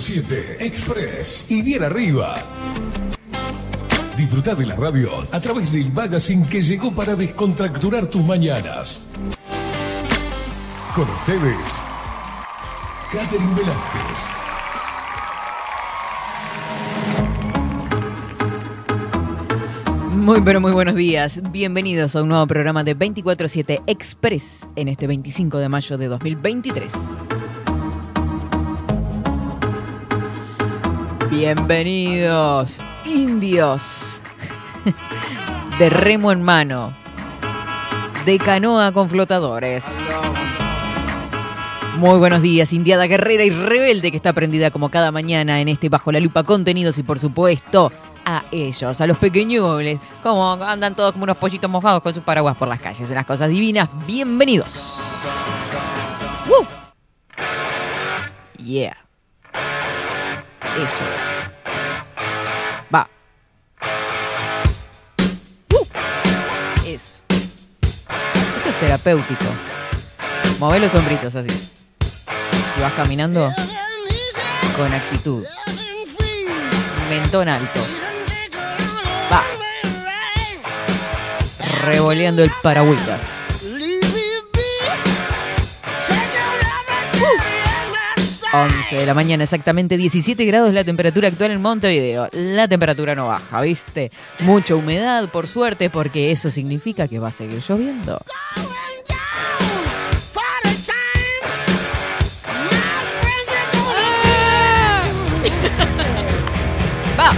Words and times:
Estás 0.00 0.16
en 0.16 0.24
24-7 0.24 0.56
Express 0.60 1.46
y 1.50 1.62
bien 1.62 1.84
arriba. 1.84 2.36
Disfruta 4.16 4.54
de 4.54 4.66
la 4.66 4.76
radio 4.76 5.10
a 5.30 5.40
través 5.40 5.70
del 5.70 5.92
magazine 5.92 6.48
que 6.48 6.62
llegó 6.62 6.94
para 6.94 7.14
descontracturar 7.14 8.08
tus 8.08 8.24
mañanas. 8.24 9.04
Con 10.94 11.08
ustedes, 11.08 11.82
Catherine 13.12 13.54
Velázquez. 13.54 14.26
Muy 20.14 20.40
pero 20.42 20.60
muy 20.60 20.72
buenos 20.72 20.94
días. 20.96 21.42
Bienvenidos 21.50 22.16
a 22.16 22.22
un 22.22 22.28
nuevo 22.28 22.46
programa 22.46 22.84
de 22.84 22.96
24/7 22.96 23.82
Express 23.86 24.68
en 24.76 24.88
este 24.88 25.06
25 25.06 25.58
de 25.58 25.68
mayo 25.68 25.98
de 25.98 26.08
2023. 26.08 27.29
Bienvenidos, 31.30 32.82
indios. 33.04 34.20
De 35.78 35.88
remo 35.88 36.32
en 36.32 36.42
mano. 36.42 36.92
De 38.26 38.36
canoa 38.36 38.90
con 38.90 39.08
flotadores. 39.08 39.84
Muy 41.98 42.18
buenos 42.18 42.42
días, 42.42 42.72
indiada 42.72 43.06
guerrera 43.06 43.44
y 43.44 43.50
rebelde 43.50 44.10
que 44.10 44.16
está 44.16 44.32
prendida 44.32 44.72
como 44.72 44.88
cada 44.88 45.12
mañana 45.12 45.60
en 45.60 45.68
este 45.68 45.88
Bajo 45.88 46.10
la 46.10 46.18
Lupa 46.18 46.42
Contenidos 46.42 46.98
y 46.98 47.04
por 47.04 47.20
supuesto 47.20 47.92
a 48.24 48.42
ellos, 48.50 49.00
a 49.00 49.06
los 49.06 49.16
pequeñules, 49.18 50.00
como 50.24 50.52
andan 50.52 50.96
todos 50.96 51.12
como 51.12 51.24
unos 51.24 51.36
pollitos 51.36 51.70
mojados 51.70 52.02
con 52.02 52.12
sus 52.12 52.24
paraguas 52.24 52.56
por 52.56 52.66
las 52.66 52.80
calles, 52.80 53.08
unas 53.08 53.24
cosas 53.24 53.48
divinas. 53.48 53.88
Bienvenidos. 54.04 54.98
¡Woo! 56.48 56.66
Yeah. 58.64 59.09
Eso 60.76 61.04
es. 61.14 61.22
Va. 62.94 63.08
¡Uh! 65.72 65.86
Eso. 66.86 67.22
Esto 68.56 68.68
es 68.68 68.78
terapéutico. 68.80 69.44
Move 70.58 70.78
los 70.78 70.94
hombritos 70.94 71.34
así. 71.34 71.50
Si 72.72 72.80
vas 72.80 72.92
caminando, 72.92 73.52
con 74.76 74.92
actitud. 74.92 75.44
Mentón 77.08 77.48
alto. 77.48 77.80
Va. 79.32 79.42
Revoleando 81.82 82.42
el 82.42 82.50
paragüitas. 82.62 83.39
11 88.52 88.96
de 88.96 89.06
la 89.06 89.14
mañana, 89.14 89.44
exactamente 89.44 89.96
17 89.96 90.44
grados 90.44 90.74
la 90.74 90.82
temperatura 90.82 91.28
actual 91.28 91.52
en 91.52 91.62
Montevideo. 91.62 92.28
La 92.32 92.66
temperatura 92.66 93.14
no 93.14 93.28
baja, 93.28 93.60
¿viste? 93.60 94.10
Mucha 94.40 94.74
humedad, 94.74 95.28
por 95.28 95.46
suerte, 95.46 95.88
porque 95.88 96.32
eso 96.32 96.50
significa 96.50 97.06
que 97.06 97.20
va 97.20 97.28
a 97.28 97.32
seguir 97.32 97.60
lloviendo. 97.60 98.20
Va. 107.18 107.32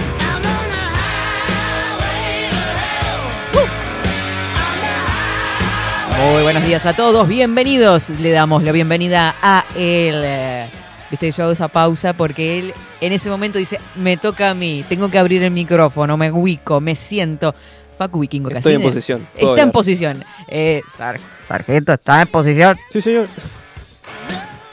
Muy 6.17 6.41
buenos 6.41 6.63
días 6.65 6.85
a 6.87 6.93
todos, 6.93 7.27
bienvenidos. 7.27 8.09
Le 8.09 8.31
damos 8.31 8.63
la 8.63 8.71
bienvenida 8.71 9.35
a 9.41 9.65
él. 9.75 10.71
Eh, 11.13 11.17
Viste, 11.19 11.31
yo 11.31 11.43
hago 11.43 11.53
esa 11.53 11.67
pausa 11.67 12.13
porque 12.13 12.59
él 12.59 12.73
en 13.01 13.13
ese 13.13 13.29
momento 13.29 13.59
dice, 13.59 13.79
me 13.95 14.17
toca 14.17 14.49
a 14.49 14.53
mí, 14.53 14.83
tengo 14.89 15.09
que 15.09 15.17
abrir 15.19 15.43
el 15.43 15.51
micrófono, 15.51 16.17
me 16.17 16.31
ubico, 16.31 16.81
me 16.81 16.95
siento. 16.95 17.53
Facu 17.97 18.19
Vikingo 18.19 18.49
Estoy 18.49 18.73
en 18.73 18.81
posición. 18.81 19.19
puedo 19.33 19.35
Está 19.35 19.53
en 19.53 19.59
hablar. 19.67 19.71
posición. 19.71 20.23
Eh, 20.47 20.81
sar- 20.87 21.19
sargento, 21.41 21.93
está 21.93 22.21
en 22.23 22.27
posición. 22.27 22.77
Sí, 22.91 23.01
señor. 23.01 23.27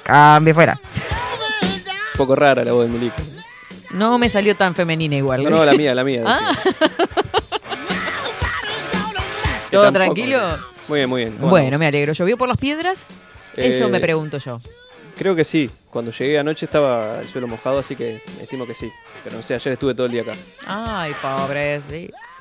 Cambie 0.02 0.54
fuera. 0.54 0.80
Un 1.62 2.16
poco 2.16 2.34
rara 2.34 2.64
la 2.64 2.72
voz 2.72 2.86
de 2.86 2.92
Milico. 2.92 3.16
No 3.90 4.18
me 4.18 4.28
salió 4.30 4.56
tan 4.56 4.74
femenina 4.74 5.16
igual. 5.16 5.42
No, 5.44 5.50
no, 5.50 5.64
la 5.64 5.74
mía, 5.74 5.94
la 5.94 6.02
mía. 6.04 6.22
Ah. 6.26 6.52
Que 9.70 9.76
¿Todo 9.76 9.92
tampoco, 9.92 10.04
tranquilo? 10.14 10.58
Muy 10.88 10.98
bien, 10.98 11.08
muy 11.10 11.20
bien. 11.22 11.34
¿Cómo 11.36 11.50
Bueno, 11.50 11.78
me 11.78 11.86
alegro. 11.86 12.12
¿Llovió 12.12 12.36
por 12.36 12.48
las 12.48 12.58
piedras? 12.58 13.10
Eso 13.56 13.84
Eh, 13.84 13.88
me 13.88 14.00
pregunto 14.00 14.38
yo. 14.38 14.58
Creo 15.16 15.36
que 15.36 15.44
sí. 15.44 15.70
Cuando 15.90 16.12
llegué 16.12 16.38
anoche 16.38 16.66
estaba 16.66 17.18
el 17.20 17.28
suelo 17.28 17.48
mojado, 17.48 17.80
así 17.80 17.96
que 17.96 18.22
estimo 18.40 18.64
que 18.64 18.74
sí. 18.74 18.92
Pero 19.24 19.36
no 19.36 19.42
sé, 19.42 19.54
ayer 19.54 19.72
estuve 19.72 19.94
todo 19.94 20.06
el 20.06 20.12
día 20.12 20.22
acá. 20.22 20.32
Ay, 20.66 21.12
pobres. 21.20 21.84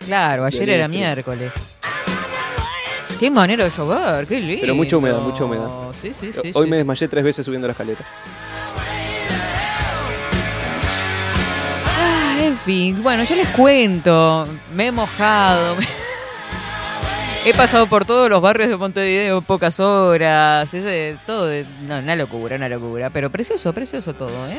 Claro, 0.06 0.46
ayer 0.46 0.70
era 0.70 0.88
miércoles. 0.88 1.78
Qué 3.20 3.30
manera 3.30 3.66
de 3.66 3.72
llover, 3.72 4.28
qué 4.28 4.40
lindo. 4.40 4.62
Pero 4.62 4.76
mucha 4.76 4.98
humedad, 4.98 5.20
mucha 5.20 5.44
humedad. 5.44 5.68
Sí, 6.00 6.14
sí, 6.14 6.32
sí. 6.32 6.52
Hoy 6.54 6.66
sí, 6.66 6.70
me 6.70 6.76
sí. 6.76 6.78
desmayé 6.78 7.08
tres 7.08 7.24
veces 7.24 7.46
subiendo 7.46 7.68
la 7.68 7.72
escaleta. 7.72 8.06
Ah, 11.98 12.38
en 12.40 12.56
fin, 12.56 13.04
bueno, 13.04 13.24
yo 13.24 13.36
les 13.36 13.48
cuento. 13.50 14.48
Me 14.74 14.88
he 14.88 14.92
mojado. 14.92 15.76
He 17.46 17.54
pasado 17.54 17.88
por 17.88 18.06
todos 18.06 18.30
los 18.30 18.42
barrios 18.42 18.70
de 18.70 18.78
Montevideo 18.78 19.38
en 19.40 19.44
pocas 19.44 19.80
horas. 19.80 20.72
Ese, 20.74 21.18
todo. 21.26 21.48
de- 21.48 21.66
no, 21.88 21.98
una 22.00 22.16
locura, 22.16 22.58
una 22.58 22.70
locura. 22.70 23.10
Pero 23.10 23.32
precioso, 23.32 23.74
precioso 23.74 24.14
todo, 24.14 24.48
¿eh? 24.50 24.58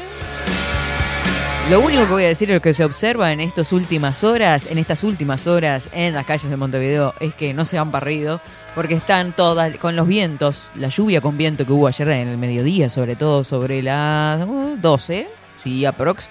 Lo 1.70 1.78
único 1.80 2.04
que 2.06 2.10
voy 2.12 2.24
a 2.24 2.28
decir, 2.28 2.48
lo 2.50 2.60
que 2.60 2.74
se 2.74 2.84
observa 2.84 3.32
en 3.32 3.38
estas 3.38 3.72
últimas 3.72 4.24
horas, 4.24 4.66
en 4.66 4.78
estas 4.78 5.04
últimas 5.04 5.46
horas 5.46 5.88
en 5.92 6.14
las 6.14 6.26
calles 6.26 6.50
de 6.50 6.56
Montevideo, 6.56 7.14
es 7.20 7.32
que 7.34 7.54
no 7.54 7.64
se 7.64 7.78
han 7.78 7.92
barrido, 7.92 8.40
porque 8.74 8.94
están 8.94 9.32
todas 9.32 9.76
con 9.76 9.94
los 9.94 10.08
vientos, 10.08 10.72
la 10.74 10.88
lluvia 10.88 11.20
con 11.20 11.36
viento 11.36 11.64
que 11.64 11.70
hubo 11.72 11.86
ayer 11.86 12.08
en 12.08 12.26
el 12.28 12.38
mediodía, 12.38 12.88
sobre 12.88 13.14
todo 13.14 13.44
sobre 13.44 13.84
las 13.84 14.44
uh, 14.48 14.76
12, 14.80 15.28
sí, 15.54 15.84
aprox, 15.84 16.28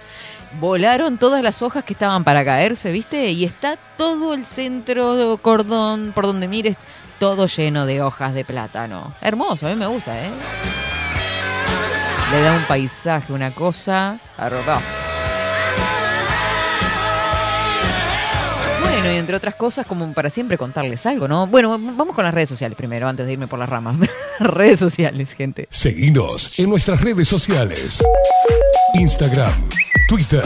volaron 0.60 1.18
todas 1.18 1.44
las 1.44 1.62
hojas 1.62 1.84
que 1.84 1.94
estaban 1.94 2.24
para 2.24 2.44
caerse, 2.44 2.92
¿viste? 2.92 3.32
Y 3.32 3.46
está 3.46 3.78
todo 3.98 4.34
el 4.34 4.46
centro 4.46 5.38
cordón, 5.42 6.12
por 6.14 6.26
donde 6.26 6.48
mires, 6.48 6.78
todo 7.20 7.48
lleno 7.48 7.86
de 7.86 8.02
hojas 8.02 8.34
de 8.34 8.46
plátano. 8.46 9.14
Hermoso, 9.22 9.68
a 9.68 9.70
mí 9.70 9.76
me 9.76 9.88
gusta, 9.88 10.18
¿eh? 10.20 10.32
Le 12.32 12.42
da 12.42 12.54
un 12.56 12.64
paisaje, 12.64 13.34
una 13.34 13.52
cosa 13.52 14.20
hermosa. 14.38 15.04
Bueno, 18.82 19.14
y 19.14 19.18
entre 19.18 19.36
otras 19.36 19.56
cosas, 19.56 19.86
como 19.86 20.14
para 20.14 20.30
siempre 20.30 20.58
contarles 20.58 21.06
algo, 21.06 21.28
¿no? 21.28 21.48
Bueno, 21.48 21.70
vamos 21.80 22.14
con 22.16 22.24
las 22.24 22.34
redes 22.34 22.50
sociales 22.50 22.78
primero, 22.78 23.08
antes 23.08 23.26
de 23.26 23.34
irme 23.34 23.48
por 23.48 23.58
las 23.58 23.70
ramas. 23.70 23.96
redes 24.40 24.80
sociales, 24.80 25.34
gente. 25.34 25.68
Seguinos 25.72 26.60
en 26.60 26.70
nuestras 26.70 27.02
redes 27.02 27.28
sociales. 27.28 28.04
Instagram, 28.94 29.70
Twitter, 30.10 30.44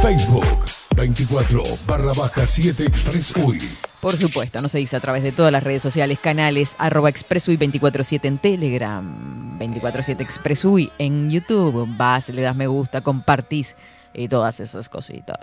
Facebook, 0.00 0.64
24 0.94 1.64
barra 1.84 2.12
baja 2.12 2.46
7 2.46 2.84
Express 2.84 3.36
UI. 3.36 3.58
Por 4.00 4.16
supuesto, 4.16 4.62
no 4.62 4.68
se 4.68 4.78
dice 4.78 4.96
a 4.96 5.00
través 5.00 5.24
de 5.24 5.32
todas 5.32 5.50
las 5.50 5.64
redes 5.64 5.82
sociales, 5.82 6.20
canales, 6.20 6.76
arroba 6.78 7.08
expresui 7.08 7.56
247 7.56 8.28
en 8.28 8.38
Telegram, 8.38 9.58
247 9.58 10.22
expresui 10.22 10.92
en 10.98 11.28
YouTube. 11.28 11.88
Vas, 11.96 12.28
le 12.28 12.40
das 12.40 12.54
me 12.54 12.68
gusta, 12.68 13.00
compartís 13.00 13.74
y 14.14 14.28
todas 14.28 14.60
esas 14.60 14.88
cositas. 14.88 15.40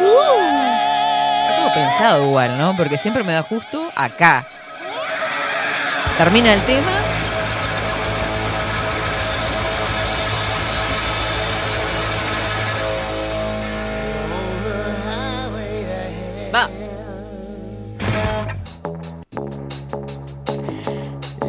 Está 0.00 1.56
todo 1.58 1.74
pensado 1.74 2.26
igual, 2.26 2.58
¿no? 2.58 2.76
Porque 2.76 2.98
siempre 2.98 3.22
me 3.22 3.34
da 3.34 3.44
justo 3.44 3.88
acá. 3.94 4.48
Termina 6.18 6.54
el 6.54 6.62
tema. 6.64 7.05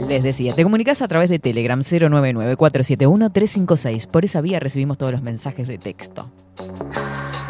Les 0.08 0.24
decía, 0.24 0.54
te 0.54 0.64
comunicas 0.64 1.02
a 1.02 1.08
través 1.10 1.30
de 1.30 1.38
Telegram 1.38 1.82
099-471-356. 1.82 4.08
Por 4.08 4.24
esa 4.24 4.40
vía 4.40 4.58
recibimos 4.60 4.98
todos 4.98 5.12
los 5.12 5.22
mensajes 5.22 5.68
de 5.68 5.78
texto. 5.78 6.32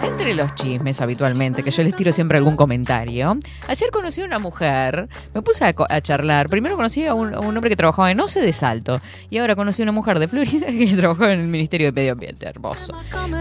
Entre 0.02 0.34
los 0.34 0.56
chismes 0.56 1.00
habitualmente, 1.00 1.62
que 1.62 1.70
yo 1.70 1.84
les 1.84 1.96
tiro 1.96 2.12
siempre 2.12 2.40
algún 2.40 2.56
comentario. 2.56 3.38
Ayer 3.68 3.92
conocí 3.92 4.22
a 4.22 4.26
una 4.26 4.40
mujer, 4.40 5.08
me 5.36 5.44
puse 5.44 5.66
a, 5.66 6.02
charlar. 6.02 6.50
Primero 6.50 6.76
conocí 6.76 7.06
a 7.06 7.14
un, 7.14 7.36
hombre 7.36 7.70
que 7.70 7.76
trabajaba 7.76 8.10
en 8.10 8.20
OCE 8.20 8.42
de 8.42 8.54
Salto. 8.54 9.02
Y 9.30 9.38
ahora 9.38 9.56
conocí 9.56 9.84
a 9.84 9.86
una 9.86 9.92
mujer 9.92 10.18
de 10.18 10.28
Florida 10.28 10.66
que 10.68 10.96
trabajaba 10.98 11.34
en 11.34 11.42
el 11.42 11.48
Ministerio 11.48 11.86
de 11.88 11.92
Medio 11.92 12.14
Ambiente. 12.14 12.48
Hermoso. 12.48 12.92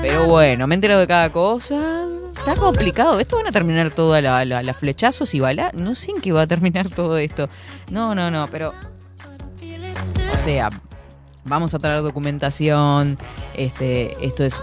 Pero 0.03 0.27
bueno, 0.27 0.67
me 0.67 0.75
he 0.75 0.77
enterado 0.77 1.01
de 1.01 1.07
cada 1.07 1.33
cosa. 1.33 2.07
Está 2.37 2.55
complicado. 2.55 3.19
Esto 3.19 3.37
van 3.37 3.47
a 3.47 3.53
terminar 3.53 3.91
todas 3.91 4.23
la, 4.23 4.45
la- 4.45 4.75
flechazos 4.75 5.35
y 5.35 5.41
balas. 5.41 5.73
No 5.73 5.95
sé 5.95 6.11
en 6.11 6.21
qué 6.21 6.33
va 6.33 6.43
a 6.43 6.47
terminar 6.47 6.91
todo 6.91 7.17
esto. 7.17 7.49
No, 7.91 8.15
no, 8.15 8.31
no, 8.31 8.47
pero. 8.49 8.75
O 10.33 10.37
sea, 10.37 10.71
Vamos 11.47 11.75
a 11.75 11.79
traer 11.79 12.03
documentación. 12.03 13.19
Este, 13.55 14.17
esto 14.25 14.45
es 14.45 14.61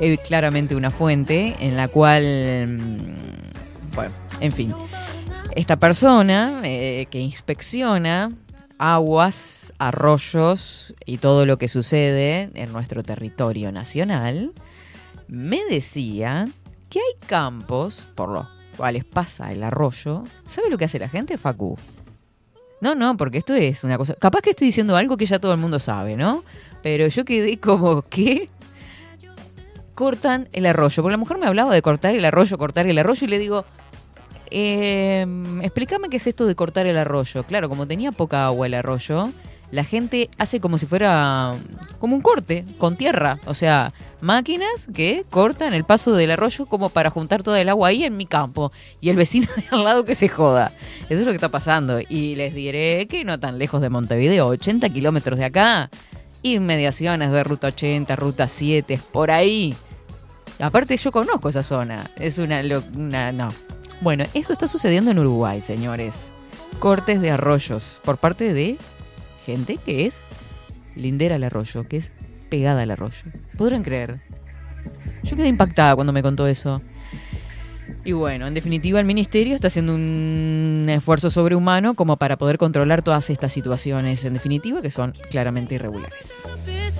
eh, 0.00 0.18
claramente 0.18 0.74
una 0.74 0.90
fuente 0.90 1.54
en 1.60 1.76
la 1.76 1.88
cual, 1.88 2.78
mm, 2.78 3.94
bueno, 3.94 4.12
en 4.40 4.52
fin, 4.52 4.74
esta 5.54 5.76
persona 5.76 6.60
eh, 6.64 7.06
que 7.10 7.20
inspecciona 7.20 8.32
aguas, 8.76 9.72
arroyos 9.78 10.94
y 11.06 11.18
todo 11.18 11.46
lo 11.46 11.58
que 11.58 11.68
sucede 11.68 12.50
en 12.54 12.72
nuestro 12.72 13.04
territorio 13.04 13.70
nacional, 13.70 14.52
me 15.28 15.60
decía 15.70 16.48
que 16.90 16.98
hay 16.98 17.28
campos 17.28 18.04
por 18.16 18.30
los 18.30 18.48
cuales 18.76 19.04
pasa 19.04 19.52
el 19.52 19.62
arroyo. 19.62 20.24
¿Sabe 20.46 20.70
lo 20.70 20.76
que 20.76 20.86
hace 20.86 20.98
la 20.98 21.08
gente, 21.08 21.38
Facu? 21.38 21.78
No, 22.84 22.94
no, 22.94 23.16
porque 23.16 23.38
esto 23.38 23.54
es 23.54 23.82
una 23.82 23.96
cosa. 23.96 24.14
Capaz 24.16 24.42
que 24.42 24.50
estoy 24.50 24.66
diciendo 24.66 24.94
algo 24.94 25.16
que 25.16 25.24
ya 25.24 25.38
todo 25.38 25.54
el 25.54 25.58
mundo 25.58 25.78
sabe, 25.78 26.16
¿no? 26.16 26.44
Pero 26.82 27.06
yo 27.06 27.24
quedé 27.24 27.58
como 27.58 28.02
que 28.02 28.50
cortan 29.94 30.50
el 30.52 30.66
arroyo. 30.66 31.02
Porque 31.02 31.12
la 31.12 31.16
mujer 31.16 31.38
me 31.38 31.46
hablaba 31.46 31.72
de 31.72 31.80
cortar 31.80 32.14
el 32.14 32.22
arroyo, 32.26 32.58
cortar 32.58 32.86
el 32.86 32.98
arroyo, 32.98 33.24
y 33.24 33.28
le 33.30 33.38
digo, 33.38 33.64
eh, 34.50 35.24
explícame 35.62 36.10
qué 36.10 36.18
es 36.18 36.26
esto 36.26 36.44
de 36.44 36.54
cortar 36.54 36.84
el 36.84 36.98
arroyo. 36.98 37.44
Claro, 37.44 37.70
como 37.70 37.86
tenía 37.86 38.12
poca 38.12 38.44
agua 38.44 38.66
el 38.66 38.74
arroyo, 38.74 39.32
la 39.70 39.84
gente 39.84 40.28
hace 40.36 40.60
como 40.60 40.76
si 40.76 40.84
fuera 40.84 41.54
como 41.98 42.14
un 42.14 42.20
corte 42.20 42.66
con 42.76 42.96
tierra. 42.96 43.38
O 43.46 43.54
sea, 43.54 43.94
máquinas 44.24 44.88
que 44.92 45.24
cortan 45.30 45.74
el 45.74 45.84
paso 45.84 46.14
del 46.14 46.32
arroyo 46.32 46.66
como 46.66 46.88
para 46.88 47.10
juntar 47.10 47.42
toda 47.42 47.60
el 47.60 47.68
agua 47.68 47.88
ahí 47.88 48.04
en 48.04 48.16
mi 48.16 48.26
campo. 48.26 48.72
Y 49.00 49.10
el 49.10 49.16
vecino 49.16 49.46
de 49.56 49.64
al 49.70 49.84
lado 49.84 50.04
que 50.04 50.14
se 50.14 50.28
joda. 50.28 50.72
Eso 51.08 51.20
es 51.20 51.20
lo 51.20 51.26
que 51.26 51.36
está 51.36 51.50
pasando. 51.50 52.00
Y 52.08 52.34
les 52.34 52.54
diré 52.54 53.06
que 53.06 53.24
no 53.24 53.38
tan 53.38 53.58
lejos 53.58 53.80
de 53.80 53.90
Montevideo, 53.90 54.48
80 54.48 54.88
kilómetros 54.88 55.38
de 55.38 55.44
acá. 55.44 55.88
Inmediaciones 56.42 57.30
de 57.30 57.44
Ruta 57.44 57.68
80, 57.68 58.16
Ruta 58.16 58.48
7, 58.48 59.00
por 59.12 59.30
ahí. 59.30 59.74
Aparte 60.58 60.96
yo 60.96 61.12
conozco 61.12 61.48
esa 61.48 61.62
zona. 61.62 62.10
Es 62.16 62.38
una, 62.38 62.62
una... 62.94 63.32
No. 63.32 63.48
Bueno, 64.00 64.24
eso 64.34 64.52
está 64.52 64.66
sucediendo 64.66 65.10
en 65.10 65.18
Uruguay, 65.18 65.60
señores. 65.60 66.32
Cortes 66.80 67.20
de 67.20 67.30
arroyos 67.30 68.00
por 68.04 68.18
parte 68.18 68.52
de 68.52 68.76
gente 69.46 69.76
que 69.76 70.06
es 70.06 70.22
lindera 70.96 71.36
al 71.36 71.44
arroyo, 71.44 71.86
que 71.86 71.98
es 71.98 72.12
pegada 72.54 72.82
al 72.82 72.90
arroyo. 72.92 73.24
¿Podrán 73.58 73.82
creer? 73.82 74.20
Yo 75.24 75.34
quedé 75.36 75.48
impactada 75.48 75.96
cuando 75.96 76.12
me 76.12 76.22
contó 76.22 76.46
eso. 76.46 76.80
Y 78.04 78.12
bueno, 78.12 78.46
en 78.46 78.54
definitiva 78.54 79.00
el 79.00 79.06
ministerio 79.06 79.56
está 79.56 79.66
haciendo 79.66 79.92
un 79.92 80.86
esfuerzo 80.88 81.30
sobrehumano 81.30 81.94
como 81.94 82.16
para 82.16 82.38
poder 82.38 82.58
controlar 82.58 83.02
todas 83.02 83.28
estas 83.30 83.52
situaciones, 83.52 84.24
en 84.24 84.34
definitiva, 84.34 84.80
que 84.82 84.92
son 84.92 85.14
claramente 85.30 85.74
irregulares. 85.74 86.94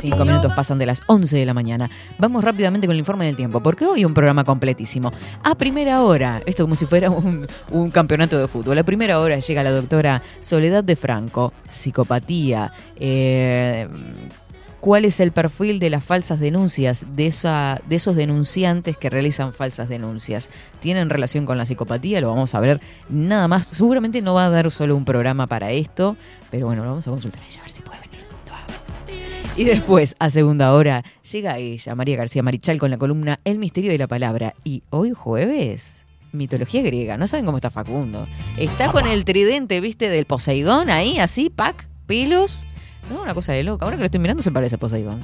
Cinco 0.00 0.24
minutos 0.24 0.52
pasan 0.54 0.78
de 0.78 0.86
las 0.86 1.02
11 1.06 1.36
de 1.36 1.46
la 1.46 1.54
mañana. 1.54 1.90
Vamos 2.18 2.44
rápidamente 2.44 2.86
con 2.86 2.94
el 2.94 3.00
informe 3.00 3.26
del 3.26 3.36
tiempo, 3.36 3.60
porque 3.62 3.86
hoy 3.86 4.04
un 4.04 4.14
programa 4.14 4.44
completísimo. 4.44 5.12
A 5.42 5.54
primera 5.54 6.02
hora, 6.02 6.42
esto 6.46 6.64
como 6.64 6.74
si 6.74 6.86
fuera 6.86 7.10
un, 7.10 7.46
un 7.70 7.90
campeonato 7.90 8.38
de 8.38 8.48
fútbol, 8.48 8.78
a 8.78 8.82
primera 8.82 9.20
hora 9.20 9.38
llega 9.38 9.62
la 9.62 9.70
doctora 9.70 10.22
Soledad 10.40 10.84
de 10.84 10.96
Franco, 10.96 11.52
psicopatía, 11.68 12.72
eh, 12.96 13.88
cuál 14.80 15.04
es 15.04 15.20
el 15.20 15.32
perfil 15.32 15.78
de 15.78 15.90
las 15.90 16.04
falsas 16.04 16.40
denuncias, 16.40 17.04
de, 17.14 17.26
esa, 17.26 17.80
de 17.88 17.96
esos 17.96 18.16
denunciantes 18.16 18.96
que 18.96 19.10
realizan 19.10 19.52
falsas 19.52 19.88
denuncias. 19.88 20.50
¿Tienen 20.80 21.10
relación 21.10 21.46
con 21.46 21.58
la 21.58 21.66
psicopatía? 21.66 22.20
Lo 22.20 22.30
vamos 22.30 22.54
a 22.54 22.60
ver 22.60 22.80
nada 23.08 23.48
más. 23.48 23.66
Seguramente 23.66 24.22
no 24.22 24.34
va 24.34 24.46
a 24.46 24.50
dar 24.50 24.70
solo 24.70 24.96
un 24.96 25.04
programa 25.04 25.46
para 25.46 25.72
esto, 25.72 26.16
pero 26.50 26.66
bueno, 26.66 26.84
lo 26.84 26.90
vamos 26.90 27.06
a 27.06 27.10
consultar 27.10 27.42
a 27.42 27.46
ella, 27.46 27.60
a 27.60 27.62
ver 27.62 27.70
si 27.70 27.82
puede 27.82 27.98
venir. 28.00 28.07
Y 29.58 29.64
después, 29.64 30.14
a 30.20 30.30
segunda 30.30 30.72
hora, 30.72 31.02
llega 31.32 31.58
ella, 31.58 31.96
María 31.96 32.16
García 32.16 32.44
Marichal, 32.44 32.78
con 32.78 32.92
la 32.92 32.96
columna 32.96 33.40
El 33.44 33.58
misterio 33.58 33.90
de 33.90 33.98
la 33.98 34.06
palabra. 34.06 34.54
Y 34.62 34.84
hoy 34.90 35.10
jueves, 35.10 36.04
mitología 36.30 36.80
griega. 36.82 37.18
No 37.18 37.26
saben 37.26 37.44
cómo 37.44 37.58
está 37.58 37.68
Facundo. 37.68 38.28
Está 38.56 38.92
con 38.92 39.08
el 39.08 39.24
tridente, 39.24 39.80
viste, 39.80 40.10
del 40.10 40.26
Poseidón 40.26 40.90
ahí, 40.90 41.18
así, 41.18 41.50
pack, 41.50 41.88
pelos. 42.06 42.60
No, 43.10 43.20
una 43.20 43.34
cosa 43.34 43.52
de 43.52 43.64
loca. 43.64 43.84
Ahora 43.84 43.96
que 43.96 44.02
lo 44.02 44.04
estoy 44.04 44.20
mirando 44.20 44.44
se 44.44 44.52
parece 44.52 44.76
a 44.76 44.78
Poseidón. 44.78 45.20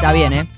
Ya 0.00 0.12
viene. 0.14 0.48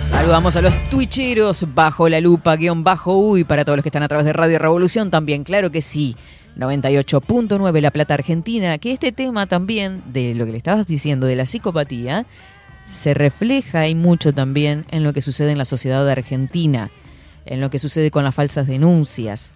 Saludamos 0.00 0.56
a 0.56 0.62
los 0.62 0.74
twitcheros 0.90 1.66
bajo 1.74 2.08
la 2.08 2.20
lupa, 2.20 2.56
guion 2.56 2.82
bajo 2.82 3.16
uy, 3.16 3.44
para 3.44 3.64
todos 3.64 3.76
los 3.76 3.84
que 3.84 3.88
están 3.90 4.02
a 4.02 4.08
través 4.08 4.26
de 4.26 4.32
Radio 4.32 4.58
Revolución 4.58 5.10
también, 5.10 5.44
claro 5.44 5.70
que 5.70 5.80
sí. 5.80 6.16
98.9 6.56 7.80
La 7.80 7.90
Plata 7.90 8.14
Argentina, 8.14 8.78
que 8.78 8.92
este 8.92 9.12
tema 9.12 9.46
también, 9.46 10.02
de 10.06 10.34
lo 10.34 10.46
que 10.46 10.52
le 10.52 10.58
estabas 10.58 10.86
diciendo, 10.86 11.26
de 11.26 11.36
la 11.36 11.46
psicopatía, 11.46 12.26
se 12.86 13.14
refleja 13.14 13.88
y 13.88 13.94
mucho 13.94 14.32
también 14.32 14.84
en 14.90 15.04
lo 15.04 15.12
que 15.12 15.22
sucede 15.22 15.52
en 15.52 15.58
la 15.58 15.64
sociedad 15.64 16.08
argentina, 16.08 16.90
en 17.46 17.60
lo 17.60 17.70
que 17.70 17.78
sucede 17.78 18.10
con 18.10 18.24
las 18.24 18.34
falsas 18.34 18.66
denuncias, 18.66 19.54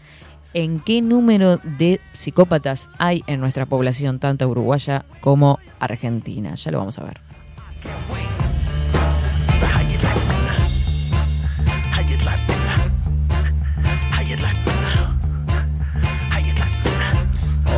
en 0.55 0.81
qué 0.81 1.03
número 1.03 1.59
de 1.59 2.01
psicópatas 2.13 2.91
hay 2.99 3.23
en 3.27 3.41
nuestra 3.41 3.67
población, 3.67 4.19
tanto 4.19 4.49
uruguaya 4.49 5.05
como 5.21 5.59
argentina. 5.79 6.55
Ya 6.55 6.71
lo 6.71 6.79
vamos 6.79 6.99
a 6.99 7.05
ver. 7.05 7.21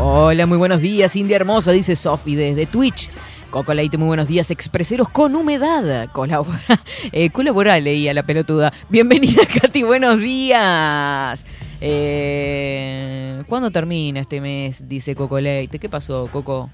Hola, 0.02 0.46
muy 0.46 0.56
buenos 0.56 0.80
días, 0.80 1.14
India 1.14 1.36
Hermosa, 1.36 1.72
dice 1.72 1.94
Sofi 1.94 2.34
desde 2.34 2.64
Twitch. 2.64 3.10
Coco 3.50 3.74
Leite, 3.74 3.98
muy 3.98 4.06
buenos 4.06 4.28
días. 4.28 4.50
Expreseros 4.50 5.10
con 5.10 5.34
humedad. 5.36 6.08
Colabora, 6.10 6.58
eh, 7.12 7.28
colabora, 7.28 7.78
leía 7.78 8.14
la 8.14 8.22
pelotuda. 8.22 8.72
Bienvenida, 8.88 9.42
Katy, 9.60 9.82
buenos 9.82 10.18
días. 10.18 11.44
Eh, 11.82 13.42
¿Cuándo 13.46 13.70
termina 13.70 14.20
este 14.20 14.40
mes? 14.40 14.88
Dice 14.88 15.14
Coco 15.14 15.38
Leite. 15.38 15.78
¿Qué 15.78 15.90
pasó, 15.90 16.30
Coco? 16.32 16.70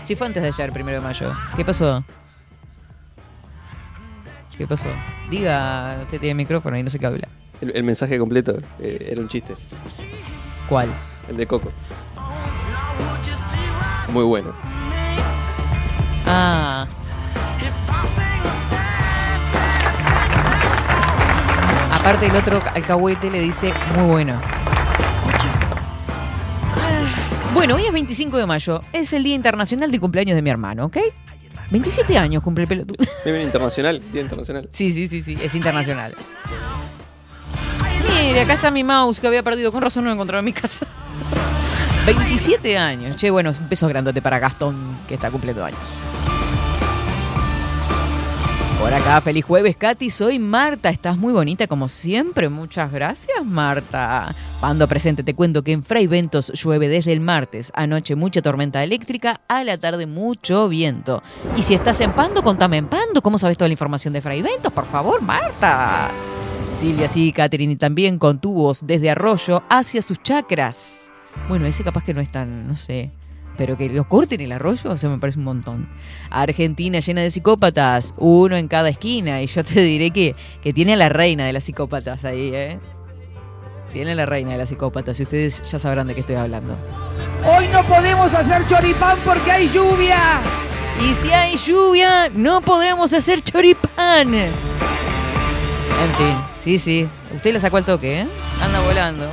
Si 0.00 0.16
fue 0.16 0.26
antes 0.26 0.42
de 0.42 0.48
ayer, 0.48 0.72
primero 0.72 0.98
de 0.98 1.06
mayo. 1.06 1.30
¿Qué 1.56 1.64
pasó? 1.64 2.02
¿Qué 4.56 4.66
pasó? 4.66 4.88
Diga, 5.28 5.98
usted 6.04 6.20
tiene 6.20 6.34
micrófono 6.34 6.78
y 6.78 6.82
no 6.82 6.88
sé 6.88 6.98
qué 6.98 7.04
habla. 7.04 7.28
El, 7.60 7.76
el 7.76 7.84
mensaje 7.84 8.18
completo 8.18 8.56
eh, 8.80 9.08
era 9.10 9.20
un 9.20 9.28
chiste. 9.28 9.54
¿Cuál? 10.70 10.88
El 11.28 11.36
de 11.36 11.46
Coco. 11.46 11.70
Muy 14.12 14.24
bueno. 14.24 14.52
Ah. 16.26 16.86
Aparte 21.92 22.26
el 22.26 22.36
otro 22.36 22.60
alcahuete 22.74 23.30
le 23.30 23.40
dice 23.40 23.72
muy 23.96 24.06
bueno. 24.06 24.40
Bueno, 27.52 27.76
hoy 27.76 27.84
es 27.86 27.92
25 27.92 28.36
de 28.36 28.46
mayo. 28.46 28.82
Es 28.92 29.12
el 29.12 29.22
Día 29.22 29.34
Internacional 29.34 29.90
de 29.90 29.98
Cumpleaños 29.98 30.36
de 30.36 30.42
mi 30.42 30.50
hermano, 30.50 30.84
¿ok? 30.86 30.98
27 31.70 32.16
años 32.18 32.42
cumple 32.42 32.62
el 32.62 32.68
pelotudo. 32.68 33.04
Internacional, 33.24 34.02
día 34.12 34.22
internacional. 34.22 34.68
Sí, 34.70 34.92
sí, 34.92 35.08
sí, 35.08 35.22
sí, 35.22 35.36
es 35.42 35.54
internacional. 35.54 36.14
Mire, 38.08 38.42
acá 38.42 38.54
está 38.54 38.70
mi 38.70 38.84
mouse 38.84 39.20
que 39.20 39.26
había 39.26 39.42
perdido. 39.42 39.72
Con 39.72 39.82
razón 39.82 40.04
no 40.04 40.10
lo 40.10 40.14
encontraba 40.14 40.40
en 40.40 40.44
mi 40.44 40.52
casa. 40.52 40.86
27 42.06 42.78
años. 42.78 43.16
Che, 43.16 43.30
bueno, 43.30 43.50
un 43.50 43.68
beso 43.68 43.88
grandote 43.88 44.22
para 44.22 44.38
Gastón, 44.38 44.76
que 45.08 45.14
está 45.14 45.28
cumpliendo 45.28 45.64
años. 45.64 45.80
Por 48.78 48.94
acá, 48.94 49.20
feliz 49.20 49.44
jueves, 49.44 49.76
Katy. 49.76 50.10
Soy 50.10 50.38
Marta. 50.38 50.90
Estás 50.90 51.16
muy 51.16 51.32
bonita 51.32 51.66
como 51.66 51.88
siempre. 51.88 52.48
Muchas 52.48 52.92
gracias, 52.92 53.44
Marta. 53.44 54.32
Pando 54.60 54.86
presente, 54.86 55.24
te 55.24 55.34
cuento 55.34 55.64
que 55.64 55.72
en 55.72 55.82
Fray 55.82 56.06
Ventos 56.06 56.52
llueve 56.54 56.86
desde 56.86 57.12
el 57.12 57.18
martes. 57.18 57.72
Anoche 57.74 58.14
mucha 58.14 58.40
tormenta 58.40 58.84
eléctrica, 58.84 59.40
a 59.48 59.64
la 59.64 59.76
tarde 59.76 60.06
mucho 60.06 60.68
viento. 60.68 61.24
Y 61.56 61.62
si 61.62 61.74
estás 61.74 62.00
en 62.02 62.12
Pando, 62.12 62.44
contame 62.44 62.76
en 62.76 62.86
Pando. 62.86 63.20
¿Cómo 63.20 63.38
sabes 63.38 63.58
toda 63.58 63.68
la 63.68 63.74
información 63.74 64.14
de 64.14 64.20
Fray 64.20 64.42
Ventos? 64.42 64.72
Por 64.72 64.86
favor, 64.86 65.20
Marta. 65.22 66.10
Silvia 66.70 67.08
sí, 67.08 67.32
Catherine 67.32 67.72
y 67.72 67.76
también 67.76 68.18
con 68.18 68.40
tubos 68.40 68.86
desde 68.86 69.10
Arroyo 69.10 69.64
hacia 69.68 70.02
sus 70.02 70.22
chacras. 70.22 71.10
Bueno, 71.48 71.66
ese 71.66 71.84
capaz 71.84 72.04
que 72.04 72.14
no 72.14 72.20
es 72.20 72.30
tan, 72.30 72.66
no 72.66 72.76
sé. 72.76 73.10
Pero 73.56 73.78
que 73.78 73.88
lo 73.88 74.06
corten 74.06 74.40
el 74.42 74.52
arroyo, 74.52 74.90
o 74.90 74.96
sea, 74.96 75.08
me 75.08 75.18
parece 75.18 75.38
un 75.38 75.46
montón. 75.46 75.88
Argentina 76.28 76.98
llena 77.00 77.22
de 77.22 77.30
psicópatas, 77.30 78.12
uno 78.18 78.56
en 78.56 78.68
cada 78.68 78.90
esquina. 78.90 79.40
Y 79.40 79.46
yo 79.46 79.64
te 79.64 79.80
diré 79.80 80.10
que, 80.10 80.34
que 80.62 80.72
tiene 80.72 80.92
a 80.92 80.96
la 80.96 81.08
reina 81.08 81.46
de 81.46 81.52
las 81.54 81.64
psicópatas 81.64 82.24
ahí, 82.26 82.50
¿eh? 82.52 82.78
Tiene 83.92 84.12
a 84.12 84.14
la 84.14 84.26
reina 84.26 84.50
de 84.52 84.58
las 84.58 84.68
psicópatas, 84.68 85.18
y 85.20 85.22
ustedes 85.22 85.62
ya 85.70 85.78
sabrán 85.78 86.06
de 86.06 86.14
qué 86.14 86.20
estoy 86.20 86.36
hablando. 86.36 86.76
Hoy 87.46 87.66
no 87.72 87.82
podemos 87.84 88.34
hacer 88.34 88.66
choripán 88.66 89.16
porque 89.24 89.50
hay 89.50 89.68
lluvia. 89.68 90.40
Y 91.00 91.14
si 91.14 91.30
hay 91.30 91.56
lluvia, 91.56 92.28
no 92.34 92.60
podemos 92.60 93.14
hacer 93.14 93.40
choripán. 93.42 94.34
En 94.34 94.50
fin, 96.18 96.36
sí, 96.58 96.78
sí. 96.78 97.08
Usted 97.34 97.54
le 97.54 97.60
sacó 97.60 97.78
el 97.78 97.84
toque, 97.84 98.20
¿eh? 98.20 98.26
Anda, 98.60 98.80
volando. 98.80 99.30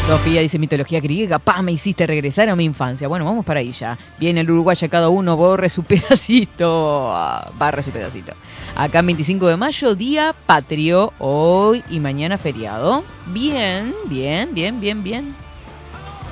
Sofía 0.00 0.40
dice 0.40 0.58
mitología 0.58 0.98
griega, 0.98 1.38
pa, 1.38 1.60
me 1.60 1.72
hiciste 1.72 2.06
regresar 2.06 2.48
a 2.48 2.56
mi 2.56 2.64
infancia. 2.64 3.06
Bueno, 3.06 3.24
vamos 3.24 3.44
para 3.44 3.60
ahí 3.60 3.70
ya. 3.70 3.98
Viene 4.18 4.40
el 4.40 4.50
uruguaya, 4.50 4.88
cada 4.88 5.08
uno 5.10 5.36
borre 5.36 5.68
su 5.68 5.82
pedacito. 5.84 7.14
Barre 7.58 7.82
su 7.82 7.90
pedacito. 7.90 8.32
Acá 8.74 9.02
25 9.02 9.46
de 9.46 9.56
mayo, 9.56 9.94
día 9.94 10.34
patrio, 10.46 11.12
hoy 11.18 11.84
y 11.90 12.00
mañana 12.00 12.38
feriado. 12.38 13.04
Bien, 13.26 13.94
bien, 14.06 14.54
bien, 14.54 14.80
bien, 14.80 15.02
bien. 15.02 15.34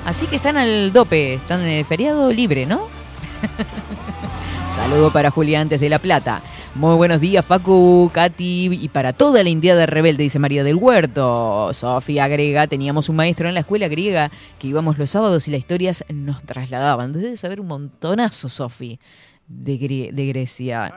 Así 0.03 0.25
que 0.25 0.37
están 0.37 0.57
al 0.57 0.91
dope, 0.91 1.35
están 1.35 1.61
en 1.61 1.67
el 1.67 1.85
feriado 1.85 2.31
libre, 2.31 2.65
¿no? 2.65 2.87
Saludo 4.69 5.11
para 5.11 5.31
Julián 5.31 5.67
desde 5.67 5.89
La 5.89 5.99
Plata. 5.99 6.41
Muy 6.75 6.95
buenos 6.95 7.19
días, 7.19 7.43
Facu, 7.43 8.09
Katy 8.13 8.79
y 8.81 8.87
para 8.89 9.13
toda 9.13 9.43
la 9.43 9.49
Indiada 9.49 9.85
Rebelde, 9.85 10.23
dice 10.23 10.39
María 10.39 10.63
del 10.63 10.75
Huerto. 10.75 11.73
Sofía 11.73 12.25
agrega, 12.25 12.67
teníamos 12.67 13.09
un 13.09 13.15
maestro 13.15 13.47
en 13.47 13.55
la 13.55 13.61
escuela 13.61 13.87
griega 13.87 14.31
que 14.59 14.67
íbamos 14.67 14.97
los 14.97 15.09
sábados 15.09 15.47
y 15.47 15.51
las 15.51 15.59
historias 15.59 16.05
nos 16.09 16.43
trasladaban. 16.43 17.13
Debes 17.13 17.39
saber 17.39 17.59
un 17.59 17.67
montonazo, 17.67 18.47
Sofi, 18.47 18.99
de, 19.47 20.11
de 20.13 20.27
Grecia. 20.27 20.93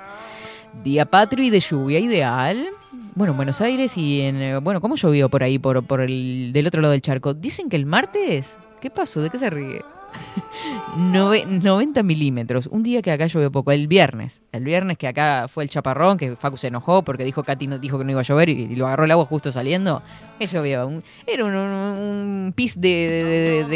Día 0.85 1.07
patrio 1.07 1.45
y 1.45 1.51
de 1.51 1.61
lluvia 1.61 1.99
ideal. 1.99 2.67
Bueno, 3.15 3.33
en 3.33 3.37
Buenos 3.37 3.61
Aires 3.61 3.97
y 3.97 4.23
en... 4.23 4.37
Eh, 4.41 4.59
bueno, 4.59 4.81
¿cómo 4.81 4.97
llovió 4.97 5.29
por 5.29 5.43
ahí, 5.43 5.59
por, 5.59 5.83
por 5.85 6.01
el 6.01 6.51
del 6.53 6.67
otro 6.67 6.81
lado 6.81 6.93
del 6.93 7.03
charco? 7.03 7.35
Dicen 7.35 7.69
que 7.69 7.77
el 7.77 7.87
martes... 7.87 8.57
¿Qué 8.81 8.91
pasó? 8.91 9.21
¿De 9.21 9.31
qué 9.31 9.39
se 9.39 9.49
ríe? 9.49 9.83
90 10.97 12.03
milímetros. 12.03 12.67
Un 12.67 12.83
día 12.83 13.03
que 13.03 13.11
acá 13.11 13.27
llovió 13.27 13.51
poco, 13.51 13.73
el 13.73 13.89
viernes. 13.89 14.43
El 14.53 14.65
viernes 14.65 14.99
que 14.99 15.09
acá 15.09 15.47
fue 15.49 15.65
el 15.65 15.71
chaparrón, 15.71 16.19
que 16.19 16.37
Facu 16.37 16.57
se 16.57 16.69
enojó 16.69 17.03
porque 17.03 17.25
dijo 17.25 17.43
Katy 17.43 17.67
no, 17.67 17.79
dijo 17.79 17.99
que 17.99 18.05
no 18.05 18.11
iba 18.11 18.21
a 18.21 18.25
llover 18.25 18.49
y, 18.49 18.77
lo 18.77 18.87
agarró 18.87 19.05
el 19.05 19.11
agua 19.11 19.25
justo 19.27 19.51
saliendo. 19.51 20.03
Que 20.39 20.47
llovió. 20.47 21.03
era 21.27 21.45
un, 21.45 22.53
pis 22.55 22.81
de. 22.81 23.67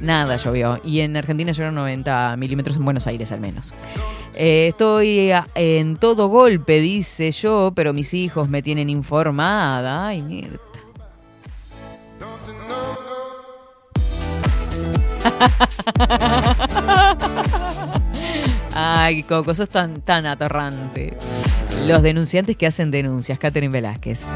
Nada 0.00 0.36
llovió. 0.36 0.80
Y 0.84 1.00
en 1.00 1.16
Argentina 1.16 1.52
llovieron 1.52 1.74
90 1.76 2.36
milímetros, 2.36 2.76
en 2.76 2.84
Buenos 2.84 3.06
Aires 3.06 3.30
al 3.32 3.40
menos. 3.40 3.72
Eh, 4.34 4.68
estoy 4.68 5.30
en 5.54 5.96
todo 5.96 6.28
golpe, 6.28 6.80
dice 6.80 7.30
yo, 7.30 7.72
pero 7.74 7.92
mis 7.92 8.14
hijos 8.14 8.48
me 8.48 8.62
tienen 8.62 8.90
informada. 8.90 10.08
Ay, 10.08 10.22
mierda. 10.22 10.58
Ay, 18.74 19.22
Coco, 19.24 19.54
sos 19.54 19.68
tan, 19.68 20.00
tan 20.00 20.26
atorrante. 20.26 21.16
Los 21.86 22.02
denunciantes 22.02 22.56
que 22.56 22.66
hacen 22.66 22.90
denuncias, 22.90 23.38
Catherine 23.38 23.72
Velázquez. 23.72 24.28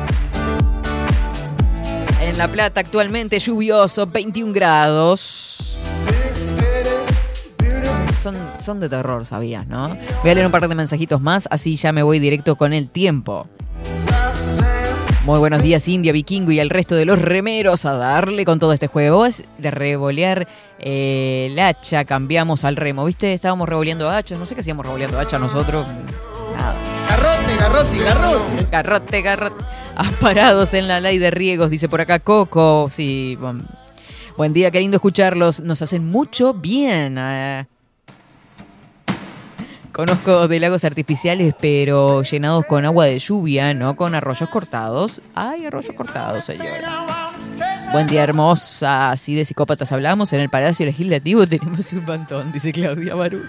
En 2.21 2.39
La 2.39 2.49
Plata 2.49 2.81
actualmente 2.81 3.39
lluvioso, 3.39 4.07
21 4.07 4.53
grados. 4.53 5.79
Son, 8.21 8.37
son 8.59 8.81
de 8.81 8.89
terror, 8.89 9.25
sabías, 9.25 9.67
¿no? 9.69 9.97
Voy 10.23 10.31
a 10.31 10.35
leer 10.35 10.47
un 10.47 10.53
par 10.53 10.67
de 10.69 10.75
mensajitos 10.75 11.21
más, 11.21 11.47
así 11.51 11.77
ya 11.77 11.93
me 11.93 12.03
voy 12.03 12.19
directo 12.19 12.57
con 12.57 12.73
el 12.73 12.89
tiempo. 12.89 13.47
Muy 15.27 15.41
buenos 15.41 15.61
días, 15.61 15.89
India, 15.89 16.13
Vikingo 16.13 16.53
y 16.53 16.61
al 16.61 16.71
resto 16.71 16.95
de 16.95 17.05
los 17.05 17.21
remeros 17.21 17.85
a 17.85 17.95
darle 17.95 18.45
con 18.45 18.61
todo 18.61 18.73
este 18.73 18.87
juego. 18.87 19.27
Es 19.27 19.43
de 19.59 19.73
revolear 19.73 20.47
eh, 20.79 21.49
el 21.51 21.59
hacha, 21.59 22.05
cambiamos 22.05 22.65
al 22.65 22.77
remo. 22.77 23.05
¿Viste? 23.05 23.33
Estábamos 23.33 23.69
revoleando 23.69 24.11
hacha. 24.11 24.37
No 24.37 24.47
sé 24.47 24.55
qué 24.55 24.61
hacíamos 24.61 24.85
revoleando 24.85 25.19
hacha 25.19 25.39
nosotros. 25.39 25.87
Nada. 26.57 26.75
Garrote, 27.09 27.57
garrote, 27.59 27.99
garrote. 27.99 28.69
Garrote, 28.71 29.23
garrote. 29.23 29.65
Parados 30.21 30.75
en 30.75 30.89
la 30.89 31.01
ley 31.01 31.19
de 31.19 31.31
riegos, 31.31 31.71
dice 31.71 31.89
por 31.89 32.01
acá 32.01 32.19
Coco. 32.19 32.89
Sí. 32.91 33.39
Buen 34.37 34.53
día, 34.53 34.71
qué 34.71 34.81
lindo 34.81 34.97
escucharlos. 34.97 35.61
Nos 35.61 35.81
hacen 35.81 36.05
mucho 36.05 36.53
bien. 36.53 37.17
Eh. 37.19 37.67
Conozco 39.93 40.47
de 40.47 40.61
lagos 40.61 40.85
artificiales, 40.85 41.55
pero 41.59 42.23
llenados 42.23 42.67
con 42.67 42.85
agua 42.85 43.07
de 43.07 43.19
lluvia, 43.19 43.73
no 43.73 43.97
con 43.97 44.15
arroyos 44.15 44.51
cortados. 44.51 45.23
Ay, 45.35 45.65
arroyos 45.65 45.97
cortados, 45.97 46.45
señora. 46.45 47.07
Buen 47.93 48.07
día, 48.07 48.23
hermosa. 48.23 49.11
Así 49.11 49.35
de 49.35 49.45
psicópatas 49.45 49.93
hablamos. 49.93 50.33
En 50.33 50.41
el 50.41 50.51
Palacio 50.51 50.85
Legislativo 50.87 51.47
tenemos 51.47 51.93
un 51.93 52.05
montón, 52.05 52.53
dice 52.53 52.73
Claudia 52.73 53.15
Barú. 53.15 53.43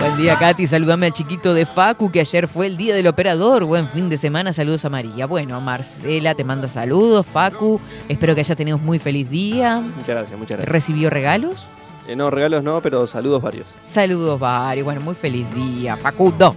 Buen 0.00 0.16
día, 0.16 0.36
Katy. 0.36 0.66
Saludame 0.66 1.06
al 1.06 1.12
chiquito 1.12 1.54
de 1.54 1.66
Facu, 1.66 2.10
que 2.10 2.20
ayer 2.20 2.46
fue 2.46 2.66
el 2.66 2.76
día 2.76 2.94
del 2.94 3.06
operador. 3.06 3.64
Buen 3.64 3.88
fin 3.88 4.08
de 4.08 4.16
semana. 4.16 4.52
Saludos 4.52 4.84
a 4.84 4.90
María. 4.90 5.26
Bueno, 5.26 5.60
Marcela 5.60 6.34
te 6.34 6.44
manda 6.44 6.68
saludos. 6.68 7.26
Facu, 7.26 7.80
espero 8.08 8.34
que 8.34 8.40
hayas 8.42 8.56
tenido 8.56 8.76
un 8.76 8.84
muy 8.84 8.98
feliz 8.98 9.28
día. 9.28 9.80
Muchas 9.80 10.08
gracias, 10.08 10.38
muchas 10.38 10.56
gracias. 10.58 10.72
¿Recibió 10.72 11.10
regalos? 11.10 11.66
Eh, 12.06 12.16
no, 12.16 12.30
regalos 12.30 12.62
no, 12.62 12.80
pero 12.80 13.06
saludos 13.06 13.42
varios. 13.42 13.66
Saludos 13.84 14.38
varios. 14.38 14.84
Bueno, 14.84 15.00
muy 15.00 15.14
feliz 15.14 15.46
día, 15.54 15.96
Facundo. 15.96 16.54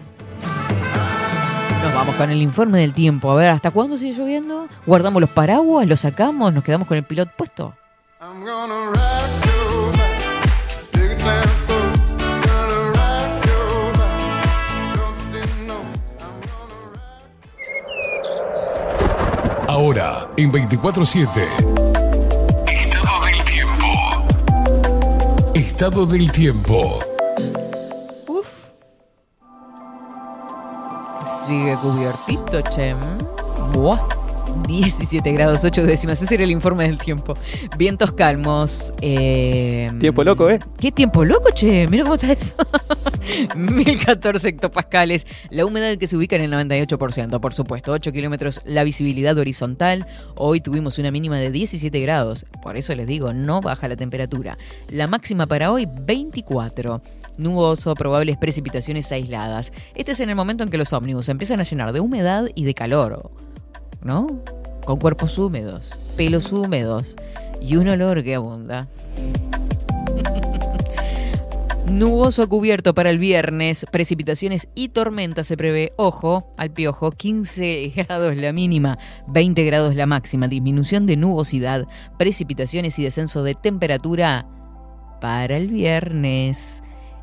Nos 1.82 1.94
vamos 1.96 2.16
con 2.16 2.30
el 2.30 2.42
informe 2.42 2.80
del 2.80 2.94
tiempo. 2.94 3.32
A 3.32 3.36
ver, 3.36 3.50
¿hasta 3.50 3.72
cuándo 3.72 3.98
sigue 3.98 4.14
lloviendo? 4.14 4.68
¿Guardamos 4.86 5.20
los 5.20 5.30
paraguas? 5.32 5.88
¿Los 5.88 6.02
sacamos? 6.02 6.54
¿Nos 6.54 6.64
quedamos 6.64 6.88
con 6.88 6.98
el 6.98 7.04
piloto 7.04 7.32
puesto? 7.36 7.74
Ahora, 19.68 20.28
en 20.38 20.52
24-7. 20.52 21.28
Estado 25.56 26.06
del 26.06 26.32
tiempo. 26.32 27.00
Uf. 27.00 27.11
Sigue 31.52 31.76
cubiertito, 31.76 32.62
che. 32.62 32.96
Buah. 33.74 34.00
17 34.68 35.34
grados 35.34 35.66
8 35.66 35.84
décimas. 35.84 36.22
Ese 36.22 36.36
era 36.36 36.46
el 36.46 36.52
informe 36.52 36.86
del 36.86 36.98
tiempo. 36.98 37.34
Vientos 37.78 38.14
calmos. 38.14 38.94
Eh, 39.02 39.92
tiempo 40.00 40.24
loco, 40.24 40.50
¿eh? 40.50 40.62
¿Qué 40.80 40.94
tiempo 40.94 41.26
loco, 41.26 41.50
che? 41.54 41.90
Mira 41.90 42.04
cómo 42.04 42.16
está 42.16 42.32
eso. 42.32 42.56
1014 43.58 44.48
hectopascales. 44.48 45.28
La 45.50 45.66
humedad 45.66 45.98
que 45.98 46.08
se 46.08 46.16
ubica 46.16 46.38
en 46.38 46.44
el 46.44 46.54
98%, 46.54 47.42
por 47.42 47.54
supuesto. 47.54 47.92
8 47.92 48.14
kilómetros 48.14 48.62
la 48.64 48.86
visibilidad 48.86 49.38
horizontal. 49.38 50.08
Hoy 50.36 50.62
tuvimos 50.62 51.00
una 51.00 51.12
mínima 51.12 51.36
de 51.36 51.52
17 51.52 52.00
grados. 52.00 52.46
Por 52.64 52.78
eso 52.78 52.96
les 52.96 53.08
digo, 53.08 53.34
no 53.34 53.60
baja 53.60 53.90
la 53.90 53.98
temperatura. 53.98 54.58
La 54.88 55.08
máxima 55.08 55.48
para 55.48 55.70
hoy, 55.70 55.86
24 55.86 57.02
nuboso, 57.42 57.96
probables 57.96 58.38
precipitaciones 58.38 59.12
aisladas. 59.12 59.74
Este 59.96 60.14
es 60.14 60.20
en 60.22 60.30
el 60.30 60.36
momento 60.36 60.64
en 60.64 60.70
que 60.70 60.78
los 60.78 60.94
ómnibus 60.94 61.28
empiezan 61.30 61.60
a 61.60 61.64
llenar 61.64 61.92
de 61.92 62.00
humedad 62.00 62.46
y 62.56 62.64
de 62.64 62.74
calor. 62.74 63.32
¿no? 64.04 64.42
Con 64.86 65.00
cuerpos 65.00 65.38
húmedos, 65.38 65.92
pelos 66.18 66.52
húmedos 66.52 67.16
y 67.62 67.76
un 67.76 67.88
olor 67.90 68.24
que 68.24 68.36
abunda. 68.36 68.88
Nuboso 71.88 72.48
cubierto 72.48 72.94
para 72.96 73.10
el 73.10 73.20
viernes, 73.20 73.86
precipitaciones 73.92 74.70
y 74.76 74.90
tormentas 74.90 75.48
se 75.48 75.58
prevé. 75.58 75.92
Ojo 75.98 76.54
al 76.58 76.72
piojo, 76.72 77.12
15 77.12 77.92
grados 78.08 78.38
la 78.38 78.54
mínima, 78.54 78.98
20 79.28 79.64
grados 79.66 79.96
la 79.96 80.06
máxima, 80.06 80.48
disminución 80.48 81.06
de 81.06 81.18
nubosidad, 81.18 81.88
precipitaciones 82.18 82.98
y 82.98 83.04
descenso 83.04 83.44
de 83.44 83.56
temperatura 83.56 84.48
para 85.20 85.58
el 85.58 85.68
viernes. 85.68 86.82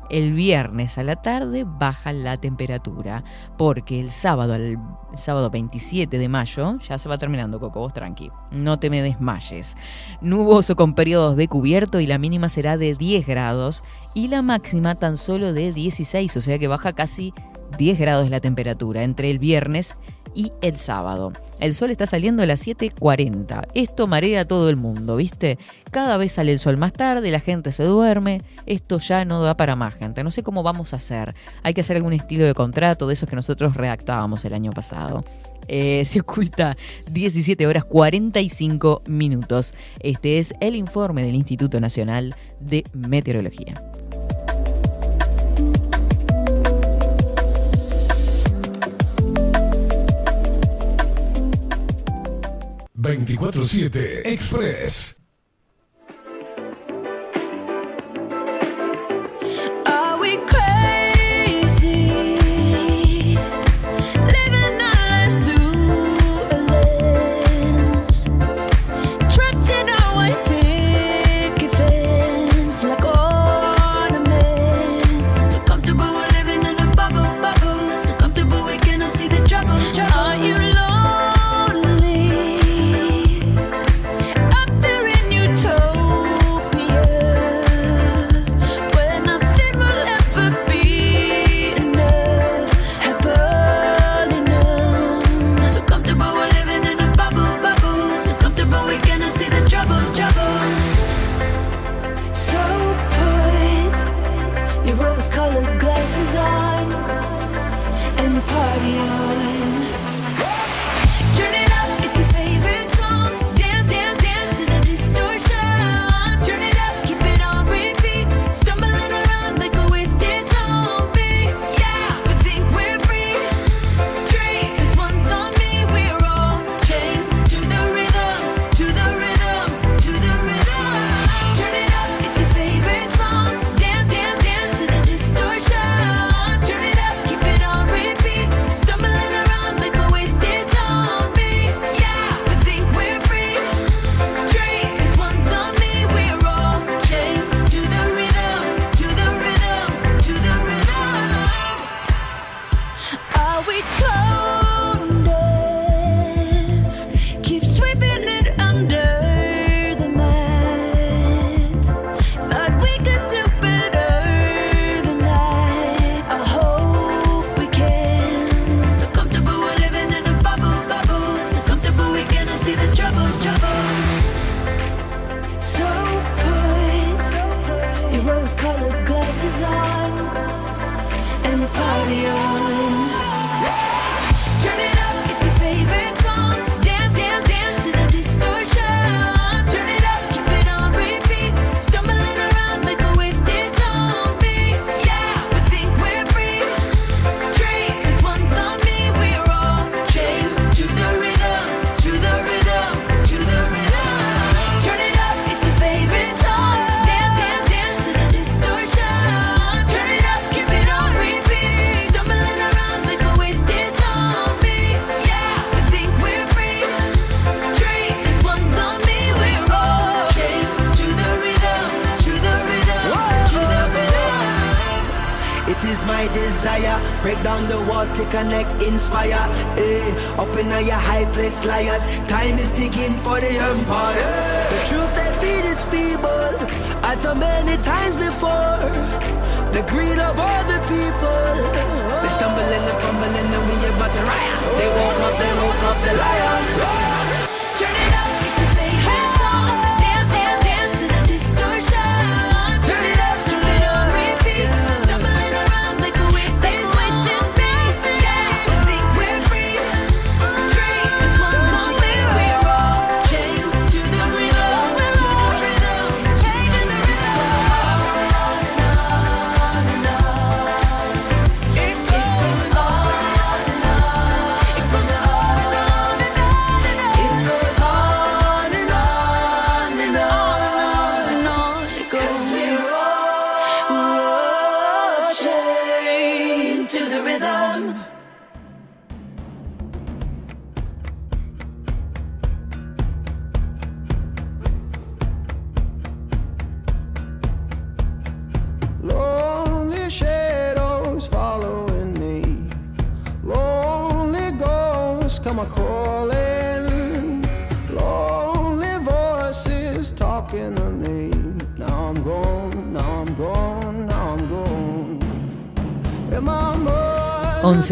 El 0.09 0.33
viernes 0.33 0.97
a 0.97 1.03
la 1.03 1.15
tarde 1.17 1.65
baja 1.65 2.13
la 2.13 2.37
temperatura, 2.37 3.23
porque 3.57 3.99
el 3.99 4.09
sábado, 4.09 4.55
el 4.55 4.77
sábado 5.15 5.49
27 5.49 6.17
de 6.17 6.27
mayo, 6.27 6.79
ya 6.79 6.97
se 6.97 7.07
va 7.07 7.17
terminando, 7.17 7.59
Coco, 7.59 7.79
vos 7.79 7.93
tranqui, 7.93 8.31
no 8.51 8.79
te 8.79 8.89
me 8.89 9.01
desmayes. 9.01 9.75
Nuboso 10.21 10.75
con 10.75 10.95
periodos 10.95 11.35
de 11.35 11.47
cubierto 11.47 11.99
y 11.99 12.07
la 12.07 12.17
mínima 12.17 12.49
será 12.49 12.77
de 12.77 12.95
10 12.95 13.27
grados 13.27 13.83
y 14.13 14.29
la 14.29 14.41
máxima 14.41 14.95
tan 14.95 15.17
solo 15.17 15.53
de 15.53 15.73
16, 15.73 16.35
o 16.37 16.41
sea 16.41 16.57
que 16.57 16.67
baja 16.67 16.93
casi 16.93 17.33
10 17.77 17.99
grados 17.99 18.29
la 18.29 18.39
temperatura 18.39 19.03
entre 19.03 19.29
el 19.29 19.39
viernes 19.39 19.95
y 20.35 20.51
el 20.61 20.77
sábado. 20.77 21.33
El 21.59 21.73
sol 21.73 21.91
está 21.91 22.05
saliendo 22.05 22.43
a 22.43 22.45
las 22.45 22.65
7.40. 22.65 23.67
Esto 23.73 24.07
marea 24.07 24.41
a 24.41 24.45
todo 24.45 24.69
el 24.69 24.75
mundo, 24.75 25.15
¿viste? 25.15 25.57
Cada 25.91 26.17
vez 26.17 26.33
sale 26.33 26.51
el 26.51 26.59
sol 26.59 26.77
más 26.77 26.93
tarde, 26.93 27.31
la 27.31 27.39
gente 27.39 27.71
se 27.71 27.83
duerme. 27.83 28.41
Esto 28.65 28.99
ya 28.99 29.25
no 29.25 29.41
da 29.41 29.57
para 29.57 29.75
más 29.75 29.95
gente. 29.95 30.23
No 30.23 30.31
sé 30.31 30.43
cómo 30.43 30.63
vamos 30.63 30.93
a 30.93 30.97
hacer. 30.97 31.35
Hay 31.63 31.73
que 31.73 31.81
hacer 31.81 31.97
algún 31.97 32.13
estilo 32.13 32.45
de 32.45 32.53
contrato 32.53 33.07
de 33.07 33.13
esos 33.13 33.27
que 33.27 33.35
nosotros 33.35 33.75
redactábamos 33.75 34.45
el 34.45 34.53
año 34.53 34.71
pasado. 34.71 35.23
Eh, 35.67 36.03
se 36.05 36.21
oculta 36.21 36.75
17 37.11 37.67
horas 37.67 37.85
45 37.85 39.03
minutos. 39.07 39.73
Este 39.99 40.39
es 40.39 40.53
el 40.61 40.75
informe 40.75 41.23
del 41.23 41.35
Instituto 41.35 41.79
Nacional 41.79 42.35
de 42.59 42.83
Meteorología. 42.93 43.81
24-7 53.01 54.25
Express. 54.25 55.18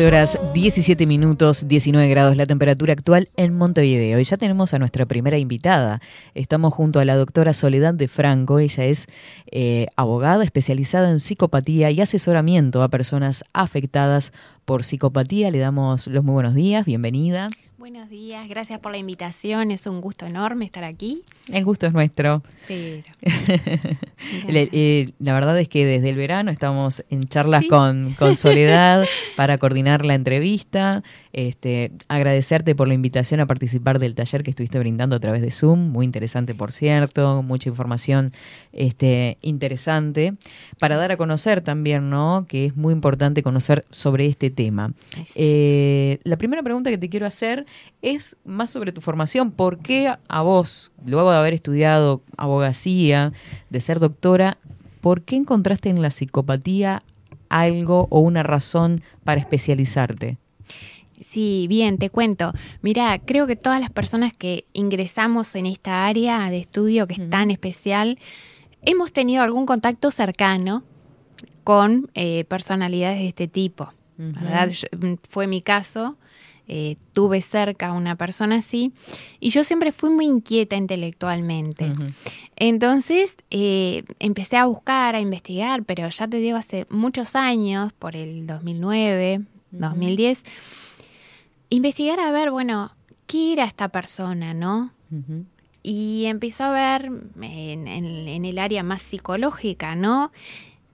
Horas 0.05 0.37
17 0.53 1.05
minutos, 1.05 1.67
19 1.67 2.07
grados 2.09 2.35
la 2.37 2.45
temperatura 2.45 2.93
actual 2.93 3.29
en 3.35 3.53
Montevideo. 3.53 4.19
Y 4.19 4.23
ya 4.23 4.37
tenemos 4.37 4.73
a 4.73 4.79
nuestra 4.79 5.05
primera 5.05 5.37
invitada. 5.37 6.01
Estamos 6.35 6.73
junto 6.73 6.99
a 6.99 7.05
la 7.05 7.15
doctora 7.15 7.53
Soledad 7.53 7.93
de 7.93 8.07
Franco. 8.07 8.59
Ella 8.59 8.85
es 8.85 9.07
eh, 9.51 9.87
abogada 9.95 10.43
especializada 10.43 11.09
en 11.09 11.19
psicopatía 11.19 11.89
y 11.89 12.01
asesoramiento 12.01 12.83
a 12.83 12.89
personas 12.89 13.43
afectadas 13.53 14.33
por 14.65 14.83
psicopatía. 14.83 15.49
Le 15.51 15.59
damos 15.59 16.07
los 16.07 16.23
muy 16.23 16.33
buenos 16.33 16.53
días, 16.53 16.85
bienvenida. 16.85 17.49
Buenos 17.77 18.09
días, 18.09 18.47
gracias 18.49 18.79
por 18.79 18.91
la 18.91 18.97
invitación, 18.97 19.69
es 19.69 19.85
un 19.85 20.01
gusto 20.01 20.25
enorme 20.25 20.65
estar 20.65 20.83
aquí. 20.83 21.21
El 21.47 21.63
gusto 21.63 21.85
es 21.85 21.93
nuestro. 21.93 22.41
Pero, 22.67 23.03
Le- 24.47 24.69
eh, 24.71 25.11
la 25.19 25.33
verdad 25.35 25.59
es 25.59 25.69
que 25.69 25.85
desde 25.85 26.09
el 26.09 26.15
verano 26.15 26.49
estamos 26.49 27.03
en 27.11 27.25
charlas 27.25 27.61
Sí. 27.61 27.67
con, 27.67 28.15
con 28.17 28.35
Soledad 28.35 29.05
para 29.35 29.59
coordinar 29.59 30.05
la 30.05 30.15
entrevista. 30.15 31.03
Este, 31.37 31.91
agradecerte 32.07 32.73
por 32.73 32.87
la 32.87 32.95
invitación 32.95 33.39
a 33.41 33.45
participar 33.45 33.99
del 33.99 34.15
taller 34.15 34.41
que 34.41 34.49
estuviste 34.49 34.79
brindando 34.79 35.15
a 35.15 35.19
través 35.19 35.43
de 35.43 35.51
Zoom. 35.51 35.91
Muy 35.91 36.03
interesante, 36.03 36.55
por 36.55 36.71
cierto. 36.71 37.43
Mucha 37.43 37.69
información 37.69 38.31
este, 38.73 39.37
interesante. 39.43 40.33
Para 40.79 40.95
dar 40.95 41.11
a 41.11 41.17
conocer 41.17 41.61
también, 41.61 42.09
¿no? 42.09 42.47
Que 42.47 42.65
es 42.65 42.75
muy 42.75 42.91
importante 42.91 43.43
conocer 43.43 43.85
sobre 43.91 44.25
este 44.25 44.49
tema. 44.49 44.93
Eh, 45.35 46.17
la 46.23 46.37
primera 46.37 46.63
pregunta 46.63 46.89
que 46.89 46.97
te 46.97 47.07
quiero 47.07 47.27
hacer 47.27 47.67
es 48.01 48.35
más 48.43 48.71
sobre 48.71 48.91
tu 48.91 49.01
formación. 49.01 49.51
¿Por 49.51 49.77
qué 49.77 50.11
a 50.27 50.41
vos, 50.41 50.91
luego 51.05 51.29
de 51.29 51.37
haber 51.37 51.53
estudiado 51.53 52.23
abogacía, 52.35 53.31
de 53.69 53.79
ser 53.79 53.99
doctora, 53.99 54.57
por 55.01 55.21
qué 55.21 55.35
encontraste 55.35 55.89
en 55.89 56.01
la 56.01 56.09
psicopatía 56.09 57.03
algo 57.49 58.07
o 58.09 58.21
una 58.21 58.41
razón 58.41 59.03
para 59.23 59.39
especializarte? 59.39 60.39
Sí, 61.19 61.65
bien, 61.67 61.97
te 61.97 62.09
cuento. 62.09 62.53
Mira, 62.81 63.19
creo 63.19 63.47
que 63.47 63.55
todas 63.55 63.81
las 63.81 63.89
personas 63.89 64.33
que 64.33 64.65
ingresamos 64.73 65.55
en 65.55 65.65
esta 65.65 66.05
área 66.05 66.49
de 66.49 66.59
estudio 66.59 67.07
que 67.07 67.15
es 67.15 67.29
tan 67.29 67.49
especial, 67.51 68.19
hemos 68.83 69.11
tenido 69.11 69.41
algún 69.43 69.65
contacto 69.65 70.11
cercano 70.11 70.83
con 71.63 72.09
eh, 72.13 72.45
personalidades 72.45 73.19
de 73.19 73.27
este 73.29 73.47
tipo. 73.47 73.91
¿verdad? 74.17 74.69
Yo- 74.69 74.87
mm, 74.97 75.15
fue 75.29 75.47
mi 75.47 75.61
caso. 75.61 76.17
eh, 76.69 76.97
tuve 77.13 77.41
cerca 77.41 77.87
a 77.87 77.93
una 77.93 78.17
persona 78.17 78.55
así 78.57 78.91
y 79.39 79.51
yo 79.51 79.63
siempre 79.63 79.93
fui 79.93 80.09
muy 80.09 80.25
inquieta 80.25 80.75
intelectualmente. 80.75 81.95
Entonces 82.57 83.37
eh, 83.51 84.03
empecé 84.19 84.57
a 84.57 84.65
buscar, 84.65 85.15
a 85.15 85.21
investigar, 85.21 85.83
pero 85.83 86.09
ya 86.09 86.27
te 86.27 86.37
digo, 86.37 86.57
hace 86.57 86.85
muchos 86.89 87.35
años, 87.35 87.93
por 87.93 88.17
el 88.17 88.45
2009, 88.47 89.41
2010, 89.71 90.43
investigar 91.69 92.19
a 92.19 92.31
ver, 92.31 92.51
bueno, 92.51 92.91
¿qué 93.25 93.53
era 93.53 93.65
esta 93.65 93.89
persona, 93.89 94.53
no? 94.53 94.91
Y 95.83 96.25
empezó 96.25 96.65
a 96.65 96.71
ver 96.71 97.05
en, 97.41 97.87
en- 97.87 98.27
en 98.27 98.45
el 98.45 98.59
área 98.59 98.83
más 98.83 99.01
psicológica, 99.01 99.95
¿no? 99.95 100.31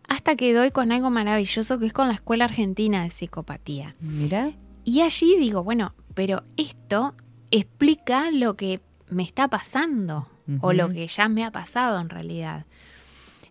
Hasta 0.08 0.36
que 0.36 0.54
doy 0.54 0.72
con 0.72 0.92
algo 0.92 1.10
maravilloso 1.10 1.80
que 1.80 1.86
es 1.88 1.94
con 1.94 2.08
la 2.08 2.14
Escuela 2.16 2.46
Argentina 2.46 3.04
de 3.04 3.10
Psicopatía. 3.10 3.94
Mira. 4.02 4.52
Y 4.84 5.02
allí 5.02 5.36
digo, 5.40 5.64
bueno, 5.64 5.94
pero 6.14 6.44
esto 6.58 7.16
explica 7.52 8.30
lo 8.32 8.56
que 8.56 8.82
me 9.10 9.24
está 9.24 9.48
pasando 9.48 10.28
o 10.60 10.74
lo 10.74 10.90
que 10.90 11.08
ya 11.08 11.30
me 11.30 11.44
ha 11.46 11.52
pasado 11.52 12.00
en 12.02 12.10
realidad. 12.10 12.66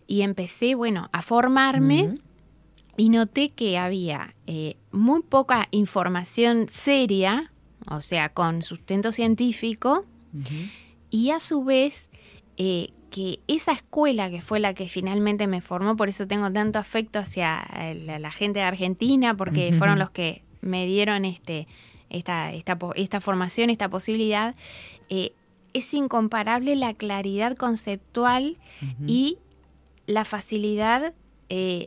Y 0.07 0.23
empecé, 0.23 0.75
bueno, 0.75 1.09
a 1.13 1.23
formarme. 1.23 2.19
Y 2.97 3.09
noté 3.09 3.51
que 3.51 3.79
había 3.79 4.35
eh, 4.47 4.77
muy 4.91 5.23
poca 5.23 5.69
información 5.71 6.67
seria, 6.69 7.53
o 7.89 8.01
sea, 8.01 8.29
con 8.31 8.63
sustento 8.63 9.13
científico, 9.13 10.05
y 11.11 11.31
a 11.31 11.41
su 11.41 11.63
vez 11.65 12.09
eh, 12.57 12.89
que 13.11 13.41
esa 13.47 13.73
escuela 13.73 14.31
que 14.31 14.41
fue 14.41 14.61
la 14.61 14.73
que 14.73 14.89
finalmente 14.89 15.47
me 15.47 15.61
formó, 15.61 15.97
por 15.97 16.09
eso 16.09 16.27
tengo 16.27 16.51
tanto 16.51 16.79
afecto 16.79 17.19
hacia 17.19 17.61
eh, 17.77 17.95
la, 17.95 18.19
la 18.19 18.31
gente 18.31 18.61
de 18.61 18.65
Argentina, 18.65 19.37
porque 19.37 19.73
fueron 19.75 19.99
los 19.99 20.11
que 20.11 20.43
me 20.63 20.87
dieron 20.87 21.25
este, 21.27 21.67
esta, 22.09 22.53
esta, 22.53 22.79
esta 22.95 23.21
formación, 23.21 23.69
esta 23.71 23.89
posibilidad, 23.89 24.55
eh, 25.09 25.33
es 25.75 25.93
incomparable 25.95 26.77
la 26.77 26.95
claridad 26.95 27.57
conceptual 27.57 28.59
y 29.07 29.39
la 30.07 30.25
facilidad 30.25 31.15
eh, 31.49 31.87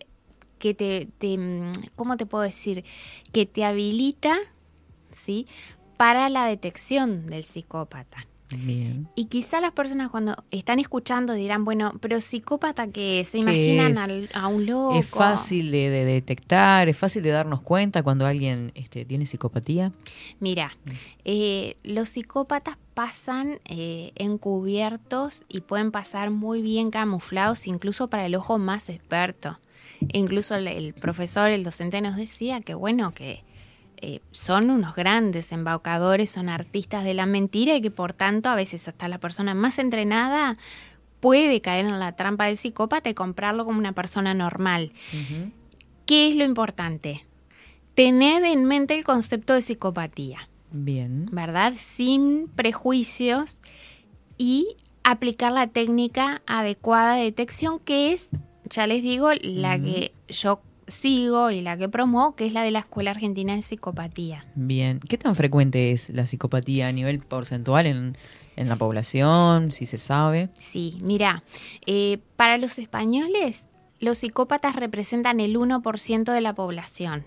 que 0.60 0.74
te, 0.74 1.08
te, 1.18 1.38
mm, 1.38 1.72
¿cómo 1.96 2.18
te 2.18 2.26
puedo 2.26 2.44
decir? 2.44 2.84
Que 3.32 3.46
te 3.46 3.64
habilita, 3.66 4.36
¿sí? 5.12 5.48
Para 5.98 6.30
la 6.30 6.46
detección 6.46 7.26
del 7.28 7.46
psicópata. 7.46 8.28
Bien. 8.50 9.08
Y 9.16 9.26
quizá 9.26 9.60
las 9.60 9.72
personas 9.72 10.12
cuando 10.12 10.36
están 10.52 10.78
escuchando 10.80 11.34
dirán, 11.34 11.66
bueno, 11.66 11.94
pero 12.00 12.22
psicópata 12.22 12.88
que 12.90 13.26
se 13.26 13.40
imaginan 13.40 13.94
es? 13.94 13.98
al- 13.98 14.30
a 14.36 14.48
un 14.48 14.68
loco. 14.68 14.96
¿Es 15.00 15.08
fácil 15.08 15.72
de, 15.72 15.90
de 15.90 16.06
detectar? 16.06 16.88
¿Es 16.88 16.96
fácil 16.96 17.24
de 17.24 17.32
darnos 17.32 17.62
cuenta 17.62 18.04
cuando 18.04 18.26
alguien 18.28 18.72
este, 18.76 19.04
tiene 19.04 19.26
psicopatía? 19.26 19.94
Mira, 20.40 20.78
eh, 21.24 21.76
los 21.84 22.10
psicópatas 22.10 22.78
pasan 22.94 23.60
eh, 23.66 24.12
encubiertos 24.16 25.44
y 25.50 25.62
pueden 25.62 25.92
pasar 25.92 26.30
muy 26.30 26.62
bien 26.62 26.92
camuflados, 26.92 27.66
incluso 27.68 28.10
para 28.10 28.26
el 28.28 28.36
ojo 28.36 28.58
más 28.58 28.90
experto. 28.90 29.58
Incluso 30.14 30.56
el, 30.56 30.68
el 30.68 30.94
profesor, 30.94 31.50
el 31.50 31.64
docente 31.64 32.02
nos 32.02 32.16
decía 32.16 32.62
que 32.62 32.74
bueno, 32.74 33.14
que 33.14 33.44
eh, 33.98 34.20
son 34.32 34.70
unos 34.70 34.96
grandes 34.96 35.52
embaucadores, 35.52 36.30
son 36.30 36.50
artistas 36.50 37.04
de 37.04 37.14
la 37.14 37.26
mentira 37.26 37.76
y 37.76 37.82
que 37.82 37.92
por 37.92 38.14
tanto 38.14 38.50
a 38.50 38.56
veces 38.56 38.88
hasta 38.88 39.08
la 39.08 39.20
persona 39.20 39.54
más 39.54 39.80
entrenada 39.80 40.56
puede 41.20 41.62
caer 41.62 41.86
en 41.86 42.00
la 42.00 42.12
trampa 42.16 42.46
del 42.46 42.58
psicópata 42.58 43.10
y 43.10 43.14
comprarlo 43.14 43.66
como 43.66 43.80
una 43.80 43.94
persona 43.94 44.34
normal. 44.34 44.92
¿Qué 46.06 46.30
es 46.30 46.36
lo 46.36 46.44
importante? 46.44 47.26
Tener 47.96 48.44
en 48.44 48.66
mente 48.66 48.96
el 48.96 49.04
concepto 49.04 49.54
de 49.54 49.62
psicopatía. 49.62 50.50
Bien. 50.72 51.30
¿verdad? 51.32 51.74
Sin 51.78 52.50
prejuicios 52.50 53.58
y 54.38 54.76
aplicar 55.04 55.52
la 55.52 55.68
técnica 55.68 56.42
adecuada 56.46 57.16
de 57.16 57.24
detección 57.24 57.80
que 57.80 58.14
es, 58.14 58.30
ya 58.70 58.88
les 58.88 59.02
digo, 59.04 59.30
la 59.42 59.80
que 59.80 60.14
yo 60.28 60.62
sigo 60.88 61.52
y 61.52 61.62
la 61.62 61.78
que 61.78 61.90
promuevo, 61.90 62.36
que 62.36 62.46
es 62.46 62.54
la 62.54 62.64
de 62.64 62.72
la 62.72 62.80
Escuela 62.80 63.12
Argentina 63.12 63.56
de 63.56 63.62
Psicopatía. 63.62 64.46
Bien. 64.56 65.00
¿Qué 65.00 65.18
tan 65.18 65.36
frecuente 65.36 65.92
es 65.92 66.10
la 66.10 66.28
psicopatía 66.28 66.88
a 66.88 66.92
nivel 66.92 67.20
porcentual 67.20 67.88
en, 67.88 68.18
en 68.56 68.70
la 68.70 68.76
población? 68.76 69.72
Si 69.72 69.86
se 69.86 69.98
sabe. 69.98 70.50
Sí, 70.60 70.98
mira, 71.02 71.44
eh, 71.86 72.20
para 72.36 72.58
los 72.58 72.78
españoles 72.78 73.66
los 74.00 74.20
psicópatas 74.20 74.76
representan 74.76 75.40
el 75.40 75.56
1% 75.58 76.32
de 76.32 76.42
la 76.42 76.54
población. 76.54 77.26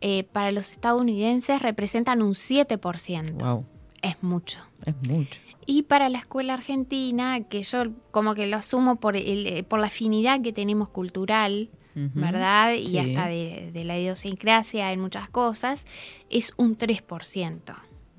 Eh, 0.00 0.24
para 0.24 0.52
los 0.52 0.72
estadounidenses 0.72 1.62
representan 1.62 2.22
un 2.22 2.34
7%. 2.34 3.32
Wow. 3.38 3.64
Es 4.04 4.22
mucho. 4.22 4.60
Es 4.84 4.94
mucho. 5.08 5.40
Y 5.66 5.82
para 5.84 6.08
la 6.10 6.18
escuela 6.18 6.54
argentina, 6.54 7.40
que 7.44 7.62
yo 7.62 7.84
como 8.10 8.34
que 8.34 8.46
lo 8.46 8.56
asumo 8.58 8.96
por, 8.96 9.16
el, 9.16 9.46
eh, 9.46 9.62
por 9.64 9.80
la 9.80 9.86
afinidad 9.86 10.40
que 10.42 10.52
tenemos 10.52 10.88
cultural. 10.88 11.70
¿verdad? 11.96 12.72
Y 12.74 12.88
Sí. 12.88 12.98
hasta 12.98 13.28
de, 13.28 13.70
de 13.72 13.84
la 13.84 13.96
idiosincrasia 13.96 14.90
en 14.92 14.98
muchas 14.98 15.30
cosas, 15.30 15.86
es 16.28 16.52
un 16.56 16.76
3%. 16.76 17.76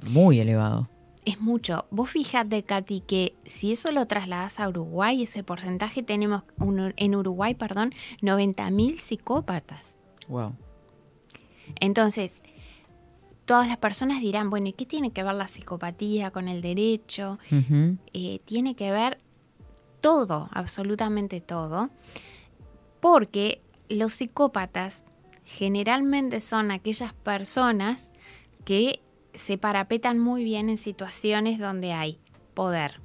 Muy 0.08 0.40
elevado. 0.40 0.88
Es 1.26 1.42
mucho. 1.42 1.86
Vos 1.92 2.10
fíjate, 2.10 2.64
Katy, 2.64 3.02
que 3.02 3.36
si 3.46 3.74
eso 3.74 3.92
lo 3.92 4.08
trasladas 4.08 4.62
a 4.62 4.70
Uruguay, 4.70 5.24
ese 5.24 5.44
porcentaje 5.44 6.04
tenemos 6.04 6.44
un- 6.58 6.94
en 6.96 7.16
Uruguay, 7.16 7.54
perdón, 7.54 7.94
90.000 8.22 8.98
psicópatas. 8.98 9.98
Wow. 10.30 10.56
Entonces, 11.82 12.42
todas 13.46 13.68
las 13.68 13.78
personas 13.78 14.20
dirán, 14.20 14.50
bueno, 14.50 14.68
¿y 14.68 14.74
qué 14.74 14.86
tiene 14.86 15.12
que 15.12 15.24
ver 15.24 15.36
la 15.36 15.48
psicopatía 15.48 16.32
con 16.32 16.48
el 16.48 16.62
derecho? 16.62 17.40
Eh, 18.14 18.40
tiene 18.46 18.76
que 18.76 18.92
ver 18.92 19.20
todo, 20.02 20.50
absolutamente 20.52 21.42
todo, 21.42 21.90
porque 23.00 23.62
los 23.88 24.14
psicópatas 24.14 25.04
generalmente 25.46 26.42
son 26.42 26.72
aquellas 26.72 27.14
personas 27.14 28.12
que 28.66 29.02
se 29.34 29.58
parapetan 29.58 30.18
muy 30.18 30.44
bien 30.44 30.70
en 30.70 30.78
situaciones 30.78 31.60
donde 31.60 31.94
hay 31.94 32.20
poder. 32.54 33.05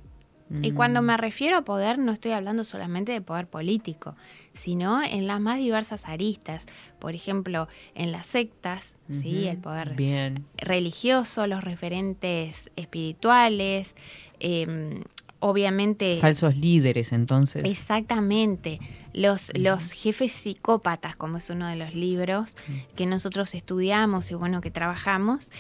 Y 0.63 0.73
cuando 0.73 1.01
me 1.01 1.17
refiero 1.17 1.59
a 1.59 1.63
poder 1.63 1.99
no 1.99 2.11
estoy 2.11 2.33
hablando 2.33 2.65
solamente 2.65 3.13
de 3.13 3.21
poder 3.21 3.47
político, 3.47 4.17
sino 4.53 5.03
en 5.03 5.27
las 5.27 5.41
más 5.41 5.59
diversas 5.59 6.07
aristas. 6.07 6.67
Por 6.99 7.15
ejemplo, 7.15 7.69
en 7.95 8.11
las 8.11 8.27
sectas, 8.27 8.95
¿sí? 9.11 9.47
El 9.47 9.59
poder 9.59 9.95
Bien. 9.95 10.45
religioso, 10.57 11.47
los 11.47 11.63
referentes 11.63 12.71
espirituales, 12.75 13.95
eh, 14.41 15.03
obviamente... 15.41 16.19
Falsos 16.21 16.57
líderes, 16.57 17.13
entonces. 17.13 17.65
Exactamente. 17.65 18.79
Los, 19.13 19.51
los 19.57 19.93
jefes 19.93 20.33
psicópatas, 20.33 21.17
como 21.17 21.39
es 21.39 21.51
uno 21.51 21.67
de 21.67 21.77
los 21.77 21.95
libros 21.95 22.57
que 22.95 23.07
nosotros 23.07 23.55
estudiamos 23.55 24.31
y 24.31 24.35
bueno, 24.35 24.61
que 24.61 24.71
trabajamos. 24.71 25.51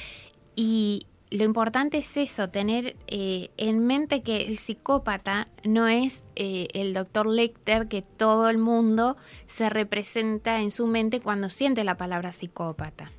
Y 0.55 1.07
lo 1.31 1.45
importante 1.45 1.99
es 1.99 2.17
eso, 2.17 2.51
tener 2.51 2.97
eh, 3.07 3.51
en 3.57 3.87
mente 3.87 4.23
que 4.23 4.47
el 4.47 4.59
psicópata 4.59 5.49
no 5.65 5.87
es 5.87 6.25
eh, 6.35 6.67
el 6.75 6.93
doctor 6.93 7.27
Lecter 7.29 7.87
que 7.87 8.03
todo 8.03 8.51
el 8.51 8.59
mundo 8.59 9.17
se 9.47 9.71
representa 9.71 10.61
en 10.61 10.73
su 10.73 10.89
mente 10.89 11.21
cuando 11.21 11.49
siente 11.49 11.85
la 11.85 11.97
palabra 11.97 12.33
psicópata. 12.33 13.13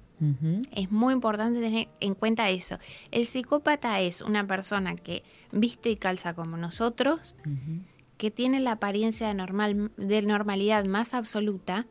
Es 0.71 0.91
muy 0.91 1.13
importante 1.13 1.59
tener 1.59 1.87
en 1.99 2.13
cuenta 2.13 2.47
eso. 2.51 2.77
El 3.09 3.25
psicópata 3.25 3.99
es 4.01 4.21
una 4.21 4.45
persona 4.45 4.95
que 4.95 5.23
viste 5.51 5.89
y 5.89 5.95
calza 5.95 6.35
como 6.35 6.57
nosotros, 6.57 7.35
que 8.17 8.29
tiene 8.29 8.59
la 8.59 8.73
apariencia 8.73 9.29
de, 9.29 9.33
normal, 9.33 9.89
de 9.97 10.21
normalidad 10.21 10.85
más 10.85 11.15
absoluta, 11.15 11.87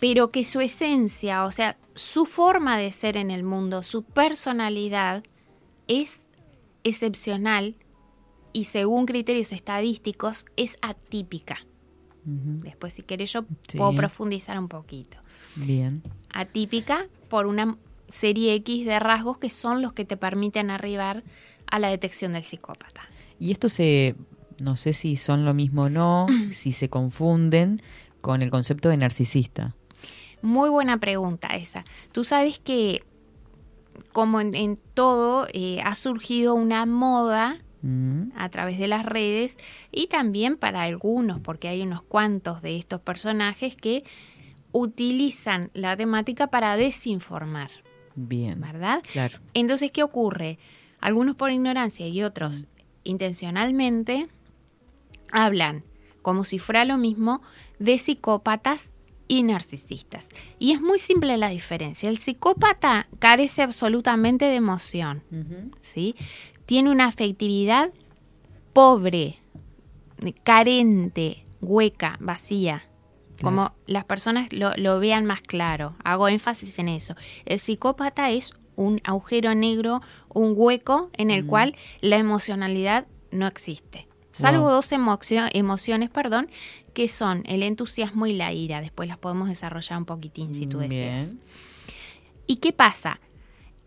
pero 0.00 0.32
que 0.32 0.44
su 0.44 0.60
esencia, 0.60 1.44
o 1.44 1.52
sea, 1.52 1.76
su 1.94 2.26
forma 2.26 2.76
de 2.76 2.90
ser 2.90 3.16
en 3.16 3.30
el 3.30 3.44
mundo, 3.44 3.84
su 3.84 4.02
personalidad 4.02 5.22
es 5.88 6.20
excepcional 6.84 7.76
y 8.52 8.64
según 8.64 9.06
criterios 9.06 9.52
estadísticos 9.52 10.46
es 10.56 10.76
atípica. 10.82 11.56
Después, 12.26 12.94
si 12.94 13.02
querés, 13.02 13.32
yo 13.32 13.44
Sí. 13.68 13.76
puedo 13.76 13.92
profundizar 13.94 14.58
un 14.58 14.68
poquito 14.68 15.18
Bien. 15.56 16.02
atípica 16.32 17.06
por 17.28 17.44
una 17.46 17.76
serie 18.08 18.54
X 18.54 18.86
de 18.86 18.98
rasgos 18.98 19.36
que 19.38 19.50
son 19.50 19.82
los 19.82 19.92
que 19.92 20.04
te 20.06 20.16
permiten 20.16 20.70
arribar 20.70 21.22
a 21.66 21.78
la 21.78 21.88
detección 21.88 22.32
del 22.32 22.44
psicópata. 22.44 23.02
Y 23.38 23.50
esto 23.52 23.68
se, 23.68 24.14
no 24.62 24.76
sé 24.76 24.92
si 24.94 25.16
son 25.16 25.44
lo 25.44 25.52
mismo 25.52 25.82
o 25.84 25.88
no, 25.90 26.26
si 26.50 26.72
se 26.72 26.88
confunden 26.88 27.82
con 28.22 28.40
el 28.40 28.50
concepto 28.50 28.88
de 28.88 28.96
narcisista. 28.96 29.74
Muy 30.40 30.70
buena 30.70 30.98
pregunta 30.98 31.48
esa. 31.48 31.84
Tú 32.12 32.24
sabes 32.24 32.58
que, 32.58 33.02
como 34.12 34.40
en, 34.40 34.54
en 34.54 34.76
todo, 34.94 35.46
eh, 35.52 35.80
ha 35.84 35.94
surgido 35.94 36.54
una 36.54 36.86
moda 36.86 37.64
Mm, 37.84 38.30
a 38.34 38.48
través 38.48 38.78
de 38.78 38.88
las 38.88 39.04
redes 39.04 39.58
y 39.92 40.06
también 40.06 40.56
para 40.56 40.84
algunos, 40.84 41.40
porque 41.40 41.68
hay 41.68 41.82
unos 41.82 42.02
cuantos 42.02 42.62
de 42.62 42.78
estos 42.78 43.02
personajes 43.02 43.76
que 43.76 44.04
utilizan 44.72 45.70
la 45.74 45.94
temática 45.94 46.46
para 46.46 46.78
desinformar, 46.78 47.70
Bien. 48.14 48.58
¿verdad? 48.58 49.02
Claro. 49.12 49.38
Entonces, 49.52 49.92
¿qué 49.92 50.02
ocurre? 50.02 50.58
Algunos 50.98 51.36
por 51.36 51.50
ignorancia 51.50 52.08
y 52.08 52.22
otros 52.22 52.64
intencionalmente 53.02 54.28
hablan 55.30 55.84
como 56.22 56.44
si 56.44 56.58
fuera 56.58 56.86
lo 56.86 56.96
mismo 56.96 57.42
de 57.78 57.98
psicópatas 57.98 58.93
y 59.28 59.42
narcisistas. 59.42 60.28
Y 60.58 60.72
es 60.72 60.80
muy 60.80 60.98
simple 60.98 61.36
la 61.38 61.48
diferencia. 61.48 62.08
El 62.08 62.18
psicópata 62.18 63.06
carece 63.18 63.62
absolutamente 63.62 64.44
de 64.46 64.56
emoción, 64.56 65.22
¿sí? 65.80 66.14
Tiene 66.66 66.90
una 66.90 67.06
afectividad 67.06 67.90
pobre, 68.72 69.38
carente, 70.42 71.44
hueca, 71.60 72.16
vacía. 72.20 72.84
Como 73.42 73.72
las 73.86 74.04
personas 74.04 74.52
lo, 74.52 74.72
lo 74.76 75.00
vean 75.00 75.24
más 75.26 75.42
claro. 75.42 75.96
Hago 76.04 76.28
énfasis 76.28 76.78
en 76.78 76.88
eso. 76.88 77.14
El 77.44 77.58
psicópata 77.58 78.30
es 78.30 78.54
un 78.76 79.00
agujero 79.04 79.54
negro, 79.54 80.00
un 80.32 80.54
hueco 80.56 81.10
en 81.14 81.30
el 81.30 81.44
cual 81.46 81.74
la 82.00 82.16
emocionalidad 82.16 83.06
no 83.32 83.46
existe. 83.46 84.08
Salvo 84.32 84.62
Wow. 84.64 84.70
dos 84.72 84.92
emocio- 84.92 85.48
emociones, 85.52 86.10
perdón, 86.10 86.48
que 86.94 87.08
son 87.08 87.42
el 87.46 87.62
entusiasmo 87.62 88.26
y 88.26 88.32
la 88.32 88.52
ira. 88.52 88.80
Después 88.80 89.08
las 89.08 89.18
podemos 89.18 89.48
desarrollar 89.48 89.98
un 89.98 90.04
poquitín 90.06 90.54
si 90.54 90.66
tú 90.66 90.78
deseas. 90.78 91.32
Bien. 91.32 91.40
¿Y 92.46 92.56
qué 92.56 92.72
pasa? 92.72 93.20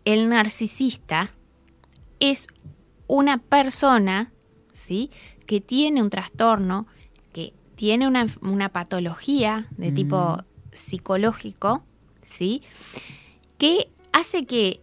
El 0.04 0.28
narcisista 0.28 1.30
es 2.20 2.46
una 3.06 3.38
persona, 3.38 4.32
¿sí? 4.72 5.10
Que 5.46 5.60
tiene 5.60 6.02
un 6.02 6.10
trastorno, 6.10 6.86
que 7.32 7.54
tiene 7.74 8.06
una, 8.06 8.26
una 8.42 8.68
patología 8.68 9.66
de 9.70 9.90
tipo 9.90 10.44
psicológico, 10.72 11.82
¿sí? 12.22 12.62
Que 13.56 13.90
hace 14.12 14.44
que 14.44 14.80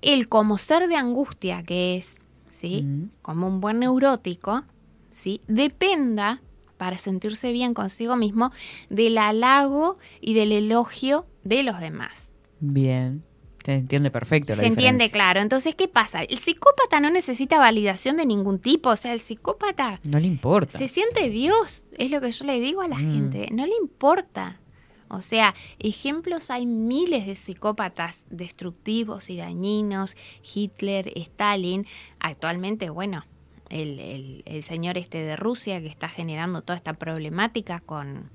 él, 0.00 0.28
como 0.28 0.58
ser 0.58 0.88
de 0.88 0.96
angustia 0.96 1.62
que 1.62 1.96
es, 1.96 2.16
¿sí? 2.50 2.82
Mm. 2.82 3.10
Como 3.22 3.46
un 3.46 3.60
buen 3.60 3.80
neurótico, 3.80 4.64
¿sí? 5.10 5.40
Dependa, 5.46 6.40
para 6.82 6.98
sentirse 6.98 7.52
bien 7.52 7.74
consigo 7.74 8.16
mismo, 8.16 8.50
del 8.90 9.16
halago 9.18 9.98
y 10.20 10.34
del 10.34 10.50
elogio 10.50 11.26
de 11.44 11.62
los 11.62 11.78
demás. 11.78 12.28
Bien. 12.58 13.22
Se 13.64 13.74
entiende 13.74 14.10
perfecto 14.10 14.56
la 14.56 14.62
Se 14.62 14.66
entiende 14.66 15.08
claro. 15.12 15.38
Entonces, 15.40 15.76
¿qué 15.76 15.86
pasa? 15.86 16.24
El 16.24 16.40
psicópata 16.40 16.98
no 16.98 17.08
necesita 17.10 17.60
validación 17.60 18.16
de 18.16 18.26
ningún 18.26 18.58
tipo. 18.58 18.88
O 18.90 18.96
sea, 18.96 19.12
el 19.12 19.20
psicópata 19.20 20.00
No 20.08 20.18
le 20.18 20.26
importa. 20.26 20.76
se 20.76 20.88
siente 20.88 21.30
Dios. 21.30 21.84
Es 21.96 22.10
lo 22.10 22.20
que 22.20 22.32
yo 22.32 22.44
le 22.46 22.58
digo 22.58 22.80
a 22.82 22.88
la 22.88 22.96
Mm. 22.96 23.12
gente. 23.12 23.48
No 23.52 23.64
le 23.64 23.74
importa. 23.80 24.58
O 25.06 25.20
sea, 25.20 25.54
ejemplos 25.78 26.50
hay 26.50 26.66
miles 26.66 27.26
de 27.28 27.36
psicópatas 27.36 28.24
destructivos 28.28 29.30
y 29.30 29.36
dañinos. 29.36 30.16
Hitler, 30.52 31.12
Stalin. 31.14 31.86
Actualmente, 32.18 32.90
bueno, 32.90 33.24
el, 33.72 33.98
el- 33.98 34.42
el 34.46 34.62
señor 34.62 34.98
este 34.98 35.18
de 35.18 35.36
Rusia 35.36 35.80
que 35.80 35.88
está 35.88 36.08
generando 36.08 36.62
toda 36.62 36.76
esta 36.76 36.92
problemática 36.94 37.80
con, 37.80 38.30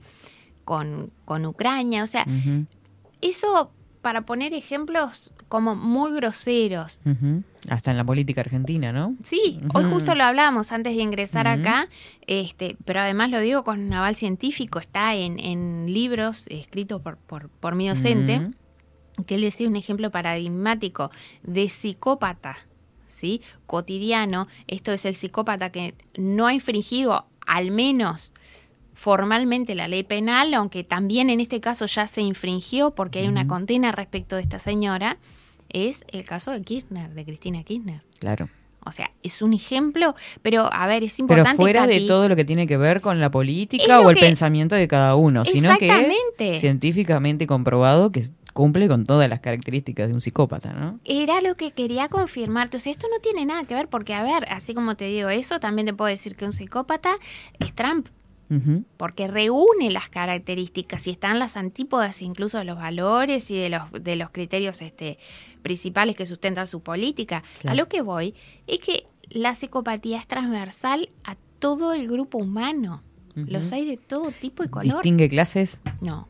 con, 0.66 1.12
con 1.26 1.46
Ucrania. 1.46 2.04
O 2.04 2.08
sea, 2.08 2.26
eso 3.22 3.72
para 4.02 4.22
poner 4.22 4.54
ejemplos 4.54 5.34
como 5.50 5.76
muy 5.76 6.12
groseros. 6.14 7.02
Hasta 7.70 7.92
en 7.92 7.98
la 7.98 8.04
política 8.06 8.40
argentina, 8.42 8.92
¿no? 8.94 9.16
Sí, 9.24 9.58
hoy 9.74 9.84
justo 9.92 10.16
lo 10.16 10.24
hablábamos 10.24 10.72
antes 10.72 10.96
de 10.96 11.02
ingresar 11.02 11.46
acá, 11.48 11.90
este, 12.26 12.78
pero 12.86 13.02
además 13.02 13.32
lo 13.32 13.40
digo 13.42 13.64
con 13.66 13.80
un 13.82 13.92
aval 13.92 14.16
científico, 14.16 14.80
está 14.80 15.16
en, 15.16 15.40
en 15.40 15.92
libros 15.94 16.46
escritos 16.48 17.02
por, 17.02 17.18
por, 17.18 17.50
por 17.50 17.76
mi 17.76 17.90
docente, 17.90 18.52
que 19.26 19.36
él 19.36 19.42
decía 19.42 19.68
un 19.68 19.76
ejemplo 19.76 20.10
paradigmático 20.12 21.12
de 21.44 21.68
psicópata, 21.68 22.56
¿sí? 23.08 23.42
Cotidiano. 23.66 24.48
Esto 24.68 24.92
es 24.92 25.06
el 25.06 25.16
psicópata 25.16 25.72
que 25.72 25.96
no 26.18 26.46
ha 26.48 26.54
infringido 26.54 27.26
al 27.48 27.72
menos 27.72 28.34
formalmente 28.94 29.76
la 29.76 29.88
ley 29.88 30.04
penal, 30.04 30.54
aunque 30.54 30.84
también 30.84 31.30
en 31.30 31.40
este 31.40 31.60
caso 31.62 31.86
ya 31.86 32.08
se 32.08 32.22
infringió 32.22 32.92
porque 32.92 33.20
hay 33.20 33.28
una 33.28 33.48
condena 33.48 33.92
respecto 33.92 34.36
de 34.36 34.42
esta 34.42 34.60
señora, 34.60 35.18
es 35.70 36.04
el 36.12 36.24
caso 36.26 36.52
de 36.52 36.62
Kirchner, 36.62 37.10
de 37.14 37.24
Cristina 37.26 37.64
Kirchner. 37.64 38.02
Claro. 38.20 38.50
O 38.86 38.92
sea, 38.94 39.12
es 39.22 39.42
un 39.42 39.54
ejemplo, 39.54 40.16
pero 40.42 40.72
a 40.72 40.88
ver, 40.88 41.04
es 41.04 41.16
Pero 41.16 41.24
importante. 41.26 41.58
fuera 41.58 41.86
de 41.86 42.02
todo 42.02 42.30
lo 42.30 42.38
que 42.38 42.46
tiene 42.46 42.68
que 42.68 42.78
ver 42.78 43.02
con 43.02 43.20
la 43.20 43.30
política 43.30 44.00
o 44.00 44.10
el 44.10 44.16
que- 44.16 44.22
pensamiento 44.22 44.76
de 44.76 44.88
cada 44.88 45.16
uno, 45.16 45.44
sino 45.44 45.78
que 45.78 46.10
es 46.40 46.60
científicamente 46.62 47.46
comprobado 47.48 48.12
que 48.14 48.24
cumple 48.58 48.88
con 48.88 49.06
todas 49.06 49.30
las 49.30 49.40
características 49.40 50.08
de 50.08 50.16
un 50.16 50.20
psicópata, 50.20 50.74
¿no? 50.74 51.00
Era 51.06 51.42
lo 51.42 51.54
que 51.54 51.74
quería 51.74 52.10
confirmarte. 52.10 52.78
O 52.78 52.80
sea, 52.80 52.92
esto 52.92 53.06
no 53.14 53.20
tiene 53.20 53.46
nada 53.46 53.66
que 53.66 53.76
ver, 53.76 53.88
porque, 53.88 54.16
a 54.16 54.24
ver, 54.24 54.52
así 54.52 54.74
como 54.74 54.96
te 54.96 55.06
digo 55.06 55.30
eso, 55.30 55.60
también 55.60 55.86
te 55.86 55.94
puedo 55.94 56.10
decir 56.10 56.36
que 56.36 56.44
un 56.44 56.54
psicópata 56.54 57.12
es 57.60 57.72
Trump, 57.76 58.08
porque 58.98 59.28
reúne 59.28 59.92
las 59.92 60.10
características 60.10 61.06
y 61.06 61.12
están 61.12 61.38
las 61.38 61.56
antípodas 61.56 62.24
incluso 62.24 62.58
de 62.58 62.64
los 62.64 62.78
valores 62.78 63.52
y 63.52 63.58
de 63.58 63.70
los, 63.70 63.92
de 63.92 64.16
los 64.16 64.32
criterios 64.32 64.82
este, 64.82 65.20
principales 65.62 66.16
que 66.16 66.26
sustentan 66.26 66.66
su 66.66 66.82
política. 66.82 67.44
Claro. 67.60 67.74
A 67.74 67.76
lo 67.76 67.88
que 67.88 68.02
voy 68.02 68.34
es 68.66 68.80
que 68.80 69.06
la 69.30 69.54
psicopatía 69.54 70.18
es 70.18 70.26
transversal 70.26 71.10
a 71.26 71.36
todo 71.60 71.94
el 71.94 72.08
grupo 72.08 72.40
humano. 72.40 73.04
Los 73.36 73.72
hay 73.72 73.86
de 73.86 73.98
todo 73.98 74.32
tipo 74.32 74.64
y 74.64 74.68
color. 74.70 74.94
Distingue 74.94 75.30
clases. 75.30 75.82
No. 76.02 76.28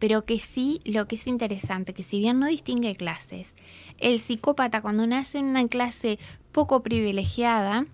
Pero 0.00 0.24
que 0.24 0.40
sí, 0.40 0.80
lo 0.84 1.06
que 1.06 1.14
es 1.14 1.28
interesante, 1.28 1.94
que 1.94 2.02
si 2.02 2.18
bien 2.18 2.40
no 2.40 2.46
distingue 2.46 2.96
clases, 2.96 3.54
el 3.98 4.18
psicópata 4.18 4.82
cuando 4.82 5.06
nace 5.06 5.38
en 5.38 5.44
una 5.44 5.68
clase 5.68 6.18
poco 6.50 6.82
privilegiada, 6.82 7.86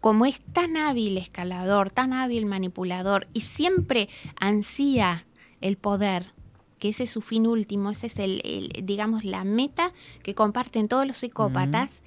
como 0.00 0.26
es 0.26 0.40
tan 0.40 0.76
hábil 0.76 1.16
escalador, 1.18 1.92
tan 1.92 2.12
hábil 2.12 2.46
manipulador 2.46 3.28
y 3.32 3.42
siempre 3.42 4.08
ansía 4.40 5.26
el 5.60 5.76
poder, 5.76 6.32
que 6.80 6.88
ese 6.88 7.04
es 7.04 7.10
su 7.10 7.20
fin 7.20 7.46
último, 7.46 7.90
ese 7.90 8.08
es 8.08 8.18
el, 8.18 8.40
el, 8.42 8.84
digamos, 8.84 9.24
la 9.24 9.44
meta 9.44 9.92
que 10.24 10.34
comparten 10.34 10.88
todos 10.88 11.06
los 11.06 11.18
psicópatas, 11.18 12.02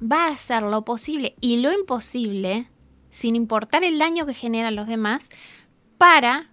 va 0.00 0.26
a 0.26 0.32
hacer 0.32 0.62
lo 0.62 0.84
posible 0.84 1.34
y 1.40 1.56
lo 1.58 1.72
imposible, 1.72 2.68
sin 3.08 3.36
importar 3.36 3.84
el 3.84 3.98
daño 3.98 4.26
que 4.26 4.34
generan 4.34 4.76
los 4.76 4.86
demás, 4.86 5.30
para 5.96 6.50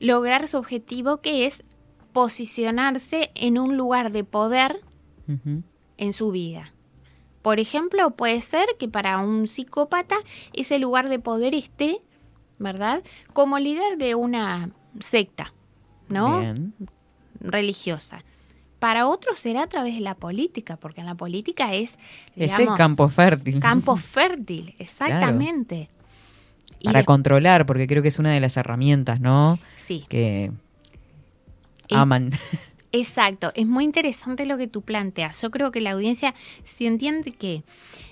lograr 0.00 0.48
su 0.48 0.56
objetivo 0.56 1.18
que 1.20 1.46
es 1.46 1.62
posicionarse 2.12 3.30
en 3.34 3.58
un 3.58 3.76
lugar 3.76 4.12
de 4.12 4.24
poder 4.24 4.80
en 5.96 6.12
su 6.12 6.30
vida. 6.30 6.72
Por 7.42 7.60
ejemplo, 7.60 8.10
puede 8.12 8.40
ser 8.40 8.66
que 8.78 8.88
para 8.88 9.18
un 9.18 9.48
psicópata 9.48 10.16
ese 10.52 10.78
lugar 10.78 11.08
de 11.08 11.18
poder 11.18 11.54
esté, 11.54 12.00
¿verdad? 12.58 13.02
Como 13.32 13.58
líder 13.58 13.98
de 13.98 14.14
una 14.14 14.70
secta, 15.00 15.52
¿no? 16.08 16.40
Bien. 16.40 16.74
Religiosa. 17.40 18.24
Para 18.78 19.08
otros 19.08 19.38
será 19.38 19.62
a 19.64 19.66
través 19.66 19.94
de 19.94 20.00
la 20.00 20.14
política, 20.14 20.76
porque 20.76 21.00
en 21.00 21.06
la 21.06 21.14
política 21.14 21.74
es, 21.74 21.96
Es 22.36 22.52
el 22.52 22.58
digamos, 22.58 22.78
campo 22.78 23.08
fértil. 23.08 23.60
campo 23.60 23.96
fértil, 23.98 24.74
exactamente. 24.78 25.90
Para 26.84 27.04
controlar, 27.04 27.66
porque 27.66 27.86
creo 27.86 28.02
que 28.02 28.08
es 28.08 28.18
una 28.18 28.32
de 28.32 28.40
las 28.40 28.56
herramientas, 28.56 29.20
¿no? 29.20 29.58
sí. 29.76 30.04
Que 30.08 30.52
aman. 31.90 32.30
Exacto, 32.92 33.50
es 33.56 33.66
muy 33.66 33.82
interesante 33.82 34.46
lo 34.46 34.56
que 34.56 34.68
tú 34.68 34.82
planteas. 34.82 35.42
Yo 35.42 35.50
creo 35.50 35.72
que 35.72 35.80
la 35.80 35.90
audiencia 35.90 36.32
si 36.62 36.86
entiende 36.86 37.32
que 37.32 37.64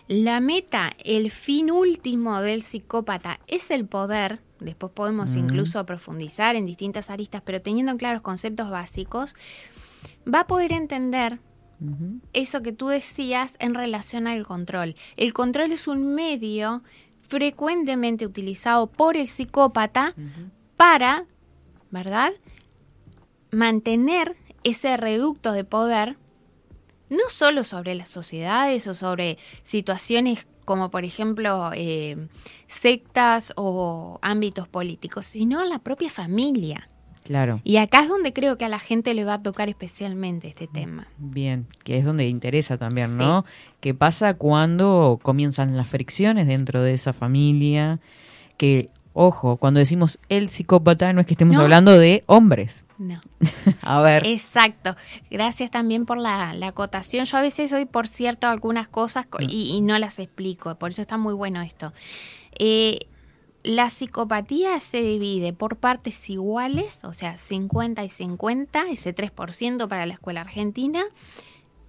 la 0.09 0.41
meta, 0.41 0.91
el 1.05 1.31
fin 1.31 1.71
último 1.71 2.41
del 2.41 2.63
psicópata 2.63 3.39
es 3.47 3.71
el 3.71 3.87
poder, 3.87 4.41
después 4.59 4.93
podemos 4.93 5.37
incluso 5.37 5.87
profundizar 5.87 6.57
en 6.57 6.67
distintas 6.67 7.11
aristas, 7.11 7.43
pero 7.45 7.63
teniendo 7.63 7.97
claros 7.97 8.23
conceptos 8.23 8.71
básicos, 8.71 9.37
va 10.27 10.41
a 10.41 10.47
poder 10.49 10.73
entender 10.73 11.39
eso 12.33 12.63
que 12.63 12.73
tú 12.73 12.89
decías 12.89 13.57
en 13.61 13.75
relación 13.75 14.27
al 14.27 14.45
control. 14.45 14.97
El 15.17 15.33
control 15.33 15.73
es 15.73 15.87
un 15.87 16.15
medio 16.15 16.83
frecuentemente 17.33 18.27
utilizado 18.27 18.89
por 18.89 19.17
el 19.17 19.27
psicópata 19.27 20.15
para, 20.77 21.25
¿verdad? 21.91 22.31
Mantener 23.51 24.37
ese 24.65 24.99
reducto 24.99 25.53
de 25.53 25.65
poder, 25.65 26.19
no 27.09 27.31
solo 27.31 27.65
sobre 27.65 27.95
las 27.95 28.11
sociedades 28.11 28.87
o 28.87 28.93
sobre 28.93 29.39
situaciones 29.63 30.47
como 30.67 30.91
por 30.91 31.07
ejemplo 31.07 31.71
eh, 31.75 32.29
sectas 32.67 33.55
o 33.57 34.19
ámbitos 34.21 34.69
políticos, 34.69 35.25
sino 35.25 35.65
la 35.65 35.79
propia 35.79 36.11
familia. 36.11 36.91
Claro. 37.25 37.61
Y 37.63 37.77
acá 37.77 38.03
es 38.03 38.09
donde 38.09 38.33
creo 38.33 38.59
que 38.59 38.65
a 38.65 38.69
la 38.69 38.81
gente 38.81 39.15
le 39.15 39.25
va 39.25 39.35
a 39.35 39.43
tocar 39.43 39.69
especialmente 39.69 40.49
este 40.49 40.67
tema. 40.67 41.07
Bien, 41.19 41.67
que 41.85 41.99
es 41.99 42.05
donde 42.05 42.29
interesa 42.29 42.79
también, 42.79 43.17
¿no? 43.17 43.45
¿Qué 43.81 43.95
pasa 43.95 44.35
cuando 44.35 45.21
comienzan 45.23 45.77
las 45.77 45.87
fricciones 45.87 46.47
dentro 46.47 46.83
de 46.83 46.95
esa 46.95 47.13
familia? 47.13 48.01
Que, 48.57 48.91
ojo, 49.13 49.57
cuando 49.57 49.79
decimos 49.79 50.19
el 50.29 50.49
psicópata 50.49 51.13
no 51.13 51.21
es 51.21 51.27
que 51.27 51.35
estemos 51.35 51.57
hablando 51.57 51.97
de 51.97 52.25
hombres. 52.27 52.87
No. 52.99 53.21
a 53.83 54.01
ver. 54.01 54.27
Exacto. 54.27 54.97
Gracias 55.31 55.71
también 55.71 56.07
por 56.07 56.19
la, 56.19 56.55
la, 56.55 56.69
acotación. 56.69 57.25
Yo 57.25 57.37
a 57.37 57.43
veces 57.43 57.71
doy 57.71 57.85
por 57.85 58.09
cierto 58.09 58.49
algunas 58.49 58.89
cosas 58.89 59.27
y, 59.39 59.77
y, 59.77 59.81
no 59.81 59.97
las 59.99 60.19
explico, 60.19 60.75
por 60.75 60.91
eso 60.91 61.03
está 61.03 61.19
muy 61.19 61.35
bueno 61.35 61.63
esto. 61.63 61.93
Eh, 62.59 62.99
la 63.63 63.91
psicopatía 63.91 64.81
se 64.81 65.03
divide 65.03 65.53
por 65.53 65.77
partes 65.77 66.29
iguales, 66.29 67.01
o 67.05 67.13
sea, 67.13 67.37
50 67.37 68.05
y 68.05 68.09
50, 68.09 68.91
ese 68.91 69.15
3% 69.15 69.89
para 69.89 70.07
la 70.07 70.15
escuela 70.15 70.41
argentina, 70.41 71.05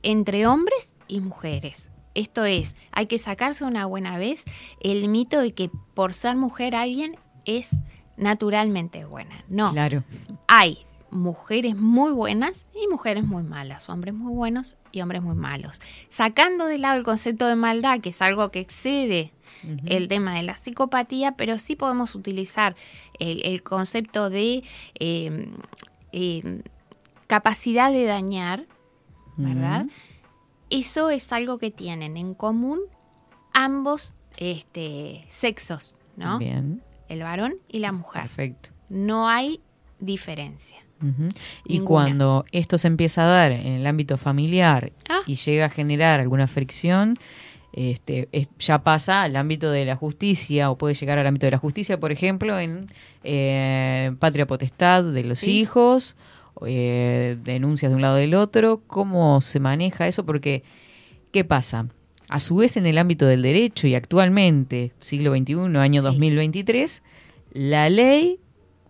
entre 0.04 0.46
hombres 0.46 0.94
y 1.08 1.20
mujeres. 1.20 1.90
Esto 2.16 2.46
es, 2.46 2.76
hay 2.92 3.08
que 3.08 3.18
sacarse 3.18 3.66
una 3.66 3.86
buena 3.88 4.18
vez 4.18 4.44
el 4.82 5.10
mito 5.10 5.42
de 5.42 5.52
que 5.52 5.72
por 5.96 6.14
ser 6.14 6.36
mujer 6.36 6.76
alguien 6.76 7.18
es 7.46 7.76
naturalmente 8.18 9.06
buena. 9.06 9.44
No. 9.48 9.72
Claro. 9.72 10.04
Hay 10.48 10.86
mujeres 11.14 11.76
muy 11.76 12.12
buenas 12.12 12.68
y 12.74 12.88
mujeres 12.88 13.24
muy 13.24 13.44
malas, 13.44 13.90
hombres 13.90 14.14
muy 14.14 14.34
buenos 14.34 14.78
y 14.92 15.02
hombres 15.02 15.22
muy 15.22 15.36
malos. 15.36 15.80
Sacando 16.10 16.66
de 16.66 16.78
lado 16.78 16.98
el 16.98 17.04
concepto 17.04 17.48
de 17.48 17.56
maldad, 17.56 18.02
que 18.02 18.10
es 18.10 18.22
algo 18.22 18.50
que 18.50 18.60
excede 18.60 19.32
el 19.86 20.08
tema 20.08 20.36
de 20.36 20.44
la 20.44 20.58
psicopatía, 20.58 21.34
pero 21.34 21.58
sí 21.58 21.76
podemos 21.76 22.16
utilizar 22.16 22.76
el, 23.20 23.64
concepto 23.64 24.30
de 24.30 24.64
em, 24.96 25.54
em, 26.12 26.64
capacidad 27.28 27.92
de 27.92 28.06
dañar, 28.06 28.66
¿verdad? 29.38 29.86
Eso 30.70 31.10
es 31.10 31.32
algo 31.32 31.60
que 31.60 31.72
tienen 31.72 32.18
en 32.18 32.34
común 32.34 32.80
ambos 33.54 34.14
este, 34.38 35.26
sexos, 35.30 35.96
¿no? 36.18 36.40
Bien. 36.40 36.82
El 37.08 37.22
varón 37.22 37.56
y 37.68 37.80
la 37.80 37.92
mujer. 37.92 38.24
Perfecto. 38.24 38.70
No 38.90 39.30
hay 39.30 39.62
diferencia. 40.00 40.83
Y 41.66 41.80
cuando 41.80 42.46
esto 42.52 42.78
se 42.78 42.88
empieza 42.88 43.24
a 43.24 43.28
dar 43.28 43.52
en 43.52 43.74
el 43.74 43.88
ámbito 43.88 44.18
familiar 44.18 44.92
ah. 45.10 45.22
y 45.26 45.36
llega 45.36 45.66
a 45.66 45.70
generar 45.70 46.20
alguna 46.20 46.48
fricción, 46.48 47.18
este, 47.74 48.30
ya 48.60 48.84
pasa 48.84 49.24
al 49.24 49.36
ámbito 49.36 49.72
de 49.72 49.86
la 49.86 49.96
justicia 49.96 50.70
o 50.70 50.78
puede 50.78 50.94
llegar 50.94 51.18
al 51.18 51.26
ámbito 51.26 51.48
de 51.48 51.52
la 51.52 51.58
justicia, 51.58 52.00
por 52.00 52.12
ejemplo, 52.12 52.60
en 52.60 52.88
eh, 53.24 54.14
patria 54.20 54.46
potestad 54.46 55.04
de 55.04 55.24
los 55.24 55.44
hijos, 55.44 56.16
eh, 56.66 57.36
denuncias 57.44 57.92
de 57.92 57.96
un 57.96 58.02
lado 58.04 58.16
del 58.16 58.36
otro, 58.36 58.82
cómo 58.86 59.42
se 59.42 59.60
maneja 59.60 60.08
eso, 60.08 60.24
porque 60.24 60.64
¿qué 61.32 61.44
pasa? 61.44 61.88
A 62.30 62.40
su 62.40 62.58
vez, 62.58 62.78
en 62.78 62.86
el 62.86 62.98
ámbito 63.00 63.26
del 63.26 63.42
derecho 63.42 63.88
y 63.88 63.96
actualmente, 63.96 64.94
siglo 65.00 65.36
XXI, 65.36 65.78
año 65.78 66.04
2023, 66.04 67.02
la 67.54 67.90
ley, 67.90 68.40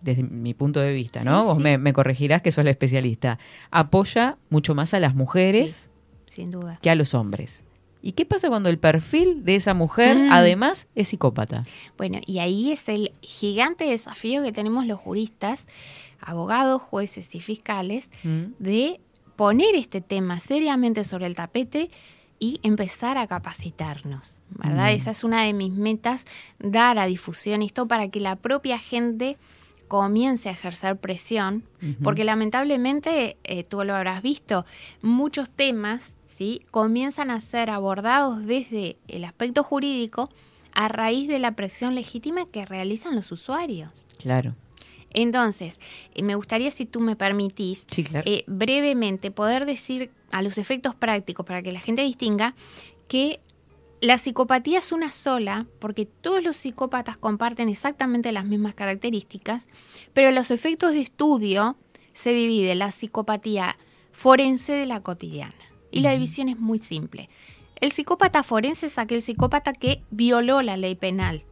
desde 0.04 0.24
mi 0.24 0.54
punto 0.54 0.80
de 0.80 0.94
vista, 0.94 1.24
¿no? 1.24 1.46
Vos 1.46 1.58
me, 1.58 1.78
me, 1.78 1.94
corregirás 1.94 2.42
que 2.42 2.52
sos 2.52 2.64
la 2.64 2.72
especialista, 2.72 3.40
apoya 3.72 4.38
mucho 4.50 4.76
más 4.76 4.94
a 4.94 5.00
las 5.00 5.16
mujeres 5.16 5.90
sin 6.26 6.52
duda. 6.52 6.80
que 6.82 6.90
a 6.90 6.96
los 6.96 7.14
hombres. 7.14 7.64
¿Y 8.02 8.12
qué 8.12 8.26
pasa 8.26 8.50
cuando 8.50 8.68
el 8.68 8.80
perfil 8.80 9.46
de 9.46 9.56
esa 9.56 9.74
mujer 9.74 10.18
mm. 10.18 10.32
además 10.34 10.88
es 10.94 11.08
psicópata? 11.08 11.64
Bueno, 11.98 12.20
y 12.26 12.40
ahí 12.40 12.74
es 12.74 12.90
el 12.90 13.14
gigante 13.22 13.86
desafío 13.86 14.44
que 14.44 14.52
tenemos 14.52 14.86
los 14.86 15.00
juristas, 15.00 15.68
abogados, 16.20 16.82
jueces 16.82 17.34
y 17.34 17.40
fiscales, 17.40 18.12
Mm. 18.24 18.56
de 18.60 19.00
poner 19.38 19.74
este 19.76 20.02
tema 20.02 20.40
seriamente 20.42 21.06
sobre 21.06 21.28
el 21.28 21.36
tapete 21.36 21.90
y 22.40 22.60
empezar 22.62 23.18
a 23.18 23.26
capacitarnos, 23.26 24.38
¿verdad? 24.50 24.92
Mm. 24.92 24.96
Esa 24.96 25.12
es 25.12 25.24
una 25.24 25.44
de 25.44 25.54
mis 25.54 25.72
metas, 25.72 26.26
dar 26.60 27.00
a 27.00 27.06
difusión 27.06 27.62
esto 27.62 27.88
para 27.88 28.10
que 28.10 28.20
la 28.20 28.36
propia 28.36 28.78
gente 28.80 29.38
comience 29.94 30.50
a 30.50 30.54
ejercer 30.54 30.98
presión, 30.98 31.62
porque 32.02 32.24
lamentablemente, 32.24 33.38
eh, 33.44 33.64
tú 33.64 33.84
lo 33.84 33.94
habrás 33.94 34.24
visto, 34.24 34.66
muchos 35.04 35.52
temas 35.52 36.16
¿sí? 36.26 36.64
comienzan 36.72 37.30
a 37.30 37.40
ser 37.42 37.70
abordados 37.70 38.44
desde 38.44 38.98
el 39.08 39.24
aspecto 39.24 39.64
jurídico 39.64 40.32
a 40.74 40.88
raíz 40.88 41.28
de 41.28 41.38
la 41.38 41.52
presión 41.52 41.94
legítima 41.94 42.48
que 42.48 42.66
realizan 42.66 43.14
los 43.14 43.32
usuarios. 43.32 44.08
Claro. 44.18 44.56
Entonces, 45.12 45.80
eh, 46.16 46.24
me 46.24 46.34
gustaría, 46.34 46.72
si 46.72 46.88
tú 46.88 47.00
me 47.00 47.16
permitís, 47.16 47.86
sí, 47.88 48.04
claro. 48.04 48.28
eh, 48.28 48.46
brevemente 48.48 49.30
poder 49.30 49.68
decir 49.68 50.10
a 50.32 50.42
los 50.42 50.58
efectos 50.58 50.96
prácticos 50.96 51.46
para 51.46 51.62
que 51.62 51.72
la 51.72 51.80
gente 51.80 52.02
distinga 52.02 52.56
que 53.08 53.42
la 54.04 54.18
psicopatía 54.18 54.80
es 54.80 54.92
una 54.92 55.14
sola, 55.14 55.66
porque 55.80 56.06
todos 56.06 56.44
los 56.44 56.58
psicópatas 56.58 57.16
comparten 57.16 57.70
exactamente 57.70 58.34
las 58.34 58.44
mismas 58.44 58.76
características, 58.76 59.70
pero 60.12 60.30
los 60.32 60.52
efectos 60.52 60.92
de 60.92 61.00
estudio 61.00 61.78
se 62.12 62.34
divide 62.34 62.76
la 62.76 62.92
psicopatía 62.92 63.78
forense 64.12 64.74
de 64.74 64.88
la 64.88 65.00
cotidiana. 65.00 65.56
Y 65.90 66.02
la 66.02 66.12
división 66.12 66.50
es 66.50 66.60
muy 66.60 66.80
simple. 66.80 67.30
El 67.80 67.94
psicópata 67.94 68.44
forense 68.44 68.88
es 68.88 68.98
aquel 68.98 69.22
psicópata 69.22 69.72
que 69.72 70.04
violó 70.12 70.62
la 70.62 70.76
ley 70.76 70.96
penal. 70.96 71.46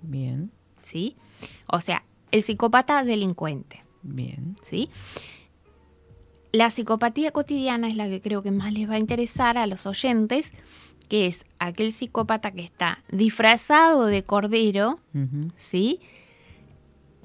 Bien. 0.00 0.50
¿Sí? 0.80 1.16
O 1.66 1.82
sea, 1.82 2.06
el 2.30 2.42
psicópata 2.42 3.04
delincuente. 3.04 3.84
Bien. 4.00 4.56
¿Sí? 4.62 4.88
La 6.52 6.70
psicopatía 6.70 7.30
cotidiana 7.30 7.88
es 7.88 7.94
la 7.94 8.08
que 8.08 8.22
creo 8.22 8.42
que 8.42 8.52
más 8.52 8.72
les 8.72 8.88
va 8.88 8.94
a 8.94 8.98
interesar 8.98 9.58
a 9.58 9.66
los 9.66 9.84
oyentes, 9.84 10.52
que 11.10 11.26
es 11.26 11.44
aquel 11.58 11.92
psicópata 11.92 12.52
que 12.52 12.62
está 12.62 13.02
disfrazado 13.10 14.06
de 14.06 14.22
cordero, 14.22 15.00
uh 15.12 15.18
-huh. 15.18 15.52
¿sí? 15.56 15.98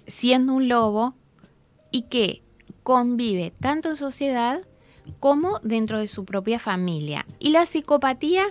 Siendo 0.08 0.54
un 0.54 0.68
lobo 0.68 1.14
y 1.92 2.02
que 2.04 2.42
convive 2.82 3.52
tanto 3.52 3.90
en 3.90 3.96
sociedad 3.96 4.62
como 5.20 5.60
dentro 5.60 6.00
de 6.00 6.08
su 6.08 6.26
propia 6.26 6.58
familia. 6.58 7.28
Y 7.38 7.52
la 7.52 7.68
psicopatía 7.68 8.46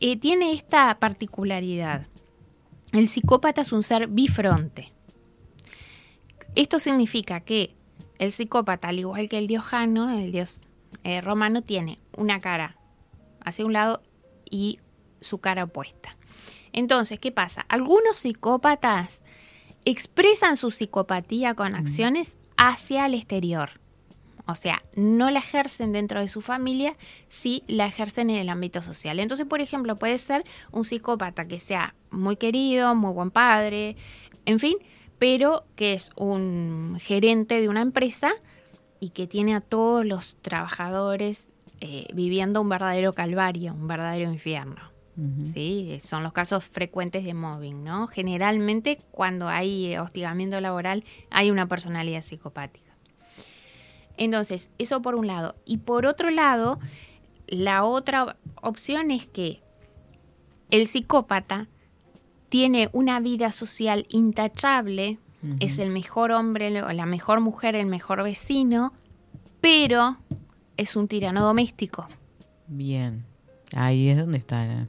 eh, 0.00 0.16
tiene 0.16 0.54
esta 0.54 0.98
particularidad. 0.98 2.06
El 2.92 3.08
psicópata 3.08 3.60
es 3.60 3.70
un 3.70 3.82
ser 3.82 4.06
bifronte. 4.06 4.94
Esto 6.54 6.80
significa 6.80 7.40
que 7.40 7.74
el 8.18 8.32
psicópata, 8.32 8.88
al 8.88 8.98
igual 8.98 9.28
que 9.28 9.36
el 9.36 9.46
dios 9.46 9.64
Jano, 9.64 10.10
el 10.18 10.32
dios 10.32 10.62
eh, 11.04 11.20
romano, 11.20 11.60
tiene 11.60 11.98
una 12.16 12.40
cara 12.40 12.78
hacia 13.44 13.66
un 13.66 13.74
lado 13.74 14.00
y 14.52 14.78
su 15.20 15.38
cara 15.38 15.64
opuesta. 15.64 16.16
Entonces, 16.72 17.18
¿qué 17.18 17.32
pasa? 17.32 17.64
Algunos 17.68 18.18
psicópatas 18.18 19.22
expresan 19.84 20.56
su 20.56 20.70
psicopatía 20.70 21.54
con 21.54 21.74
acciones 21.74 22.36
hacia 22.56 23.06
el 23.06 23.14
exterior. 23.14 23.80
O 24.46 24.54
sea, 24.54 24.82
no 24.94 25.30
la 25.30 25.38
ejercen 25.38 25.92
dentro 25.92 26.20
de 26.20 26.28
su 26.28 26.40
familia, 26.40 26.96
sí 27.28 27.62
la 27.66 27.86
ejercen 27.86 28.28
en 28.30 28.36
el 28.36 28.48
ámbito 28.48 28.82
social. 28.82 29.18
Entonces, 29.20 29.46
por 29.46 29.60
ejemplo, 29.60 29.96
puede 29.96 30.18
ser 30.18 30.44
un 30.70 30.84
psicópata 30.84 31.46
que 31.46 31.60
sea 31.60 31.94
muy 32.10 32.36
querido, 32.36 32.94
muy 32.94 33.12
buen 33.12 33.30
padre, 33.30 33.96
en 34.44 34.58
fin, 34.58 34.76
pero 35.18 35.64
que 35.76 35.94
es 35.94 36.10
un 36.16 36.98
gerente 37.00 37.60
de 37.60 37.68
una 37.68 37.82
empresa 37.82 38.32
y 38.98 39.10
que 39.10 39.26
tiene 39.26 39.54
a 39.54 39.60
todos 39.60 40.04
los 40.04 40.36
trabajadores 40.36 41.48
eh, 41.84 42.06
viviendo 42.14 42.60
un 42.60 42.68
verdadero 42.68 43.12
calvario, 43.12 43.74
un 43.74 43.88
verdadero 43.88 44.30
infierno. 44.30 44.92
Uh 45.16 45.22
-huh. 45.22 45.44
¿sí? 45.44 45.98
Son 46.00 46.22
los 46.22 46.32
casos 46.32 46.62
frecuentes 46.62 47.24
de 47.24 47.34
mobbing, 47.34 47.82
¿no? 47.82 48.06
Generalmente 48.06 49.00
cuando 49.10 49.48
hay 49.48 49.96
hostigamiento 49.96 50.60
laboral 50.60 51.02
hay 51.30 51.50
una 51.50 51.66
personalidad 51.66 52.22
psicopática. 52.22 52.92
Entonces, 54.16 54.70
eso 54.78 55.02
por 55.02 55.16
un 55.16 55.26
lado. 55.26 55.56
Y 55.64 55.78
por 55.78 56.06
otro 56.06 56.30
lado, 56.30 56.78
la 57.48 57.82
otra 57.82 58.36
opción 58.60 59.10
es 59.10 59.26
que 59.26 59.60
el 60.70 60.86
psicópata 60.86 61.66
tiene 62.48 62.90
una 62.92 63.18
vida 63.18 63.50
social 63.50 64.06
intachable, 64.08 65.18
es 65.58 65.80
el 65.80 65.90
mejor 65.90 66.30
hombre 66.30 66.70
la 66.70 67.06
mejor 67.06 67.40
mujer, 67.40 67.74
el 67.74 67.86
mejor 67.86 68.22
vecino, 68.22 68.92
pero 69.60 70.18
es 70.76 70.96
un 70.96 71.08
tirano 71.08 71.42
doméstico. 71.44 72.08
Bien. 72.66 73.24
Ahí 73.74 74.08
es 74.08 74.18
donde 74.18 74.38
está 74.38 74.66
la 74.66 74.88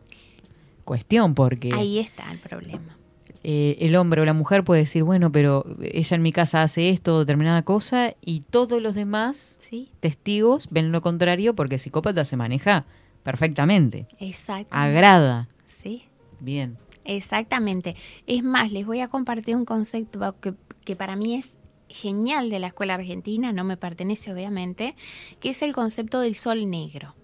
cuestión, 0.86 1.34
porque 1.36 1.72
Ahí 1.74 2.00
está 2.00 2.30
el 2.32 2.40
problema. 2.40 2.98
eh, 3.44 3.78
el 3.80 3.96
hombre 3.96 4.22
o 4.22 4.26
la 4.26 4.34
mujer 4.34 4.64
puede 4.64 4.82
decir, 4.82 5.04
bueno, 5.04 5.32
pero 5.32 5.66
ella 5.82 6.16
en 6.16 6.22
mi 6.22 6.32
casa 6.32 6.64
hace 6.64 6.90
esto, 6.90 7.20
determinada 7.20 7.62
cosa, 7.64 8.14
y 8.22 8.42
todos 8.42 8.82
los 8.82 8.94
demás 8.96 9.56
¿Sí? 9.60 9.90
testigos 10.00 10.68
ven 10.72 10.92
lo 10.92 11.02
contrario 11.02 11.56
porque 11.56 11.76
el 11.76 11.80
psicópata 11.80 12.26
se 12.26 12.36
maneja 12.38 12.86
perfectamente. 13.24 14.08
Exacto. 14.20 14.68
Agrada. 14.72 15.48
Sí. 15.82 16.04
Bien. 16.40 16.78
Exactamente. 17.06 17.96
Es 18.28 18.44
más, 18.44 18.72
les 18.72 18.86
voy 18.86 19.00
a 19.02 19.08
compartir 19.08 19.56
un 19.56 19.66
concepto 19.66 20.36
que, 20.40 20.54
que 20.86 20.96
para 20.96 21.16
mí 21.16 21.36
es 21.36 21.54
genial 21.94 22.50
de 22.50 22.60
la 22.60 22.68
escuela 22.68 22.96
argentina, 22.96 23.54
no 23.54 23.64
me 23.64 23.78
pertenece 23.78 24.34
obviamente, 24.34 24.96
que 25.40 25.52
es 25.52 25.62
el 25.62 25.74
concepto 25.74 26.20
del 26.20 26.36
sol 26.36 26.70
negro. 26.70 27.16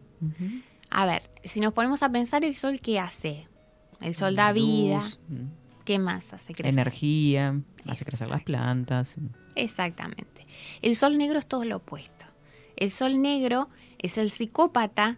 A 0.89 1.05
ver, 1.05 1.29
si 1.43 1.59
nos 1.59 1.73
ponemos 1.73 2.03
a 2.03 2.11
pensar, 2.11 2.45
¿el 2.45 2.55
sol 2.55 2.79
qué 2.79 2.99
hace? 2.99 3.47
El 3.99 4.15
sol 4.15 4.35
da 4.35 4.51
vida. 4.53 5.01
Mm, 5.27 5.83
¿Qué 5.85 5.97
más 5.97 6.33
hace 6.33 6.53
crecer? 6.53 6.73
energía, 6.73 7.59
hace 7.87 8.05
crecer 8.05 8.29
las 8.29 8.43
plantas. 8.43 9.15
Exactamente. 9.55 10.43
El 10.81 10.95
sol 10.95 11.17
negro 11.17 11.39
es 11.39 11.47
todo 11.47 11.65
lo 11.65 11.77
opuesto. 11.77 12.25
El 12.75 12.91
sol 12.91 13.21
negro 13.21 13.69
es 13.97 14.17
el 14.17 14.29
psicópata 14.29 15.17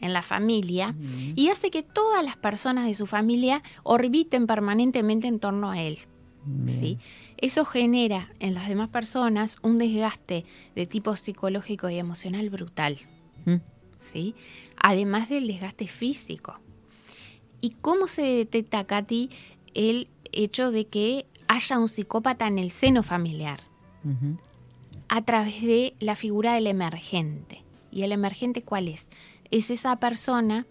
en 0.00 0.12
la 0.12 0.22
familia 0.22 0.94
y 1.34 1.48
hace 1.48 1.70
que 1.70 1.82
todas 1.82 2.22
las 2.22 2.36
personas 2.36 2.86
de 2.86 2.94
su 2.94 3.06
familia 3.06 3.62
orbiten 3.82 4.46
permanentemente 4.46 5.26
en 5.26 5.40
torno 5.40 5.70
a 5.70 5.80
él. 5.80 5.98
¿sí? 6.66 6.98
Eso 7.38 7.64
genera 7.64 8.32
en 8.40 8.54
las 8.54 8.68
demás 8.68 8.88
personas 8.88 9.58
un 9.62 9.76
desgaste 9.76 10.44
de 10.74 10.86
tipo 10.86 11.16
psicológico 11.16 11.90
y 11.90 11.98
emocional 11.98 12.48
brutal. 12.50 12.98
Mm, 13.44 13.56
¿sí? 13.98 14.34
Además 14.76 15.28
del 15.28 15.46
desgaste 15.46 15.88
físico. 15.88 16.58
¿Y 17.60 17.70
cómo 17.80 18.08
se 18.08 18.22
detecta, 18.22 18.84
Katy, 18.84 19.30
el 19.74 20.08
hecho 20.32 20.70
de 20.70 20.86
que 20.86 21.26
haya 21.48 21.78
un 21.78 21.88
psicópata 21.88 22.46
en 22.46 22.58
el 22.58 22.70
seno 22.70 23.02
familiar? 23.02 23.60
A 25.08 25.22
través 25.22 25.62
de 25.62 25.94
la 25.98 26.14
figura 26.14 26.54
del 26.54 26.66
emergente. 26.66 27.62
¿Y 27.90 28.02
el 28.02 28.12
emergente 28.12 28.62
cuál 28.62 28.88
es? 28.88 29.08
Es 29.50 29.70
esa 29.70 29.96
persona 29.96 30.66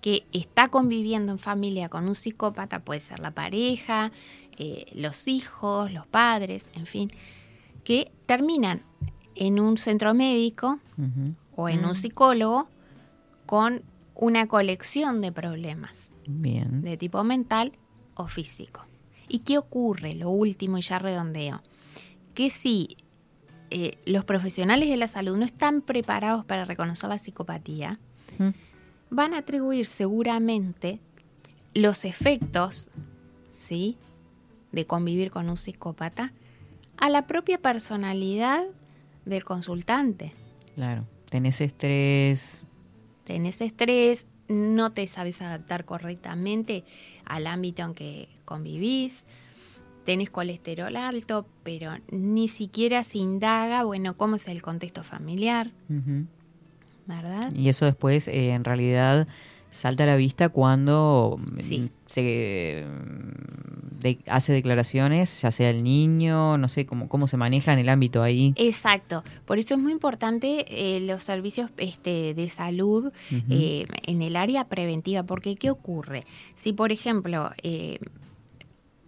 que 0.00 0.24
está 0.32 0.68
conviviendo 0.68 1.30
en 1.30 1.38
familia 1.38 1.88
con 1.88 2.08
un 2.08 2.16
psicópata, 2.16 2.80
puede 2.80 2.98
ser 2.98 3.20
la 3.20 3.30
pareja, 3.30 4.10
eh, 4.58 4.86
los 4.94 5.28
hijos, 5.28 5.92
los 5.92 6.06
padres, 6.06 6.70
en 6.74 6.86
fin, 6.86 7.10
que 7.84 8.10
terminan 8.26 8.82
en 9.34 9.58
un 9.60 9.76
centro 9.78 10.14
médico 10.14 10.78
o 11.56 11.68
en 11.68 11.84
un 11.84 11.94
psicólogo 11.94 12.68
con 13.46 13.82
una 14.14 14.46
colección 14.46 15.20
de 15.20 15.32
problemas 15.32 16.12
Bien. 16.26 16.82
de 16.82 16.96
tipo 16.96 17.24
mental 17.24 17.72
o 18.14 18.28
físico. 18.28 18.84
¿Y 19.28 19.40
qué 19.40 19.58
ocurre? 19.58 20.14
Lo 20.14 20.30
último, 20.30 20.78
y 20.78 20.82
ya 20.82 20.98
redondeo, 20.98 21.62
que 22.34 22.50
si 22.50 22.96
eh, 23.70 23.96
los 24.04 24.24
profesionales 24.24 24.88
de 24.90 24.96
la 24.98 25.08
salud 25.08 25.36
no 25.36 25.44
están 25.46 25.80
preparados 25.80 26.44
para 26.44 26.64
reconocer 26.66 27.08
la 27.08 27.18
psicopatía, 27.18 27.98
Mm. 28.38 28.48
van 29.10 29.34
a 29.34 29.38
atribuir 29.38 29.84
seguramente 29.84 31.00
los 31.74 32.04
efectos, 32.06 32.88
¿sí? 33.54 33.98
De 34.72 34.86
convivir 34.86 35.30
con 35.30 35.48
un 35.48 35.56
psicópata 35.56 36.32
a 36.96 37.08
la 37.08 37.26
propia 37.26 37.58
personalidad 37.58 38.64
del 39.24 39.44
consultante. 39.44 40.32
Claro. 40.74 41.04
Tenés 41.28 41.60
estrés. 41.60 42.62
tenés 43.24 43.60
estrés, 43.60 44.26
no 44.48 44.92
te 44.92 45.06
sabes 45.06 45.40
adaptar 45.40 45.84
correctamente 45.84 46.84
al 47.24 47.46
ámbito 47.46 47.82
en 47.82 47.94
que 47.94 48.28
convivís, 48.44 49.24
tenés 50.04 50.30
colesterol 50.30 50.94
alto, 50.96 51.46
pero 51.62 51.92
ni 52.10 52.48
siquiera 52.48 53.02
se 53.04 53.18
indaga, 53.18 53.84
bueno, 53.84 54.16
cómo 54.16 54.36
es 54.36 54.48
el 54.48 54.62
contexto 54.62 55.02
familiar. 55.02 55.70
¿verdad? 57.06 57.52
Y 57.54 57.68
eso 57.68 57.84
después, 57.84 58.28
eh, 58.28 58.50
en 58.50 58.64
realidad, 58.64 59.26
salta 59.72 60.04
a 60.04 60.06
la 60.06 60.16
vista 60.16 60.48
cuando 60.50 61.38
mm, 61.38 61.60
Sí. 61.60 61.90
se 62.06 62.84
mm, 62.86 63.98
de- 64.00 64.18
hace 64.26 64.52
declaraciones, 64.52 65.40
ya 65.42 65.50
sea 65.50 65.70
el 65.70 65.82
niño, 65.84 66.58
no 66.58 66.68
sé 66.68 66.86
cómo, 66.86 67.08
cómo 67.08 67.26
se 67.28 67.36
maneja 67.36 67.72
en 67.72 67.78
el 67.78 67.88
ámbito 67.88 68.22
ahí. 68.22 68.52
Exacto, 68.56 69.22
por 69.44 69.58
eso 69.58 69.74
es 69.74 69.80
muy 69.80 69.92
importante 69.92 70.66
eh, 70.68 71.00
los 71.00 71.22
servicios 71.22 71.70
este, 71.78 72.34
de 72.34 72.48
salud 72.48 73.12
eh, 73.50 73.86
en 74.06 74.22
el 74.22 74.36
área 74.36 74.64
preventiva, 74.64 75.22
porque 75.22 75.54
¿qué 75.54 75.70
ocurre? 75.70 76.26
Si, 76.56 76.72
por 76.72 76.90
ejemplo, 76.92 77.50
eh, 77.62 77.98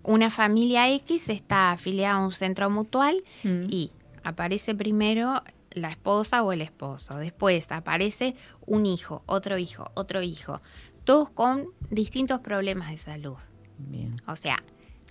una 0.03 0.31
familia 0.31 0.93
X 0.93 1.29
está 1.29 1.73
afiliada 1.73 2.17
a 2.17 2.25
un 2.27 2.33
centro 2.33 2.69
mutual 2.71 3.23
Mm. 3.43 3.67
y 3.71 3.91
aparece 4.23 4.75
primero 4.75 5.43
la 5.75 5.91
esposa 5.91 6.43
o 6.43 6.53
el 6.53 6.61
esposo, 6.63 7.17
después 7.17 7.71
aparece 7.73 8.35
un 8.67 8.87
hijo, 8.87 9.23
otro 9.27 9.59
hijo, 9.59 9.91
otro 9.95 10.23
hijo, 10.23 10.63
todos 11.05 11.31
con 11.31 11.67
distintos 11.91 12.41
problemas 12.41 12.91
de 12.91 12.97
salud. 12.97 13.37
Bien. 13.79 14.17
O 14.27 14.37
sea, 14.37 14.63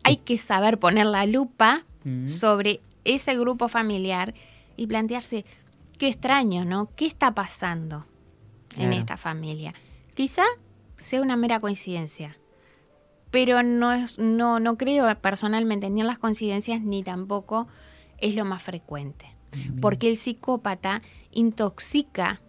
hay 0.04 0.18
que 0.18 0.38
saber 0.38 0.80
poner 0.80 1.06
la 1.06 1.26
lupa 1.26 1.84
Mm. 2.06 2.28
sobre 2.28 2.82
ese 3.06 3.38
grupo 3.38 3.68
familiar 3.68 4.34
y 4.76 4.88
plantearse 4.88 5.46
qué 5.98 6.08
extraño, 6.10 6.66
¿no? 6.66 6.90
¿Qué 6.96 7.06
está 7.06 7.34
pasando 7.34 8.06
en 8.78 8.94
esta 8.94 9.16
familia? 9.18 9.74
Quizá 10.14 10.44
sea 10.98 11.22
una 11.22 11.38
mera 11.38 11.60
coincidencia, 11.60 12.38
pero 13.32 13.64
no, 13.64 13.94
es, 13.94 14.20
no, 14.20 14.60
no 14.60 14.78
creo 14.78 15.14
personalmente 15.22 15.90
ni 15.90 16.02
en 16.02 16.08
las 16.08 16.20
coincidencias 16.20 16.82
ni 16.82 17.04
tampoco 17.04 17.68
es 18.18 18.36
lo 18.36 18.46
más 18.46 18.62
frecuente. 18.64 19.33
Porque 19.82 20.10
el 20.10 20.18
psicópata 20.18 21.02
intoxica 21.32 22.42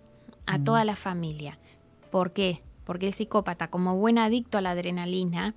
a 0.47 0.59
toda 0.59 0.85
la 0.85 0.97
familia. 0.97 1.59
¿Por 2.11 2.33
qué? 2.33 2.61
Porque 2.85 3.07
el 3.09 3.13
psicópata, 3.13 3.69
como 3.69 3.97
buen 3.97 4.19
adicto 4.19 4.59
a 4.59 4.61
la 4.61 4.71
adrenalina, 4.73 5.55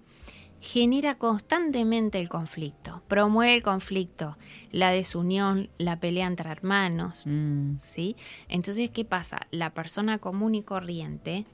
genera 0.59 1.15
constantemente 1.19 2.19
el 2.19 2.29
conflicto, 2.29 3.03
promueve 3.07 3.55
el 3.55 3.63
conflicto, 3.63 4.37
la 4.71 4.89
desunión, 4.91 5.69
la 5.77 5.99
pelea 5.99 6.25
entre 6.25 6.49
hermanos, 6.49 7.25
Mm. 7.27 7.77
¿sí? 7.79 8.15
Entonces, 8.49 8.89
¿qué 8.89 9.05
pasa? 9.05 9.41
La 9.51 9.69
persona 9.73 10.17
común 10.17 10.55
y 10.55 10.63
corriente 10.63 11.45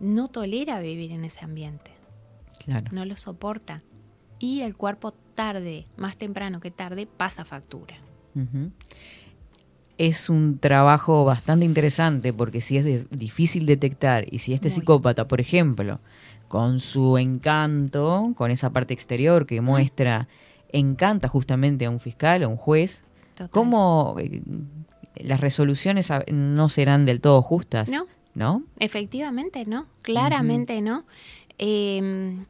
no 0.00 0.28
tolera 0.28 0.78
vivir 0.80 1.10
en 1.12 1.24
ese 1.24 1.44
ambiente, 1.44 1.90
Claro. 2.64 2.86
no 2.92 3.04
lo 3.04 3.16
soporta. 3.16 3.82
Y 4.38 4.60
el 4.60 4.76
cuerpo 4.76 5.12
tarde, 5.34 5.86
más 5.96 6.16
temprano 6.16 6.60
que 6.60 6.70
tarde, 6.70 7.06
pasa 7.06 7.44
factura. 7.44 7.96
Es 9.96 10.28
un 10.28 10.58
trabajo 10.58 11.24
bastante 11.24 11.64
interesante 11.64 12.32
porque 12.32 12.60
si 12.60 12.76
es 12.78 12.84
de- 12.84 13.06
difícil 13.10 13.64
detectar 13.64 14.26
y 14.30 14.40
si 14.40 14.52
este 14.52 14.68
Muy. 14.68 14.74
psicópata, 14.74 15.28
por 15.28 15.40
ejemplo, 15.40 16.00
con 16.48 16.80
su 16.80 17.16
encanto, 17.16 18.32
con 18.36 18.50
esa 18.50 18.70
parte 18.70 18.92
exterior 18.92 19.46
que 19.46 19.60
muestra, 19.60 20.26
encanta 20.72 21.28
justamente 21.28 21.84
a 21.86 21.90
un 21.90 22.00
fiscal, 22.00 22.42
a 22.42 22.48
un 22.48 22.56
juez, 22.56 23.04
Total. 23.34 23.50
¿cómo 23.50 24.16
eh, 24.18 24.42
las 25.16 25.40
resoluciones 25.40 26.10
no 26.28 26.68
serán 26.68 27.06
del 27.06 27.20
todo 27.20 27.40
justas? 27.40 27.88
No. 27.88 28.06
¿No? 28.34 28.64
Efectivamente, 28.80 29.64
¿no? 29.64 29.86
Claramente, 30.02 30.80
¿no? 30.82 31.04
Eh, 31.58 32.00
le- 32.02 32.44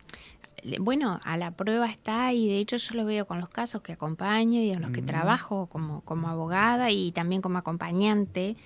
bueno, 0.81 1.21
a 1.25 1.37
la 1.37 1.51
prueba 1.51 1.91
está 1.91 2.33
y 2.33 2.49
de 2.49 2.59
hecho 2.59 2.77
yo 2.77 2.95
lo 2.95 3.05
veo 3.05 3.27
con 3.27 3.41
los 3.41 3.49
casos 3.49 3.83
que 3.83 3.93
acompaño 3.93 4.61
y 4.61 4.71
en 4.71 4.81
los 4.81 4.91
que 4.91 5.03
trabajo 5.03 5.67
como, 5.67 6.01
como 6.03 6.29
abogada 6.29 6.91
y 6.91 7.12
también 7.12 7.43
como 7.43 7.59
acompañante 7.59 8.57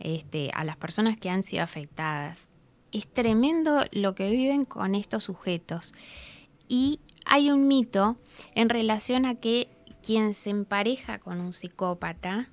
este, 0.00 0.50
a 0.54 0.64
las 0.64 0.76
personas 0.76 1.18
que 1.18 1.30
han 1.30 1.42
sido 1.42 1.62
afectadas. 1.62 2.48
Es 2.90 3.06
tremendo 3.06 3.84
lo 3.92 4.14
que 4.14 4.30
viven 4.30 4.64
con 4.64 4.94
estos 4.94 5.24
sujetos. 5.24 5.92
Y 6.68 7.00
hay 7.26 7.50
un 7.50 7.68
mito 7.68 8.16
en 8.54 8.68
relación 8.68 9.26
a 9.26 9.34
que 9.34 9.68
quien 10.02 10.34
se 10.34 10.50
empareja 10.50 11.18
con 11.18 11.40
un 11.40 11.52
psicópata, 11.52 12.48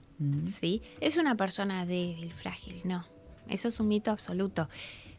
¿sí? 0.47 0.81
Es 0.99 1.17
una 1.17 1.35
persona 1.35 1.85
débil, 1.85 2.33
frágil, 2.33 2.81
no. 2.83 3.05
Eso 3.47 3.69
es 3.69 3.79
un 3.79 3.87
mito 3.87 4.11
absoluto. 4.11 4.67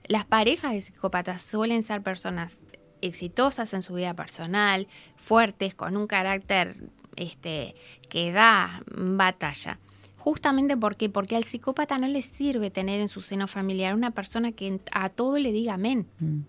Las 0.07 0.25
parejas 0.25 0.73
de 0.73 0.81
psicópatas 0.81 1.43
suelen 1.43 1.83
ser 1.83 2.03
personas 2.03 2.61
exitosas 3.03 3.75
en 3.75 3.83
su 3.83 3.95
vida 3.95 4.15
personal, 4.15 4.87
fuertes, 5.17 5.75
con 5.75 5.97
un 5.97 6.07
carácter 6.07 6.77
este, 7.17 7.75
que 8.09 8.33
da 8.33 8.83
batalla. 8.89 9.79
Justamente 10.19 10.77
porque, 10.77 11.09
porque 11.09 11.37
al 11.37 11.45
psicópata 11.45 11.97
no 11.99 12.07
le 12.07 12.21
sirve 12.23 12.71
tener 12.71 13.01
en 13.01 13.09
su 13.09 13.23
seno 13.23 13.47
familiar 13.47 13.95
una 13.95 14.11
persona 14.11 14.53
que 14.53 14.81
a 14.93 15.09
todo 15.09 15.39
le 15.39 15.51
diga 15.53 15.75
amén. 15.75 16.07
Mm, 16.19 16.41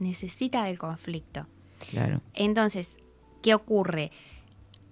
Necesita 0.00 0.64
del 0.64 0.78
conflicto. 0.78 1.46
claro. 1.90 2.20
Entonces, 2.34 2.98
¿qué 3.42 3.54
ocurre? 3.54 4.12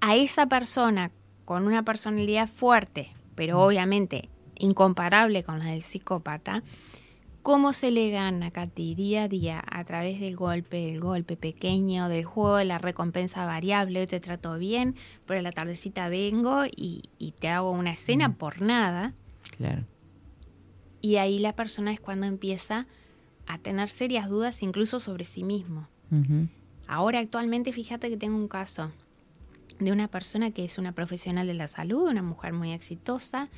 A 0.00 0.16
esa 0.16 0.46
persona 0.46 1.12
con 1.44 1.66
una 1.66 1.84
personalidad 1.84 2.48
fuerte, 2.48 3.14
pero 3.34 3.60
obviamente 3.60 4.28
incomparable 4.58 5.42
con 5.44 5.58
la 5.58 5.66
del 5.66 5.82
psicópata, 5.82 6.62
¿cómo 7.46 7.72
se 7.72 7.92
le 7.92 8.10
gana, 8.10 8.50
Katy, 8.50 8.96
día 8.96 9.22
a 9.22 9.28
día 9.28 9.62
a 9.70 9.84
través 9.84 10.18
del 10.18 10.34
golpe, 10.34 10.86
del 10.86 10.98
golpe 10.98 11.36
pequeño, 11.36 12.08
del 12.08 12.24
juego 12.24 12.56
de 12.56 12.64
la 12.64 12.78
recompensa 12.78 13.46
variable? 13.46 14.00
Hoy 14.00 14.08
te 14.08 14.18
trato 14.18 14.58
bien, 14.58 14.96
pero 15.26 15.38
a 15.38 15.42
la 15.44 15.52
tardecita 15.52 16.08
vengo 16.08 16.64
y, 16.64 17.04
y 17.18 17.30
te 17.38 17.48
hago 17.48 17.70
una 17.70 17.92
escena 17.92 18.34
por 18.34 18.62
nada. 18.62 19.14
Claro. 19.56 19.84
Y 21.00 21.18
ahí 21.18 21.38
la 21.38 21.54
persona 21.54 21.92
es 21.92 22.00
cuando 22.00 22.26
empieza 22.26 22.88
a 23.46 23.58
tener 23.58 23.90
serias 23.90 24.28
dudas 24.28 24.60
incluso 24.64 24.98
sobre 24.98 25.22
sí 25.22 25.44
mismo. 25.44 25.86
Ahora 26.88 27.20
actualmente 27.20 27.72
fíjate 27.72 28.08
que 28.10 28.16
tengo 28.16 28.34
un 28.34 28.48
caso 28.48 28.90
de 29.78 29.92
una 29.92 30.08
persona 30.08 30.50
que 30.50 30.64
es 30.64 30.78
una 30.78 30.90
profesional 30.90 31.46
de 31.46 31.54
la 31.54 31.68
salud, 31.68 32.08
una 32.08 32.22
mujer 32.22 32.52
muy 32.54 32.72
exitosa 32.72 33.50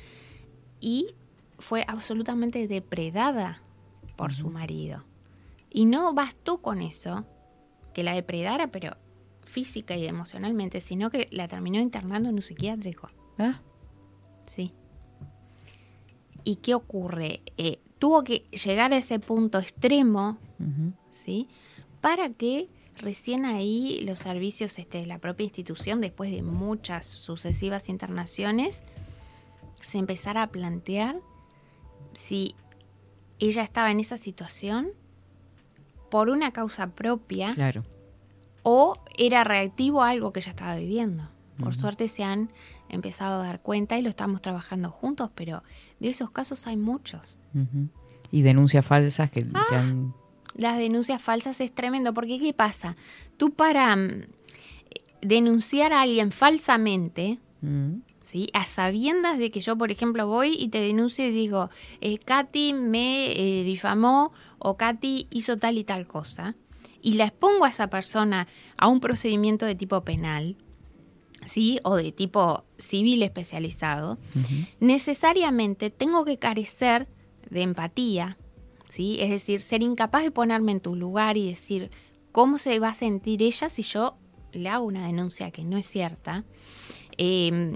y 0.79 1.15
fue 1.57 1.85
absolutamente 1.87 2.67
depredada 2.67 3.63
por 4.19 4.33
su 4.33 4.49
marido. 4.49 5.05
Y 5.69 5.85
no 5.85 6.13
bastó 6.13 6.57
con 6.61 6.81
eso, 6.81 7.25
que 7.93 8.03
la 8.03 8.13
depredara, 8.13 8.67
pero 8.67 8.97
física 9.43 9.95
y 9.95 10.05
emocionalmente, 10.07 10.81
sino 10.81 11.09
que 11.09 11.29
la 11.31 11.47
terminó 11.47 11.79
internando 11.79 12.27
en 12.27 12.35
un 12.35 12.41
psiquiátrico. 12.41 13.09
Ah, 13.37 13.61
Sí. 14.45 14.73
¿Y 16.43 16.57
qué 16.57 16.73
ocurre? 16.75 17.43
Eh, 17.55 17.79
tuvo 17.97 18.25
que 18.25 18.39
llegar 18.51 18.91
a 18.91 18.97
ese 18.97 19.19
punto 19.19 19.57
extremo. 19.57 20.37
¿sí? 21.11 21.47
Para 22.01 22.29
que 22.31 22.67
recién 22.97 23.45
ahí 23.45 24.01
los 24.01 24.19
servicios 24.19 24.77
este, 24.79 24.97
de 24.97 25.05
la 25.05 25.19
propia 25.19 25.45
institución, 25.45 26.01
después 26.01 26.29
de 26.29 26.41
muchas 26.41 27.05
sucesivas 27.05 27.87
internaciones, 27.87 28.83
se 29.79 29.97
empezara 29.97 30.43
a 30.43 30.47
plantear 30.47 31.21
si 32.11 32.55
ella 33.39 33.63
estaba 33.63 33.91
en 33.91 33.99
esa 33.99 34.17
situación 34.17 34.89
por 36.11 36.29
una 36.29 36.51
causa 36.51 36.87
propia 36.87 37.49
Claro. 37.53 37.83
o 38.63 38.95
era 39.17 39.43
reactivo 39.43 40.01
a 40.03 40.09
algo 40.09 40.33
que 40.33 40.39
ella 40.39 40.51
estaba 40.51 40.75
viviendo. 40.75 41.29
Por 41.59 41.75
suerte 41.75 42.07
se 42.07 42.23
han 42.23 42.49
empezado 42.87 43.41
a 43.41 43.45
dar 43.45 43.61
cuenta 43.61 43.97
y 43.97 44.01
lo 44.01 44.07
estamos 44.09 44.41
trabajando 44.41 44.89
juntos, 44.91 45.29
pero 45.35 45.61
de 45.99 46.09
esos 46.09 46.31
casos 46.31 46.65
hay 46.67 46.77
muchos. 46.77 47.39
Y 48.31 48.41
denuncias 48.43 48.85
falsas 48.85 49.29
que 49.29 49.45
Ah. 49.53 49.65
te 49.69 49.75
han... 49.75 50.13
Las 50.55 50.77
denuncias 50.77 51.21
falsas 51.21 51.59
es 51.61 51.73
tremendo, 51.73 52.13
porque 52.13 52.39
¿qué 52.39 52.53
pasa? 52.53 52.95
Tú 53.37 53.51
para 53.53 53.95
mm, 53.95 54.23
denunciar 55.21 55.93
a 55.93 56.01
alguien 56.01 56.31
falsamente, 56.31 57.39
¿sí? 58.29 58.47
A 58.53 58.63
sabiendas 58.65 59.39
de 59.39 59.49
que 59.49 59.59
yo, 59.59 59.75
por 59.75 59.89
ejemplo, 59.89 60.27
voy 60.27 60.55
y 60.55 60.67
te 60.67 60.79
denuncio 60.79 61.25
y 61.25 61.31
digo, 61.31 61.71
eh, 61.99 62.19
Katy 62.19 62.73
me 62.73 63.31
eh, 63.31 63.63
difamó 63.63 64.31
o 64.59 64.77
Katy 64.77 65.27
hizo 65.31 65.57
tal 65.57 65.79
y 65.79 65.83
tal 65.83 66.05
cosa, 66.05 66.55
y 67.01 67.13
la 67.13 67.25
expongo 67.25 67.65
a 67.65 67.69
esa 67.69 67.89
persona 67.89 68.47
a 68.77 68.87
un 68.87 68.99
procedimiento 68.99 69.65
de 69.65 69.73
tipo 69.73 70.03
penal, 70.03 70.57
¿sí? 71.45 71.79
O 71.83 71.95
de 71.95 72.11
tipo 72.11 72.65
civil 72.77 73.23
especializado, 73.23 74.19
necesariamente 74.79 75.89
tengo 75.89 76.23
que 76.23 76.37
carecer 76.37 77.07
de 77.49 77.63
empatía, 77.63 78.37
¿sí? 78.89 79.17
Es 79.21 79.31
decir, 79.31 79.61
ser 79.61 79.81
incapaz 79.81 80.21
de 80.21 80.29
ponerme 80.29 80.73
en 80.73 80.81
tu 80.81 80.95
lugar 80.95 81.35
y 81.35 81.47
decir 81.47 81.89
cómo 82.31 82.59
se 82.59 82.77
va 82.77 82.89
a 82.89 82.93
sentir 82.93 83.41
ella 83.41 83.69
si 83.69 83.81
yo 83.81 84.17
le 84.51 84.69
hago 84.69 84.85
una 84.85 85.07
denuncia 85.07 85.49
que 85.49 85.63
no 85.63 85.77
es 85.77 85.87
cierta, 85.87 86.43
eh, 87.21 87.75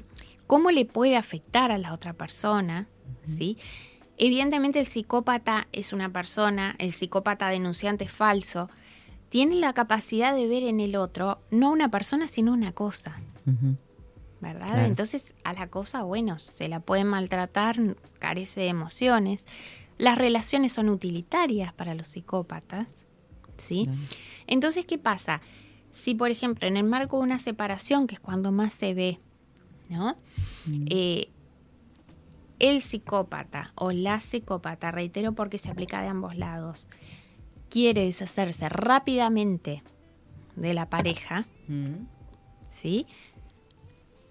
cómo 0.53 0.69
le 0.69 0.85
puede 0.85 1.17
afectar 1.17 1.71
a 1.71 1.79
la 1.79 1.93
otra 1.93 2.13
persona, 2.13 2.87
¿sí? 3.25 3.57
Evidentemente 4.17 4.79
el 4.79 4.85
psicópata 4.85 5.67
es 5.71 5.93
una 5.93 6.13
persona, 6.13 6.75
el 6.77 6.91
psicópata 6.91 7.47
denunciante 7.47 8.03
es 8.03 8.11
falso, 8.11 8.69
tiene 9.29 9.55
la 9.55 9.73
capacidad 9.73 10.35
de 10.35 10.45
ver 10.47 10.61
en 10.61 10.79
el 10.79 10.95
otro 10.95 11.41
no 11.49 11.71
una 11.71 11.89
persona, 11.89 12.27
sino 12.27 12.53
una 12.53 12.71
cosa. 12.71 13.19
¿verdad? 14.41 14.67
Claro. 14.67 14.85
Entonces 14.85 15.33
a 15.43 15.53
la 15.53 15.69
cosa, 15.69 16.03
bueno, 16.03 16.37
se 16.37 16.69
la 16.69 16.81
puede 16.81 17.03
maltratar, 17.03 17.95
carece 18.19 18.61
de 18.61 18.67
emociones. 18.67 19.47
Las 19.97 20.19
relaciones 20.19 20.71
son 20.71 20.87
utilitarias 20.89 21.73
para 21.73 21.95
los 21.95 22.05
psicópatas, 22.05 23.07
¿sí? 23.57 23.85
Claro. 23.85 23.99
Entonces, 24.45 24.85
¿qué 24.85 24.99
pasa? 24.99 25.41
Si, 25.93 26.13
por 26.13 26.29
ejemplo, 26.29 26.67
en 26.67 26.77
el 26.77 26.83
marco 26.83 27.17
de 27.17 27.23
una 27.23 27.39
separación, 27.39 28.05
que 28.05 28.13
es 28.13 28.19
cuando 28.19 28.51
más 28.51 28.75
se 28.75 28.93
ve, 28.93 29.19
¿no? 29.93 30.17
Eh, 30.89 31.29
el 32.59 32.81
psicópata 32.81 33.71
o 33.75 33.91
la 33.91 34.19
psicópata, 34.19 34.91
reitero 34.91 35.33
porque 35.33 35.57
se 35.57 35.69
aplica 35.69 36.01
de 36.01 36.07
ambos 36.09 36.35
lados, 36.35 36.87
quiere 37.69 38.05
deshacerse 38.05 38.67
rápidamente 38.69 39.83
de 40.55 40.73
la 40.73 40.89
pareja, 40.89 41.45
Mm, 41.67 42.07
¿sí? 42.69 43.07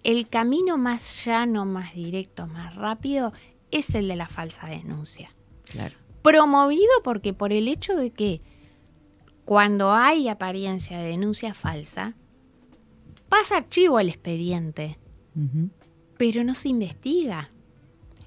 El 0.03 0.27
camino 0.27 0.77
más 0.77 1.25
llano, 1.25 1.65
más 1.65 1.93
directo, 1.93 2.47
más 2.47 2.75
rápido 2.75 3.33
es 3.71 3.95
el 3.95 4.07
de 4.07 4.15
la 4.15 4.27
falsa 4.27 4.67
denuncia. 4.67 5.31
Claro. 5.65 5.95
Promovido 6.21 6.91
porque 7.03 7.33
por 7.33 7.53
el 7.53 7.67
hecho 7.67 7.95
de 7.95 8.11
que 8.11 8.41
cuando 9.45 9.93
hay 9.93 10.27
apariencia 10.27 10.97
de 10.97 11.09
denuncia 11.09 11.53
falsa, 11.53 12.13
pasa 13.29 13.57
archivo 13.57 13.99
el 13.99 14.09
expediente, 14.09 14.97
Pero 16.17 16.43
no 16.43 16.55
se 16.55 16.69
investiga, 16.69 17.49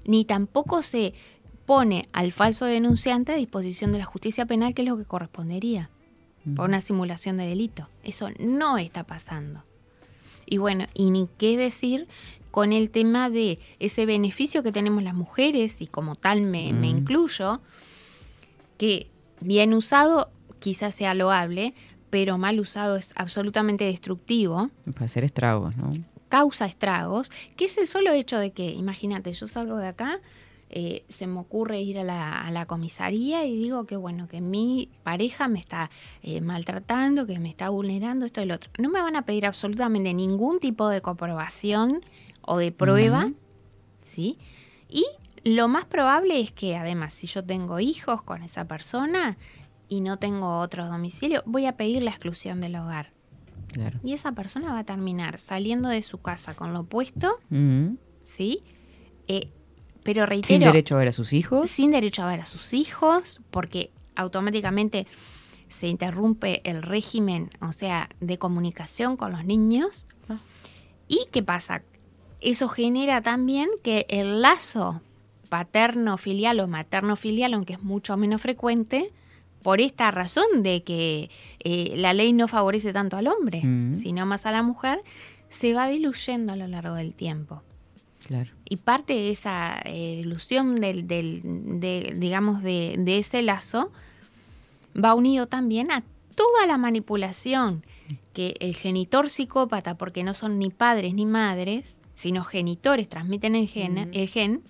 ni 0.05 0.25
tampoco 0.25 0.81
se 0.81 1.13
pone 1.65 2.07
al 2.13 2.31
falso 2.31 2.65
denunciante 2.65 3.33
a 3.33 3.35
disposición 3.35 3.91
de 3.91 3.99
la 3.99 4.05
justicia 4.05 4.45
penal, 4.45 4.73
que 4.73 4.81
es 4.81 4.87
lo 4.87 4.97
que 4.97 5.05
correspondería, 5.05 5.89
por 6.55 6.69
una 6.69 6.81
simulación 6.81 7.37
de 7.37 7.47
delito. 7.47 7.89
Eso 8.03 8.29
no 8.39 8.77
está 8.77 9.03
pasando. 9.03 9.63
Y 10.45 10.57
bueno, 10.57 10.85
y 10.93 11.11
ni 11.11 11.27
qué 11.37 11.57
decir 11.57 12.07
con 12.51 12.71
el 12.71 12.89
tema 12.89 13.29
de 13.29 13.59
ese 13.79 14.05
beneficio 14.05 14.63
que 14.63 14.71
tenemos 14.71 15.03
las 15.03 15.13
mujeres, 15.13 15.81
y 15.81 15.87
como 15.87 16.15
tal 16.15 16.41
me, 16.41 16.71
me 16.73 16.87
incluyo, 16.87 17.61
que 18.77 19.07
bien 19.41 19.73
usado 19.73 20.29
quizás 20.59 20.95
sea 20.95 21.13
loable, 21.13 21.73
pero 22.09 22.37
mal 22.37 22.59
usado 22.59 22.95
es 22.95 23.13
absolutamente 23.17 23.83
destructivo 23.83 24.69
Para 24.93 25.05
hacer 25.05 25.23
estragos, 25.23 25.75
¿no? 25.75 25.91
Causa 26.29 26.65
estragos, 26.65 27.31
que 27.55 27.65
es 27.65 27.77
el 27.77 27.87
solo 27.87 28.11
hecho 28.11 28.39
de 28.39 28.51
que, 28.51 28.71
imagínate, 28.71 29.33
yo 29.33 29.47
salgo 29.47 29.77
de 29.77 29.87
acá, 29.87 30.19
eh, 30.69 31.05
se 31.07 31.27
me 31.27 31.39
ocurre 31.39 31.81
ir 31.81 31.97
a 31.97 32.03
la, 32.03 32.41
a 32.41 32.51
la 32.51 32.65
comisaría 32.65 33.45
y 33.45 33.55
digo 33.55 33.85
que 33.85 33.95
bueno, 33.95 34.27
que 34.27 34.41
mi 34.41 34.89
pareja 35.03 35.47
me 35.47 35.59
está 35.59 35.89
eh, 36.23 36.41
maltratando, 36.41 37.25
que 37.25 37.39
me 37.39 37.49
está 37.49 37.69
vulnerando, 37.69 38.25
esto 38.25 38.41
y 38.41 38.45
lo 38.45 38.55
otro. 38.55 38.69
No 38.77 38.89
me 38.89 39.01
van 39.01 39.15
a 39.15 39.21
pedir 39.21 39.45
absolutamente 39.45 40.13
ningún 40.13 40.59
tipo 40.59 40.89
de 40.89 41.01
comprobación 41.01 42.03
o 42.41 42.57
de 42.57 42.71
prueba. 42.71 43.31
¿sí? 44.01 44.37
Y 44.89 45.05
lo 45.43 45.67
más 45.67 45.85
probable 45.85 46.39
es 46.41 46.51
que 46.51 46.75
además, 46.75 47.13
si 47.13 47.27
yo 47.27 47.43
tengo 47.43 47.79
hijos 47.79 48.21
con 48.21 48.43
esa 48.43 48.65
persona 48.65 49.37
y 49.87 50.01
no 50.01 50.17
tengo 50.17 50.59
otro 50.59 50.87
domicilio, 50.87 51.43
voy 51.45 51.65
a 51.65 51.77
pedir 51.77 52.03
la 52.03 52.11
exclusión 52.11 52.59
del 52.59 52.75
hogar. 52.75 53.16
Claro. 53.71 53.99
Y 54.03 54.13
esa 54.13 54.31
persona 54.31 54.73
va 54.73 54.79
a 54.79 54.83
terminar 54.83 55.39
saliendo 55.39 55.89
de 55.89 56.01
su 56.01 56.19
casa 56.19 56.53
con 56.55 56.73
lo 56.73 56.81
opuesto, 56.81 57.39
Ujú. 57.51 57.97
¿sí? 58.23 58.63
Eh, 59.27 59.49
pero 60.03 60.25
reitero, 60.25 60.47
Sin 60.47 60.59
derecho 60.61 60.95
a 60.95 60.99
ver 60.99 61.09
a 61.09 61.11
sus 61.11 61.33
hijos. 61.33 61.69
sin 61.69 61.91
derecho 61.91 62.23
a 62.23 62.27
ver 62.27 62.39
a 62.41 62.45
sus 62.45 62.73
hijos, 62.73 63.41
porque 63.51 63.91
automáticamente 64.15 65.05
se 65.67 65.87
interrumpe 65.89 66.61
el 66.63 66.81
régimen, 66.81 67.49
o 67.61 67.73
sea, 67.73 68.09
de 68.21 68.37
comunicación 68.37 69.17
con 69.17 69.33
los 69.33 69.43
niños. 69.43 70.07
Ah. 70.29 70.39
¿Y 71.09 71.27
qué 71.31 71.43
pasa? 71.43 71.83
Eso 72.39 72.69
genera 72.69 73.21
también 73.21 73.67
que 73.83 74.05
el 74.09 74.41
lazo 74.41 75.01
paterno-filial 75.49 76.59
o 76.61 76.67
materno-filial, 76.67 77.53
aunque 77.53 77.73
es 77.73 77.83
mucho 77.83 78.15
menos 78.15 78.41
frecuente, 78.41 79.11
por 79.67 79.81
esta 79.81 80.11
razón 80.11 80.63
de 80.63 80.81
que 80.81 81.29
eh, 81.59 81.91
la 81.97 82.13
ley 82.13 82.31
no 82.31 82.47
favorece 82.47 82.93
tanto 82.93 83.17
al 83.17 83.27
hombre, 83.27 83.59
Mm. 83.65 83.95
sino 83.95 84.25
más 84.25 84.45
a 84.45 84.51
la 84.53 84.63
mujer, 84.63 85.01
se 85.49 85.73
va 85.73 85.89
diluyendo 85.89 86.53
a 86.53 86.55
lo 86.55 86.67
largo 86.67 86.95
del 86.95 87.13
tiempo. 87.13 87.61
Claro. 88.25 88.49
Y 88.69 88.77
parte 88.77 89.11
de 89.11 89.29
esa 89.29 89.77
eh, 89.83 90.19
ilusión 90.21 90.75
del, 90.75 91.05
del- 91.05 91.41
de, 91.81 92.13
digamos, 92.15 92.63
de, 92.63 92.95
de 92.97 93.17
ese 93.17 93.41
lazo 93.41 93.91
va 94.95 95.13
unido 95.13 95.47
también 95.47 95.91
a 95.91 96.01
toda 96.33 96.65
la 96.65 96.77
manipulación 96.77 97.83
que 98.31 98.55
el 98.61 98.73
genitor 98.73 99.29
psicópata, 99.29 99.97
porque 99.97 100.23
no 100.23 100.33
son 100.33 100.59
ni 100.59 100.69
padres 100.69 101.13
ni 101.13 101.25
madres, 101.25 101.99
sino 102.13 102.45
genitores, 102.45 103.09
transmiten 103.09 103.53
el 103.53 103.67
gen, 103.67 104.11
el 104.13 104.29
gen 104.29 104.61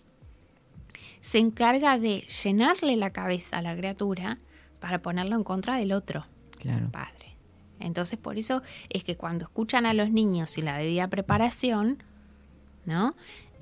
se 1.22 1.38
encarga 1.38 2.00
de 2.00 2.22
llenarle 2.44 2.96
la 2.96 3.12
cabeza 3.12 3.60
a 3.60 3.62
la 3.62 3.76
criatura 3.78 4.40
para 4.80 5.02
ponerlo 5.02 5.36
en 5.36 5.44
contra 5.44 5.76
del 5.78 5.92
otro 5.92 6.26
Claro. 6.60 6.90
padre. 6.92 7.36
Entonces, 7.80 8.18
por 8.18 8.38
eso 8.38 8.62
es 8.90 9.04
que 9.04 9.16
cuando 9.18 9.46
escuchan 9.46 9.86
a 9.86 9.94
los 9.94 10.10
niños 10.10 10.50
sin 10.50 10.66
la 10.66 10.78
debida 10.78 11.08
preparación, 11.08 12.02
¿no? 12.86 13.16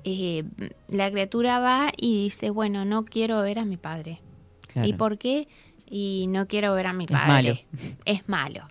Eh, 0.04 0.44
la 0.88 1.10
criatura 1.10 1.58
va 1.58 1.90
y 1.96 2.24
dice, 2.24 2.50
bueno, 2.50 2.84
no 2.84 3.04
quiero 3.04 3.42
ver 3.42 3.58
a 3.58 3.64
mi 3.64 3.76
padre. 3.76 4.20
claro. 4.68 4.88
¿Y 4.88 4.92
por 4.94 5.18
qué? 5.18 5.48
Y 5.88 6.26
no 6.28 6.46
quiero 6.48 6.72
ver 6.74 6.86
a 6.86 6.92
mi 6.92 7.04
Es 7.04 7.10
padre. 7.10 7.26
malo. 7.28 7.56
Es 8.04 8.28
malo. 8.28 8.68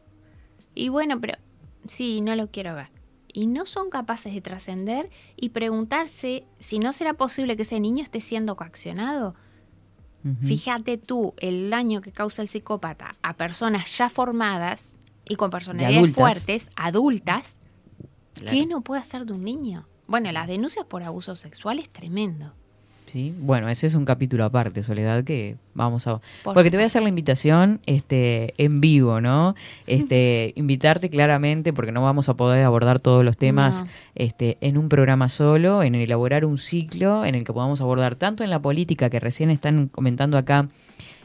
Y 0.74 0.90
bueno, 0.90 1.20
pero 1.22 1.38
sí, 1.88 2.22
no 2.22 2.36
lo 2.36 2.48
quiero 2.52 2.74
ver. 2.76 2.88
Y 3.32 3.48
no 3.48 3.66
son 3.66 3.90
capaces 3.90 4.34
de 4.34 4.42
trascender 4.42 5.10
y 5.36 5.50
preguntarse 5.50 6.46
si 6.60 6.80
no 6.80 6.92
será 6.94 7.14
posible 7.16 7.56
que 7.58 7.64
ese 7.64 7.80
niño 7.82 8.02
esté 8.04 8.20
siendo 8.22 8.56
coaccionado. 8.56 9.36
Fíjate 10.44 10.98
tú 10.98 11.34
el 11.38 11.70
daño 11.70 12.02
que 12.02 12.12
causa 12.12 12.42
el 12.42 12.48
psicópata 12.48 13.16
a 13.22 13.34
personas 13.36 13.96
ya 13.98 14.10
formadas 14.10 14.94
y 15.30 15.36
con 15.36 15.52
personalidades 15.52 15.98
adultas. 15.98 16.18
fuertes, 16.18 16.70
adultas, 16.76 17.58
Claro. 18.34 18.52
¿qué 18.58 18.66
no 18.66 18.82
puede 18.82 19.02
hacer 19.02 19.26
de 19.26 19.34
un 19.34 19.44
niño? 19.44 19.88
Bueno, 20.08 20.32
las 20.32 20.48
denuncias 20.48 20.86
por 20.86 21.04
abuso 21.04 21.36
sexual 21.36 21.80
es 21.80 21.90
tremendo. 21.90 22.54
Sí, 23.06 23.34
bueno, 23.40 23.70
ese 23.70 23.88
es 23.88 23.96
un 23.96 24.04
capítulo 24.04 24.44
aparte, 24.44 24.82
Soledad, 24.84 25.24
que 25.24 25.56
vamos 25.74 26.08
a... 26.08 26.20
Por 26.44 26.54
porque 26.54 26.72
te 26.72 26.78
voy 26.78 26.84
a 26.84 26.88
hacer 26.88 27.04
la 27.04 27.10
invitación 27.10 27.80
este, 27.86 28.54
en 28.58 28.82
vivo, 28.82 29.22
¿no? 29.22 29.56
Este, 29.88 30.54
invitarte 30.56 31.10
claramente, 31.10 31.72
porque 31.72 31.92
no 31.92 32.02
vamos 32.02 32.30
a 32.30 32.34
poder 32.36 32.64
abordar 32.64 33.00
todos 33.00 33.24
los 33.24 33.38
temas 33.38 33.82
No. 33.82 33.88
este, 34.16 34.58
en 34.62 34.78
un 34.78 34.90
programa 34.90 35.30
solo, 35.30 35.84
en 35.84 35.96
elaborar 35.96 36.46
un 36.46 36.58
ciclo 36.58 37.24
en 37.26 37.36
el 37.36 37.44
que 37.44 37.54
podamos 37.54 37.82
abordar 37.82 38.16
tanto 38.16 38.44
en 38.44 38.50
la 38.50 38.62
política, 38.62 39.10
que 39.10 39.20
recién 39.20 39.50
están 39.50 39.88
comentando 39.88 40.38
acá, 40.38 40.68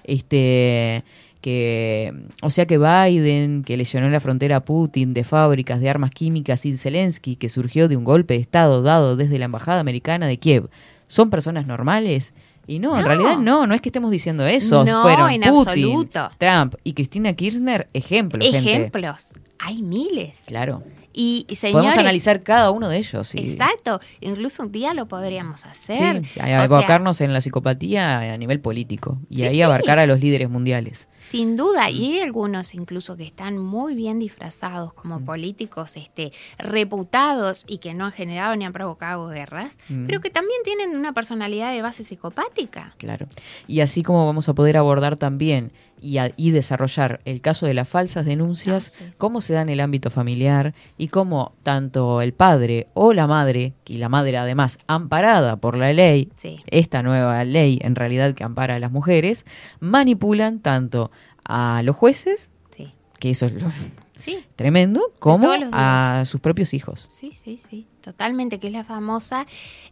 este 0.05 1.05
que 1.41 2.13
o 2.43 2.51
sea 2.51 2.67
que 2.67 2.77
Biden 2.79 3.65
que 3.65 3.77
le 3.77 3.85
llenó 3.85 4.11
la 4.11 4.21
frontera 4.21 4.57
a 4.57 4.65
Putin 4.65 5.15
de 5.15 5.25
fábricas 5.25 5.81
de 5.81 5.89
armas 5.89 6.11
químicas 6.11 6.67
y 6.67 6.77
Zelensky 6.77 7.37
que 7.37 7.49
surgió 7.49 7.89
de 7.89 7.97
un 7.97 8.05
golpe 8.05 8.35
de 8.35 8.41
estado 8.41 8.83
dado 8.83 9.17
desde 9.17 9.39
la 9.39 9.47
embajada 9.47 9.81
americana 9.81 10.27
de 10.27 10.37
Kiev 10.37 10.69
son 11.11 11.29
personas 11.29 11.67
normales 11.67 12.33
y 12.67 12.79
no, 12.79 12.97
en 12.97 13.05
realidad 13.05 13.37
no, 13.37 13.67
no 13.67 13.75
es 13.75 13.81
que 13.81 13.89
estemos 13.89 14.13
diciendo 14.13 14.47
eso. 14.47 14.85
No, 14.85 15.03
Fueron 15.03 15.31
en 15.31 15.43
Putin, 15.43 15.69
absoluto. 15.69 16.31
Trump 16.39 16.75
y 16.85 16.93
Cristina 16.93 17.33
Kirchner 17.33 17.89
ejemplos, 17.93 18.45
gente. 18.49 18.59
Ejemplos. 18.71 19.33
Hay 19.59 19.83
miles. 19.83 20.43
Claro. 20.47 20.83
Y, 21.13 21.45
y 21.49 21.57
señores, 21.57 21.73
Podemos 21.87 21.99
analizar 21.99 22.41
cada 22.45 22.71
uno 22.71 22.89
de 22.89 22.99
ellos. 22.99 23.35
y- 23.35 23.51
Exacto. 23.51 24.01
Incluso 24.21 24.63
un 24.63 24.71
día 24.71 24.95
lo 24.95 25.09
podríamos 25.09 25.67
hacer. 25.67 26.23
Sí, 26.25 26.31
O 26.41 26.45
sea, 26.45 26.63
abocarnos 26.63 27.21
en 27.21 27.33
la 27.33 27.41
psicopatía 27.41 28.33
a 28.33 28.37
nivel 28.37 28.61
político 28.61 29.19
y 29.29 29.39
Sí, 29.39 29.45
ahí 29.47 29.55
sí. 29.55 29.63
abarcar 29.63 29.99
a 29.99 30.07
los 30.07 30.21
líderes 30.21 30.49
mundiales. 30.49 31.09
Sin 31.31 31.57
duda, 31.57 31.91
y 31.91 32.15
hay 32.15 32.21
algunos 32.21 32.75
incluso 32.75 33.17
que 33.17 33.23
están 33.25 33.57
muy 33.57 33.95
bien 33.95 34.19
disfrazados 34.19 34.93
como 34.93 35.21
Mm. 35.21 35.25
políticos 35.25 35.97
este, 35.97 36.33
reputados 36.59 37.65
y 37.69 37.79
que 37.79 37.95
no 37.95 38.07
han 38.07 38.13
generado 38.13 38.57
ni 38.57 38.65
han 38.65 38.73
provocado 38.73 39.29
guerras, 39.29 39.79
Mm. 39.89 40.07
pero 40.07 40.21
que 40.21 40.31
también 40.31 40.61
tienen 40.65 40.97
una 40.97 41.13
personalidad 41.13 41.73
de 41.73 41.83
base 41.83 42.03
psicopática. 42.05 42.95
Claro. 42.99 43.27
Y 43.69 43.81
así 43.81 44.03
como 44.03 44.27
vamos 44.27 44.49
a 44.49 44.55
poder 44.55 44.77
abordar 44.77 45.17
también 45.17 45.73
y, 46.03 46.17
a- 46.17 46.33
y 46.37 46.51
desarrollar 46.51 47.21
el 47.27 47.43
caso 47.43 47.67
de 47.67 47.75
las 47.75 47.87
falsas 47.87 48.25
denuncias, 48.25 48.97
Ah, 48.97 49.05
sí. 49.05 49.11
cómo 49.19 49.43
se 49.43 49.53
da 49.53 49.61
en 49.61 49.69
el 49.69 49.81
ámbito 49.81 50.09
familiar 50.11 50.73
y 50.97 51.09
cómo 51.09 51.53
tanto 51.63 52.23
el 52.23 52.33
padre 52.33 52.89
o 52.95 53.13
la 53.13 53.27
madre, 53.27 53.75
y 53.87 53.99
la 53.99 54.09
madre 54.09 54.39
además 54.39 54.79
amparada 54.87 55.57
por 55.59 55.77
la 55.77 55.93
ley, 55.93 56.31
Sí. 56.37 56.61
esta 56.71 57.03
nueva 57.03 57.45
ley 57.45 57.79
en 57.83 57.95
realidad 57.97 58.33
que 58.35 58.45
ampara 58.45 58.77
a 58.77 58.79
las 58.79 58.91
mujeres, 58.91 59.45
manipulan 59.81 60.61
tanto 60.61 61.11
a 61.53 61.83
los 61.83 61.97
jueces, 61.97 62.49
Sí. 62.77 62.93
que 63.19 63.31
eso 63.31 63.47
es 63.47 63.55
lo 63.63 63.71
Sí. 64.17 64.45
tremendo, 64.57 65.01
como 65.19 65.49
a 65.73 66.25
sus 66.27 66.41
propios 66.41 66.75
hijos. 66.75 67.09
Sí, 67.11 67.33
sí, 67.33 67.59
sí, 67.59 67.87
totalmente, 68.03 68.59
que 68.61 68.67
es 68.69 68.73
la 68.73 68.85
famosa 68.85 69.47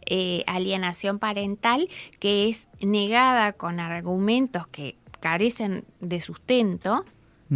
eh, 0.05 0.43
alienación 0.47 1.19
parental, 1.19 1.89
que 2.19 2.47
es 2.49 2.67
negada 2.79 3.53
con 3.53 3.79
argumentos 3.79 4.67
que 4.67 4.95
carecen 5.19 5.83
de 5.99 6.21
sustento, 6.21 7.03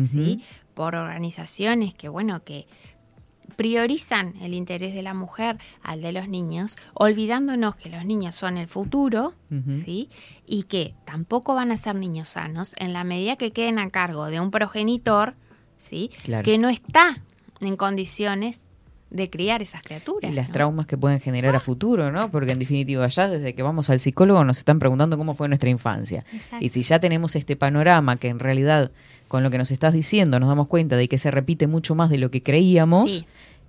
¿sí? 0.03 0.43
Por 0.73 0.95
organizaciones 0.95 1.93
que, 1.93 2.09
bueno, 2.09 2.43
que 2.43 2.65
priorizan 3.55 4.33
el 4.41 4.53
interés 4.53 4.93
de 4.93 5.01
la 5.01 5.13
mujer 5.13 5.57
al 5.81 6.01
de 6.01 6.11
los 6.11 6.27
niños, 6.27 6.77
olvidándonos 6.93 7.75
que 7.75 7.89
los 7.89 8.05
niños 8.05 8.35
son 8.35 8.57
el 8.57 8.67
futuro. 8.67 9.33
¿sí? 9.85 10.09
Y 10.47 10.63
que 10.63 10.95
tampoco 11.05 11.53
van 11.53 11.71
a 11.71 11.77
ser 11.77 11.95
niños 11.95 12.29
sanos 12.29 12.73
en 12.77 12.91
la 12.91 13.03
medida 13.03 13.35
que 13.35 13.51
queden 13.51 13.77
a 13.77 13.89
cargo 13.91 14.25
de 14.25 14.39
un 14.39 14.49
progenitor, 14.49 15.35
¿sí? 15.77 16.09
Claro. 16.23 16.43
Que 16.43 16.57
no 16.57 16.69
está 16.69 17.21
en 17.59 17.75
condiciones 17.75 18.61
de 19.13 19.29
criar 19.29 19.61
esas 19.61 19.83
criaturas. 19.83 20.29
Y 20.31 20.33
las 20.33 20.47
¿no? 20.47 20.53
traumas 20.53 20.87
que 20.87 20.97
pueden 20.97 21.19
generar 21.19 21.55
a 21.55 21.59
futuro, 21.59 22.11
¿no? 22.11 22.31
Porque 22.31 22.51
en 22.51 22.59
definitiva 22.59 23.07
ya 23.07 23.29
desde 23.29 23.53
que 23.53 23.61
vamos 23.61 23.89
al 23.91 23.99
psicólogo 23.99 24.43
nos 24.43 24.57
están 24.57 24.79
preguntando 24.79 25.17
cómo 25.17 25.35
fue 25.35 25.47
nuestra 25.47 25.69
infancia. 25.69 26.25
Exacto. 26.33 26.65
Y 26.65 26.69
si 26.69 26.81
ya 26.81 26.99
tenemos 26.99 27.35
este 27.35 27.55
panorama 27.55 28.17
que 28.17 28.29
en 28.29 28.39
realidad 28.39 28.91
con 29.33 29.41
lo 29.41 29.49
que 29.49 29.57
nos 29.57 29.71
estás 29.71 29.93
diciendo 29.95 30.39
nos 30.39 30.47
damos 30.47 30.67
cuenta 30.67 30.95
de 30.95 31.07
que 31.07 31.17
se 31.17 31.31
repite 31.31 31.65
mucho 31.65 31.95
más 31.95 32.11
de 32.11 32.19
lo 32.19 32.29
que 32.29 32.43
creíamos, 32.43 33.09
Sí. 33.11 33.25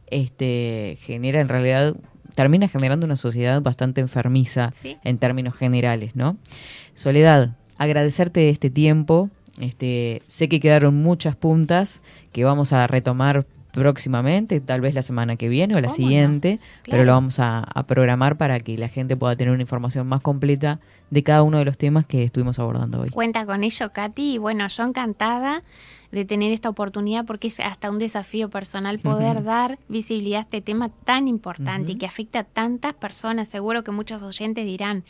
este 0.09 0.99
genera 1.01 1.41
en 1.41 1.49
realidad 1.49 1.97
termina 2.35 2.69
generando 2.69 3.07
una 3.07 3.17
sociedad 3.17 3.63
bastante 3.63 4.03
enfermiza 4.03 4.73
Sí. 4.83 4.99
en 5.05 5.17
términos 5.17 5.55
generales, 5.55 6.15
¿no? 6.17 6.37
Soledad, 6.95 7.57
agradecerte 7.79 8.51
este 8.51 8.69
tiempo. 8.69 9.31
Este, 9.59 10.21
sé 10.29 10.51
que 10.51 10.61
quedaron 10.61 10.97
muchas 10.97 11.35
puntas 11.35 12.03
que 12.33 12.45
vamos 12.45 12.75
a 12.75 12.87
retomar 12.87 13.47
próximamente, 13.75 14.61
tal 14.61 14.81
vez 14.81 14.95
la 14.95 15.03
semana 15.03 15.37
que 15.37 15.49
viene 15.49 15.75
o 15.75 15.81
la 15.81 15.89
siguiente, 15.89 16.61
pero 16.89 17.05
lo 17.05 17.13
vamos 17.13 17.41
a, 17.41 17.59
a 17.59 17.87
programar 17.87 18.37
para 18.37 18.61
que 18.61 18.79
la 18.79 18.89
gente 18.89 19.17
pueda 19.17 19.35
tener 19.35 19.53
una 19.53 19.63
información 19.63 20.07
más 20.07 20.21
completa 20.21 20.81
de 21.11 21.23
cada 21.23 21.43
uno 21.43 21.59
de 21.59 21.65
los 21.65 21.77
temas 21.77 22.07
que 22.07 22.23
estuvimos 22.23 22.59
abordando 22.59 23.01
hoy. 23.01 23.11
Cuenta 23.11 23.45
con 23.45 23.65
ello, 23.65 23.91
Katy. 23.93 24.35
Y 24.35 24.39
bueno, 24.39 24.67
yo 24.69 24.85
encantada 24.85 25.63
de 26.13 26.25
tener 26.25 26.53
esta 26.53 26.69
oportunidad 26.69 27.25
porque 27.25 27.49
es 27.49 27.59
hasta 27.61 27.91
un 27.91 27.99
desafío 27.99 28.49
personal 28.49 28.99
poder 29.01 29.43
dar 29.43 29.79
visibilidad 29.89 30.39
a 30.39 30.43
este 30.43 30.61
tema 30.61 30.89
tan 30.89 31.27
importante 31.29 31.93
y 31.93 31.95
que 31.97 32.07
afecta 32.07 32.41
a 32.41 32.45
tantas 32.45 32.95
personas. 32.95 33.49
Seguro 33.49 33.83
que 33.83 33.91
muchos 33.91 34.23
oyentes 34.23 34.65
dirán, 34.65 35.05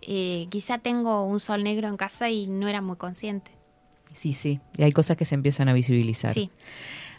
eh, 0.00 0.46
quizá 0.50 0.78
tengo 0.78 1.24
un 1.24 1.40
sol 1.40 1.62
negro 1.62 1.88
en 1.88 1.96
casa 1.96 2.30
y 2.30 2.46
no 2.46 2.68
era 2.68 2.80
muy 2.80 2.96
consciente. 2.96 3.50
Sí, 4.14 4.32
sí, 4.32 4.60
y 4.76 4.84
hay 4.84 4.92
cosas 4.92 5.16
que 5.16 5.24
se 5.24 5.34
empiezan 5.34 5.68
a 5.68 5.72
visibilizar. 5.72 6.32
Sí. 6.32 6.50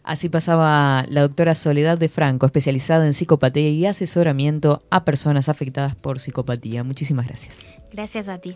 Así 0.06 0.30
pasaba 0.30 1.03
la 1.10 1.22
doctora 1.22 1.56
Soledad 1.56 1.97
de 1.97 2.10
Franco, 2.10 2.45
especializada 2.45 3.08
en 3.08 3.14
psicopatía 3.14 3.70
y 3.72 3.86
asesoramiento 3.88 4.84
a 4.91 5.03
personas 5.03 5.49
afectadas 5.49 5.95
por 5.95 6.20
psicopatía. 6.20 6.84
Muchísimas 6.84 7.28
gracias. 7.28 7.74
Gracias 7.91 8.28
a 8.28 8.38
ti. 8.38 8.56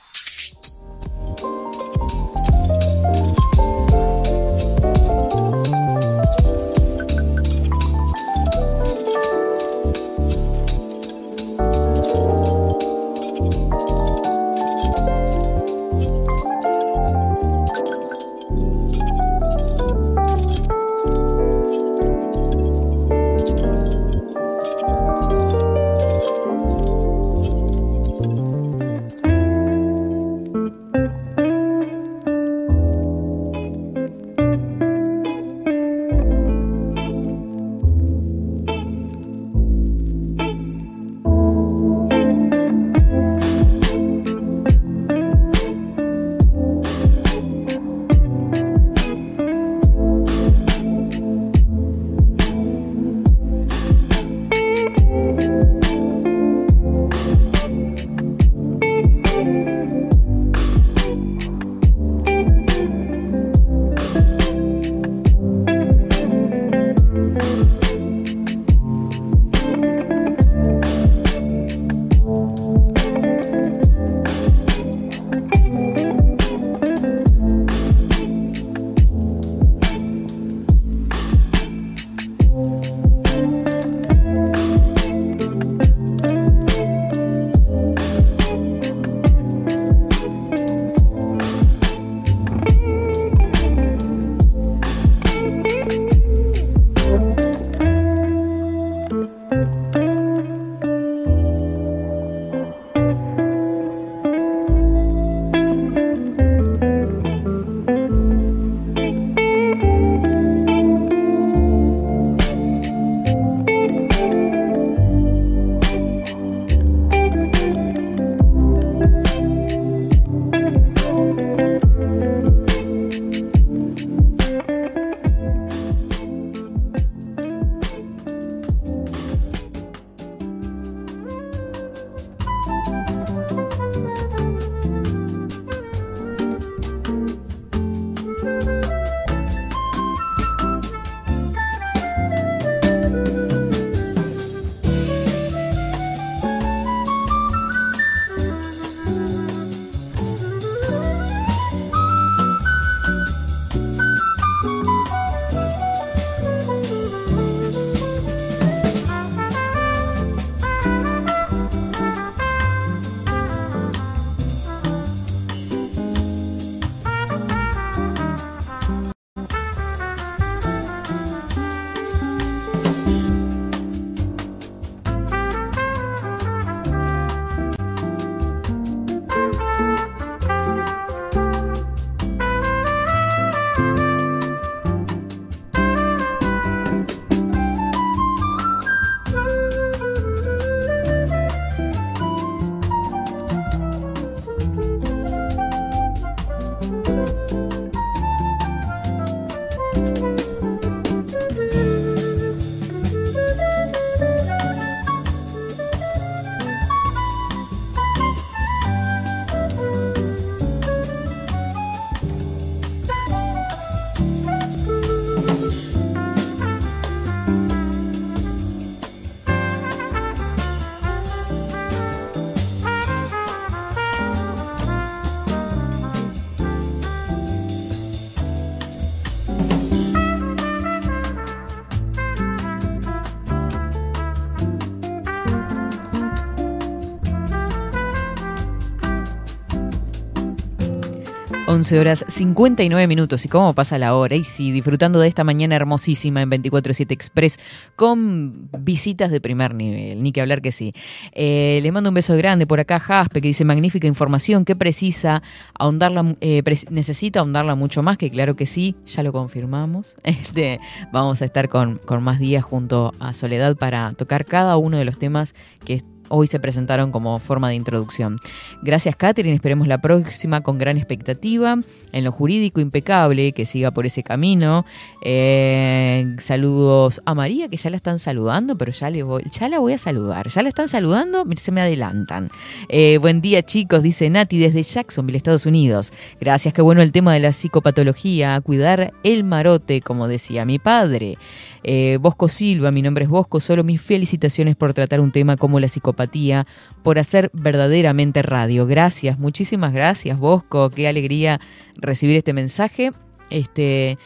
11 241.81 241.99
horas 241.99 242.23
59 242.27 243.07
minutos. 243.07 243.43
¿Y 243.43 243.47
cómo 243.47 243.73
pasa 243.73 243.97
la 243.97 244.13
hora? 244.13 244.35
Y 244.35 244.43
sí, 244.43 244.71
disfrutando 244.71 245.19
de 245.19 245.27
esta 245.27 245.43
mañana 245.43 245.75
hermosísima 245.75 246.43
en 246.43 246.51
24-7 246.51 247.11
Express 247.11 247.57
con 247.95 248.69
visitas 248.77 249.31
de 249.31 249.41
primer 249.41 249.73
nivel. 249.73 250.21
Ni 250.21 250.31
que 250.31 250.41
hablar 250.41 250.61
que 250.61 250.71
sí. 250.71 250.93
Eh, 251.31 251.79
le 251.81 251.91
mando 251.91 252.11
un 252.11 252.13
beso 252.13 252.37
grande 252.37 252.67
por 252.67 252.79
acá 252.79 252.99
Jaspe 252.99 253.41
que 253.41 253.47
dice 253.47 253.65
magnífica 253.65 254.05
información 254.05 254.63
que 254.63 254.75
precisa 254.75 255.41
ahondarla, 255.73 256.35
eh, 256.39 256.61
necesita 256.91 257.39
ahondarla 257.39 257.73
mucho 257.73 258.03
más, 258.03 258.19
que 258.19 258.29
claro 258.29 258.55
que 258.55 258.67
sí, 258.67 258.95
ya 259.07 259.23
lo 259.23 259.33
confirmamos. 259.33 260.17
Este, 260.41 260.79
vamos 261.11 261.41
a 261.41 261.45
estar 261.45 261.67
con, 261.67 261.97
con 261.97 262.23
más 262.23 262.39
días 262.39 262.63
junto 262.63 263.13
a 263.19 263.33
Soledad 263.33 263.75
para 263.75 264.13
tocar 264.13 264.45
cada 264.45 264.77
uno 264.77 264.97
de 264.97 265.05
los 265.05 265.17
temas 265.17 265.55
que 265.83 266.03
hoy 266.31 266.47
se 266.47 266.59
presentaron 266.59 267.11
como 267.11 267.37
forma 267.39 267.69
de 267.69 267.75
introducción. 267.75 268.37
Gracias, 268.81 269.15
Catherine. 269.15 269.55
Esperemos 269.55 269.87
la 269.87 269.99
próxima 269.99 270.61
con 270.61 270.77
gran 270.77 270.97
expectativa. 270.97 271.77
En 272.11 272.23
lo 272.23 272.31
jurídico, 272.31 272.81
impecable, 272.81 273.51
que 273.51 273.65
siga 273.65 273.91
por 273.91 274.05
ese 274.05 274.23
camino. 274.23 274.85
Eh, 275.23 276.35
saludos 276.39 277.21
a 277.25 277.35
María, 277.35 277.67
que 277.67 277.77
ya 277.77 277.89
la 277.89 277.97
están 277.97 278.19
saludando, 278.19 278.77
pero 278.77 278.91
ya, 278.91 279.09
le 279.09 279.23
voy, 279.23 279.43
ya 279.51 279.69
la 279.69 279.79
voy 279.79 279.93
a 279.93 279.97
saludar. 279.97 280.47
Ya 280.47 280.63
la 280.63 280.69
están 280.69 280.87
saludando, 280.87 281.45
se 281.57 281.71
me 281.71 281.81
adelantan. 281.81 282.49
Eh, 282.89 283.17
buen 283.19 283.41
día, 283.41 283.63
chicos, 283.63 284.01
dice 284.01 284.29
Nati 284.29 284.57
desde 284.57 284.83
Jacksonville, 284.83 285.37
Estados 285.37 285.65
Unidos. 285.65 286.11
Gracias, 286.39 286.73
qué 286.73 286.81
bueno 286.81 287.01
el 287.01 287.11
tema 287.11 287.33
de 287.33 287.41
la 287.41 287.51
psicopatología. 287.51 288.59
Cuidar 288.61 289.11
el 289.23 289.43
marote, 289.43 290.01
como 290.01 290.27
decía 290.27 290.65
mi 290.65 290.79
padre. 290.79 291.37
Eh, 291.83 292.17
Bosco 292.21 292.47
Silva, 292.47 292.91
mi 292.91 293.01
nombre 293.01 293.23
es 293.23 293.29
Bosco, 293.29 293.59
solo 293.59 293.83
mis 293.83 294.01
felicitaciones 294.01 294.75
por 294.75 294.93
tratar 294.93 295.19
un 295.19 295.31
tema 295.31 295.57
como 295.57 295.79
la 295.79 295.87
psicopatía, 295.87 296.67
por 297.03 297.17
hacer 297.17 297.49
verdaderamente 297.53 298.41
radio. 298.41 298.85
Gracias, 298.85 299.39
muchísimas 299.39 299.93
gracias 299.93 300.37
Bosco, 300.37 300.89
qué 300.89 301.07
alegría 301.07 301.59
recibir 301.95 302.37
este 302.37 302.53
mensaje. 302.53 303.11
Este, 303.49 304.17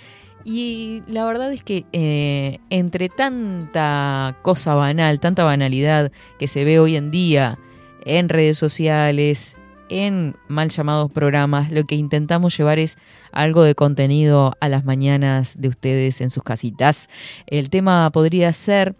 y 0.43 1.01
la 1.07 1.25
verdad 1.25 1.51
es 1.51 1.63
que 1.63 1.85
eh, 1.93 2.59
entre 2.69 3.09
tanta 3.09 4.37
cosa 4.41 4.75
banal, 4.75 5.19
tanta 5.19 5.43
banalidad 5.43 6.11
que 6.37 6.47
se 6.47 6.63
ve 6.63 6.79
hoy 6.79 6.95
en 6.95 7.09
día 7.09 7.57
en 8.05 8.29
redes 8.29 8.57
sociales, 8.57 9.57
en 9.89 10.35
mal 10.47 10.69
llamados 10.69 11.11
programas, 11.11 11.71
lo 11.71 11.83
que 11.83 11.95
intentamos 11.95 12.57
llevar 12.57 12.79
es 12.79 12.97
algo 13.31 13.63
de 13.63 13.75
contenido 13.75 14.55
a 14.59 14.69
las 14.69 14.85
mañanas 14.85 15.59
de 15.59 15.67
ustedes 15.67 16.21
en 16.21 16.29
sus 16.29 16.43
casitas. 16.43 17.09
El 17.47 17.69
tema 17.69 18.09
podría 18.11 18.51
ser 18.53 18.95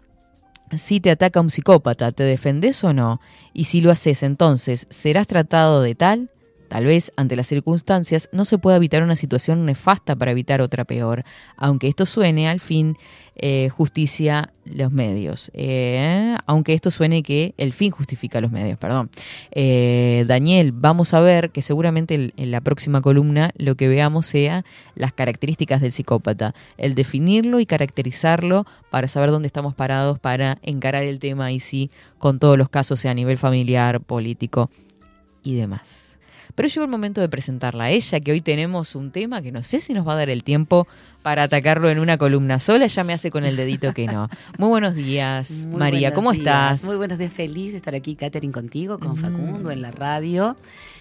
si 0.74 1.00
te 1.00 1.10
ataca 1.10 1.40
un 1.40 1.50
psicópata, 1.50 2.12
¿te 2.12 2.24
defendes 2.24 2.82
o 2.82 2.92
no? 2.92 3.20
Y 3.52 3.64
si 3.64 3.80
lo 3.80 3.90
haces, 3.90 4.22
entonces, 4.22 4.86
¿serás 4.90 5.26
tratado 5.26 5.80
de 5.80 5.94
tal? 5.94 6.30
Tal 6.68 6.84
vez, 6.84 7.12
ante 7.16 7.36
las 7.36 7.46
circunstancias, 7.46 8.28
no 8.32 8.44
se 8.44 8.58
pueda 8.58 8.76
evitar 8.76 9.02
una 9.02 9.16
situación 9.16 9.64
nefasta 9.66 10.16
para 10.16 10.30
evitar 10.30 10.60
otra 10.60 10.84
peor, 10.84 11.24
aunque 11.56 11.88
esto 11.88 12.06
suene 12.06 12.48
al 12.48 12.60
fin 12.60 12.96
eh, 13.38 13.68
justicia 13.68 14.54
los 14.64 14.90
medios, 14.90 15.50
eh, 15.52 16.36
aunque 16.46 16.72
esto 16.72 16.90
suene 16.90 17.22
que 17.22 17.52
el 17.58 17.74
fin 17.74 17.90
justifica 17.90 18.40
los 18.40 18.50
medios, 18.50 18.78
perdón. 18.78 19.10
Eh, 19.50 20.24
Daniel, 20.26 20.72
vamos 20.72 21.12
a 21.12 21.20
ver 21.20 21.50
que 21.50 21.60
seguramente 21.60 22.32
en 22.34 22.50
la 22.50 22.62
próxima 22.62 23.02
columna 23.02 23.52
lo 23.58 23.74
que 23.74 23.88
veamos 23.88 24.26
sea 24.26 24.64
las 24.94 25.12
características 25.12 25.82
del 25.82 25.92
psicópata, 25.92 26.54
el 26.78 26.94
definirlo 26.94 27.60
y 27.60 27.66
caracterizarlo 27.66 28.64
para 28.90 29.06
saber 29.06 29.30
dónde 29.30 29.48
estamos 29.48 29.74
parados 29.74 30.18
para 30.18 30.58
encarar 30.62 31.02
el 31.02 31.18
tema 31.18 31.52
y 31.52 31.60
sí 31.60 31.90
con 32.16 32.38
todos 32.38 32.56
los 32.56 32.70
casos, 32.70 33.00
sea 33.00 33.10
a 33.10 33.14
nivel 33.14 33.36
familiar, 33.36 34.00
político 34.00 34.70
y 35.42 35.56
demás. 35.56 36.15
Pero 36.56 36.68
llegó 36.68 36.84
el 36.84 36.90
momento 36.90 37.20
de 37.20 37.28
presentarla 37.28 37.84
a 37.84 37.90
ella, 37.90 38.18
que 38.18 38.32
hoy 38.32 38.40
tenemos 38.40 38.96
un 38.96 39.12
tema 39.12 39.42
que 39.42 39.52
no 39.52 39.62
sé 39.62 39.80
si 39.80 39.94
nos 39.94 40.08
va 40.08 40.14
a 40.14 40.16
dar 40.16 40.30
el 40.30 40.42
tiempo 40.42 40.88
para 41.22 41.44
atacarlo 41.44 41.90
en 41.90 41.98
una 41.98 42.18
columna 42.18 42.58
sola. 42.58 42.86
Ya 42.86 43.04
me 43.04 43.12
hace 43.12 43.30
con 43.30 43.44
el 43.44 43.56
dedito 43.56 43.92
que 43.92 44.06
no. 44.06 44.28
Muy 44.58 44.68
buenos 44.70 44.94
días, 44.94 45.68
María. 45.70 46.14
¿Cómo 46.14 46.32
estás? 46.32 46.82
Muy 46.84 46.96
buenos 46.96 47.18
días. 47.18 47.32
Feliz 47.32 47.72
de 47.72 47.76
estar 47.76 47.94
aquí, 47.94 48.16
Catherine, 48.16 48.52
contigo, 48.52 48.98
con 48.98 49.16
Facundo 49.16 49.70
en 49.70 49.82
la 49.82 49.90
radio 49.90 50.56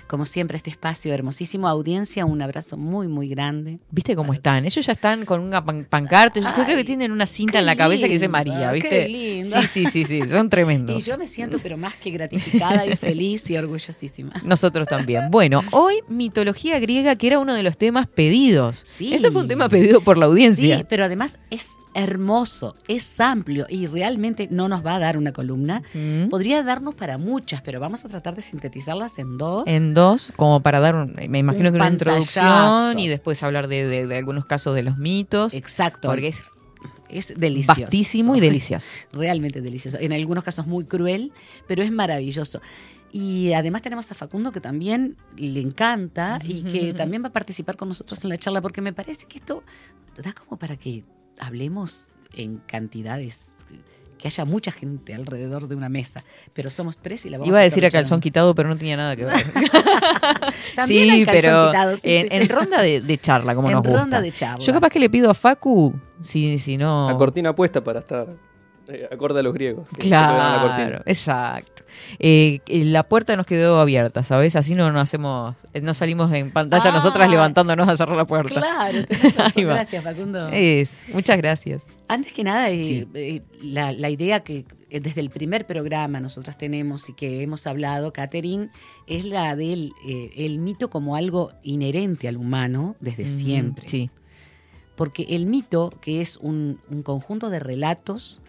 como 0.07 0.25
siempre, 0.25 0.57
este 0.57 0.69
espacio 0.69 1.13
hermosísimo. 1.13 1.67
Audiencia, 1.67 2.25
un 2.25 2.41
abrazo 2.41 2.77
muy, 2.77 3.07
muy 3.07 3.27
grande. 3.27 3.79
¿Viste 3.91 4.15
cómo 4.15 4.33
están? 4.33 4.65
Ellos 4.65 4.85
ya 4.85 4.93
están 4.93 5.25
con 5.25 5.41
una 5.41 5.63
pancarta. 5.63 6.39
Yo 6.39 6.63
creo 6.65 6.77
que 6.77 6.83
tienen 6.83 7.11
una 7.11 7.25
cinta 7.25 7.59
en 7.59 7.65
la 7.65 7.75
cabeza 7.75 8.07
que 8.07 8.13
dice 8.13 8.27
María, 8.27 8.71
¿viste? 8.71 8.89
Qué 8.89 9.09
lindo. 9.09 9.61
Sí, 9.61 9.67
sí, 9.67 9.85
sí, 9.85 10.05
sí, 10.05 10.29
son 10.29 10.49
tremendos. 10.49 10.95
Y 11.05 11.09
yo 11.09 11.17
me 11.17 11.27
siento, 11.27 11.57
pero 11.61 11.77
más 11.77 11.93
que 11.95 12.11
gratificada 12.11 12.85
y 12.85 12.95
feliz 12.95 13.49
y 13.49 13.57
orgullosísima. 13.57 14.33
Nosotros 14.43 14.87
también. 14.87 15.29
Bueno, 15.29 15.63
hoy 15.71 16.01
mitología 16.07 16.79
griega, 16.79 17.15
que 17.15 17.27
era 17.27 17.39
uno 17.39 17.53
de 17.53 17.63
los 17.63 17.77
temas 17.77 18.07
pedidos. 18.07 18.81
Sí. 18.83 19.13
Esto 19.13 19.31
fue 19.31 19.41
un 19.41 19.47
tema 19.47 19.69
pedido 19.69 20.01
por 20.01 20.17
la 20.17 20.25
audiencia. 20.25 20.77
Sí, 20.77 20.85
pero 20.87 21.05
además 21.05 21.39
es 21.49 21.69
hermoso, 21.95 22.75
es 22.87 23.19
amplio 23.19 23.65
y 23.69 23.87
realmente 23.87 24.47
no 24.51 24.67
nos 24.67 24.85
va 24.85 24.95
a 24.95 24.99
dar 24.99 25.17
una 25.17 25.31
columna. 25.31 25.81
Mm. 25.93 26.27
Podría 26.27 26.61
darnos 26.61 26.93
para 26.93 27.17
muchas, 27.17 27.61
pero 27.61 27.79
vamos 27.79 28.05
a 28.05 28.09
tratar 28.09 28.35
de 28.35 28.41
sintetizarlas 28.41 29.17
en 29.17 29.37
dos. 29.37 29.63
En 29.65 29.93
dos, 29.93 30.31
como 30.35 30.59
para 30.59 30.79
dar, 30.81 30.95
un, 30.95 31.15
me 31.29 31.39
imagino 31.39 31.71
que 31.71 31.77
una 31.77 31.89
introducción 31.89 32.99
y 32.99 33.07
después 33.07 33.41
hablar 33.41 33.67
de, 33.67 34.07
algunos 34.15 34.45
casos 34.45 34.75
de 34.75 34.83
los 34.83 34.97
mitos. 34.97 35.53
Exacto. 35.53 36.09
Porque 36.09 36.27
es 36.27 36.43
es 37.09 37.33
delicioso. 37.37 37.81
Vastísimo 37.81 38.35
y 38.35 38.39
delicioso. 38.41 38.99
Realmente 39.13 39.61
delicioso. 39.61 39.97
En 39.99 40.11
algunos 40.11 40.43
casos 40.43 40.67
muy 40.67 40.83
cruel, 40.83 41.31
pero 41.67 41.81
es 41.81 41.91
maravilloso. 41.91 42.61
Y 43.11 43.53
además 43.53 43.81
tenemos 43.81 44.11
a 44.11 44.15
Facundo 44.15 44.51
que 44.51 44.59
también 44.59 45.15
le 45.37 45.61
encanta 45.61 46.39
y 46.43 46.63
que 46.63 46.93
también 46.97 47.23
va 47.23 47.29
a 47.29 47.31
participar 47.31 47.77
con 47.77 47.87
nosotros 47.87 48.21
en 48.25 48.29
la 48.29 48.37
charla 48.37 48.61
porque 48.61 48.81
me 48.81 48.91
parece 48.91 49.25
que 49.27 49.37
esto 49.37 49.63
da 50.21 50.33
como 50.33 50.57
para 50.57 50.75
que 50.75 51.03
hablemos 51.39 52.09
en 52.33 52.57
cantidades 52.57 53.53
que 54.17 54.27
haya 54.27 54.45
mucha 54.45 54.71
gente 54.71 55.13
alrededor 55.13 55.67
de 55.67 55.75
una 55.75 55.89
mesa, 55.89 56.23
pero 56.53 56.69
somos 56.69 56.99
tres 56.99 57.25
y 57.25 57.29
la 57.29 57.37
vamos 57.37 57.49
Iba 57.49 57.59
a 57.59 57.63
decir 57.63 57.85
a 57.85 57.91
calzón 57.91 58.21
quitado, 58.21 58.55
pero 58.55 58.69
no 58.69 58.77
tenía 58.77 58.97
nada 58.97 59.15
que 59.15 59.25
ver. 59.25 59.35
sí, 60.85 61.23
pero 61.25 61.71
en, 62.03 62.49
ronda 62.49 62.81
de, 62.81 63.17
charla, 63.17 63.55
como 63.55 63.69
nos 63.69 63.81
gusta. 63.81 63.97
ronda 63.97 64.21
de 64.21 64.31
charla. 64.31 64.63
Yo 64.63 64.73
capaz 64.73 64.89
que 64.89 64.99
le 64.99 65.09
pido 65.09 65.29
a 65.29 65.33
Facu, 65.33 65.93
si, 66.21 66.57
si 66.57 66.77
no... 66.77 67.09
La 67.09 67.17
cortina 67.17 67.53
puesta 67.53 67.83
para 67.83 67.99
estar 67.99 68.27
acorde 69.11 69.39
a 69.39 69.43
los 69.43 69.53
griegos. 69.53 69.87
Claro, 69.97 71.01
exacto. 71.05 71.83
Eh, 72.19 72.61
la 72.67 73.03
puerta 73.03 73.35
nos 73.35 73.45
quedó 73.45 73.79
abierta, 73.79 74.23
¿sabes? 74.23 74.55
Así 74.55 74.75
no, 74.75 74.91
no 74.91 74.99
hacemos, 74.99 75.55
eh, 75.73 75.81
no 75.81 75.93
salimos 75.93 76.31
en 76.33 76.51
pantalla 76.51 76.91
nosotras 76.91 77.27
ah. 77.27 77.31
levantándonos 77.31 77.87
a 77.87 77.97
cerrar 77.97 78.17
la 78.17 78.25
puerta. 78.25 78.53
Claro, 78.53 78.99
gracias 79.55 80.03
Facundo. 80.03 80.47
Es, 80.51 81.05
muchas 81.13 81.37
gracias. 81.37 81.87
Antes 82.07 82.33
que 82.33 82.43
nada, 82.43 82.69
la, 83.61 83.91
la, 83.91 84.09
idea 84.09 84.41
que 84.41 84.65
desde 84.91 85.21
el 85.21 85.29
primer 85.29 85.65
programa 85.65 86.19
nosotras 86.19 86.57
tenemos 86.57 87.09
y 87.09 87.13
que 87.13 87.41
hemos 87.41 87.65
hablado, 87.65 88.13
Catherine, 88.13 88.69
es 89.07 89.25
la 89.25 89.55
del 89.55 89.93
el 90.35 90.59
mito 90.59 90.89
como 90.89 91.15
algo 91.15 91.51
inherente 91.63 92.27
al 92.27 92.37
humano 92.37 92.95
desde 92.99 93.27
siempre. 93.27 93.87
Sí 93.87 94.11
porque 94.95 95.23
el 95.29 95.45
mito, 95.45 95.91
que 96.01 96.21
es 96.21 96.37
un, 96.37 96.79
conjunto 97.03 97.49
de 97.49 97.59
relatos 97.59 98.41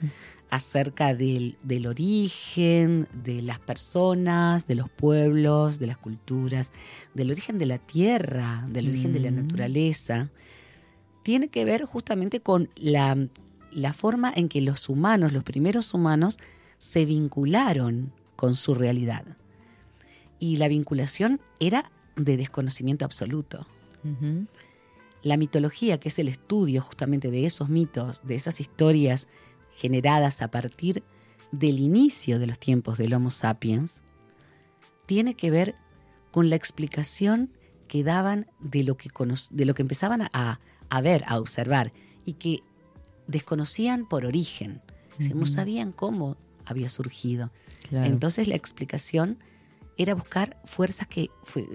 acerca 0.48 1.14
del, 1.14 1.56
origen 1.86 3.08
de 3.12 3.42
las 3.42 3.58
personas, 3.58 4.66
de 4.66 4.76
los 4.76 4.88
pueblos, 4.88 5.78
de 5.78 5.88
las 5.88 5.98
culturas, 5.98 6.72
del 7.14 7.30
origen 7.30 7.58
de 7.58 7.66
la 7.66 7.78
tierra, 7.78 8.66
del 8.70 8.88
origen 8.88 9.12
de 9.12 9.20
la 9.20 9.30
mm. 9.30 9.36
naturaleza, 9.36 10.30
tiene 11.22 11.48
que 11.48 11.64
ver 11.64 11.84
justamente 11.84 12.40
con 12.40 12.70
la, 12.76 13.16
la 13.72 13.92
forma 13.92 14.32
en 14.34 14.48
que 14.48 14.60
los 14.60 14.88
humanos, 14.88 15.32
los 15.32 15.42
primeros 15.42 15.92
humanos, 15.94 16.38
se 16.78 17.04
vincularon 17.04 18.12
con 18.36 18.54
su 18.54 18.74
realidad. 18.74 19.24
Y 20.38 20.58
la 20.58 20.68
vinculación 20.68 21.40
era 21.58 21.90
de 22.14 22.36
desconocimiento 22.36 23.04
absoluto. 23.04 23.66
La 25.26 25.36
mitología, 25.36 25.98
que 25.98 26.08
es 26.08 26.20
el 26.20 26.28
estudio 26.28 26.80
justamente 26.80 27.32
de 27.32 27.46
esos 27.46 27.68
mitos, 27.68 28.22
de 28.24 28.36
esas 28.36 28.60
historias 28.60 29.26
generadas 29.72 30.40
a 30.40 30.52
partir 30.52 31.02
del 31.50 31.80
inicio 31.80 32.38
de 32.38 32.46
los 32.46 32.60
tiempos 32.60 32.96
del 32.96 33.12
Homo 33.12 33.32
sapiens, 33.32 34.04
tiene 35.04 35.34
que 35.34 35.50
ver 35.50 35.74
con 36.30 36.48
la 36.48 36.54
explicación 36.54 37.50
que 37.88 38.04
daban 38.04 38.46
de 38.60 38.84
lo 38.84 38.96
que, 38.96 39.10
de 39.50 39.64
lo 39.64 39.74
que 39.74 39.82
empezaban 39.82 40.28
a, 40.32 40.60
ver, 41.02 41.24
a 41.26 41.40
observar, 41.40 41.92
y 42.24 42.34
que 42.34 42.62
desconocían 43.26 44.08
por 44.08 44.26
origen, 44.26 44.80
no 45.34 45.44
sabían 45.44 45.90
cómo 45.90 46.36
había 46.64 46.88
surgido. 46.88 47.50
Entonces 47.90 48.46
la 48.46 48.54
explicación 48.54 49.38
era 49.98 50.14
buscar 50.14 50.58
fuerzas 50.64 51.06
que, 51.06 51.30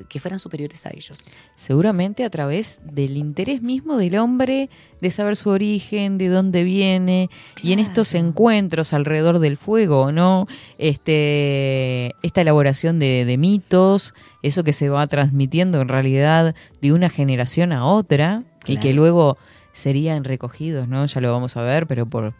que 0.07 0.19
fueran 0.19 0.37
superiores 0.37 0.85
a 0.85 0.91
ellos. 0.93 1.31
Seguramente 1.55 2.23
a 2.23 2.29
través 2.29 2.79
del 2.85 3.17
interés 3.17 3.63
mismo 3.63 3.97
del 3.97 4.17
hombre 4.19 4.69
de 5.01 5.09
saber 5.09 5.35
su 5.35 5.49
origen, 5.49 6.19
de 6.19 6.27
dónde 6.27 6.63
viene, 6.63 7.29
y 7.63 7.73
en 7.73 7.79
estos 7.79 8.13
encuentros 8.13 8.93
alrededor 8.93 9.39
del 9.39 9.57
fuego, 9.57 10.11
¿no? 10.11 10.45
Este, 10.77 12.15
esta 12.21 12.41
elaboración 12.41 12.99
de, 12.99 13.25
de 13.25 13.37
mitos, 13.37 14.13
eso 14.43 14.63
que 14.63 14.73
se 14.73 14.89
va 14.89 15.05
transmitiendo 15.07 15.81
en 15.81 15.87
realidad 15.87 16.55
de 16.81 16.93
una 16.93 17.09
generación 17.09 17.71
a 17.73 17.85
otra, 17.85 18.43
y 18.67 18.77
que 18.77 18.93
luego 18.93 19.37
serían 19.73 20.23
recogidos, 20.23 20.87
¿no? 20.87 21.05
Ya 21.05 21.21
lo 21.21 21.31
vamos 21.31 21.57
a 21.57 21.63
ver, 21.63 21.87
pero 21.87 22.05
por, 22.05 22.33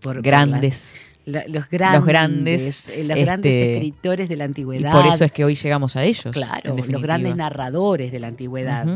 Por- 0.00 0.14
por 0.16 0.22
grandes. 0.22 1.00
La- 1.26 1.44
los 1.48 1.68
grandes, 1.70 1.98
Los 2.00 2.06
grandes, 2.06 2.88
eh, 2.90 3.02
los 3.04 3.10
este, 3.16 3.24
grandes 3.24 3.54
escritores 3.54 4.28
de 4.28 4.36
la 4.36 4.44
Y 4.44 4.46
antigüedad. 4.48 4.92
por 4.92 5.06
eso 5.06 5.24
es 5.24 5.32
que 5.32 5.44
hoy 5.44 5.54
llegamos 5.54 5.96
a 5.96 6.04
ellos. 6.04 6.32
Claro, 6.32 6.76
los 6.76 7.02
grandes 7.02 7.34
narradores 7.36 8.12
de 8.12 8.20
la 8.20 8.26
antigüedad. 8.28 8.86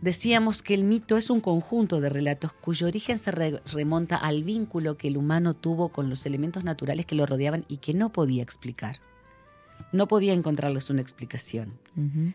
Decíamos 0.00 0.62
que 0.62 0.74
el 0.74 0.84
mito 0.84 1.16
es 1.16 1.30
un 1.30 1.40
conjunto 1.40 2.00
de 2.00 2.10
relatos 2.10 2.52
cuyo 2.52 2.86
origen 2.86 3.18
se 3.18 3.30
re- 3.30 3.60
remonta 3.72 4.16
al 4.16 4.44
vínculo 4.44 4.96
que 4.98 5.08
el 5.08 5.16
humano 5.16 5.54
tuvo 5.54 5.88
con 5.88 6.10
los 6.10 6.26
elementos 6.26 6.64
naturales 6.64 7.06
que 7.06 7.14
lo 7.14 7.24
rodeaban 7.26 7.64
y 7.66 7.78
que 7.78 7.94
no 7.94 8.12
podía 8.12 8.42
explicar. 8.42 8.96
No 9.92 10.06
podía 10.06 10.32
encontrarles 10.34 10.90
una 10.90 11.00
explicación. 11.00 11.78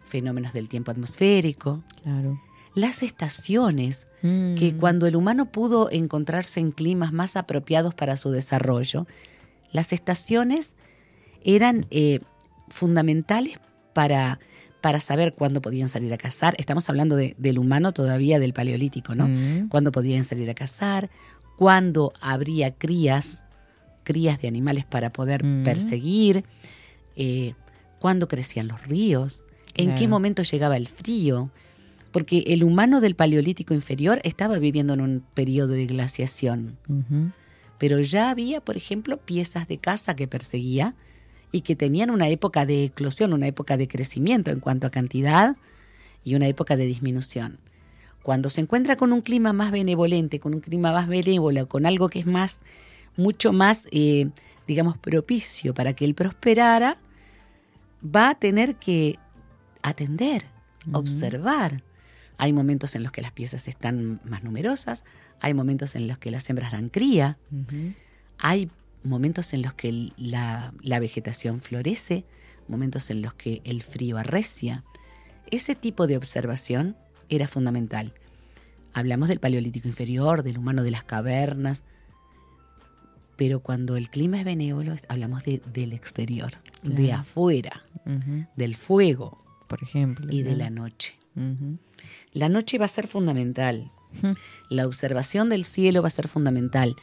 Fenómenos 0.05 0.53
del 0.53 0.69
tiempo 0.69 0.91
atmosférico, 0.91 1.83
Claro. 2.03 2.41
Las 2.75 3.03
estaciones, 3.03 4.07
Mm. 4.23 4.55
que 4.55 4.75
cuando 4.77 5.07
el 5.07 5.15
humano 5.15 5.51
pudo 5.51 5.89
encontrarse 5.91 6.59
en 6.59 6.71
climas 6.71 7.11
más 7.11 7.35
apropiados 7.35 7.95
para 7.95 8.17
su 8.17 8.29
desarrollo, 8.29 9.07
las 9.71 9.93
estaciones 9.93 10.75
eran 11.43 11.87
eh, 11.89 12.19
fundamentales 12.69 13.59
para, 13.93 14.39
para 14.79 14.99
saber 14.99 15.33
cuándo 15.33 15.61
podían 15.61 15.89
salir 15.89 16.13
a 16.13 16.17
cazar. 16.17 16.55
Estamos 16.59 16.87
hablando 16.89 17.15
de- 17.15 17.35
del 17.37 17.57
humano 17.59 17.93
todavía 17.93 18.39
del 18.39 18.53
paleolítico, 18.53 19.15
¿no? 19.15 19.27
Mm. 19.27 19.67
Cuándo 19.69 19.91
podían 19.91 20.23
salir 20.23 20.49
a 20.49 20.53
cazar, 20.53 21.09
cuándo 21.57 22.13
habría 22.21 22.71
crías, 22.75 23.43
crías 24.03 24.39
de 24.41 24.47
animales 24.47 24.85
para 24.85 25.11
poder 25.11 25.43
Mm. 25.43 25.63
perseguir, 25.63 26.43
eh, 27.15 27.53
cuándo 27.99 28.27
crecían 28.27 28.67
los 28.67 28.81
ríos, 28.87 29.43
en 29.75 29.95
qué 29.95 30.07
momento 30.07 30.43
llegaba 30.43 30.77
el 30.77 30.87
frío, 30.87 31.49
porque 32.11 32.43
el 32.47 32.63
humano 32.63 33.01
del 33.01 33.15
Paleolítico 33.15 33.73
inferior 33.73 34.19
estaba 34.23 34.57
viviendo 34.57 34.93
en 34.93 35.01
un 35.01 35.23
periodo 35.33 35.73
de 35.73 35.85
glaciación, 35.85 36.77
pero 37.77 37.99
ya 37.99 38.29
había, 38.29 38.61
por 38.61 38.77
ejemplo, 38.77 39.17
piezas 39.17 39.67
de 39.67 39.77
caza 39.77 40.15
que 40.15 40.27
perseguía 40.27 40.93
y 41.51 41.61
que 41.61 41.75
tenían 41.75 42.09
una 42.09 42.29
época 42.29 42.65
de 42.65 42.85
eclosión, 42.85 43.33
una 43.33 43.47
época 43.47 43.77
de 43.77 43.87
crecimiento 43.87 44.51
en 44.51 44.59
cuanto 44.59 44.87
a 44.87 44.91
cantidad 44.91 45.55
y 46.23 46.35
una 46.35 46.47
época 46.47 46.77
de 46.77 46.85
disminución. 46.85 47.59
Cuando 48.23 48.49
se 48.49 48.61
encuentra 48.61 48.95
con 48.95 49.13
un 49.13 49.21
clima 49.21 49.51
más 49.51 49.71
benevolente, 49.71 50.39
con 50.39 50.53
un 50.53 50.61
clima 50.61 50.91
más 50.91 51.07
benévolo, 51.07 51.67
con 51.67 51.85
algo 51.85 52.07
que 52.07 52.19
es 52.19 52.27
más, 52.27 52.59
mucho 53.17 53.51
más, 53.51 53.87
eh, 53.91 54.29
digamos, 54.67 54.97
propicio 54.97 55.73
para 55.73 55.93
que 55.93 56.05
él 56.05 56.13
prosperara, 56.13 56.97
va 58.03 58.29
a 58.29 58.35
tener 58.35 58.75
que 58.75 59.17
atender, 59.81 60.45
observar. 60.93 61.83
Hay 62.41 62.53
momentos 62.53 62.95
en 62.95 63.03
los 63.03 63.11
que 63.11 63.21
las 63.21 63.31
piezas 63.31 63.67
están 63.67 64.19
más 64.25 64.43
numerosas, 64.43 65.05
hay 65.41 65.53
momentos 65.53 65.93
en 65.95 66.07
los 66.07 66.17
que 66.17 66.31
las 66.31 66.49
hembras 66.49 66.71
dan 66.71 66.89
cría, 66.89 67.37
hay 68.39 68.71
momentos 69.03 69.53
en 69.53 69.61
los 69.61 69.75
que 69.75 70.09
la, 70.17 70.73
la 70.81 70.99
vegetación 70.99 71.59
florece, 71.61 72.25
momentos 72.67 73.11
en 73.11 73.21
los 73.21 73.35
que 73.35 73.61
el 73.63 73.83
frío 73.83 74.17
arrecia. 74.17 74.83
Ese 75.51 75.75
tipo 75.75 76.07
de 76.07 76.17
observación 76.17 76.95
era 77.29 77.47
fundamental. 77.47 78.11
Hablamos 78.91 79.27
del 79.29 79.39
paleolítico 79.39 79.87
inferior, 79.87 80.41
del 80.41 80.57
humano 80.57 80.81
de 80.81 80.89
las 80.89 81.03
cavernas, 81.03 81.85
pero 83.35 83.59
cuando 83.59 83.97
el 83.97 84.09
clima 84.09 84.39
es 84.39 84.45
benévolo 84.45 84.95
hablamos 85.09 85.43
de- 85.43 85.61
del 85.71 85.93
exterior, 85.93 86.51
de 86.81 87.13
afuera, 87.13 87.83
del 88.55 88.75
fuego 88.75 89.37
Por 89.67 89.83
ejemplo. 89.83 90.25
y 90.31 90.41
de 90.41 90.55
la 90.55 90.71
noche. 90.71 91.19
La 92.33 92.49
noche 92.49 92.77
va 92.77 92.85
a 92.85 92.89
ser 92.89 93.07
fundamental. 93.07 93.91
La 94.69 94.85
observación 94.87 95.49
del 95.49 95.63
cielo 95.65 96.01
va 96.01 96.07
a 96.07 96.11
ser 96.11 96.27
fundamental, 96.27 96.95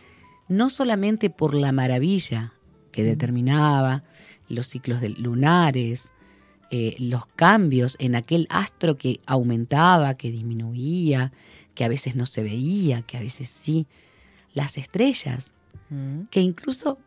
no 0.48 0.68
solamente 0.70 1.30
por 1.30 1.54
la 1.54 1.72
maravilla 1.72 2.52
que 2.92 3.02
determinaba 3.02 4.04
los 4.48 4.66
ciclos 4.66 5.00
de- 5.00 5.10
lunares, 5.10 6.12
eh, 6.70 6.96
los 6.98 7.26
cambios 7.26 7.96
en 7.98 8.14
aquel 8.14 8.46
astro 8.50 8.96
que 8.98 9.20
aumentaba, 9.26 10.14
que 10.14 10.30
disminuía, 10.30 11.32
que 11.74 11.84
a 11.84 11.88
veces 11.88 12.14
no 12.16 12.26
se 12.26 12.42
veía, 12.42 13.02
que 13.02 13.16
a 13.16 13.20
veces 13.20 13.48
sí, 13.48 13.86
las 14.54 14.76
estrellas, 14.78 15.54
Mm. 15.90 16.24
que 16.30 16.40
incluso 16.42 16.98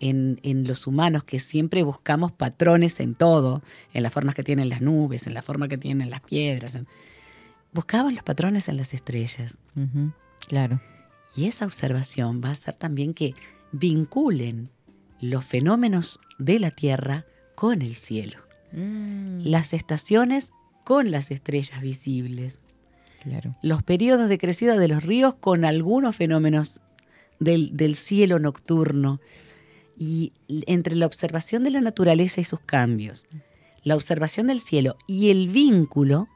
en, 0.00 0.38
en 0.42 0.66
los 0.66 0.86
humanos 0.86 1.24
que 1.24 1.38
siempre 1.38 1.82
buscamos 1.82 2.32
patrones 2.32 3.00
en 3.00 3.14
todo, 3.14 3.62
en 3.94 4.02
las 4.02 4.12
formas 4.12 4.34
que 4.34 4.42
tienen 4.42 4.68
las 4.68 4.82
nubes, 4.82 5.26
en 5.26 5.32
la 5.32 5.40
forma 5.40 5.68
que 5.68 5.78
tienen 5.78 6.10
las 6.10 6.20
piedras, 6.20 6.74
en- 6.74 6.86
buscaban 7.72 8.14
los 8.14 8.22
patrones 8.24 8.68
en 8.68 8.76
las 8.76 8.94
estrellas. 8.94 9.58
Claro. 10.48 10.80
Y 11.36 11.46
esa 11.46 11.64
observación 11.66 12.40
va 12.44 12.48
a 12.50 12.52
hacer 12.52 12.76
también 12.76 13.14
que 13.14 13.34
vinculen 13.72 14.70
los 15.20 15.44
fenómenos 15.44 16.18
de 16.38 16.58
la 16.58 16.70
Tierra 16.70 17.24
con 17.54 17.82
el 17.82 17.94
cielo, 17.94 18.38
Mm. 18.72 19.42
las 19.44 19.72
estaciones 19.74 20.50
con 20.84 21.10
las 21.10 21.30
estrellas 21.30 21.80
visibles, 21.80 22.60
Claro. 23.22 23.54
los 23.62 23.82
periodos 23.82 24.28
de 24.28 24.38
crecida 24.38 24.78
de 24.78 24.88
los 24.88 25.04
ríos 25.04 25.34
con 25.36 25.64
algunos 25.64 26.16
fenómenos 26.16 26.80
del, 27.38 27.76
del 27.76 27.94
cielo 27.94 28.38
nocturno. 28.38 29.20
Y 29.98 30.32
entre 30.48 30.96
la 30.96 31.06
observación 31.06 31.62
de 31.64 31.70
la 31.70 31.80
naturaleza 31.80 32.40
y 32.40 32.44
sus 32.44 32.60
cambios, 32.60 33.26
la 33.84 33.94
observación 33.94 34.46
del 34.48 34.58
cielo 34.58 34.96
y 35.06 35.30
el 35.30 35.48
vínculo. 35.48 36.28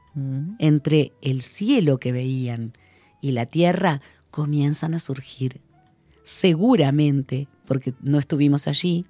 Entre 0.59 1.11
el 1.21 1.41
cielo 1.41 1.99
que 1.99 2.11
veían 2.11 2.73
y 3.21 3.31
la 3.31 3.45
tierra 3.45 4.01
comienzan 4.31 4.93
a 4.93 4.99
surgir. 4.99 5.61
Seguramente, 6.23 7.47
porque 7.65 7.93
no 8.01 8.17
estuvimos 8.19 8.67
allí, 8.67 9.05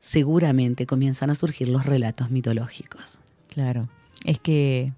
seguramente 0.00 0.86
comienzan 0.86 1.30
a 1.30 1.34
surgir 1.34 1.68
los 1.68 1.86
relatos 1.86 2.30
mitológicos. 2.30 3.20
Claro. 3.48 3.82
Es 4.24 4.38
que 4.38 4.92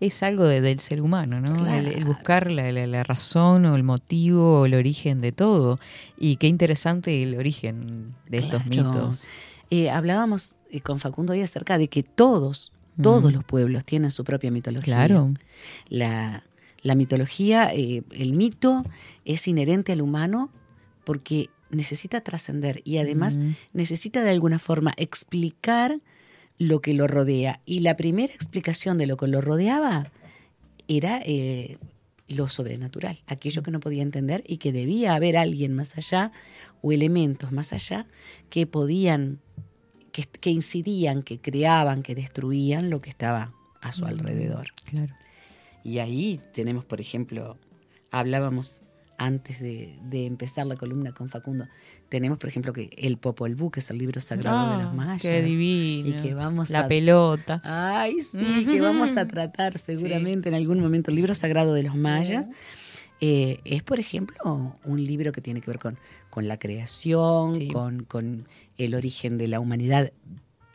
es 0.00 0.22
algo 0.22 0.44
de- 0.44 0.60
del 0.60 0.78
ser 0.80 1.00
humano, 1.00 1.40
¿no? 1.40 1.66
El, 1.66 2.04
buscar 2.04 2.50
la, 2.50 2.70
la- 2.72 2.86
la 2.86 3.02
razón 3.02 3.64
o 3.66 3.76
el 3.76 3.82
motivo 3.82 4.60
o 4.60 4.66
el 4.66 4.74
origen 4.74 5.20
de 5.20 5.32
todo. 5.32 5.78
Y 6.18 6.36
qué 6.36 6.46
interesante 6.48 7.22
el 7.22 7.36
origen 7.36 8.14
de 8.28 8.38
estos 8.38 8.66
mitos. 8.66 9.24
Eh, 9.70 9.90
hablábamos 9.90 10.56
eh, 10.70 10.80
con 10.80 10.98
Facundo 11.00 11.32
hoy 11.32 11.40
acerca 11.42 11.76
de 11.78 11.88
que 11.88 12.02
todos, 12.02 12.72
todos 13.02 13.32
los 13.32 13.44
pueblos 13.44 13.84
tienen 13.84 14.10
su 14.10 14.24
propia 14.24 14.50
mitología. 14.50 14.94
Claro. 14.94 15.34
La, 15.88 16.44
la 16.82 16.94
mitología, 16.94 17.72
eh, 17.72 18.02
el 18.10 18.32
mito 18.32 18.84
es 19.24 19.46
inherente 19.48 19.92
al 19.92 20.00
humano 20.00 20.50
porque 21.04 21.50
necesita 21.70 22.20
trascender 22.22 22.80
y 22.84 22.98
además 22.98 23.36
Mm. 23.38 23.52
necesita 23.72 24.22
de 24.22 24.30
alguna 24.30 24.58
forma 24.58 24.94
explicar 24.96 26.00
lo 26.58 26.80
que 26.80 26.94
lo 26.94 27.06
rodea. 27.06 27.60
Y 27.66 27.80
la 27.80 27.96
primera 27.96 28.32
explicación 28.34 28.98
de 28.98 29.06
lo 29.06 29.16
que 29.16 29.26
lo 29.28 29.40
rodeaba 29.40 30.10
era 30.88 31.20
eh, 31.24 31.78
lo 32.26 32.48
sobrenatural, 32.48 33.18
aquello 33.26 33.62
que 33.62 33.70
no 33.70 33.80
podía 33.80 34.02
entender 34.02 34.42
y 34.46 34.56
que 34.58 34.72
debía 34.72 35.14
haber 35.14 35.36
alguien 35.36 35.74
más 35.74 35.96
allá 35.96 36.32
o 36.82 36.92
elementos 36.92 37.52
más 37.52 37.72
allá 37.72 38.06
que 38.50 38.66
podían, 38.66 39.38
que, 40.26 40.38
que 40.40 40.50
incidían, 40.50 41.22
que 41.22 41.38
creaban, 41.38 42.02
que 42.02 42.14
destruían 42.14 42.90
lo 42.90 43.00
que 43.00 43.10
estaba 43.10 43.52
a 43.80 43.92
su 43.92 44.04
alrededor. 44.04 44.68
Claro. 44.90 45.14
Y 45.84 46.00
ahí 46.00 46.40
tenemos, 46.52 46.84
por 46.84 47.00
ejemplo, 47.00 47.56
hablábamos 48.10 48.82
antes 49.16 49.60
de, 49.60 49.96
de 50.02 50.26
empezar 50.26 50.66
la 50.66 50.76
columna 50.76 51.12
con 51.12 51.28
Facundo, 51.28 51.66
tenemos, 52.08 52.38
por 52.38 52.48
ejemplo, 52.48 52.72
que 52.72 52.90
el 52.96 53.16
Popol 53.18 53.54
Vuh, 53.54 53.70
que 53.70 53.80
es 53.80 53.90
el 53.90 53.98
libro 53.98 54.20
sagrado 54.20 54.76
de 54.76 54.82
los 54.84 54.92
Ah, 54.92 54.94
mayas. 54.94 55.22
Qué 55.22 55.42
divino. 55.42 56.08
Y 56.08 56.12
que 56.22 56.34
vamos 56.34 56.70
La 56.70 56.80
a... 56.80 56.88
pelota. 56.88 57.60
Ay, 57.64 58.20
sí, 58.20 58.64
que 58.64 58.80
vamos 58.80 59.16
a 59.16 59.26
tratar 59.26 59.76
seguramente 59.78 60.48
en 60.48 60.54
algún 60.54 60.80
momento 60.80 61.10
el 61.10 61.16
libro 61.16 61.34
sagrado 61.34 61.74
de 61.74 61.82
los 61.82 61.96
mayas. 61.96 62.46
Eh, 63.20 63.60
es, 63.64 63.82
por 63.82 63.98
ejemplo, 63.98 64.76
un 64.84 65.04
libro 65.04 65.32
que 65.32 65.40
tiene 65.40 65.60
que 65.60 65.70
ver 65.70 65.78
con, 65.80 65.98
con 66.30 66.46
la 66.46 66.58
creación, 66.58 67.54
Sí. 67.54 67.68
con, 67.68 68.04
con 68.04 68.46
el 68.76 68.94
origen 68.94 69.38
de 69.38 69.48
la 69.48 69.58
humanidad 69.60 70.12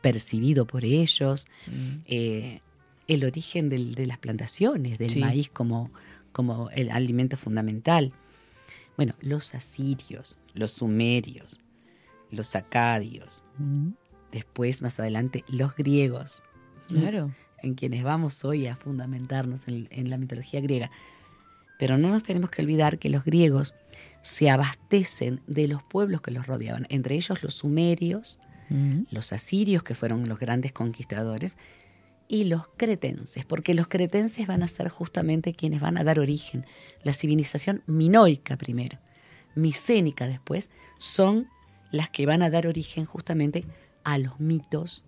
percibido 0.01 0.65
por 0.67 0.83
ellos, 0.83 1.47
Mm. 1.67 1.71
eh, 2.05 2.61
el 3.07 3.23
origen 3.23 3.69
del- 3.69 3.95
de 3.95 4.05
las 4.05 4.17
plantaciones, 4.17 4.97
del 4.97 5.09
Sí. 5.09 5.19
maíz 5.19 5.49
como, 5.49 5.89
como 6.33 6.69
el 6.71 6.89
alimento 6.91 7.37
fundamental. 7.37 8.11
Bueno, 8.97 9.13
los 9.21 9.55
asirios, 9.55 10.37
los 10.53 10.71
sumerios, 10.73 11.61
los 12.31 12.55
acadios, 12.55 13.43
Mm. 13.57 13.89
después, 14.31 14.81
más 14.81 14.99
adelante, 14.99 15.45
los 15.47 15.75
griegos. 15.75 16.43
Claro. 16.87 17.33
En 17.61 17.75
quienes 17.75 18.03
vamos 18.03 18.43
hoy 18.43 18.67
a 18.67 18.75
fundamentarnos 18.75 19.69
en, 19.69 19.87
en 19.91 20.09
la 20.09 20.17
mitología 20.17 20.59
griega. 20.59 20.91
Pero 21.83 21.97
no 21.97 22.07
nos 22.07 22.23
tenemos 22.23 22.49
que 22.49 22.61
olvidar 22.61 22.97
que 22.97 23.09
los 23.09 23.25
griegos 23.25 23.75
se 24.21 24.49
abastecen 24.49 25.41
de 25.47 25.67
los 25.67 25.83
pueblos 25.83 26.21
que 26.21 26.31
los 26.31 26.47
rodeaban, 26.47 26.87
entre 26.87 27.15
ellos 27.15 27.43
los 27.43 27.55
sumerios, 27.55 28.39
los 29.11 29.33
asirios, 29.33 29.83
que 29.83 29.93
fueron 29.93 30.29
los 30.29 30.39
grandes 30.39 30.71
conquistadores, 30.71 31.57
y 32.29 32.45
los 32.45 32.69
cretenses, 32.77 33.43
porque 33.43 33.73
los 33.73 33.89
cretenses 33.89 34.47
van 34.47 34.63
a 34.63 34.67
ser 34.67 34.87
justamente 34.87 35.55
quienes 35.55 35.81
van 35.81 35.97
a 35.97 36.05
dar 36.05 36.19
origen. 36.19 36.65
La 37.03 37.11
civilización 37.11 37.83
minoica 37.85 38.55
primero, 38.55 38.97
micénica 39.53 40.25
después, 40.25 40.69
son 40.99 41.49
las 41.91 42.09
que 42.09 42.25
van 42.25 42.43
a 42.43 42.49
dar 42.49 42.65
origen 42.65 43.03
justamente 43.03 43.65
a 44.05 44.17
los 44.19 44.39
mitos, 44.39 45.03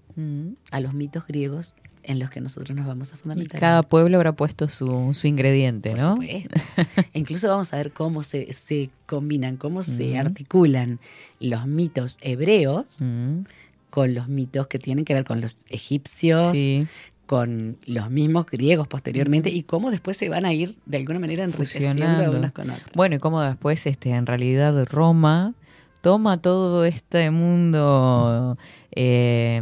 a 0.72 0.81
los 0.81 0.93
mitos 0.93 1.26
griegos 1.26 1.73
en 2.07 2.19
los 2.19 2.30
que 2.30 2.40
nosotros 2.41 2.76
nos 2.77 2.86
vamos 2.88 3.11
a 3.11 3.15
Y 3.15 3.19
fundamentar. 3.19 3.60
cada 3.60 3.84
pueblo 3.84 4.18
habrá 4.18 4.32
puesto 4.34 4.68
su, 4.68 5.14
su 5.14 5.27
ingrediente, 5.27 5.90
Por 5.91 5.99
¿no? 5.99 6.06
supuesto. 6.15 6.56
E 7.14 7.19
incluso 7.19 7.49
vamos 7.49 7.73
a 7.73 7.77
ver 7.77 7.91
cómo 7.91 8.23
se, 8.23 8.53
se 8.53 8.90
combinan, 9.06 9.57
cómo 9.57 9.84
se 9.84 10.14
Mm. 10.14 10.18
articulan 10.18 10.99
los 11.40 11.65
mitos 11.68 12.18
hebreos 12.22 13.02
Mm. 13.02 13.41
con 13.90 14.14
los 14.14 14.27
mitos 14.27 14.68
que 14.68 14.77
tienen 14.80 15.03
que 15.06 15.14
ver 15.14 15.23
con 15.26 15.41
los 15.41 15.65
egipcios, 15.69 16.49
Sí. 16.56 16.86
con 17.26 17.77
los 17.88 18.11
mismos 18.11 18.45
griegos 18.45 18.88
posteriormente 18.88 19.49
y 19.49 19.64
cómo 19.64 19.90
después 19.90 20.15
se 20.18 20.30
van 20.30 20.45
a 20.45 20.53
ir 20.53 20.76
de 20.86 20.98
alguna 20.98 21.18
manera 21.19 21.44
enriqueciendo 21.44 22.06
unos 22.32 22.52
con 22.52 22.69
otros. 22.69 22.91
Bueno, 22.94 23.15
y 23.15 23.19
cómo 23.19 23.41
después, 23.41 23.86
este, 23.88 24.11
en 24.11 24.26
realidad, 24.27 24.86
Roma 24.86 25.53
toma 26.02 26.38
todo 26.38 26.86
este 26.86 27.32
mundo, 27.32 28.57
eh, 28.91 29.60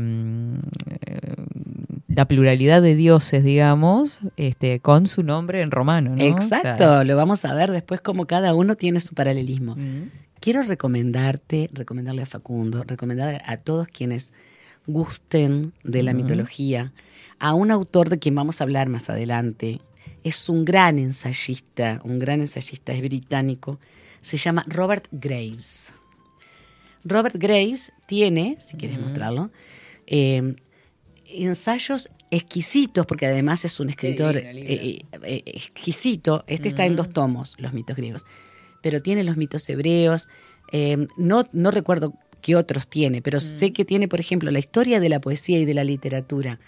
la 2.15 2.27
pluralidad 2.27 2.81
de 2.81 2.95
dioses, 2.95 3.43
digamos, 3.43 4.19
este, 4.37 4.79
con 4.79 5.07
su 5.07 5.23
nombre 5.23 5.61
en 5.61 5.71
romano, 5.71 6.15
¿no? 6.15 6.23
Exacto, 6.23 6.73
O 6.73 6.77
sea, 6.77 7.01
es- 7.01 7.07
lo 7.07 7.15
vamos 7.15 7.43
a 7.45 7.53
ver 7.53 7.71
después 7.71 8.01
cómo 8.01 8.25
cada 8.27 8.53
uno 8.53 8.75
tiene 8.75 8.99
su 8.99 9.13
paralelismo. 9.15 9.75
Mm. 9.75 10.09
Quiero 10.39 10.61
recomendarte, 10.63 11.69
recomendarle 11.73 12.21
a 12.23 12.25
Facundo, 12.25 12.83
recomendar 12.85 13.41
a 13.45 13.57
todos 13.57 13.87
quienes 13.87 14.33
gusten 14.87 15.73
de 15.83 16.03
la 16.03 16.13
mitología, 16.13 16.91
a 17.39 17.53
un 17.53 17.71
autor 17.71 18.09
de 18.09 18.19
quien 18.19 18.35
vamos 18.35 18.59
a 18.59 18.65
hablar 18.65 18.89
más 18.89 19.09
adelante. 19.09 19.79
Es 20.23 20.49
un 20.49 20.65
gran 20.65 20.99
ensayista, 20.99 21.99
un 22.03 22.19
gran 22.19 22.41
ensayista, 22.41 22.91
es 22.93 23.01
británico. 23.01 23.79
Se 24.21 24.37
llama 24.37 24.65
Robert 24.67 25.07
Graves. 25.11 25.93
Robert 27.05 27.35
Graves 27.35 27.91
tiene, 28.05 28.57
si 28.59 28.77
quieres 28.77 28.99
mostrarlo, 28.99 29.49
eh, 30.07 30.55
ensayos 31.33 32.09
exquisitos, 32.31 33.05
porque 33.05 33.25
además 33.27 33.65
es 33.65 33.79
un 33.79 33.89
escritor 33.89 34.35
libro. 34.35 34.51
eh, 34.55 35.05
eh, 35.23 35.43
exquisito. 35.45 36.43
Este 36.47 36.69
está 36.69 36.85
en 36.85 36.95
dos 36.95 37.09
tomos, 37.09 37.55
los 37.59 37.73
mitos 37.73 37.95
griegos, 37.95 38.25
pero 38.81 39.01
tiene 39.01 39.23
los 39.23 39.37
mitos 39.37 39.67
hebreos. 39.69 40.29
eh, 40.71 41.07
no, 41.17 41.47
no 41.51 41.71
recuerdo 41.71 42.13
qué 42.41 42.55
otros 42.55 42.87
tiene, 42.87 43.21
pero 43.21 43.39
sé 43.39 43.71
que 43.71 43.85
tiene, 43.85 44.07
por 44.07 44.19
ejemplo, 44.19 44.51
la 44.51 44.59
historia 44.59 44.99
de 44.99 45.09
la 45.09 45.21
poesía 45.21 45.59
y 45.59 45.65
de 45.65 45.73
la 45.73 45.83
literatura 45.83 46.59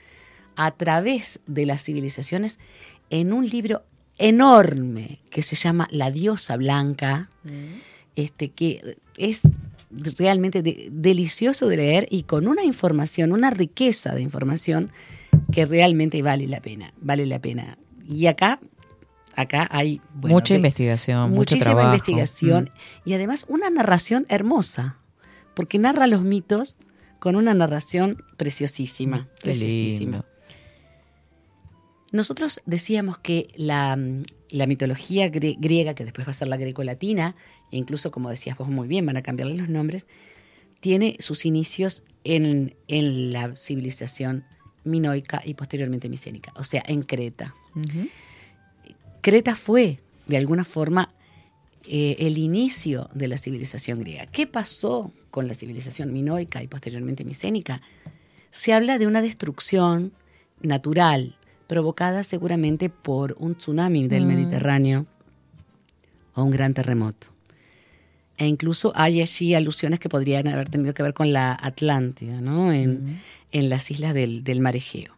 a 0.55 0.71
través 0.71 1.41
de 1.47 1.65
las 1.65 1.83
civilizaciones 1.83 2.59
en 3.09 3.33
un 3.33 3.47
libro 3.49 3.83
enorme 4.17 5.19
que 5.29 5.41
se 5.41 5.55
llama 5.55 5.87
La 5.91 6.11
diosa 6.11 6.55
blanca, 6.55 7.29
este, 8.15 8.49
que 8.49 8.97
es 9.17 9.41
realmente 10.17 10.61
de- 10.61 10.89
delicioso 10.91 11.67
de 11.67 11.77
leer 11.77 12.07
y 12.09 12.23
con 12.23 12.47
una 12.47 12.63
información, 12.63 13.31
una 13.31 13.49
riqueza 13.49 14.13
de 14.15 14.21
información 14.21 14.91
que 15.51 15.65
realmente 15.65 16.21
vale 16.21 16.47
la 16.47 16.59
pena, 16.61 16.93
vale 17.01 17.25
la 17.25 17.39
pena. 17.39 17.77
Y 18.07 18.27
acá, 18.27 18.59
acá 19.35 19.67
hay 19.71 20.01
bueno, 20.13 20.35
mucha 20.35 20.55
investigación, 20.55 21.31
muchísima 21.31 21.71
investigación 21.85 22.69
y 23.05 23.13
además 23.13 23.45
una 23.49 23.69
narración 23.69 24.25
hermosa, 24.29 24.97
porque 25.53 25.77
narra 25.79 26.07
los 26.07 26.21
mitos 26.21 26.77
con 27.19 27.35
una 27.35 27.53
narración 27.53 28.21
preciosísima, 28.37 29.17
Mm, 29.17 29.41
preciosísima. 29.41 30.25
Nosotros 32.15 32.61
decíamos 32.65 33.17
que 33.17 33.49
la, 33.55 33.95
mm, 33.95 34.23
la 34.49 34.67
mitología 34.67 35.27
grie- 35.27 35.57
griega, 35.59 35.93
que 35.95 36.05
después 36.05 36.25
va 36.25 36.31
a 36.31 36.33
ser 36.33 36.47
la 36.47 36.57
greco-latina, 36.57 37.35
e 37.71 37.77
incluso 37.77 38.09
como 38.11 38.29
decías 38.29 38.57
vos 38.57 38.69
muy 38.69 38.87
bien, 38.87 39.05
van 39.05 39.17
a 39.17 39.21
cambiarle 39.21 39.55
los 39.55 39.69
nombres, 39.69 40.07
tiene 40.79 41.17
sus 41.19 41.45
inicios 41.45 42.03
en, 42.23 42.75
en 42.87 43.33
la 43.33 43.55
civilización 43.55 44.45
minoica 44.83 45.41
y 45.43 45.55
posteriormente 45.55 46.07
micénica, 46.09 46.53
o 46.55 46.63
sea, 46.63 46.83
en 46.87 47.01
Creta. 47.01 47.53
Creta 49.21 49.55
fue, 49.55 49.99
de 50.27 50.37
alguna 50.37 50.63
forma, 50.63 51.11
eh, 51.87 52.15
el 52.19 52.37
inicio 52.37 53.09
de 53.13 53.27
la 53.27 53.37
civilización 53.37 53.99
griega. 53.99 54.27
¿Qué 54.27 54.47
pasó 54.47 55.11
con 55.31 55.47
la 55.47 55.53
civilización 55.53 56.13
minoica 56.13 56.63
y 56.63 56.67
posteriormente 56.67 57.25
micénica? 57.25 57.81
Se 58.51 58.71
habla 58.73 58.97
de 58.99 59.07
una 59.07 59.21
destrucción 59.21 60.13
natural 60.61 61.35
provocada 61.67 62.23
seguramente 62.23 62.89
por 62.89 63.35
un 63.39 63.55
tsunami 63.55 64.07
del 64.07 64.25
Mm. 64.25 64.27
Mediterráneo 64.27 65.05
o 66.33 66.43
un 66.43 66.51
gran 66.51 66.73
terremoto. 66.73 67.27
E 68.37 68.45
incluso 68.47 68.91
hay 68.95 69.21
allí 69.21 69.53
alusiones 69.55 69.99
que 69.99 70.09
podrían 70.09 70.47
haber 70.49 70.69
tenido 70.69 70.93
que 70.93 71.03
ver 71.03 71.13
con 71.13 71.31
la 71.31 71.57
Atlántida, 71.59 72.41
¿no? 72.41 72.73
En, 72.73 73.21
en 73.51 73.69
las 73.69 73.89
islas 73.91 74.13
del, 74.13 74.43
del 74.43 74.59
mar 74.59 74.75
Egeo. 74.75 75.15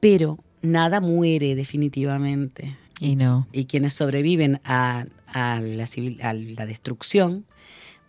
Pero 0.00 0.38
nada 0.62 1.00
muere 1.00 1.54
definitivamente. 1.54 2.76
Y 3.00 3.16
no. 3.16 3.46
Y 3.52 3.66
quienes 3.66 3.92
sobreviven 3.92 4.60
a, 4.64 5.06
a 5.26 5.60
la, 5.60 5.84
civil- 5.86 6.20
a 6.22 6.32
la 6.32 6.66
destrucción 6.66 7.44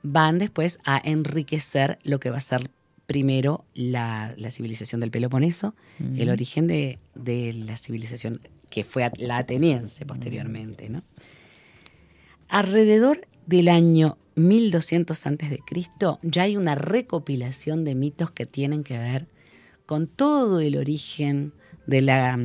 van 0.04 0.40
después 0.40 0.80
a 0.84 1.00
enriquecer 1.04 2.00
lo 2.04 2.20
que 2.20 2.30
va 2.32 2.38
a 2.38 2.42
ser 2.42 2.70
primero 3.06 3.66
la, 3.74 4.34
la 4.38 4.52
civilización 4.52 5.02
del 5.02 5.12
Peloponeso, 5.12 5.76
el 6.18 6.30
origen 6.30 6.68
de, 6.68 7.00
de 7.14 7.54
la 7.54 7.78
civilización 7.78 8.42
que 8.70 8.84
fue 8.84 9.10
la 9.18 9.38
ateniense 9.38 10.06
posteriormente. 10.06 10.90
¿no? 10.90 11.04
Alrededor 12.50 13.22
del 13.46 13.70
año 13.70 14.18
1200 14.36 15.26
antes 15.28 15.50
de 15.50 15.60
Cristo 15.60 16.20
ya 16.22 16.44
hay 16.44 16.58
una 16.58 16.76
recopilación 16.76 17.86
de 17.86 17.96
mitos 17.96 18.32
que 18.32 18.46
tienen 18.46 18.84
que 18.84 18.98
ver 18.98 19.28
con 19.86 20.08
todo 20.08 20.60
el 20.60 20.76
origen 20.78 21.54
de 21.86 22.02
la, 22.02 22.38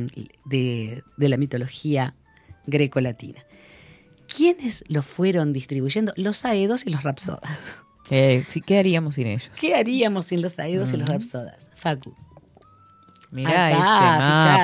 de, 0.45 1.03
de 1.17 1.29
la 1.29 1.37
mitología 1.37 2.15
greco-latina. 2.67 3.43
¿Quiénes 4.33 4.83
lo 4.87 5.01
fueron 5.01 5.51
distribuyendo? 5.51 6.13
Los 6.15 6.45
aedos 6.45 6.85
y 6.85 6.91
los 6.91 7.03
rapsodas. 7.03 7.51
Eh, 8.11 8.43
sí, 8.45 8.61
¿Qué 8.61 8.77
haríamos 8.77 9.15
sin 9.15 9.27
ellos? 9.27 9.49
¿Qué 9.59 9.73
haríamos 9.73 10.25
sin 10.25 10.41
los 10.41 10.59
aedos 10.59 10.91
y 10.93 10.97
los 10.97 11.03
Ujú. 11.09 11.13
rapsodas? 11.13 11.69
Facu. 11.75 12.13
Mirá 13.31 13.67
Acá, 13.67 13.79
ese 13.79 13.79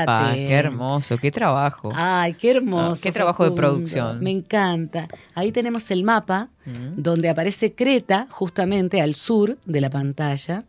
mapa, 0.05 0.19
fíjate. 0.33 0.47
qué 0.47 0.53
hermoso, 0.53 1.17
qué 1.17 1.31
trabajo. 1.31 1.89
Ay, 1.95 2.33
qué 2.33 2.51
hermoso. 2.51 2.99
Ah, 2.99 3.03
qué 3.03 3.11
trabajo 3.13 3.45
de 3.45 3.51
producción. 3.51 4.21
Me 4.21 4.29
encanta. 4.31 5.07
Ahí 5.35 5.53
tenemos 5.53 5.89
el 5.89 6.03
mapa 6.03 6.49
Mm. 6.65 7.01
donde 7.01 7.29
aparece 7.29 7.73
Creta, 7.73 8.27
justamente 8.29 8.99
al 8.99 9.15
sur 9.15 9.57
de 9.65 9.79
la 9.79 9.89
pantalla. 9.89 10.65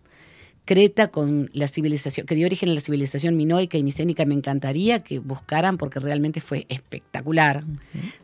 Creta 0.64 1.08
con 1.08 1.50
la 1.54 1.66
civilización, 1.66 2.24
que 2.26 2.36
dio 2.36 2.46
origen 2.46 2.68
a 2.68 2.74
la 2.74 2.80
civilización 2.80 3.36
minoica 3.36 3.78
y 3.78 3.82
micénica, 3.82 4.24
me 4.26 4.34
encantaría 4.34 5.02
que 5.02 5.18
buscaran 5.18 5.76
porque 5.78 5.98
realmente 5.98 6.40
fue 6.40 6.66
espectacular. 6.68 7.64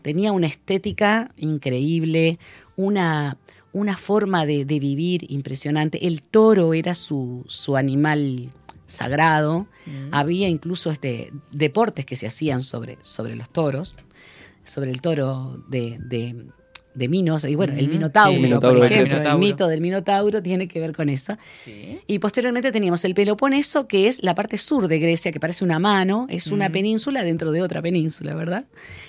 Tenía 0.02 0.30
una 0.30 0.46
estética 0.46 1.32
increíble, 1.36 2.38
una, 2.76 3.38
una 3.74 3.96
forma 3.98 4.46
de, 4.46 4.64
de 4.64 4.78
vivir 4.80 5.30
impresionante. 5.30 6.06
El 6.06 6.22
toro 6.22 6.72
era 6.72 6.94
su, 6.94 7.44
su 7.46 7.76
animal 7.76 8.50
sagrado. 8.86 9.66
Había 10.12 10.48
incluso 10.48 10.90
este, 10.90 11.30
deportes 11.52 12.06
que 12.06 12.16
se 12.16 12.26
hacían 12.26 12.62
sobre, 12.62 12.96
sobre 13.02 13.36
los 13.36 13.50
toros, 13.50 13.98
sobre 14.64 14.90
el 14.90 15.00
toro 15.02 15.62
de, 15.68 15.98
de, 16.00 16.46
de 16.94 17.08
Minos. 17.08 17.44
Y 17.44 17.54
bueno, 17.56 17.74
el 17.76 17.88
Mm, 17.88 17.90
Minotauro, 17.90 18.32
sí, 18.32 18.38
Minotauro 18.40 18.78
por 18.78 18.86
ejemplo, 18.90 19.18
el 19.32 19.38
mito 19.38 19.66
del 19.66 19.80
Minotauro 19.80 20.40
tiene 20.42 20.68
que 20.68 20.80
ver 20.80 20.94
con 20.94 21.08
eso. 21.08 21.36
Sí. 21.64 21.98
Y 22.06 22.18
posteriormente 22.20 22.70
teníamos 22.72 23.04
el 23.04 23.14
Peloponeso, 23.14 23.86
que 23.88 24.06
es 24.06 24.22
la 24.22 24.34
parte 24.34 24.56
sur 24.56 24.86
de 24.88 24.98
Grecia, 25.00 25.32
que 25.32 25.40
parece 25.40 25.64
una 25.64 25.78
mano, 25.78 26.26
es 26.30 26.46
una 26.48 26.68
Mm. 26.68 26.72
península 26.72 27.24
dentro 27.24 27.50
de 27.52 27.60
otra 27.60 27.82
península, 27.82 28.34
¿verdad? 28.34 28.64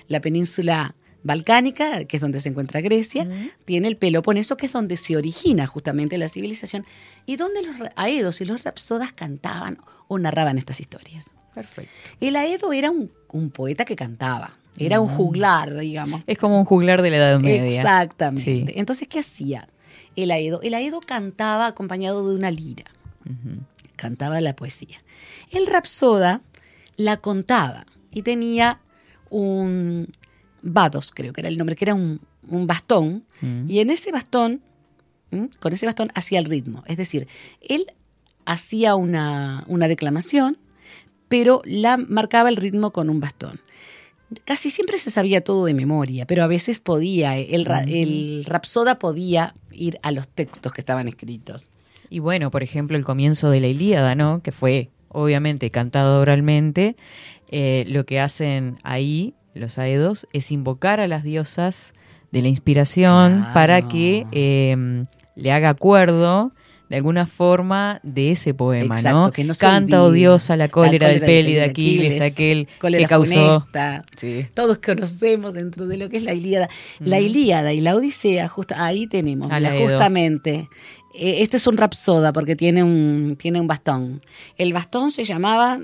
La 0.07 0.19
península 0.21 0.95
balcánica, 1.25 2.05
que 2.05 2.17
es 2.17 2.21
donde 2.21 2.39
se 2.39 2.49
encuentra 2.49 2.79
Grecia, 2.81 3.27
tiene 3.65 3.87
el 3.89 3.97
Peloponeso, 3.97 4.55
que 4.55 4.67
es 4.67 4.71
donde 4.71 4.95
se 4.95 5.17
origina 5.17 5.65
justamente 5.67 6.17
la 6.17 6.29
civilización, 6.29 6.85
y 7.25 7.35
donde 7.35 7.63
los 7.63 7.75
aedos 7.97 8.39
y 8.41 8.45
los 8.45 8.63
rapsodas 8.63 9.11
cantaban 9.11 9.79
o 10.07 10.17
narraban 10.19 10.57
estas 10.57 10.79
historias. 10.79 11.33
Perfecto. 11.53 11.91
El 12.21 12.35
aedo 12.35 12.71
era 12.73 12.91
un, 12.91 13.11
un 13.31 13.49
poeta 13.49 13.85
que 13.85 13.95
cantaba, 13.95 14.53
era 14.77 14.99
un 15.01 15.09
Mm. 15.11 15.15
juglar, 15.15 15.75
digamos. 15.77 16.21
Es 16.27 16.37
como 16.37 16.59
un 16.59 16.65
juglar 16.65 17.01
de 17.01 17.09
la 17.09 17.17
Edad 17.17 17.39
Media. 17.39 17.65
Exactamente. 17.75 18.43
Sí. 18.43 18.65
Entonces, 18.75 19.07
¿qué 19.07 19.19
hacía 19.19 19.67
el 20.15 20.29
aedo? 20.31 20.61
El 20.61 20.73
aedo 20.75 20.99
cantaba 20.99 21.65
acompañado 21.65 22.29
de 22.29 22.35
una 22.35 22.51
lira. 22.51 22.85
Cantaba 23.95 24.41
la 24.41 24.55
poesía. 24.55 25.01
El 25.49 25.65
rapsoda 25.67 26.41
la 26.97 27.17
contaba 27.17 27.85
y 28.11 28.21
tenía 28.21 28.79
un 29.29 30.07
vados, 30.65 31.11
creo 31.11 31.31
que 31.31 31.41
era 31.41 31.47
el 31.47 31.57
nombre, 31.57 31.75
que 31.75 31.85
era 31.85 31.93
un, 31.95 32.19
un 32.49 32.65
bastón. 32.67 33.23
Mm. 33.41 33.69
Y 33.69 33.79
en 33.79 33.89
ese 33.91 34.11
bastón, 34.11 34.61
¿m? 35.31 35.49
con 35.59 35.71
ese 35.73 35.85
bastón 35.85 36.09
hacía 36.15 36.39
el 36.39 36.45
ritmo. 36.45 36.83
Es 36.87 36.97
decir, 36.97 37.27
él 37.61 37.85
hacía 38.45 38.95
una, 38.95 39.63
una 39.67 39.87
declamación, 39.87 40.57
pero 41.29 41.61
la 41.65 41.97
marcaba 41.97 42.49
el 42.49 42.57
ritmo 42.57 42.91
con 42.91 43.09
un 43.09 43.19
bastón. 43.19 43.59
Casi 44.43 44.69
siempre 44.71 44.97
se 44.97 45.11
sabía 45.11 45.41
todo 45.41 45.65
de 45.65 45.73
memoria, 45.75 46.25
pero 46.25 46.43
a 46.43 46.47
veces 46.47 46.79
podía, 46.79 47.37
el, 47.37 47.63
ra- 47.63 47.83
el 47.83 48.43
rapsoda 48.47 48.97
podía 48.97 49.53
ir 49.71 49.99
a 50.01 50.11
los 50.11 50.27
textos 50.27 50.73
que 50.73 50.81
estaban 50.81 51.07
escritos. 51.07 51.69
Y 52.09 52.19
bueno, 52.19 52.49
por 52.51 52.63
ejemplo, 52.63 52.97
el 52.97 53.05
comienzo 53.05 53.49
de 53.51 53.61
la 53.61 53.67
Ilíada, 53.67 54.15
¿no? 54.15 54.41
Que 54.41 54.51
fue 54.51 54.89
obviamente 55.09 55.69
cantado 55.71 56.19
oralmente. 56.19 56.95
eh, 57.51 57.85
lo 57.87 58.05
que 58.05 58.19
hacen 58.19 58.77
ahí 58.83 59.33
los 59.59 59.77
aedos 59.77 60.27
es 60.33 60.51
invocar 60.51 60.99
a 60.99 61.07
las 61.07 61.23
diosas 61.23 61.93
de 62.31 62.41
la 62.41 62.47
inspiración 62.49 63.37
Claro. 63.39 63.53
para 63.53 63.87
que 63.87 64.25
eh, 64.31 65.05
le 65.35 65.51
haga 65.51 65.69
acuerdo 65.69 66.51
de 66.89 66.97
alguna 66.97 67.25
forma 67.25 67.99
de 68.03 68.29
ese 68.31 68.53
poema, 68.53 68.95
Exacto, 68.95 69.19
¿no? 69.21 69.31
que 69.31 69.43
no 69.43 69.53
Canta, 69.55 70.03
oh 70.03 70.07
olvide. 70.07 70.19
diosa, 70.19 70.55
la 70.55 70.67
cólera, 70.67 71.07
La 71.07 71.13
del 71.13 71.21
cólera 71.21 71.27
del 71.35 71.43
Peli 71.45 71.53
de 71.55 71.63
Aquiles, 71.63 72.21
Aquiles, 72.21 72.33
aquel 72.33 72.67
que 72.99 73.05
causó... 73.07 73.65
Sí. 74.15 74.45
Todos 74.53 74.77
conocemos 74.77 75.55
dentro 75.55 75.87
de 75.87 75.97
lo 75.97 76.09
que 76.09 76.17
es 76.17 76.23
la 76.23 76.33
Ilíada. 76.33 76.69
La 76.99 77.19
Ilíada 77.19 77.73
y 77.73 77.81
la 77.81 77.95
Odisea, 77.95 78.47
justo 78.49 78.75
ahí 78.77 79.07
tenemos, 79.07 79.49
la 79.49 79.71
justamente. 79.71 80.69
Eh, 81.15 81.41
Este 81.41 81.57
es 81.57 81.65
un 81.65 81.77
rapsoda 81.77 82.31
porque 82.33 82.55
tiene 82.55 82.83
un, 82.83 83.35
tiene 83.39 83.59
un 83.59 83.65
bastón. 83.67 84.19
El 84.57 84.71
bastón 84.71 85.09
se 85.09 85.23
llamaba 85.25 85.79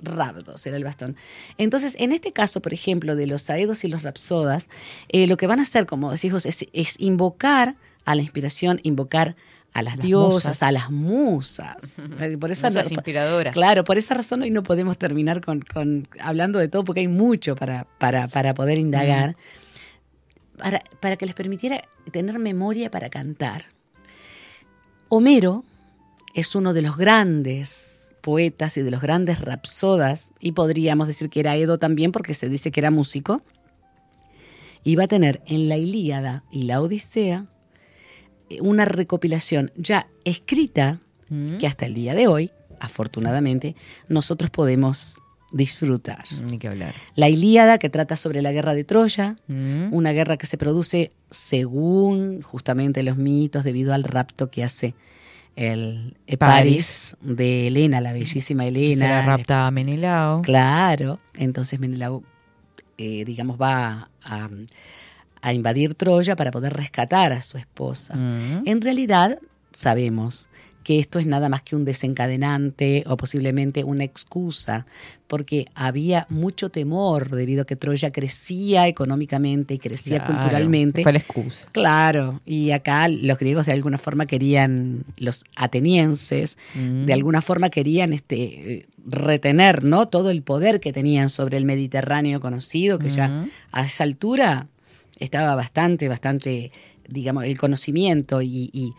Rabdos. 0.00 0.16
Rabdos 0.16 0.66
era 0.66 0.76
el 0.76 0.84
bastón. 0.84 1.16
Entonces, 1.58 1.96
en 1.98 2.12
este 2.12 2.32
caso, 2.32 2.60
por 2.60 2.72
ejemplo, 2.74 3.16
de 3.16 3.26
los 3.26 3.48
aedos 3.50 3.84
y 3.84 3.88
los 3.88 4.02
rapsodas, 4.02 4.68
eh, 5.08 5.26
lo 5.26 5.36
que 5.36 5.46
van 5.46 5.58
a 5.58 5.62
hacer, 5.62 5.86
como 5.86 6.10
decís 6.12 6.32
vos, 6.32 6.46
es, 6.46 6.66
es 6.72 6.96
invocar 7.00 7.76
a 8.04 8.14
la 8.14 8.22
inspiración, 8.22 8.80
invocar 8.82 9.36
a 9.72 9.82
las, 9.82 9.96
Las 9.96 10.06
diosas, 10.06 10.32
musas. 10.32 10.62
a 10.62 10.72
las 10.72 10.90
musas. 10.90 11.94
Por 12.40 12.50
esa 12.50 12.68
Musas 12.68 12.90
inspiradoras. 12.92 13.52
Claro, 13.52 13.84
por 13.84 13.98
esa 13.98 14.14
razón 14.14 14.40
hoy 14.42 14.50
no 14.50 14.62
podemos 14.62 14.96
terminar 14.96 15.40
con, 15.42 15.60
con- 15.60 16.08
hablando 16.18 16.58
de 16.58 16.68
todo 16.68 16.82
porque 16.84 17.00
hay 17.00 17.08
mucho 17.08 17.56
para, 17.56 17.86
para, 17.98 18.26
para 18.28 18.54
poder 18.54 18.78
indagar. 18.78 19.36
Para, 20.56 20.82
para 21.00 21.16
que 21.16 21.26
les 21.26 21.34
permitiera 21.34 21.82
tener 22.10 22.38
memoria 22.38 22.90
para 22.90 23.10
cantar. 23.10 23.64
Homero 25.08 25.64
es 26.34 26.54
uno 26.54 26.72
de 26.72 26.82
los 26.82 26.96
grandes 26.96 27.95
poetas 28.26 28.76
y 28.76 28.82
de 28.82 28.90
los 28.90 29.00
grandes 29.00 29.40
rapsodas, 29.40 30.32
y 30.40 30.50
podríamos 30.50 31.06
decir 31.06 31.30
que 31.30 31.38
era 31.38 31.54
Edo 31.54 31.78
también 31.78 32.10
porque 32.10 32.34
se 32.34 32.48
dice 32.48 32.72
que 32.72 32.80
era 32.80 32.90
músico, 32.90 33.40
y 34.82 34.96
va 34.96 35.04
a 35.04 35.08
tener 35.08 35.42
en 35.46 35.68
la 35.68 35.76
Ilíada 35.76 36.42
y 36.50 36.64
la 36.64 36.80
Odisea 36.82 37.46
eh, 38.50 38.60
una 38.60 38.84
recopilación 38.84 39.70
ya 39.76 40.08
escrita 40.24 40.98
Mm. 41.28 41.56
que 41.58 41.66
hasta 41.66 41.86
el 41.86 41.94
día 41.94 42.14
de 42.14 42.28
hoy, 42.28 42.52
afortunadamente, 42.78 43.74
nosotros 44.08 44.48
podemos 44.50 45.18
disfrutar. 45.52 46.24
Ni 46.48 46.56
que 46.58 46.68
hablar. 46.68 46.94
La 47.16 47.28
Ilíada, 47.28 47.78
que 47.78 47.90
trata 47.90 48.16
sobre 48.16 48.42
la 48.42 48.52
guerra 48.52 48.74
de 48.74 48.84
Troya, 48.84 49.34
Mm. 49.48 49.92
una 49.92 50.12
guerra 50.12 50.36
que 50.36 50.46
se 50.46 50.56
produce 50.56 51.10
según 51.30 52.42
justamente 52.42 53.02
los 53.02 53.16
mitos 53.16 53.64
debido 53.64 53.92
al 53.92 54.04
rapto 54.04 54.48
que 54.50 54.62
hace 54.62 54.94
el 55.56 56.14
Paris 56.38 57.16
de 57.22 57.66
Helena, 57.66 58.00
la 58.00 58.12
bellísima 58.12 58.66
Helena. 58.66 58.96
Se 58.96 59.08
la 59.08 59.22
rapta 59.22 59.66
a 59.66 59.70
Menelao. 59.70 60.42
Claro, 60.42 61.18
entonces 61.34 61.80
Menelao, 61.80 62.22
eh, 62.98 63.24
digamos, 63.24 63.60
va 63.60 64.10
a, 64.22 64.48
a 65.40 65.52
invadir 65.52 65.94
Troya 65.94 66.36
para 66.36 66.50
poder 66.50 66.74
rescatar 66.74 67.32
a 67.32 67.40
su 67.40 67.56
esposa. 67.56 68.14
Mm. 68.14 68.62
En 68.66 68.80
realidad, 68.82 69.38
sabemos 69.72 70.48
que 70.86 71.00
esto 71.00 71.18
es 71.18 71.26
nada 71.26 71.48
más 71.48 71.62
que 71.62 71.74
un 71.74 71.84
desencadenante 71.84 73.02
o 73.08 73.16
posiblemente 73.16 73.82
una 73.82 74.04
excusa, 74.04 74.86
porque 75.26 75.66
había 75.74 76.26
mucho 76.30 76.70
temor 76.70 77.28
debido 77.30 77.62
a 77.62 77.64
que 77.66 77.74
Troya 77.74 78.12
crecía 78.12 78.86
económicamente 78.86 79.74
y 79.74 79.78
crecía 79.80 80.18
Claro, 80.18 80.34
culturalmente. 80.34 81.02
Fue 81.02 81.12
la 81.12 81.18
excusa. 81.18 81.66
Claro, 81.72 82.40
y 82.46 82.70
acá 82.70 83.08
los 83.08 83.36
griegos 83.36 83.66
de 83.66 83.72
alguna 83.72 83.98
forma 83.98 84.26
querían, 84.26 85.02
los 85.16 85.44
atenienses, 85.56 86.56
Mm. 86.76 87.06
de 87.06 87.12
alguna 87.12 87.42
forma 87.42 87.68
querían 87.68 88.12
este, 88.12 88.86
retener 89.04 89.82
¿no? 89.82 90.06
todo 90.06 90.30
el 90.30 90.42
poder 90.42 90.78
que 90.78 90.92
tenían 90.92 91.30
sobre 91.30 91.56
el 91.56 91.64
Mediterráneo 91.64 92.38
conocido, 92.38 93.00
que 93.00 93.08
ya 93.08 93.26
Mm. 93.28 93.50
a 93.72 93.84
esa 93.86 94.04
altura 94.04 94.68
estaba 95.18 95.56
bastante, 95.56 96.08
bastante, 96.08 96.70
digamos, 97.08 97.42
el 97.44 97.58
conocimiento 97.58 98.40
y, 98.40 98.70
y- 98.72 98.92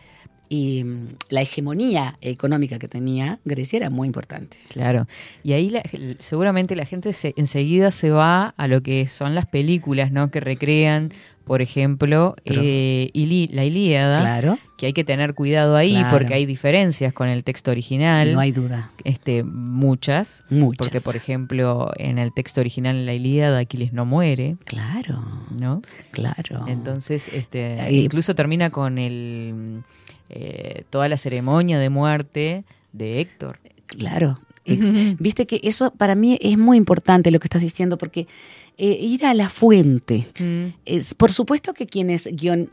y, 0.48 0.84
mm, 0.84 1.08
la 1.30 1.42
hegemonía 1.42 2.16
económica 2.20 2.78
que 2.78 2.88
tenía 2.88 3.38
Grecia 3.44 3.76
era 3.78 3.90
muy 3.90 4.06
importante. 4.06 4.56
Claro. 4.68 5.06
Y 5.42 5.52
ahí 5.52 5.70
la- 5.70 5.82
seguramente 6.20 6.76
la 6.76 6.84
gente 6.84 7.12
se, 7.12 7.34
enseguida 7.36 7.90
se 7.90 8.10
va 8.10 8.54
a 8.56 8.68
lo 8.68 8.82
que 8.82 9.08
son 9.08 9.34
las 9.34 9.46
películas, 9.46 10.10
¿no? 10.12 10.30
Que 10.30 10.40
recrean, 10.40 11.10
por 11.44 11.62
ejemplo, 11.62 12.34
Pero- 12.44 12.60
eh, 12.64 13.10
Ili- 13.14 13.48
la 13.52 13.64
Ilíada. 13.64 14.20
Claro. 14.20 14.58
Que 14.76 14.86
hay 14.86 14.92
que 14.92 15.02
tener 15.02 15.34
cuidado 15.34 15.74
ahí 15.76 15.92
Claro. 15.94 16.10
porque 16.16 16.34
hay 16.34 16.46
diferencias 16.46 17.12
con 17.12 17.26
el 17.28 17.42
texto 17.42 17.70
original. 17.70 18.32
No 18.34 18.40
hay 18.40 18.52
duda. 18.52 18.90
Este, 19.04 19.42
muchas. 19.42 20.44
Muchas. 20.50 20.76
Porque, 20.78 21.00
por 21.00 21.16
ejemplo, 21.16 21.90
en 21.96 22.18
el 22.18 22.32
texto 22.32 22.60
original 22.60 23.04
la 23.06 23.14
Ilíada, 23.14 23.58
Aquiles 23.58 23.92
no 23.92 24.04
muere. 24.04 24.56
Claro. 24.64 25.20
¿No? 25.58 25.82
Claro. 26.12 26.66
Entonces, 26.68 27.28
este, 27.32 27.88
incluso 27.92 28.34
termina 28.34 28.70
con 28.70 28.98
el 28.98 29.82
eh, 30.30 30.84
toda 30.90 31.08
la 31.08 31.16
ceremonia 31.16 31.78
de 31.78 31.88
muerte 31.90 32.64
de 32.92 33.20
Héctor. 33.20 33.58
Claro. 33.86 34.40
Viste 35.18 35.46
que 35.46 35.60
eso 35.62 35.92
para 35.92 36.14
mí 36.14 36.38
es 36.42 36.58
muy 36.58 36.76
importante 36.76 37.30
lo 37.30 37.38
que 37.40 37.46
estás 37.46 37.62
diciendo, 37.62 37.96
porque 37.96 38.26
eh, 38.76 38.98
ir 39.00 39.24
a 39.24 39.32
la 39.32 39.48
fuente. 39.48 40.26
Mm. 40.38 40.74
Es, 40.84 41.14
por 41.14 41.32
supuesto 41.32 41.72
que 41.72 41.86
quienes 41.86 42.26
guion- 42.26 42.68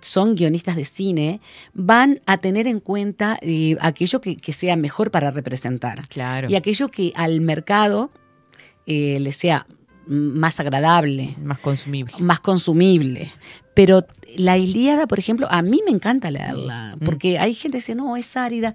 son 0.00 0.36
guionistas 0.36 0.76
de 0.76 0.84
cine 0.84 1.40
van 1.74 2.20
a 2.24 2.38
tener 2.38 2.68
en 2.68 2.78
cuenta 2.78 3.36
eh, 3.42 3.76
aquello 3.80 4.20
que, 4.20 4.36
que 4.36 4.52
sea 4.52 4.76
mejor 4.76 5.10
para 5.10 5.32
representar. 5.32 6.06
Claro. 6.08 6.48
Y 6.48 6.54
aquello 6.54 6.88
que 6.88 7.12
al 7.16 7.40
mercado 7.40 8.10
eh, 8.86 9.18
le 9.20 9.32
sea 9.32 9.66
más 10.06 10.58
agradable, 10.60 11.36
Más 11.42 11.58
consumible. 11.58 12.14
más 12.20 12.40
consumible. 12.40 13.32
Pero 13.74 14.04
la 14.36 14.58
Ilíada, 14.58 15.06
por 15.06 15.18
ejemplo, 15.18 15.46
a 15.50 15.62
mí 15.62 15.80
me 15.84 15.90
encanta 15.92 16.30
leerla, 16.30 16.96
porque 17.04 17.38
hay 17.38 17.54
gente 17.54 17.76
que 17.78 17.82
dice, 17.82 17.94
no, 17.94 18.16
es 18.16 18.36
árida. 18.36 18.74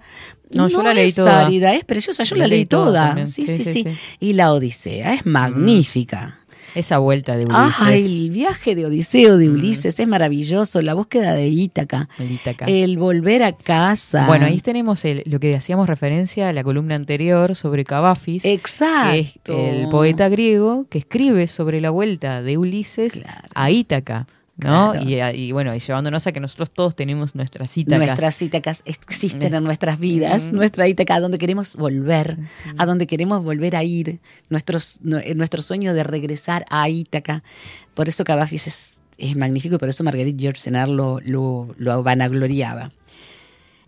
Mm. 0.52 0.56
No, 0.56 0.68
yo 0.68 0.82
la 0.82 0.94
leí 0.94 1.08
es 1.08 1.14
toda. 1.14 1.46
árida, 1.46 1.74
es 1.74 1.84
preciosa, 1.84 2.24
yo 2.24 2.36
La 2.36 2.42
la, 2.44 2.48
leí 2.48 2.58
leí 2.60 2.66
toda. 2.66 3.26
Sí, 3.26 3.46
Sí, 3.46 3.46
sí, 3.46 3.56
sí, 3.58 3.64
sí, 3.64 3.72
sí. 3.72 3.84
Mm. 3.88 3.96
Y 4.20 4.32
la 4.34 4.52
Odisea 4.52 5.14
es 5.14 5.26
magnífica. 5.26 6.38
Esa 6.74 6.98
vuelta 6.98 7.38
de 7.38 7.46
Ulises. 7.46 7.74
Ay, 7.80 8.24
el 8.24 8.30
viaje 8.30 8.74
de 8.74 8.84
Odiseo 8.84 9.36
Mm. 9.36 9.38
de 9.38 9.48
Ulises 9.48 9.98
es 9.98 10.06
maravilloso, 10.06 10.82
la 10.82 10.92
búsqueda 10.92 11.32
de 11.32 11.48
Ítaca, 11.48 12.06
el 12.18 12.32
Ítaca. 12.32 12.66
el 12.66 12.98
volver 12.98 13.42
a 13.44 13.52
casa. 13.52 14.26
Bueno, 14.26 14.44
ahí 14.44 14.60
tenemos 14.60 15.06
el- 15.06 15.22
lo 15.24 15.40
que 15.40 15.56
hacíamos 15.56 15.88
referencia 15.88 16.50
a 16.50 16.52
la 16.52 16.62
columna 16.62 16.94
anterior 16.94 17.54
sobre 17.54 17.84
Cavafis, 17.84 18.44
Exacto. 18.44 19.54
que 19.54 19.70
es 19.70 19.82
el 19.84 19.88
poeta 19.88 20.28
griego 20.28 20.86
que 20.90 20.98
escribe 20.98 21.46
sobre 21.46 21.80
la 21.80 21.88
vuelta 21.88 22.42
de 22.42 22.58
Ulises 22.58 23.14
Claro. 23.14 23.48
a 23.54 23.70
Ítaca. 23.70 24.26
¿No? 24.58 24.92
Claro. 24.92 25.34
Y, 25.34 25.52
bueno, 25.52 25.74
y 25.74 25.80
llevándonos 25.80 26.26
a 26.26 26.32
que 26.32 26.40
nosotros 26.40 26.70
todos 26.70 26.96
tenemos 26.96 27.34
nuestras 27.34 27.76
Ítacas. 27.76 27.98
Nuestras 28.06 28.40
Ítacas 28.42 28.82
existen 28.86 29.52
en 29.54 29.64
nuestras 29.64 29.98
vidas, 29.98 30.52
nuestra 30.52 30.88
Ítaca 30.88 31.16
a 31.16 31.20
donde 31.20 31.38
queremos 31.38 31.76
volver, 31.76 32.38
a 32.78 32.86
donde 32.86 33.06
queremos 33.06 33.44
volver 33.44 33.76
a 33.76 33.84
ir, 33.84 34.18
nuestros, 34.48 35.00
nu- 35.02 35.20
nuestro 35.34 35.60
sueño 35.60 35.92
de 35.92 36.04
regresar 36.04 36.64
a 36.70 36.88
Ítaca. 36.88 37.42
Por 37.94 38.08
eso 38.08 38.24
Cavafis 38.24 38.66
es, 38.66 39.00
es 39.18 39.36
magnífico 39.36 39.74
y 39.74 39.78
por 39.78 39.88
eso 39.88 40.04
Marguerite 40.04 40.40
George 40.40 40.60
Senar 40.60 40.88
lo, 40.88 41.20
lo, 41.20 41.74
lo 41.78 42.02
vanagloriaba. 42.02 42.92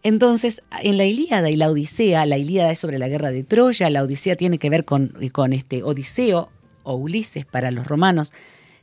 Entonces, 0.03 0.63
en 0.83 0.97
la 0.97 1.07
Ilíada 1.07 1.51
y 1.51 1.57
la 1.57 1.71
Odisea, 1.71 2.25
la 2.25 2.39
Ilíada 2.39 2.71
es 2.71 2.79
sobre 2.79 2.99
la 2.99 3.09
guerra 3.09 3.31
de 3.33 3.43
Troya, 3.43 3.91
la 3.91 4.03
Odisea 4.05 4.37
tiene 4.37 4.59
que 4.59 4.71
ver 4.71 4.85
con, 4.85 5.13
con 5.33 5.53
este 5.53 5.83
Odiseo 5.83 6.51
o 6.85 6.95
Ulises 6.95 7.45
para 7.45 7.71
los 7.71 7.87
romanos, 7.87 8.33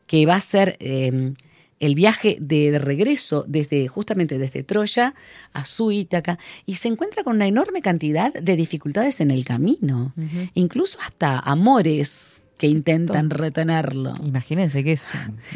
que 0.08 0.26
va 0.26 0.36
a 0.36 0.42
ser 0.42 0.76
eh, 0.82 1.34
el 1.80 1.96
viaje 1.96 2.38
de 2.40 2.80
regreso 2.80 3.44
desde 3.48 3.88
justamente 3.88 4.38
desde 4.38 4.64
Troya 4.64 5.14
a 5.54 5.66
su 5.66 5.92
Ítaca 5.92 6.40
y 6.66 6.76
se 6.76 6.88
encuentra 6.88 7.24
con 7.24 7.36
una 7.36 7.48
enorme 7.48 7.82
cantidad 7.82 8.34
de 8.34 8.56
dificultades 8.56 9.22
en 9.22 9.32
el 9.32 9.46
camino, 9.46 10.14
incluso 10.54 10.98
hasta 11.06 11.40
amores 11.40 12.44
que 12.58 12.68
intentan 12.68 13.30
retenerlo. 13.30 14.14
Imagínense 14.24 14.84
que 14.84 14.94
es 14.94 15.08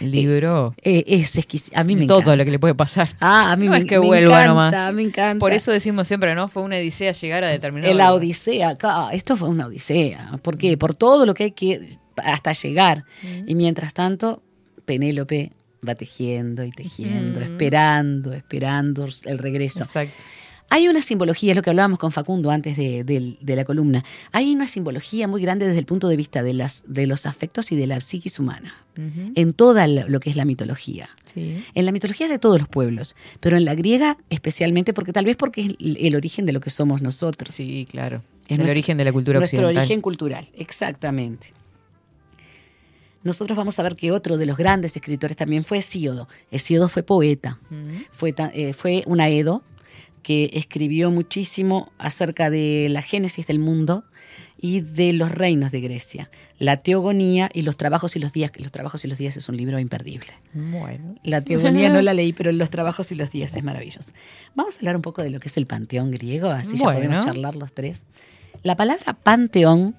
un 0.02 0.12
libro. 0.12 0.74
Eh, 0.82 1.06
es 1.08 1.38
exquisito. 1.38 1.78
A 1.78 1.84
mí 1.84 1.96
me 1.96 2.06
todo 2.06 2.20
encanta. 2.20 2.36
lo 2.36 2.46
que 2.46 2.52
le 2.52 2.60
puede 2.60 2.76
pasar. 2.76 3.16
Ah, 3.22 3.52
a 3.54 3.56
mí 3.56 3.68
no 3.68 3.72
me, 3.72 3.78
es 3.78 3.86
que 3.86 4.00
me 4.00 4.06
vuelva 4.06 4.44
encanta, 4.44 4.48
nomás. 4.48 4.94
Me 4.94 5.04
encanta. 5.04 5.40
Por 5.40 5.54
eso 5.54 5.72
decimos 5.72 6.08
siempre, 6.08 6.36
¿no? 6.36 6.50
Fue 6.50 6.62
una 6.62 6.76
odisea 6.76 7.14
llegar 7.14 7.46
a 7.46 7.50
determinado. 7.50 7.94
La 7.94 8.10
lugar. 8.10 8.20
odisea, 8.20 8.78
esto 9.14 9.38
fue 9.38 9.48
una 9.48 9.68
odisea. 9.68 10.40
¿Por 10.42 10.58
qué? 10.58 10.78
Por 10.78 10.94
todo 10.94 11.26
lo 11.26 11.34
que 11.34 11.46
hay 11.46 11.52
que 11.52 11.98
hasta 12.18 12.52
llegar. 12.52 13.06
Y 13.48 13.56
mientras 13.56 13.94
tanto, 13.94 14.44
Penélope 14.84 15.54
va 15.88 15.96
tejiendo 15.96 16.64
y 16.64 16.72
tejiendo, 16.72 17.40
esperando, 17.40 18.34
esperando 18.34 19.08
el 19.26 19.38
regreso. 19.38 19.84
Exacto. 19.84 20.14
Hay 20.72 20.88
una 20.88 21.02
simbología, 21.02 21.54
es 21.54 21.56
lo 21.56 21.64
que 21.64 21.72
hablábamos 21.72 21.98
con 21.98 22.12
Facundo 22.12 22.52
antes 22.52 22.78
de, 22.78 23.04
de- 23.04 23.38
de 23.42 23.56
la 23.56 23.66
columna. 23.66 24.04
Hay 24.32 24.54
una 24.54 24.68
simbología 24.68 25.28
muy 25.28 25.42
grande 25.42 25.66
desde 25.66 25.80
el 25.80 25.86
punto 25.88 26.08
de 26.08 26.16
vista 26.16 26.44
de, 26.44 26.54
las, 26.54 26.84
de 26.86 27.08
los 27.08 27.26
afectos 27.26 27.72
y 27.72 27.76
de 27.76 27.88
la 27.88 28.00
psiquis 28.02 28.38
humana. 28.40 28.76
En 29.36 29.54
toda 29.54 29.88
lo 29.88 30.20
que 30.20 30.30
es 30.30 30.36
la 30.36 30.44
mitología. 30.44 31.10
Sí. 31.34 31.64
En 31.74 31.86
la 31.86 31.94
mitología 31.94 32.28
de 32.28 32.38
todos 32.38 32.60
los 32.60 32.68
pueblos, 32.68 33.16
pero 33.40 33.56
en 33.56 33.64
la 33.64 33.74
griega 33.74 34.18
especialmente 34.30 34.94
porque 34.94 35.14
tal 35.14 35.24
vez 35.26 35.38
porque 35.38 35.62
es 35.62 35.68
el, 35.80 35.98
el 36.02 36.16
origen 36.18 36.46
de 36.46 36.52
lo 36.52 36.60
que 36.60 36.70
somos 36.70 37.02
nosotros. 37.02 37.50
Sí, 37.56 37.88
claro. 37.90 38.18
Es 38.46 38.52
el 38.52 38.58
nuestro- 38.58 38.72
origen 38.72 38.98
de 38.98 39.06
la 39.06 39.14
cultura 39.14 39.40
Nuestro 39.40 39.60
occidental. 39.60 39.82
origen 39.84 40.02
cultural, 40.02 40.50
exactamente. 40.56 41.54
Nosotros 43.24 43.58
vamos 43.58 43.78
a 43.80 43.84
ver 43.84 43.96
que 43.96 44.12
otro 44.12 44.38
de 44.38 44.46
los 44.46 44.58
grandes 44.58 44.96
escritores 44.96 45.36
también 45.36 45.64
fue 45.64 45.80
Hesíodo. 45.80 46.28
Hesíodo 46.52 46.88
fue 46.90 47.04
poeta, 47.04 47.60
Ujú. 47.70 48.04
fue, 48.12 48.34
eh, 48.54 48.74
fue 48.74 49.04
un 49.08 49.20
aedo 49.20 49.64
que 50.24 50.50
escribió 50.54 51.12
muchísimo 51.12 51.92
acerca 51.98 52.50
de 52.50 52.88
la 52.90 53.02
génesis 53.02 53.48
del 53.48 53.60
mundo 53.60 54.04
y 54.62 54.82
de 54.82 55.14
los 55.14 55.32
reinos 55.32 55.72
de 55.72 55.80
Grecia, 55.80 56.30
la 56.58 56.78
teogonía 56.78 57.50
y 57.54 57.62
los 57.62 57.78
trabajos 57.78 58.18
y 58.18 58.20
los 58.20 58.34
días. 58.34 58.52
Los 58.58 58.72
trabajos 58.74 59.06
y 59.06 59.08
los 59.08 59.18
días 59.18 59.38
es 59.38 59.48
un 59.48 59.56
libro 59.56 59.80
imperdible. 59.80 60.28
Bueno. 60.54 61.16
La 61.24 61.42
teogonía 61.42 61.90
no 61.90 62.02
la 62.02 62.14
leí, 62.14 62.34
pero 62.34 62.52
los 62.52 62.70
trabajos 62.70 63.12
y 63.14 63.16
los 63.16 63.32
días 63.32 63.56
es 63.56 63.64
maravilloso. 63.64 64.12
Vamos 64.56 64.76
a 64.76 64.80
hablar 64.80 64.98
un 64.98 65.02
poco 65.02 65.24
de 65.24 65.30
lo 65.30 65.40
que 65.40 65.48
es 65.48 65.56
el 65.58 65.66
panteón 65.66 66.12
griego, 66.12 66.50
así 66.50 66.76
ya 66.78 66.84
podemos 66.84 67.24
charlar 67.24 67.56
los 67.56 67.72
tres. 67.72 68.06
La 68.62 68.76
palabra 68.76 69.14
panteón 69.14 69.96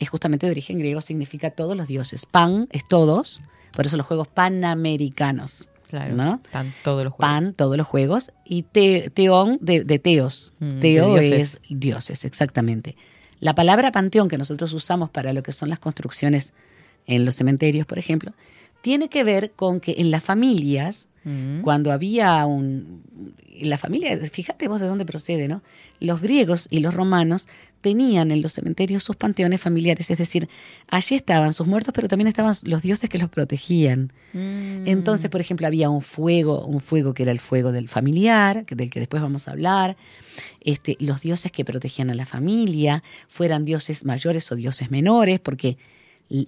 es 0.00 0.08
justamente 0.08 0.46
de 0.46 0.52
origen 0.52 0.78
griego, 0.80 1.00
significa 1.00 1.50
todos 1.50 1.76
los 1.76 1.86
dioses. 1.86 2.26
Pan 2.26 2.66
es 2.72 2.86
todos, 2.88 3.40
por 3.72 3.86
eso 3.86 3.96
los 3.96 4.06
juegos 4.06 4.26
panamericanos. 4.80 5.68
Claro. 5.88 6.14
¿no? 6.14 6.40
Están 6.44 6.72
todos 6.84 7.02
los 7.04 7.12
juegos. 7.14 7.30
Pan, 7.32 7.52
todos 7.54 7.76
los 7.76 7.86
juegos, 7.86 8.30
y 8.44 8.62
te- 8.62 9.10
teón 9.10 9.58
de, 9.60 9.82
de 9.84 9.98
teos. 9.98 10.52
Mm, 10.60 10.64
de 10.74 10.80
Teo 10.80 11.18
dioses. 11.18 11.32
es 11.32 11.60
dioses, 11.68 12.24
exactamente. 12.24 12.96
La 13.40 13.54
palabra 13.56 13.90
panteón 13.90 14.28
que 14.28 14.38
nosotros 14.38 14.72
usamos 14.72 15.10
para 15.10 15.32
lo 15.32 15.42
que 15.42 15.50
son 15.52 15.68
las 15.68 15.80
construcciones 15.80 16.52
en 17.06 17.24
los 17.24 17.34
cementerios, 17.34 17.86
por 17.86 17.98
ejemplo, 17.98 18.34
tiene 18.82 19.08
que 19.08 19.24
ver 19.24 19.50
con 19.50 19.80
que 19.80 19.96
en 19.98 20.10
las 20.12 20.22
familias, 20.22 21.08
Mm. 21.24 21.60
cuando 21.60 21.92
había 21.92 22.44
un... 22.46 23.02
La 23.60 23.76
familia, 23.76 24.18
fíjate 24.32 24.68
vos 24.68 24.80
de 24.80 24.86
dónde 24.86 25.04
procede, 25.04 25.46
¿no? 25.46 25.62
Los 25.98 26.22
griegos 26.22 26.66
y 26.70 26.80
los 26.80 26.94
romanos 26.94 27.46
tenían 27.82 28.30
en 28.30 28.40
los 28.40 28.52
cementerios 28.52 29.02
sus 29.02 29.16
panteones 29.16 29.60
familiares, 29.60 30.10
es 30.10 30.16
decir, 30.16 30.48
allí 30.88 31.14
estaban 31.16 31.52
sus 31.52 31.66
muertos, 31.66 31.92
pero 31.94 32.08
también 32.08 32.28
estaban 32.28 32.54
los 32.64 32.80
dioses 32.80 33.10
que 33.10 33.18
los 33.18 33.28
protegían. 33.28 34.14
Mm. 34.32 34.86
Entonces, 34.86 35.28
por 35.28 35.42
ejemplo, 35.42 35.66
había 35.66 35.90
un 35.90 36.00
fuego, 36.00 36.64
un 36.64 36.80
fuego 36.80 37.12
que 37.12 37.24
era 37.24 37.32
el 37.32 37.38
fuego 37.38 37.70
del 37.70 37.88
familiar, 37.88 38.64
del 38.64 38.88
que 38.88 39.00
después 39.00 39.22
vamos 39.22 39.46
a 39.46 39.50
hablar. 39.50 39.98
Este, 40.62 40.96
los 40.98 41.20
dioses 41.20 41.52
que 41.52 41.64
protegían 41.64 42.10
a 42.10 42.14
la 42.14 42.24
familia, 42.24 43.02
fueran 43.28 43.66
dioses 43.66 44.06
mayores 44.06 44.50
o 44.52 44.56
dioses 44.56 44.90
menores, 44.90 45.38
porque 45.38 45.76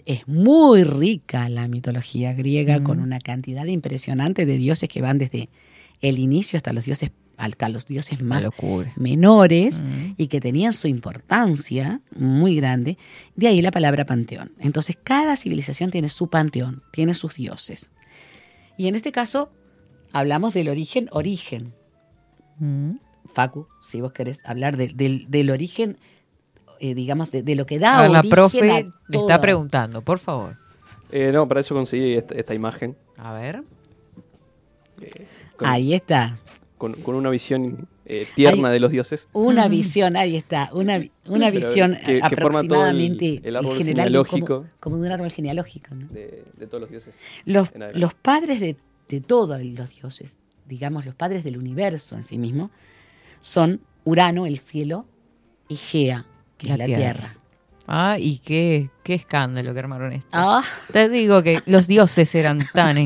es 0.07 0.27
muy 0.29 0.85
rica 0.85 1.49
la 1.49 1.67
mitología 1.69 2.33
griega 2.35 2.79
Mm. 2.81 2.85
con 2.85 3.01
una 3.01 3.19
cantidad 3.19 3.65
impresionante 3.67 4.47
de 4.47 4.57
dioses 4.57 4.89
que 4.89 5.03
van 5.03 5.19
desde 5.19 5.49
el 6.01 6.19
inicio 6.19 6.57
hasta 6.57 6.73
los 6.73 6.85
dioses 6.85 7.11
hasta 7.39 7.69
los 7.69 7.87
dioses 7.87 8.23
más 8.23 8.49
menores 8.95 9.81
Mm. 9.83 10.15
y 10.17 10.27
que 10.29 10.41
tenían 10.41 10.73
su 10.73 10.87
importancia 10.87 12.01
muy 12.15 12.55
grande, 12.57 12.99
de 13.35 13.49
ahí 13.49 13.61
la 13.63 13.73
palabra 13.73 14.05
panteón. 14.05 14.53
Entonces, 14.61 14.97
cada 15.03 15.35
civilización 15.37 15.91
tiene 15.91 16.09
su 16.09 16.29
panteón, 16.29 16.83
tiene 16.93 17.15
sus 17.15 17.35
dioses. 17.35 17.91
Y 18.77 18.87
en 18.87 18.95
este 18.95 19.11
caso, 19.11 19.51
hablamos 20.13 20.55
del 20.55 20.69
origen, 20.69 21.09
origen. 21.11 21.73
Mm. 22.59 22.93
Facu, 23.35 23.67
si 23.81 24.01
vos 24.01 24.13
querés 24.13 24.43
hablar 24.45 24.77
del 24.77 25.51
origen, 25.51 25.97
eh, 26.83 26.95
digamos, 26.95 27.31
de, 27.31 27.43
de 27.43 27.55
lo 27.55 27.65
que 27.65 27.79
da 27.79 28.01
A 28.01 28.09
la 28.09 28.23
profe 28.23 28.71
a 28.71 28.85
toda- 29.11 29.21
está 29.25 29.41
preguntando, 29.41 30.03
por 30.03 30.19
favor. 30.19 30.57
Eh, 31.13 31.31
no, 31.33 31.47
para 31.47 31.61
eso 31.61 31.75
conseguí 31.75 32.15
esta, 32.15 32.35
esta 32.35 32.55
imagen. 32.55 32.97
A 33.17 33.33
ver. 33.35 33.63
Con, 35.57 35.69
Ahí 35.69 35.95
está. 35.95 36.39
con- 36.79 36.95
con 36.95 37.15
una 37.17 37.31
visión 37.31 37.89
eh, 38.05 38.27
tierna 38.35 38.69
Ahí- 38.69 38.75
de 38.75 38.81
los 38.81 38.91
dioses. 38.91 39.29
Una 39.33 39.69
visión, 39.69 40.17
ahí 40.17 40.37
está, 40.37 40.71
una, 40.73 41.01
una 41.27 41.51
visión 41.51 41.97
que- 42.05 42.21
que 42.21 42.37
forma 42.37 42.63
todo 42.65 42.87
el- 42.87 42.91
aproximadamente 42.91 43.41
el 43.45 43.57
árbol 43.57 43.77
general, 43.77 44.07
genealógico. 44.09 44.47
como, 44.47 44.69
como 44.81 44.97
de 44.97 45.03
un 45.07 45.13
árbol 45.13 45.31
genealógico. 45.31 45.95
¿no? 45.95 46.09
De, 46.09 46.45
de 46.57 46.67
todos 46.67 46.81
los 46.81 46.91
dioses. 46.91 47.15
Los, 47.45 47.71
los 47.95 48.15
padres 48.15 48.59
de, 48.61 48.77
de 49.09 49.21
todos 49.21 49.63
los 49.63 49.89
dioses, 49.91 50.39
digamos 50.67 51.07
los 51.07 51.15
padres 51.15 51.45
del 51.45 51.59
universo 51.59 52.17
en 52.17 52.25
sí 52.25 52.39
mismo, 52.39 52.71
son 53.41 53.81
Urano, 54.05 54.47
el 54.47 54.59
cielo, 54.59 55.07
y 55.69 55.77
Gea, 55.77 56.27
que 56.63 56.69
La 56.69 56.75
es 56.75 56.79
la 56.79 56.85
tierra. 56.87 57.13
tierra. 57.15 57.37
Ah, 57.87 58.17
y 58.19 58.39
qué, 58.39 58.91
qué 59.03 59.15
escándalo 59.15 59.73
que 59.75 59.81
armaron 59.81 60.13
esto. 60.13 60.29
Ah, 60.33 60.63
Te 60.93 61.09
digo 61.09 61.43
que 61.43 61.61
los 61.67 61.89
dioses 61.89 62.35
eran 62.35 62.61
tan 62.73 62.97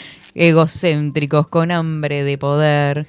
egocéntricos, 0.34 1.48
con 1.48 1.70
hambre 1.70 2.22
de 2.24 2.38
poder. 2.38 3.06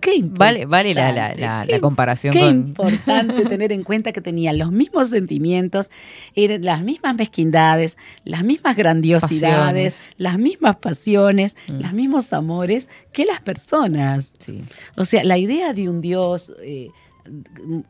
qué 0.00 0.18
Vale, 0.22 0.64
vale 0.66 0.94
la, 0.94 1.02
la- 1.02 1.08
importante, 1.10 1.40
la- 1.40 1.62
qué 1.66 1.72
la 1.72 1.80
comparación 1.80 2.32
Qué 2.32 2.40
con. 2.40 2.48
importante 2.50 3.44
tener 3.44 3.70
en 3.72 3.82
cuenta 3.84 4.10
que 4.12 4.20
tenían 4.20 4.58
los 4.58 4.72
mismos 4.72 5.10
sentimientos, 5.10 5.90
eran 6.34 6.64
las 6.64 6.82
mismas 6.82 7.14
mezquindades, 7.14 7.98
las 8.24 8.42
mismas 8.42 8.74
grandiosidades, 8.74 9.94
Pasiones. 9.94 10.14
las 10.16 10.38
mismas 10.38 10.76
pasiones, 10.76 11.56
Mm. 11.68 11.80
los 11.82 11.92
mismos 11.92 12.32
amores 12.32 12.88
que 13.12 13.26
las 13.26 13.40
personas. 13.42 14.34
Sí. 14.38 14.62
O 14.96 15.04
sea, 15.04 15.22
la 15.24 15.38
idea 15.38 15.72
de 15.72 15.88
un 15.88 16.00
Dios 16.00 16.52
eh, 16.62 16.88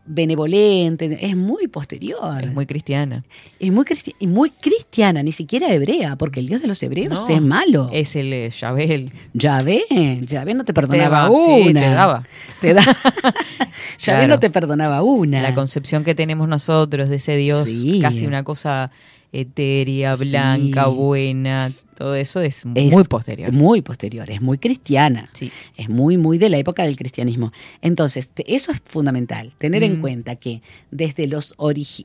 benevolente 0.07 1.19
es 1.21 1.37
muy 1.37 1.69
posterior. 1.69 2.43
Es 2.43 2.53
muy 2.53 2.67
cristiana. 2.67 3.25
Es 3.59 3.73
muy, 3.73 3.85
cristi- 3.85 4.15
y 4.19 4.27
muy 4.27 4.51
cristiana, 4.51 5.23
ni 5.23 5.33
siquiera 5.33 5.73
hebrea, 5.73 6.17
porque 6.17 6.41
el 6.41 6.47
Dios 6.49 6.63
de 6.63 6.69
los 6.69 6.83
hebreos 6.83 7.27
No, 7.29 7.35
es 7.37 7.43
malo. 7.43 7.89
Es 7.93 8.17
el 8.17 8.33
eh, 8.33 8.51
Yabel. 8.51 9.11
Yahvé, 9.35 9.85
Yahvé 10.23 10.55
no 10.55 10.65
te 10.65 10.75
perdonaba 10.75 11.29
Te 11.29 11.33
va- 11.35 11.45
sí, 11.45 11.69
una. 11.71 11.81
te 11.81 11.89
daba. 11.91 12.25
Te 12.61 12.75
da. 12.75 12.83
Yahvé 13.99 14.19
Claro. 14.19 14.27
no 14.29 14.39
te 14.41 14.51
perdonaba 14.51 15.03
una. 15.03 15.41
La 15.43 15.55
concepción 15.55 16.05
que 16.05 16.15
tenemos 16.15 16.49
nosotros 16.49 17.09
de 17.09 17.17
ese 17.17 17.37
Dios, 17.37 17.65
Sí. 17.65 17.99
casi 18.01 18.27
una 18.27 18.43
cosa 18.45 18.91
etérea, 19.33 20.15
Sí. 20.15 20.29
blanca, 20.31 20.87
buena, 20.89 21.67
todo 21.97 22.15
eso 22.15 22.41
es, 22.41 22.65
Es 22.75 22.93
muy 22.93 23.05
posterior. 23.05 23.51
Muy 23.53 23.81
posterior, 23.83 24.31
es 24.31 24.43
muy 24.43 24.59
cristiana. 24.59 25.31
Sí. 25.33 25.51
Es 25.77 25.89
muy, 25.89 26.19
muy 26.19 26.37
de 26.39 26.51
la 26.51 26.59
época 26.59 26.83
del 26.85 26.97
cristianismo. 26.97 27.51
Entonces, 27.81 28.29
te- 28.31 28.55
eso 28.55 28.73
es 28.73 28.83
fundamental, 28.85 29.55
tener 29.59 29.83
en 29.85 29.99
Mm. 29.99 30.01
cuenta 30.03 30.37
que 30.37 30.61
desde 30.91 31.27
los, 31.27 31.55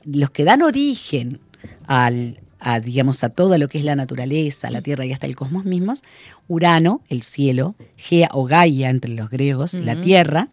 los 0.04 0.30
que 0.30 0.44
dan 0.44 0.62
origen 0.62 1.38
al, 1.86 2.40
a, 2.60 2.80
digamos, 2.80 3.22
a 3.24 3.28
todo 3.28 3.56
lo 3.58 3.68
que 3.68 3.78
es 3.78 3.84
la 3.84 3.94
naturaleza, 3.94 4.70
la 4.70 4.80
tierra 4.82 5.04
y 5.04 5.12
hasta 5.12 5.26
el 5.26 5.36
cosmos 5.36 5.64
mismos, 5.64 6.02
Urano, 6.48 7.02
el 7.08 7.22
cielo, 7.22 7.74
Gea 7.96 8.28
o 8.32 8.44
Gaia 8.46 8.88
entre 8.90 9.12
los 9.14 9.28
griegos, 9.30 9.74
la 9.74 9.92
Ujú. 9.92 10.02
tierra, 10.02 10.48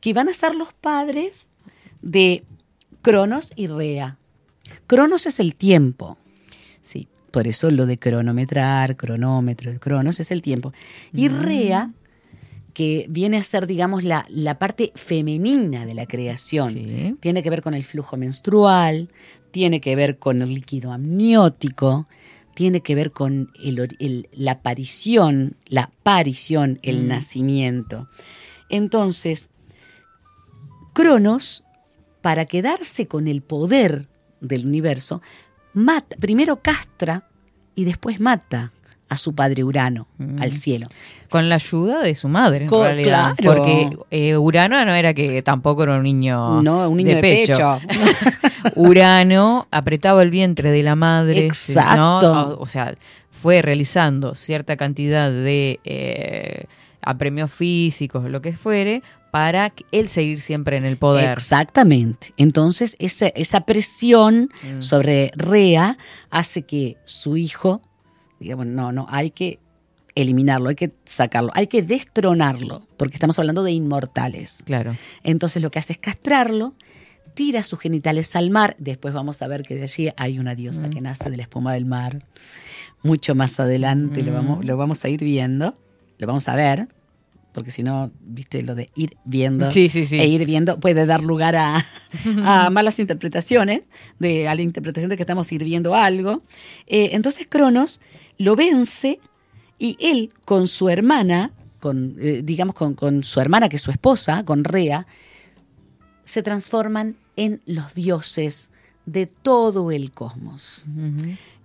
que 0.00 0.12
van 0.12 0.28
a 0.28 0.34
ser 0.34 0.54
los 0.54 0.72
padres 0.72 1.50
de 2.00 2.44
Cronos 3.02 3.52
y 3.56 3.66
Rea. 3.66 4.18
Cronos 4.86 5.26
es 5.26 5.40
el 5.40 5.54
tiempo. 5.54 6.16
Sí. 6.80 7.08
Por 7.30 7.46
eso 7.46 7.70
lo 7.70 7.86
de 7.86 7.98
cronometrar, 7.98 8.96
cronómetro, 8.96 9.72
cronos 9.78 10.20
es 10.20 10.30
el 10.30 10.40
tiempo. 10.42 10.72
Y 11.12 11.28
Rea, 11.28 11.92
que 12.72 13.06
viene 13.08 13.36
a 13.38 13.42
ser, 13.42 13.66
digamos, 13.66 14.04
la, 14.04 14.26
la 14.28 14.58
parte 14.58 14.92
femenina 14.94 15.84
de 15.86 15.94
la 15.94 16.06
creación, 16.06 16.68
Sí. 16.72 17.16
tiene 17.20 17.42
que 17.42 17.50
ver 17.50 17.62
con 17.62 17.74
el 17.74 17.84
flujo 17.84 18.16
menstrual, 18.16 19.10
tiene 19.50 19.80
que 19.80 19.96
ver 19.96 20.18
con 20.18 20.40
el 20.42 20.54
líquido 20.54 20.92
amniótico, 20.92 22.06
tiene 22.54 22.80
que 22.80 22.94
ver 22.94 23.10
con 23.12 23.50
el 23.62 23.80
or- 23.80 23.96
el- 23.98 24.28
la 24.32 24.52
aparición, 24.52 25.56
la 25.66 25.84
aparición, 25.84 26.78
el 26.82 27.02
Mm. 27.04 27.08
nacimiento. 27.08 28.08
Entonces, 28.70 29.48
Cronos, 30.92 31.64
para 32.22 32.46
quedarse 32.46 33.06
con 33.06 33.28
el 33.28 33.42
poder 33.42 34.08
del 34.46 34.66
universo, 34.66 35.20
mata, 35.74 36.16
primero 36.20 36.56
castra 36.62 37.28
y 37.74 37.84
después 37.84 38.20
mata 38.20 38.72
a 39.08 39.16
su 39.16 39.34
padre 39.36 39.62
Urano, 39.62 40.08
Mm. 40.18 40.42
al 40.42 40.52
cielo. 40.52 40.86
Con 41.30 41.48
la 41.48 41.56
ayuda 41.56 42.02
de 42.02 42.14
su 42.16 42.26
madre, 42.28 42.64
en 42.64 42.68
Co- 42.70 42.82
realidad. 42.82 43.34
claro. 43.36 43.58
Porque 43.62 43.90
eh, 44.10 44.36
Urano 44.36 44.84
no 44.84 44.94
era 44.94 45.14
que 45.14 45.42
tampoco 45.42 45.84
era 45.84 45.96
un 45.96 46.02
niño, 46.02 46.60
No, 46.62 46.88
un 46.88 46.96
niño 46.96 47.14
de 47.14 47.20
pecho. 47.20 47.78
Urano 48.74 49.66
apretaba 49.70 50.22
el 50.22 50.30
vientre 50.30 50.70
de 50.70 50.82
la 50.82 50.96
madre. 50.96 51.46
Exacto. 51.46 51.96
¿no? 51.96 52.18
O, 52.54 52.62
o 52.62 52.66
sea, 52.66 52.94
fue 53.30 53.62
realizando 53.62 54.34
cierta 54.34 54.76
cantidad 54.76 55.30
de 55.30 55.78
eh, 55.84 56.64
apremios 57.02 57.52
físicos, 57.52 58.28
lo 58.30 58.40
que 58.42 58.52
fuere, 58.54 59.02
para 59.36 59.70
él 59.92 60.08
seguir 60.08 60.40
siempre 60.40 60.78
en 60.78 60.86
el 60.86 60.96
poder. 60.96 61.30
Exactamente. 61.32 62.32
Entonces, 62.38 62.96
esa, 62.98 63.28
esa 63.28 63.60
presión 63.66 64.48
Mm. 64.62 64.80
sobre 64.80 65.30
Rea 65.36 65.98
hace 66.30 66.62
que 66.62 66.96
su 67.04 67.36
hijo, 67.36 67.82
digamos, 68.40 68.64
no, 68.66 68.92
no, 68.92 69.04
hay 69.10 69.30
que 69.30 69.58
eliminarlo, 70.14 70.70
hay 70.70 70.74
que 70.74 70.92
sacarlo, 71.04 71.50
hay 71.52 71.66
que 71.66 71.82
destronarlo, 71.82 72.86
porque 72.96 73.12
estamos 73.16 73.38
hablando 73.38 73.62
de 73.62 73.72
inmortales. 73.72 74.62
Claro. 74.64 74.96
Entonces 75.22 75.62
lo 75.62 75.70
que 75.70 75.80
hace 75.80 75.92
es 75.92 75.98
castrarlo, 75.98 76.72
tira 77.34 77.62
sus 77.62 77.78
genitales 77.78 78.34
al 78.36 78.48
mar, 78.48 78.74
después 78.78 79.12
vamos 79.12 79.42
a 79.42 79.48
ver 79.48 79.64
que 79.64 79.74
de 79.74 79.82
allí 79.82 80.08
hay 80.16 80.38
una 80.38 80.54
diosa 80.54 80.86
Mm. 80.86 80.90
que 80.90 81.00
nace 81.02 81.28
de 81.28 81.36
la 81.36 81.42
espuma 81.42 81.74
del 81.74 81.84
mar. 81.84 82.24
Mucho 83.02 83.34
más 83.34 83.60
adelante 83.60 84.22
lo, 84.22 84.32
vamos, 84.32 84.60
Mm. 84.60 84.66
lo 84.66 84.76
vamos 84.78 85.04
a 85.04 85.10
ir 85.10 85.20
viendo, 85.20 85.76
lo 86.16 86.26
vamos 86.26 86.48
a 86.48 86.56
ver, 86.56 86.88
porque 87.56 87.70
si 87.70 87.82
no, 87.82 88.12
viste, 88.20 88.62
lo 88.62 88.74
de 88.74 88.90
ir 88.94 89.16
viendo 89.24 89.70
Sí, 89.70 89.88
sí, 89.88 90.04
sí. 90.04 90.20
e 90.20 90.26
ir 90.26 90.44
viendo 90.44 90.78
puede 90.78 91.06
dar 91.06 91.22
lugar 91.22 91.56
a, 91.56 91.86
a 92.44 92.68
malas 92.70 92.98
interpretaciones, 92.98 93.90
de, 94.18 94.46
a 94.46 94.54
la 94.54 94.60
interpretación 94.60 95.08
de 95.08 95.16
que 95.16 95.22
estamos 95.22 95.50
ir 95.52 95.64
viendo 95.64 95.94
algo. 95.94 96.42
Eh, 96.86 97.08
entonces 97.12 97.46
Cronos 97.48 98.02
lo 98.36 98.56
vence 98.56 99.20
y 99.78 99.96
él 100.00 100.34
con 100.44 100.66
su 100.66 100.90
hermana, 100.90 101.50
con, 101.80 102.16
eh, 102.20 102.42
digamos 102.44 102.74
con, 102.74 102.92
con 102.92 103.22
su 103.22 103.40
hermana 103.40 103.70
que 103.70 103.76
es 103.76 103.82
su 103.82 103.90
esposa, 103.90 104.44
con 104.44 104.62
Rea, 104.62 105.06
se 106.24 106.42
transforman 106.42 107.16
en 107.36 107.62
los 107.64 107.94
dioses 107.94 108.68
de 109.06 109.24
todo 109.24 109.90
el 109.92 110.10
cosmos. 110.10 110.84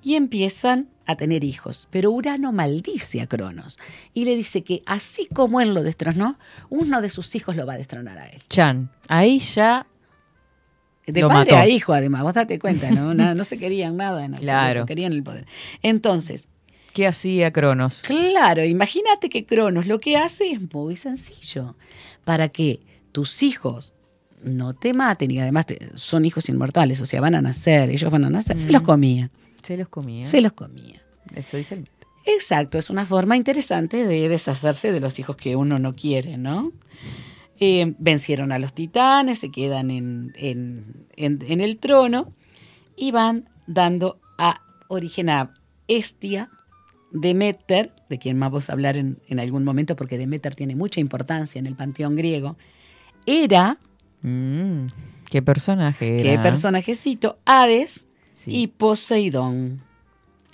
Y 0.01 0.15
empiezan 0.15 0.87
a 1.11 1.17
tener 1.17 1.43
hijos. 1.43 1.87
Pero 1.91 2.11
Urano 2.11 2.51
maldice 2.51 3.21
a 3.21 3.27
Cronos 3.27 3.77
y 4.13 4.25
le 4.25 4.35
dice 4.35 4.63
que 4.63 4.81
así 4.85 5.27
como 5.33 5.61
él 5.61 5.73
lo 5.73 5.83
destronó, 5.83 6.37
uno 6.69 7.01
de 7.01 7.09
sus 7.09 7.33
hijos 7.35 7.55
lo 7.55 7.65
va 7.65 7.73
a 7.73 7.77
destronar 7.77 8.17
a 8.17 8.27
él. 8.27 8.39
Chan, 8.49 8.89
ahí 9.07 9.39
ya 9.39 9.85
De 11.07 11.19
Lo 11.21 11.27
padre 11.29 11.51
mató. 11.51 11.55
a 11.61 11.67
hijo, 11.67 11.93
además, 11.93 12.23
vos 12.23 12.33
date 12.35 12.57
cuenta, 12.59 12.89
¿no? 12.91 13.13
No, 13.13 13.33
no 13.35 13.43
se 13.43 13.57
querían 13.57 13.97
nada 13.97 14.19
en 14.23 14.33
absoluto, 14.33 14.41
Claro. 14.43 14.85
querían 14.85 15.13
el 15.13 15.23
poder. 15.23 15.45
Entonces, 15.81 16.47
¿qué 16.93 17.07
hacía 17.07 17.51
Cronos? 17.51 18.01
Claro, 18.03 18.63
imagínate 18.63 19.27
que 19.29 19.45
Cronos 19.45 19.87
lo 19.87 19.99
que 19.99 20.15
hace 20.17 20.51
es 20.51 20.73
muy 20.73 20.95
sencillo. 20.95 21.75
Para 22.23 22.49
que 22.49 22.81
tus 23.11 23.41
hijos 23.43 23.93
no 24.43 24.73
te 24.73 24.93
maten 24.93 25.31
y 25.31 25.39
además 25.39 25.65
te- 25.65 25.89
son 25.95 26.23
hijos 26.25 26.47
inmortales, 26.49 27.01
o 27.01 27.05
sea, 27.05 27.19
van 27.19 27.35
a 27.35 27.41
nacer, 27.41 27.89
ellos 27.89 28.09
van 28.11 28.25
a 28.25 28.29
nacer, 28.29 28.57
se 28.57 28.71
los 28.71 28.81
Mm. 28.83 28.85
comía, 28.85 29.31
Se 29.63 29.75
los 29.77 29.87
comía. 29.89 30.25
se 30.25 30.39
los 30.41 30.53
comía. 30.53 31.00
Eso 31.35 31.57
dice 31.57 31.75
el 31.75 31.89
Exacto, 32.25 32.77
es 32.77 32.89
una 32.91 33.05
forma 33.05 33.35
interesante 33.35 34.05
de 34.05 34.29
deshacerse 34.29 34.91
de 34.91 34.99
los 34.99 35.17
hijos 35.17 35.35
que 35.37 35.55
uno 35.55 35.79
no 35.79 35.93
quiere, 35.95 36.37
¿no? 36.37 36.71
Eh, 37.59 37.95
vencieron 37.97 38.51
a 38.51 38.59
los 38.59 38.73
titanes, 38.73 39.39
se 39.39 39.49
quedan 39.51 39.89
en, 39.91 40.31
en- 40.35 41.07
en- 41.15 41.39
en 41.47 41.61
el 41.61 41.77
trono 41.79 42.31
y 42.95 43.11
van 43.11 43.49
dando 43.65 44.19
a 44.37 44.61
origen 44.87 45.29
a 45.29 45.53
Estia, 45.87 46.49
Demeter, 47.11 47.91
de 48.09 48.19
quien 48.19 48.37
más 48.37 48.51
vamos 48.51 48.69
a 48.69 48.73
hablar 48.73 48.97
en, 48.97 49.19
en 49.27 49.39
algún 49.39 49.63
momento 49.63 49.95
porque 49.95 50.17
Demeter 50.17 50.53
tiene 50.55 50.75
mucha 50.75 50.99
importancia 50.99 51.59
en 51.59 51.65
el 51.67 51.75
panteón 51.75 52.15
griego, 52.15 52.55
Hera, 53.25 53.77
Mm, 54.23 54.85
¿Qué 55.31 55.41
personaje 55.41 56.19
era? 56.21 56.29
qué 56.29 56.37
personajecito, 56.39 57.39
Hades 57.45 58.05
Sí. 58.35 58.55
y 58.55 58.67
Poseidón. 58.67 59.81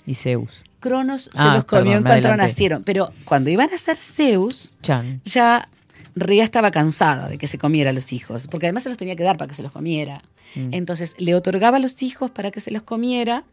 Y 0.08 0.14
Zeus. 0.14 0.64
Cronos 0.80 1.24
se 1.24 1.30
Ah, 1.42 1.54
los 1.56 1.64
comió 1.64 1.84
perdón, 1.92 1.96
en 1.98 2.02
cuanto 2.22 2.36
nacieron, 2.36 2.82
pero 2.84 3.12
cuando 3.24 3.50
iban 3.50 3.68
a 3.74 3.78
ser 3.78 3.96
Zeus, 3.96 4.72
Chan. 4.82 5.20
ya 5.24 5.68
Rea 6.14 6.42
estaba 6.44 6.70
cansada 6.70 7.28
de 7.28 7.36
que 7.38 7.46
se 7.46 7.58
comiera 7.58 7.90
a 7.90 7.92
los 7.92 8.12
hijos, 8.12 8.48
porque 8.48 8.66
además 8.66 8.84
se 8.84 8.88
los 8.88 8.98
tenía 8.98 9.14
que 9.16 9.22
dar 9.22 9.36
para 9.36 9.48
que 9.48 9.54
se 9.54 9.62
los 9.62 9.70
comiera. 9.72 10.22
Mm. 10.54 10.72
Entonces 10.72 11.14
le 11.18 11.34
otorgaba 11.34 11.76
a 11.76 11.80
los 11.80 12.02
hijos 12.02 12.30
para 12.30 12.50
que 12.50 12.60
se 12.60 12.70
los 12.70 12.82
comiera 12.82 13.44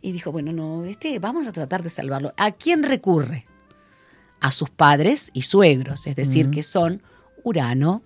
y 0.00 0.12
dijo, 0.12 0.32
bueno, 0.32 0.52
no, 0.52 0.84
este, 0.84 1.18
vamos 1.18 1.48
a 1.48 1.52
tratar 1.52 1.82
de 1.82 1.88
salvarlo. 1.90 2.32
¿A 2.36 2.52
quién 2.52 2.82
recurre? 2.84 3.46
A 4.40 4.50
sus 4.52 4.70
padres 4.70 5.30
y 5.34 5.42
suegros, 5.42 6.06
es 6.06 6.14
decir, 6.16 6.48
Mm. 6.48 6.50
que 6.52 6.62
son 6.62 7.02
Urano 7.42 8.02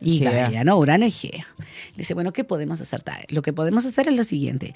y 0.00 0.18
Gea. 0.18 0.30
Gaia, 0.48 0.64
¿no? 0.64 0.76
Urano 0.78 1.06
y 1.06 1.10
Gea. 1.10 1.46
Le 1.58 1.96
dice, 1.96 2.14
bueno, 2.14 2.32
¿qué 2.32 2.44
podemos 2.44 2.80
hacer? 2.80 3.02
Lo 3.28 3.42
que 3.42 3.52
podemos 3.52 3.84
hacer 3.86 4.08
es 4.08 4.14
lo 4.16 4.24
siguiente, 4.24 4.74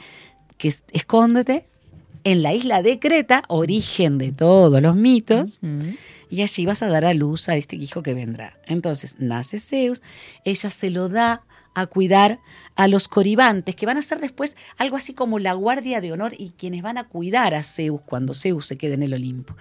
que 0.59 0.69
es- 0.69 0.85
escóndete 0.93 1.67
en 2.27 2.43
la 2.43 2.53
isla 2.53 2.83
de 2.83 2.99
Creta, 2.99 3.45
origen 3.47 4.19
de 4.19 4.33
todos 4.33 4.83
los 4.83 4.97
mitos, 4.97 5.61
y 6.29 6.43
allí 6.43 6.67
vas 6.67 6.83
a 6.83 6.89
dar 6.89 7.05
a 7.05 7.15
luz 7.15 7.49
a 7.49 7.55
este 7.55 7.77
hijo 7.77 8.03
que 8.03 8.15
vendrá. 8.15 8.59
Entonces 8.67 9.15
nace 9.21 9.61
Zeus, 9.61 10.03
ella 10.45 10.71
se 10.71 10.91
lo 10.91 11.09
da 11.09 11.45
a 11.73 11.87
cuidar 11.87 12.41
a 12.75 12.89
los 12.89 13.07
coribantes, 13.07 13.77
que 13.77 13.87
van 13.87 13.97
a 13.97 14.03
ser 14.03 14.19
después 14.19 14.57
algo 14.77 14.97
así 14.97 15.15
como 15.15 15.39
la 15.39 15.53
guardia 15.53 16.01
de 16.01 16.13
honor 16.13 16.33
y 16.37 16.51
quienes 16.51 16.83
van 16.83 16.99
a 16.99 17.07
cuidar 17.07 17.55
a 17.55 17.63
Zeus 17.63 18.01
cuando 18.05 18.35
Zeus 18.35 18.67
se 18.67 18.77
quede 18.77 18.95
en 18.95 19.05
el 19.05 19.15
Olimpo. 19.15 19.55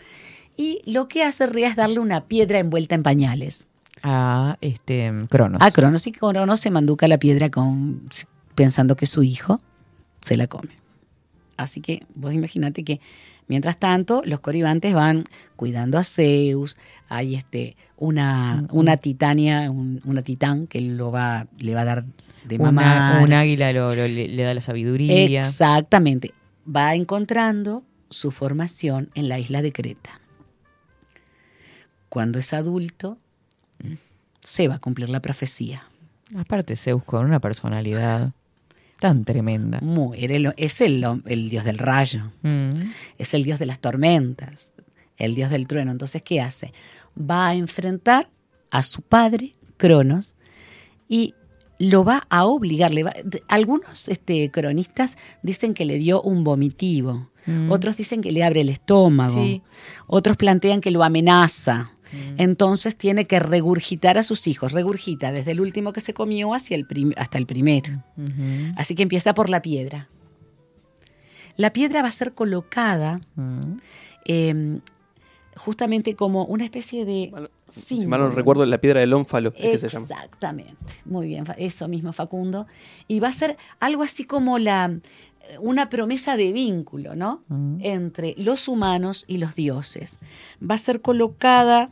Y 0.58 0.82
lo 0.86 1.08
que 1.08 1.22
hace 1.22 1.46
Rea 1.46 1.70
es 1.70 1.76
darle 1.76 2.00
una 2.00 2.26
piedra 2.26 2.58
envuelta 2.58 2.96
en 2.96 3.04
pañales. 3.04 3.68
A 4.02 4.58
este 4.62 5.14
Cronos. 5.30 5.62
A 5.62 5.70
Cronos 5.70 6.08
y 6.08 6.14
Cronos 6.14 6.60
se 6.60 6.72
manduca 6.72 7.08
la 7.08 7.20
piedra 7.20 7.52
con, 7.52 8.10
pensando 8.56 8.96
que 8.96 9.06
su 9.06 9.22
hijo 9.22 9.62
se 10.20 10.36
la 10.36 10.48
come. 10.48 10.85
Así 11.57 11.82
que 11.82 12.03
vos 12.15 12.34
imaginate 12.34 12.84
que 12.84 12.99
mientras 13.48 13.77
tanto 13.80 14.22
los 14.26 14.40
coribantes 14.41 14.94
van 14.94 15.26
cuidando 15.56 15.98
a 15.98 16.03
Zeus, 16.03 16.77
hay 17.07 17.36
este 17.36 17.77
una, 17.98 18.68
una 18.72 18.98
titania, 18.98 19.72
un- 19.72 20.02
una 20.03 20.22
titán 20.22 20.68
que 20.68 20.82
lo 20.82 21.11
va, 21.11 21.48
le 21.57 21.73
va 21.73 21.82
a 21.82 21.86
dar 21.86 22.06
de 22.44 22.60
mamar. 22.60 23.23
un 23.23 23.34
águila 23.34 23.72
lo- 23.73 23.95
lo- 23.95 24.07
le, 24.07 24.27
le 24.27 24.44
da 24.44 24.53
la 24.53 24.61
sabiduría. 24.61 25.40
Exactamente. 25.41 26.34
Va 26.68 26.94
encontrando 26.95 27.84
su 28.10 28.32
formación 28.32 29.10
en 29.15 29.30
la 29.30 29.40
isla 29.40 29.61
de 29.61 29.72
Creta. 29.72 30.19
Cuando 32.10 32.40
es 32.40 32.53
adulto, 32.53 33.18
se 34.41 34.68
va 34.68 34.76
a 34.76 34.80
cumplir 34.80 35.10
la 35.10 35.22
profecía. 35.22 35.84
Aparte 36.38 36.76
Zeus 36.76 37.03
con 37.03 37.26
una 37.26 37.40
personalidad 37.40 38.32
tan 39.00 39.26
tremenda. 39.26 39.80
Muy- 39.82 40.24
era 40.24 40.36
el- 40.36 40.54
es 40.58 40.82
el, 40.82 41.04
el 41.26 41.50
dios 41.50 41.66
del 41.66 41.78
rayo, 41.78 42.32
Mm. 42.44 42.92
es 43.18 43.34
el 43.34 43.44
dios 43.44 43.60
de 43.60 43.66
las 43.66 43.80
tormentas, 43.80 44.74
el 45.18 45.36
dios 45.36 45.50
del 45.50 45.68
trueno. 45.68 45.92
Entonces, 45.92 46.22
¿qué 46.22 46.42
hace? 46.42 46.74
Va 47.20 47.48
a 47.50 47.56
enfrentar 47.56 48.30
a 48.72 48.84
su 48.84 49.02
padre, 49.02 49.52
Cronos, 49.78 50.36
y 51.08 51.34
lo 51.78 52.04
va 52.06 52.24
a 52.30 52.46
obligar. 52.46 52.92
le 52.94 53.04
va- 53.04 53.14
de- 53.24 53.44
algunos 53.50 54.08
este, 54.08 54.50
cronistas 54.50 55.18
dicen 55.44 55.74
que 55.74 55.84
le 55.86 55.98
dio 55.98 56.22
un 56.22 56.44
vomitivo, 56.46 57.30
Mm. 57.46 57.70
otros 57.72 57.98
dicen 57.98 58.22
que 58.22 58.32
le 58.32 58.44
abre 58.44 58.62
el 58.62 58.70
estómago, 58.70 59.34
Sí. 59.34 59.62
otros 60.08 60.38
plantean 60.38 60.80
que 60.82 60.92
lo 60.92 61.04
amenaza. 61.04 61.92
Mm. 62.11 62.40
Entonces 62.41 62.95
tiene 62.95 63.26
que 63.26 63.40
regurgitar 63.40 64.18
a 64.18 64.23
sus 64.23 64.48
hijos, 64.48 64.72
regurgita 64.72 65.32
desde 65.32 65.52
el 65.52 65.61
último 65.61 65.94
que 65.94 66.02
se 66.02 66.14
comió 66.14 66.53
hacia 66.53 66.76
el 66.76 66.86
hasta 67.18 67.38
el 67.38 67.45
primero. 67.45 68.03
Así 68.77 68.95
que 68.95 69.03
empieza 69.03 69.34
por 69.34 69.49
la 69.49 69.61
piedra. 69.61 70.07
La 71.57 71.72
piedra 71.72 72.02
va 72.02 72.10
a 72.10 72.11
ser 72.11 72.34
colocada 72.34 73.19
Mm. 73.36 73.77
eh, 74.26 74.80
justamente 75.56 76.15
como 76.15 76.44
una 76.45 76.65
especie 76.65 77.06
de 77.06 77.32
Si 77.69 78.06
mal 78.06 78.19
no 78.19 78.30
recuerdo, 78.30 78.65
la 78.65 78.77
piedra 78.80 78.99
del 78.99 79.14
ónfalo 79.14 79.53
es 79.56 79.56
que 79.56 79.77
se 79.77 79.88
llama. 79.88 80.06
Exactamente, 80.10 80.94
muy 81.06 81.27
bien, 81.27 81.45
eso 81.57 81.88
mismo 81.88 82.11
Facundo. 82.11 82.68
Y 83.07 83.22
va 83.22 83.30
a 83.30 83.32
ser 83.32 83.56
algo 83.80 84.03
así 84.03 84.26
como 84.26 84.60
la 84.60 84.99
una 85.60 85.90
promesa 85.90 86.38
de 86.38 86.52
vínculo, 86.52 87.16
¿no? 87.16 87.44
Mm. 87.48 87.78
Entre 87.82 88.36
los 88.38 88.68
humanos 88.68 89.26
y 89.28 89.38
los 89.38 89.56
dioses. 89.56 90.20
Va 90.62 90.76
a 90.76 90.80
ser 90.80 91.02
colocada, 91.02 91.92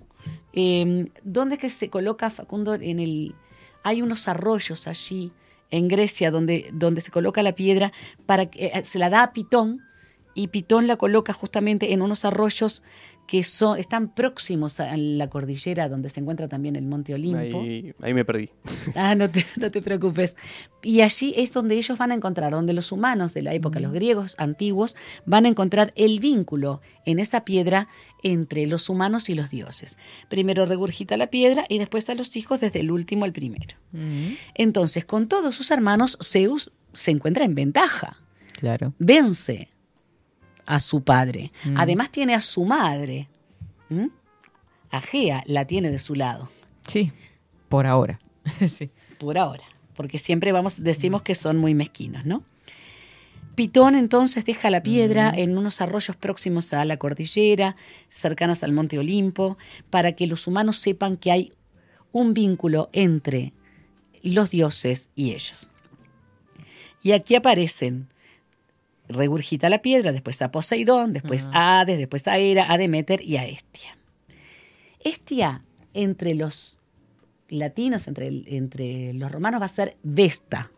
eh, 0.54 1.12
¿dónde 1.24 1.56
es 1.56 1.62
que 1.62 1.70
se 1.70 1.90
coloca 1.90 2.30
Facundo? 2.30 2.74
En 2.76 3.00
el, 3.00 3.36
hay 3.84 4.02
unos 4.02 4.28
arroyos 4.28 4.88
allí 4.88 5.32
en 5.72 5.88
Grecia 5.88 6.32
donde, 6.32 6.70
donde 6.74 7.02
se 7.02 7.12
coloca 7.12 7.42
la 7.42 7.56
piedra 7.56 7.92
para 8.26 8.46
que 8.46 8.68
eh, 8.68 8.84
se 8.84 9.00
la 9.00 9.10
da 9.10 9.24
a 9.24 9.34
Pitón 9.34 9.82
y 10.36 10.48
Pitón 10.48 10.88
la 10.88 10.98
coloca 10.98 11.34
justamente 11.34 11.94
en 11.94 12.02
unos 12.02 12.26
arroyos 12.26 12.84
que 13.28 13.44
son, 13.44 13.80
están 13.80 14.14
próximos 14.14 14.80
a 14.80 14.96
la 14.98 15.30
cordillera 15.30 15.90
donde 15.90 16.10
se 16.10 16.20
encuentra 16.20 16.48
también 16.48 16.76
el 16.76 16.86
Monte 16.86 17.14
Olimpo. 17.14 17.62
Ahí, 17.62 17.94
ahí 18.02 18.14
me 18.14 18.26
perdí. 18.26 18.50
Ah, 18.96 19.16
no 19.16 19.30
te, 19.30 19.46
no 19.56 19.72
te 19.72 19.82
preocupes. 19.82 20.36
Y 20.84 21.02
allí 21.02 21.34
es 21.36 21.52
donde 21.52 21.76
ellos 21.76 21.98
van 21.98 22.12
a 22.12 22.16
encontrar, 22.16 22.52
donde 22.52 22.74
los 22.74 22.92
humanos 22.92 23.34
de 23.34 23.42
la 23.42 23.54
época, 23.54 23.80
los 23.80 23.92
griegos 23.92 24.36
antiguos, 24.38 24.96
van 25.26 25.46
a 25.46 25.50
encontrar 25.50 25.94
el 25.96 26.20
vínculo 26.20 26.82
en 27.06 27.20
esa 27.20 27.44
piedra 27.44 27.88
entre 28.22 28.68
los 28.68 28.90
humanos 28.90 29.30
y 29.30 29.36
los 29.36 29.50
dioses. 29.50 29.98
Primero 30.30 30.66
regurgita 30.66 31.18
la 31.18 31.28
piedra 31.28 31.66
y 31.70 31.80
después 31.80 32.10
a 32.10 32.16
los 32.16 32.36
hijos 32.36 32.60
desde 32.60 32.82
el 32.82 32.92
último 32.92 33.26
al 33.26 33.34
primero. 33.34 33.76
Entonces, 34.54 35.06
con 35.06 35.28
todos 35.28 35.56
sus 35.56 35.72
hermanos, 35.72 36.18
Zeus 36.22 36.72
se 36.94 37.12
encuentra 37.12 37.46
en 37.46 37.56
ventaja. 37.56 38.20
Claro. 38.60 38.94
Vence 39.00 39.73
a 40.66 40.80
su 40.80 41.04
padre. 41.04 41.52
Mm. 41.66 41.78
Además 41.78 42.12
tiene 42.12 42.36
a 42.36 42.42
su 42.42 42.66
madre. 42.66 43.30
¿m? 43.90 44.10
A 44.92 45.02
Gea 45.02 45.44
la 45.48 45.66
tiene 45.66 45.90
de 45.90 46.00
su 46.00 46.16
lado. 46.16 46.50
Sí, 46.88 47.12
por 47.70 47.88
ahora. 47.88 48.20
sí. 48.68 48.92
Por 49.20 49.38
ahora. 49.38 49.64
Porque 49.96 50.18
siempre 50.18 50.52
vamos, 50.52 50.82
decimos 50.82 51.22
que 51.22 51.36
son 51.36 51.58
muy 51.58 51.74
mezquinos, 51.74 52.26
¿no? 52.26 52.44
Pitón 53.56 53.94
entonces 53.94 54.46
deja 54.46 54.72
la 54.72 54.82
piedra 54.82 55.32
en 55.36 55.56
unos 55.58 55.80
arroyos 55.80 56.16
próximos 56.16 56.74
a 56.74 56.84
la 56.86 56.98
cordillera, 56.98 57.76
cercanos 58.10 58.64
al 58.64 58.72
monte 58.72 58.98
Olimpo, 58.98 59.60
para 59.92 60.14
que 60.14 60.26
los 60.26 60.48
humanos 60.48 60.78
sepan 60.78 61.18
que 61.18 61.32
hay 61.32 61.54
un 62.12 62.34
vínculo 62.34 62.90
entre 62.94 63.54
los 64.24 64.50
dioses 64.50 65.12
y 65.16 65.32
ellos. 65.34 65.70
Y 67.04 67.12
aquí 67.12 67.36
aparecen, 67.36 68.08
regurgita 69.14 69.70
la 69.70 69.82
piedra, 69.82 70.12
después 70.12 70.42
a 70.42 70.52
Poseidón, 70.52 71.14
después 71.14 71.50
a 71.54 71.80
Hades, 71.80 71.98
después 71.98 72.28
a 72.28 72.38
Hera, 72.38 72.72
a 72.72 72.78
Demeter 72.78 73.22
y 73.22 73.38
a 73.38 73.46
Estia. 73.46 73.98
Estia, 75.00 75.64
entre 75.94 76.34
los 76.34 76.80
latinos, 77.50 78.08
entre, 78.08 78.28
entre 78.48 79.14
los 79.14 79.32
romanos, 79.32 79.62
va 79.62 79.66
a 79.66 79.70
ser 79.70 79.98
Vesta. 80.04 80.72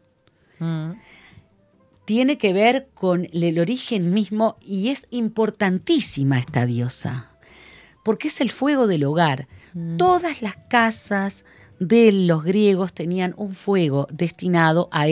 Tiene 2.06 2.38
que 2.38 2.54
ver 2.54 2.90
con 2.94 3.28
el 3.32 3.60
origen 3.60 4.14
mismo 4.14 4.58
y 4.62 4.90
es 4.90 5.08
importantísima 5.10 6.40
esta 6.40 6.66
diosa, 6.66 7.32
porque 8.04 8.28
es 8.28 8.42
el 8.42 8.52
fuego 8.52 8.88
del 8.88 9.04
hogar. 9.04 9.48
Todas 9.98 10.42
las 10.42 10.56
casas 10.70 11.46
de 11.80 12.12
los 12.12 12.44
griegos 12.44 12.94
tenían 12.94 13.34
un 13.38 13.54
fuego 13.54 14.08
destinado 14.12 14.88
a 14.92 15.08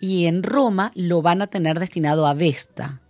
Y 0.00 0.26
en 0.26 0.42
Roma 0.42 0.92
lo 0.94 1.22
van 1.22 1.42
a 1.42 1.46
tener 1.46 1.78
destinado 1.78 2.26
a 2.26 2.34
Vesta. 2.34 3.00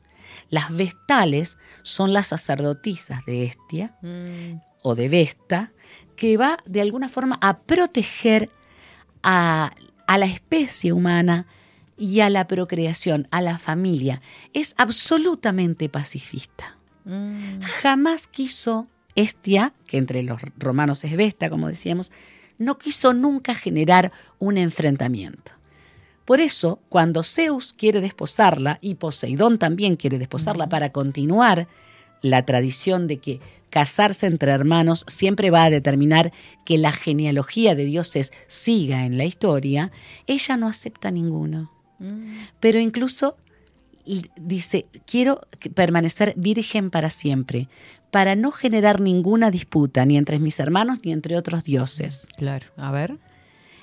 Las 0.50 0.74
vestales 0.74 1.58
son 1.82 2.12
las 2.12 2.28
sacerdotisas 2.28 3.24
de 3.24 3.44
Estia 3.44 3.96
o 4.82 4.94
de 4.94 5.08
Vesta, 5.08 5.72
que 6.16 6.36
va 6.36 6.58
de 6.66 6.80
alguna 6.80 7.08
forma 7.08 7.38
a 7.40 7.58
proteger 7.58 8.50
a, 9.22 9.72
a 10.06 10.18
la 10.18 10.26
especie 10.26 10.92
humana 10.92 11.46
y 11.96 12.20
a 12.20 12.30
la 12.30 12.46
procreación, 12.46 13.28
a 13.30 13.40
la 13.40 13.58
familia. 13.58 14.20
Es 14.52 14.74
absolutamente 14.78 15.88
pacifista. 15.88 16.76
Jamás 17.82 18.26
quiso 18.26 18.86
Estia, 19.14 19.72
que 19.86 19.98
entre 19.98 20.22
los 20.22 20.40
romanos 20.58 21.04
es 21.04 21.16
Vesta, 21.16 21.50
como 21.50 21.68
decíamos, 21.68 22.10
no 22.58 22.78
quiso 22.78 23.12
nunca 23.12 23.54
generar 23.54 24.12
un 24.38 24.58
enfrentamiento. 24.58 25.52
Por 26.24 26.40
eso, 26.40 26.80
cuando 26.88 27.22
Zeus 27.22 27.72
quiere 27.72 28.00
desposarla, 28.00 28.78
y 28.80 28.94
Poseidón 28.94 29.58
también 29.58 29.96
quiere 29.96 30.18
desposarla 30.18 30.68
para 30.68 30.90
continuar 30.90 31.68
la 32.22 32.46
tradición 32.46 33.06
de 33.06 33.18
que 33.18 33.40
casarse 33.68 34.26
entre 34.26 34.52
hermanos 34.52 35.04
siempre 35.08 35.50
va 35.50 35.64
a 35.64 35.70
determinar 35.70 36.32
que 36.64 36.78
la 36.78 36.92
genealogía 36.92 37.74
de 37.74 37.84
dioses 37.84 38.32
siga 38.46 39.04
en 39.04 39.18
la 39.18 39.24
historia, 39.24 39.90
ella 40.26 40.56
no 40.56 40.68
acepta 40.68 41.10
ninguno. 41.10 41.70
Pero 42.60 42.78
incluso 42.78 43.36
dice, 44.36 44.86
quiero 45.06 45.40
permanecer 45.74 46.34
virgen 46.36 46.90
para 46.90 47.10
siempre, 47.10 47.68
para 48.10 48.36
no 48.36 48.52
generar 48.52 49.00
ninguna 49.00 49.50
disputa 49.50 50.04
ni 50.04 50.16
entre 50.16 50.38
mis 50.38 50.60
hermanos 50.60 51.00
ni 51.04 51.12
entre 51.12 51.36
otros 51.36 51.64
dioses. 51.64 52.28
Claro, 52.36 52.66
a 52.76 52.92
ver. 52.92 53.18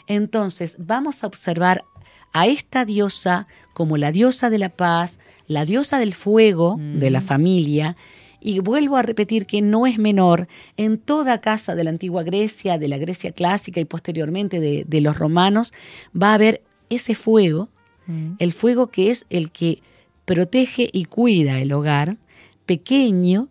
Entonces, 0.07 0.77
vamos 0.79 1.23
a 1.23 1.27
observar 1.27 1.83
a 2.33 2.47
esta 2.47 2.85
diosa 2.85 3.47
como 3.73 3.97
la 3.97 4.11
diosa 4.11 4.49
de 4.49 4.57
la 4.57 4.69
paz, 4.69 5.19
la 5.47 5.65
diosa 5.65 5.99
del 5.99 6.13
fuego 6.13 6.77
de 6.79 7.09
la 7.09 7.21
familia, 7.21 7.95
y 8.39 8.59
vuelvo 8.59 8.97
a 8.97 9.03
repetir 9.03 9.45
que 9.45 9.61
no 9.61 9.85
es 9.85 9.99
menor, 9.99 10.47
en 10.75 10.97
toda 10.97 11.41
casa 11.41 11.75
de 11.75 11.83
la 11.83 11.91
antigua 11.91 12.23
Grecia, 12.23 12.77
de 12.77 12.87
la 12.87 12.97
Grecia 12.97 13.31
clásica 13.31 13.79
y 13.79 13.85
posteriormente 13.85 14.59
de, 14.59 14.83
de 14.87 15.01
los 15.01 15.17
romanos, 15.17 15.73
va 16.19 16.31
a 16.31 16.35
haber 16.35 16.63
ese 16.89 17.15
fuego, 17.15 17.69
el 18.39 18.51
fuego 18.51 18.87
que 18.87 19.09
es 19.09 19.25
el 19.29 19.51
que 19.51 19.81
protege 20.25 20.89
y 20.91 21.05
cuida 21.05 21.59
el 21.59 21.71
hogar, 21.71 22.17
pequeño, 22.65 23.47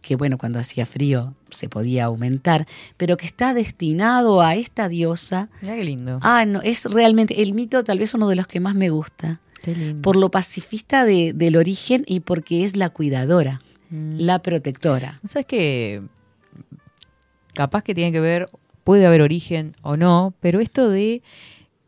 que 0.00 0.16
bueno, 0.16 0.38
cuando 0.38 0.58
hacía 0.58 0.86
frío 0.86 1.34
se 1.50 1.68
podía 1.68 2.04
aumentar, 2.04 2.66
pero 2.96 3.16
que 3.16 3.26
está 3.26 3.52
destinado 3.54 4.40
a 4.42 4.54
esta 4.54 4.88
diosa. 4.88 5.48
Mira 5.60 5.76
qué 5.76 5.84
lindo. 5.84 6.18
Ah, 6.22 6.44
no, 6.46 6.62
es 6.62 6.84
realmente 6.86 7.42
el 7.42 7.52
mito 7.52 7.82
tal 7.84 7.98
vez 7.98 8.14
uno 8.14 8.28
de 8.28 8.36
los 8.36 8.46
que 8.46 8.60
más 8.60 8.74
me 8.74 8.90
gusta, 8.90 9.40
Qué 9.62 9.74
lindo. 9.74 10.02
por 10.02 10.16
lo 10.16 10.30
pacifista 10.30 11.04
de- 11.04 11.32
del 11.34 11.56
origen 11.56 12.04
y 12.06 12.20
porque 12.20 12.64
es 12.64 12.76
la 12.76 12.90
cuidadora, 12.90 13.60
Mm. 13.90 14.16
la 14.18 14.38
protectora. 14.40 15.20
¿Sabes 15.24 15.46
que 15.46 16.02
Capaz 17.54 17.82
que 17.82 17.94
tiene 17.94 18.12
que 18.12 18.20
ver, 18.20 18.48
puede 18.84 19.04
haber 19.06 19.20
origen 19.20 19.74
o 19.82 19.96
no, 19.96 20.32
pero 20.40 20.60
esto 20.60 20.90
de 20.90 21.22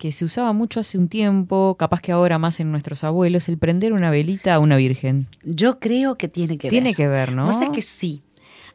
que 0.00 0.12
se 0.12 0.24
usaba 0.24 0.52
mucho 0.54 0.80
hace 0.80 0.96
un 0.96 1.08
tiempo, 1.08 1.76
capaz 1.78 2.00
que 2.00 2.10
ahora 2.10 2.38
más 2.38 2.58
en 2.58 2.72
nuestros 2.72 3.04
abuelos, 3.04 3.50
el 3.50 3.58
prender 3.58 3.92
una 3.92 4.10
velita 4.10 4.54
a 4.54 4.58
una 4.58 4.76
virgen. 4.78 5.26
Yo 5.44 5.78
creo 5.78 6.16
que 6.16 6.26
tiene 6.26 6.56
que 6.56 6.70
Tiene 6.70 6.88
ver. 6.88 6.96
que 6.96 7.06
ver, 7.06 7.32
¿no? 7.32 7.44
Vos 7.44 7.56
sabés 7.56 7.68
que 7.70 7.82
sí. 7.82 8.22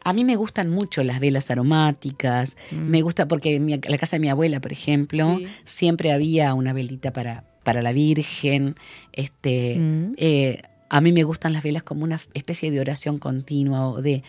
A 0.03 0.13
mí 0.13 0.23
me 0.23 0.35
gustan 0.35 0.69
mucho 0.69 1.03
las 1.03 1.19
velas 1.19 1.49
aromáticas. 1.49 2.57
Mm. 2.69 2.75
Me 2.91 3.01
gusta 3.01 3.27
porque 3.27 3.55
en 3.55 3.65
mi- 3.65 3.75
la 3.77 3.97
casa 3.97 4.17
de 4.17 4.19
mi 4.19 4.29
abuela, 4.29 4.61
por 4.61 4.71
ejemplo, 4.71 5.37
Sí. 5.39 5.47
siempre 5.63 6.11
había 6.11 6.53
una 6.53 6.73
velita 6.73 7.11
para, 7.11 7.43
para 7.63 7.81
la 7.81 7.91
Virgen. 7.91 8.75
Este, 9.11 9.77
Mm. 9.79 10.13
eh, 10.17 10.61
a 10.89 11.01
mí 11.01 11.11
me 11.11 11.23
gustan 11.23 11.53
las 11.53 11.63
velas 11.63 11.81
como 11.81 12.03
una 12.03 12.19
especie 12.35 12.69
de 12.69 12.79
oración 12.79 13.17
continua 13.17 13.87
o 13.89 14.01
de, 14.03 14.21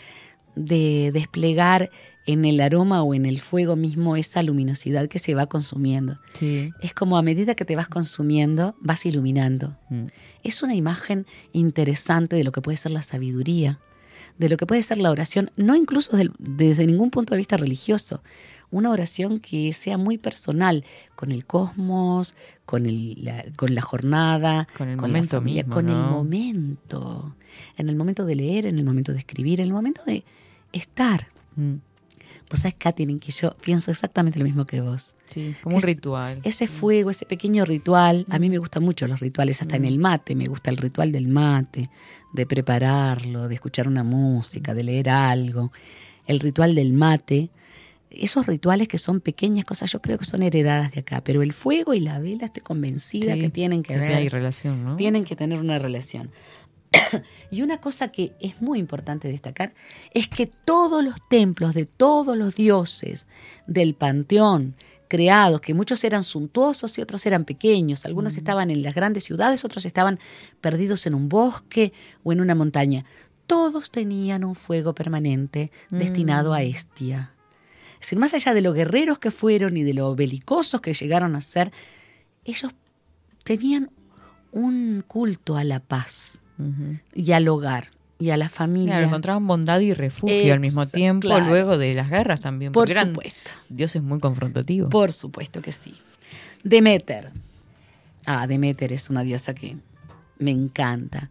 de 0.54 1.10
desplegar 1.12 1.90
en 2.26 2.44
el 2.44 2.60
aroma 2.60 3.02
o 3.02 3.14
en 3.14 3.24
el 3.24 3.40
fuego 3.40 3.76
mismo 3.76 4.16
esa 4.16 4.42
luminosidad 4.42 5.08
que 5.08 5.18
se 5.18 5.34
va 5.34 5.46
consumiendo. 5.46 6.18
Sí. 6.34 6.72
Es 6.80 6.92
como 6.92 7.16
a 7.16 7.22
medida 7.22 7.54
que 7.54 7.64
te 7.64 7.76
vas 7.76 7.88
consumiendo, 7.88 8.74
vas 8.80 9.06
iluminando. 9.06 9.76
Mm. 9.90 10.06
Es 10.42 10.62
una 10.62 10.74
imagen 10.74 11.24
interesante 11.52 12.36
de 12.36 12.44
lo 12.44 12.52
que 12.52 12.60
puede 12.62 12.76
ser 12.76 12.92
la 12.92 13.02
sabiduría, 13.02 13.78
de 14.38 14.48
lo 14.48 14.56
que 14.56 14.66
puede 14.66 14.82
ser 14.82 14.98
la 14.98 15.10
oración, 15.10 15.50
no 15.56 15.74
incluso 15.76 16.16
desde 16.38 16.86
ningún 16.86 17.10
punto 17.10 17.34
de 17.34 17.38
vista 17.38 17.56
religioso. 17.56 18.22
Una 18.70 18.90
oración 18.90 19.38
que 19.38 19.72
sea 19.72 19.96
muy 19.96 20.18
personal, 20.18 20.84
con 21.14 21.30
el 21.30 21.46
cosmos, 21.46 22.34
con, 22.64 22.86
el- 22.86 23.24
la, 23.24 23.44
con 23.54 23.74
la 23.74 23.80
jornada, 23.80 24.66
Con 24.76 24.88
el 24.88 24.96
la 24.96 25.02
momento 25.02 25.36
familia, 25.38 25.62
mismo, 25.62 25.74
con 25.74 25.88
el 25.88 25.94
momento. 25.96 27.34
En 27.78 27.88
el 27.88 27.94
momento 27.96 28.24
de 28.26 28.34
leer, 28.34 28.66
en 28.66 28.78
el 28.78 28.84
momento 28.84 29.12
de 29.12 29.18
escribir, 29.18 29.60
en 29.60 29.68
el 29.68 29.72
momento 29.72 30.02
de 30.04 30.24
estar. 30.72 31.28
Mm. 31.54 31.74
Vos 32.50 32.60
sabés, 32.60 32.74
Katherine, 32.78 33.18
que 33.18 33.32
yo 33.32 33.56
pienso 33.60 33.90
exactamente 33.90 34.38
lo 34.38 34.44
mismo 34.44 34.66
que 34.66 34.80
vos. 34.80 35.16
Sí, 35.30 35.54
como 35.62 35.72
Que 35.72 35.74
un 35.74 35.78
es- 35.78 35.96
ritual. 35.96 36.40
Ese 36.44 36.66
fuego, 36.68 37.10
ese 37.10 37.26
pequeño 37.26 37.64
ritual, 37.64 38.24
a 38.30 38.38
mí 38.38 38.48
me 38.48 38.58
gustan 38.58 38.84
mucho 38.84 39.06
los 39.08 39.18
rituales, 39.20 39.60
hasta 39.62 39.76
en 39.76 39.84
el 39.84 39.98
mate, 39.98 40.34
me 40.36 40.46
gusta 40.46 40.70
el 40.70 40.76
ritual 40.76 41.10
del 41.10 41.26
mate, 41.28 41.90
de 42.32 42.46
prepararlo, 42.46 43.48
de 43.48 43.54
escuchar 43.54 43.88
una 43.88 44.04
música, 44.04 44.74
de 44.74 44.84
leer 44.84 45.08
algo, 45.10 45.72
el 46.26 46.38
ritual 46.40 46.74
del 46.74 46.92
mate, 46.92 47.50
esos 48.10 48.46
rituales 48.46 48.86
que 48.88 48.98
son 48.98 49.20
pequeñas 49.20 49.64
cosas, 49.64 49.90
yo 49.92 50.00
creo 50.00 50.16
que 50.16 50.24
son 50.24 50.42
heredadas 50.42 50.92
de 50.92 51.00
acá, 51.00 51.22
pero 51.24 51.42
el 51.42 51.52
fuego 51.52 51.92
y 51.94 52.00
la 52.00 52.18
vela 52.20 52.46
estoy 52.46 52.62
convencida 52.62 53.34
Sí, 53.34 53.40
que 53.40 53.50
tienen 53.50 53.82
que, 53.82 53.94
que 53.94 53.98
ver, 54.00 54.14
hay 54.14 54.28
relación, 54.28 54.84
¿no? 54.84 54.96
tienen 54.96 55.24
que 55.24 55.34
tener 55.36 55.58
una 55.58 55.78
relación. 55.78 56.30
y 57.50 57.62
una 57.62 57.80
cosa 57.80 58.08
que 58.08 58.32
es 58.40 58.60
muy 58.60 58.78
importante 58.78 59.28
destacar 59.28 59.74
es 60.12 60.28
que 60.28 60.46
todos 60.46 61.04
los 61.04 61.16
templos 61.28 61.74
de 61.74 61.86
todos 61.86 62.36
los 62.36 62.54
dioses 62.54 63.26
del 63.66 63.94
panteón 63.94 64.74
creados, 65.08 65.60
que 65.60 65.74
muchos 65.74 66.02
eran 66.04 66.22
suntuosos 66.22 66.98
y 66.98 67.02
otros 67.02 67.24
eran 67.26 67.44
pequeños, 67.44 68.04
algunos 68.04 68.36
estaban 68.36 68.70
en 68.70 68.82
las 68.82 68.94
grandes 68.94 69.24
ciudades, 69.24 69.64
otros 69.64 69.86
estaban 69.86 70.18
perdidos 70.60 71.06
en 71.06 71.14
un 71.14 71.28
bosque 71.28 71.92
o 72.24 72.32
en 72.32 72.40
una 72.40 72.54
montaña, 72.54 73.04
todos 73.46 73.90
tenían 73.90 74.44
un 74.44 74.56
fuego 74.56 74.94
permanente 74.94 75.70
destinado 75.90 76.52
a 76.52 76.62
Estia. 76.62 77.32
Es 77.94 78.00
decir, 78.00 78.18
más 78.18 78.34
allá 78.34 78.52
de 78.52 78.60
lo 78.60 78.72
guerreros 78.72 79.18
que 79.18 79.30
fueron 79.30 79.76
y 79.76 79.84
de 79.84 79.94
lo 79.94 80.14
belicosos 80.16 80.80
que 80.80 80.92
llegaron 80.92 81.36
a 81.36 81.40
ser, 81.40 81.72
ellos 82.44 82.72
tenían 83.44 83.90
un 84.50 85.04
culto 85.06 85.56
a 85.56 85.64
la 85.64 85.80
paz 85.80 86.42
Y 87.14 87.32
al 87.32 87.48
hogar. 87.48 87.88
y 88.18 88.30
a 88.30 88.36
la 88.38 88.48
familia. 88.48 88.92
Claro, 88.94 89.06
encontraban 89.08 89.46
bondad 89.46 89.78
y 89.80 89.92
refugio 89.92 90.52
al 90.54 90.60
mismo 90.60 90.86
tiempo, 90.86 91.26
claro. 91.26 91.46
luego 91.46 91.76
de 91.76 91.94
las 91.94 92.08
guerras 92.08 92.40
también. 92.40 92.72
Por 92.72 92.90
eran 92.90 93.08
supuesto. 93.10 93.50
dioses 93.68 94.02
muy 94.02 94.18
confrontativos. 94.20 94.88
Por 94.90 95.12
supuesto 95.12 95.60
que 95.60 95.70
sí. 95.72 95.94
Demeter. 96.64 97.30
Ah, 98.24 98.46
Demeter 98.46 98.92
es 98.92 99.10
una 99.10 99.22
diosa 99.22 99.54
que 99.54 99.76
me 100.38 100.50
encanta. 100.50 101.28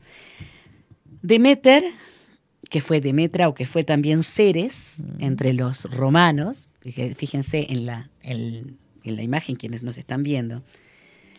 Demeter, 1.22 1.84
que 2.70 2.82
fue 2.82 3.02
Demetra 3.02 3.48
o 3.50 3.56
que 3.56 3.66
fue 3.66 3.84
también 3.84 4.22
Ceres 4.24 5.04
entre 5.20 5.54
los 5.54 5.86
romanos, 5.86 6.70
fíje- 6.82 7.16
fíjense 7.16 7.66
en 7.72 7.86
la, 7.86 8.10
en- 8.22 8.78
en 9.04 9.16
la 9.16 9.24
imagen 9.24 9.56
quienes 9.56 9.84
nos 9.84 9.98
están 9.98 10.24
viendo, 10.24 10.64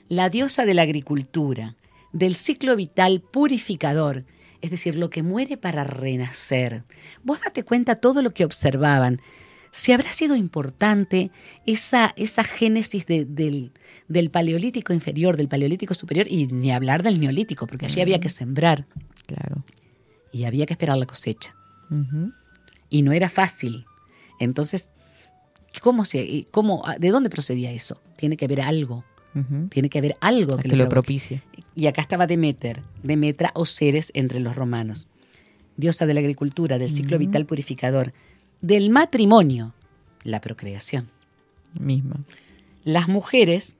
la 0.08 0.28
diosa 0.28 0.64
de 0.66 0.74
la 0.74 0.82
agricultura, 0.82 1.74
del 2.12 2.34
ciclo 2.34 2.76
vital 2.76 3.20
purificador, 3.20 4.24
es 4.62 4.70
decir, 4.70 4.96
lo 4.96 5.10
que 5.10 5.22
muere 5.22 5.56
para 5.56 5.84
renacer. 5.84 6.84
Vos 7.22 7.40
date 7.44 7.62
cuenta 7.62 7.96
todo 7.96 8.22
lo 8.22 8.32
que 8.32 8.44
observaban. 8.44 9.20
Si 9.70 9.92
habrá 9.92 10.10
sido 10.12 10.36
importante 10.36 11.30
esa, 11.66 12.14
esa 12.16 12.42
génesis 12.44 13.04
de- 13.06 13.26
del, 13.26 13.72
del 14.08 14.30
paleolítico 14.30 14.94
inferior, 14.94 15.36
del 15.36 15.48
paleolítico 15.48 15.92
superior, 15.92 16.26
y 16.30 16.46
ni 16.46 16.72
hablar 16.72 17.02
del 17.02 17.20
neolítico, 17.20 17.66
porque 17.66 17.84
allí 17.86 18.00
había 18.00 18.18
que 18.20 18.30
sembrar 18.30 18.86
Claro. 19.26 19.64
y 20.32 20.44
había 20.44 20.64
que 20.64 20.72
esperar 20.72 20.96
la 20.96 21.04
cosecha. 21.06 21.54
Y 22.88 23.02
no 23.02 23.12
era 23.12 23.28
fácil. 23.28 23.84
Entonces, 24.40 24.88
¿cómo 25.82 26.04
se, 26.06 26.46
cómo, 26.50 26.82
¿de 26.98 27.10
dónde 27.10 27.28
procedía 27.28 27.70
eso? 27.72 28.00
Tiene 28.16 28.36
que 28.38 28.46
haber 28.46 28.62
algo. 28.62 29.04
Tiene 29.68 29.90
que 29.90 29.98
haber 29.98 30.16
algo 30.20 30.56
Que 30.56 30.70
que, 30.70 30.76
lo 30.76 30.88
propicie. 30.88 31.42
Y 31.74 31.86
acá 31.88 32.00
estaba 32.00 32.26
Demeter, 32.26 32.82
Demetra 33.02 33.50
o 33.54 33.66
Ceres 33.66 34.10
entre 34.14 34.40
los 34.40 34.56
romanos. 34.56 35.08
Diosa 35.76 36.06
de 36.06 36.14
la 36.14 36.20
agricultura, 36.20 36.78
del 36.78 36.88
ciclo 36.88 37.18
vital 37.18 37.44
purificador, 37.44 38.14
del 38.62 38.88
matrimonio, 38.88 39.74
la 40.22 40.40
procreación. 40.40 41.10
Misma. 41.78 42.16
Las 42.84 43.08
mujeres, 43.08 43.76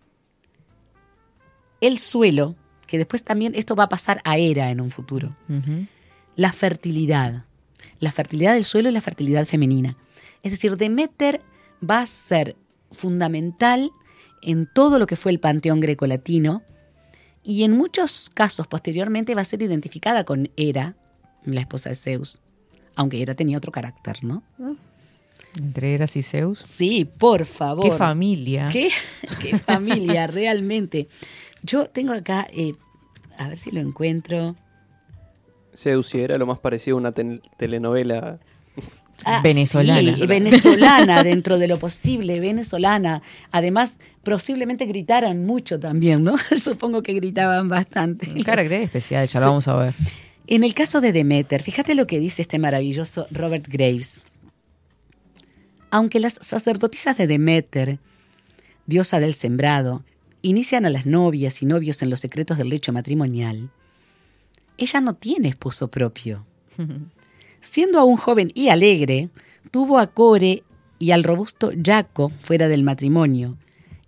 el 1.81 1.99
suelo, 1.99 2.55
que 2.87 2.99
después 2.99 3.25
también 3.25 3.55
esto 3.55 3.75
va 3.77 3.85
a 3.85 3.89
pasar 3.89 4.21
a 4.25 4.37
Hera 4.37 4.71
en 4.71 4.81
un 4.81 4.91
futuro. 4.91 5.35
La 6.37 6.53
fertilidad, 6.53 7.45
la 7.99 8.13
fertilidad 8.13 8.55
del 8.55 8.65
suelo 8.65 8.91
y 8.91 8.93
la 8.93 9.01
fertilidad 9.01 9.47
femenina. 9.47 9.97
Es 10.43 10.51
decir, 10.53 10.77
Demeter 10.77 11.41
va 11.83 12.01
a 12.01 12.07
ser 12.07 12.57
fundamental 12.91 13.91
en 14.43 14.67
todo 14.73 14.99
lo 14.99 15.07
que 15.07 15.17
fue 15.17 15.33
el 15.33 15.41
panteón 15.41 15.81
grecolatino 15.81 16.63
y 17.43 17.63
en 17.63 17.73
muchos 17.73 18.31
casos 18.33 18.67
posteriormente 18.67 19.35
va 19.35 19.43
a 19.43 19.45
ser 19.45 19.63
identificada 19.63 20.25
con 20.25 20.51
Hera, 20.57 20.97
la 21.45 21.61
esposa 21.61 21.91
de 21.91 21.95
Zeus, 21.95 22.41
aunque 22.97 23.23
Hera 23.23 23.35
tenía 23.35 23.57
otro 23.57 23.71
carácter, 23.71 24.25
¿no? 24.25 24.43
Entre 25.57 25.95
Eras 25.95 26.17
y 26.17 26.23
Zeus. 26.23 26.59
Sí, 26.59 27.05
por 27.05 27.47
favor. 27.47 27.85
Qué 27.85 27.93
familia. 27.93 28.69
¿Qué, 28.71 28.91
qué 29.41 29.57
familia, 29.59 30.27
realmente. 30.27 31.09
Yo 31.63 31.87
tengo 31.87 32.13
acá, 32.13 32.47
eh, 32.53 32.73
a 33.39 33.49
ver 33.49 33.57
si 33.57 33.71
lo 33.71 33.81
encuentro. 33.81 34.57
Zeus 35.75 36.09
sí 36.09 36.21
era 36.21 36.39
lo 36.39 36.47
más 36.47 36.59
parecido 36.59 36.97
a 36.97 37.01
una 37.01 37.13
telenovela. 37.13 38.39
Ah, 39.25 39.41
Venezolana. 39.43 40.13
sí, 40.13 40.27
venezolana, 40.27 41.23
dentro 41.25 41.59
de 41.59 41.69
lo 41.69 41.79
posible, 41.79 42.39
venezolana. 42.39 43.23
Además, 43.51 43.99
posiblemente 44.23 44.87
gritaran 44.87 45.45
mucho 45.45 45.81
también, 45.81 46.23
¿no? 46.23 46.37
Supongo 46.57 47.03
que 47.03 47.15
gritaban 47.15 47.69
bastante. 47.69 48.31
Un 48.31 48.43
carácter 48.43 48.83
especial, 48.83 49.27
ya 49.27 49.41
lo 49.41 49.47
vamos 49.47 49.69
a 49.69 49.77
ver. 49.77 49.95
En 50.47 50.63
el 50.63 50.75
caso 50.75 51.01
de 51.01 51.13
Demeter, 51.13 51.63
fíjate 51.63 51.95
lo 51.95 52.07
que 52.07 52.21
dice 52.21 52.43
este 52.43 52.59
maravilloso 52.59 53.27
Robert 53.31 53.67
Graves. 53.69 54.23
Aunque 55.91 56.21
las 56.21 56.39
sacerdotisas 56.41 57.17
de 57.17 57.27
Demeter, 57.27 57.99
diosa 58.87 59.19
del 59.19 59.35
sembrado, 59.35 60.05
inician 60.43 60.87
a 60.87 60.91
las 60.91 61.07
novias 61.07 61.63
y 61.63 61.67
novios 61.67 62.03
en 62.03 62.11
los 62.11 62.21
secretos 62.21 62.59
del 62.59 62.69
lecho 62.69 62.93
matrimonial, 62.93 63.71
ella 64.79 65.01
no 65.01 65.15
tiene 65.15 65.49
esposo 65.49 65.89
propio. 65.89 66.45
Siendo 67.69 67.99
aún 67.99 68.17
joven 68.17 68.53
y 68.55 68.69
alegre, 68.69 69.29
tuvo 69.71 69.99
a 69.99 70.07
Core 70.07 70.63
y 71.01 71.11
al 71.11 71.25
robusto 71.25 71.73
Jaco 71.85 72.33
fuera 72.41 72.69
del 72.69 72.85
matrimonio, 72.85 73.59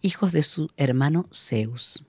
hijos 0.00 0.30
de 0.32 0.42
su 0.42 0.70
hermano 0.76 1.26
Zeus. 1.34 2.06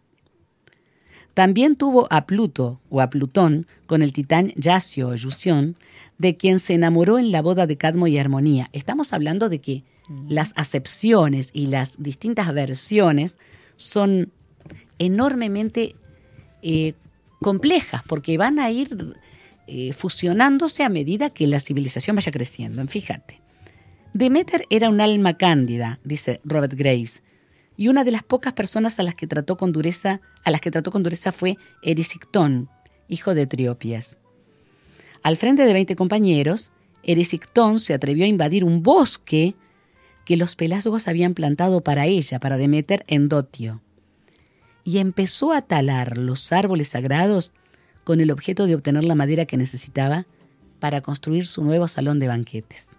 También 1.33 1.75
tuvo 1.75 2.07
a 2.11 2.27
Pluto 2.27 2.79
o 2.89 3.01
a 3.01 3.09
Plutón 3.09 3.65
con 3.87 4.03
el 4.03 4.13
titán 4.13 4.53
Yacio 4.57 5.09
o 5.09 5.15
Yusión, 5.15 5.75
de 6.19 6.37
quien 6.37 6.59
se 6.59 6.75
enamoró 6.75 7.17
en 7.17 7.31
la 7.31 7.41
boda 7.41 7.65
de 7.65 7.77
Cadmo 7.77 8.05
y 8.07 8.19
Armonía. 8.19 8.69
Estamos 8.71 9.11
hablando 9.11 9.49
de 9.49 9.59
que 9.59 9.83
las 10.27 10.53
acepciones 10.55 11.49
y 11.51 11.65
las 11.65 12.01
distintas 12.01 12.53
versiones 12.53 13.39
son 13.75 14.31
enormemente 14.99 15.95
eh, 16.61 16.93
complejas 17.41 18.03
porque 18.07 18.37
van 18.37 18.59
a 18.59 18.69
ir 18.69 19.15
eh, 19.71 19.93
fusionándose 19.93 20.83
a 20.83 20.89
medida 20.89 21.29
que 21.29 21.45
la 21.45 21.59
civilización 21.59 22.15
vaya 22.15 22.31
creciendo. 22.31 22.85
Fíjate. 22.87 23.39
Demeter 24.15 24.65
era 24.71 24.89
un 24.89 24.99
alma 24.99 25.37
cándida, 25.37 25.99
dice 26.03 26.41
Robert 26.43 26.73
Graves, 26.73 27.21
y 27.77 27.87
una 27.87 28.03
de 28.03 28.09
las 28.09 28.23
pocas 28.23 28.53
personas 28.53 28.99
a 28.99 29.03
las 29.03 29.13
que 29.13 29.27
trató 29.27 29.57
con 29.57 29.71
dureza, 29.71 30.21
a 30.43 30.49
las 30.49 30.59
que 30.59 30.71
trató 30.71 30.89
con 30.89 31.03
dureza 31.03 31.31
fue 31.31 31.57
Erisictón, 31.83 32.67
hijo 33.07 33.35
de 33.35 33.45
Triopias. 33.45 34.17
Al 35.21 35.37
frente 35.37 35.63
de 35.63 35.73
20 35.73 35.95
compañeros, 35.95 36.71
Erisictón 37.03 37.77
se 37.77 37.93
atrevió 37.93 38.25
a 38.25 38.27
invadir 38.27 38.63
un 38.63 38.81
bosque 38.81 39.53
que 40.25 40.35
los 40.35 40.55
pelasgos 40.55 41.07
habían 41.07 41.35
plantado 41.35 41.81
para 41.81 42.07
ella, 42.07 42.39
para 42.39 42.57
Demeter 42.57 43.05
en 43.07 43.29
Dotio, 43.29 43.83
y 44.83 44.97
empezó 44.97 45.53
a 45.53 45.61
talar 45.61 46.17
los 46.17 46.51
árboles 46.51 46.87
sagrados 46.87 47.53
con 48.09 48.21
el 48.21 48.31
objeto 48.31 48.65
de 48.65 48.73
obtener 48.73 49.03
la 49.03 49.13
madera 49.13 49.45
que 49.45 49.55
necesitaba 49.55 50.25
para 50.79 51.01
construir 51.01 51.45
su 51.45 51.63
nuevo 51.63 51.87
salón 51.87 52.17
de 52.17 52.27
banquetes. 52.27 52.97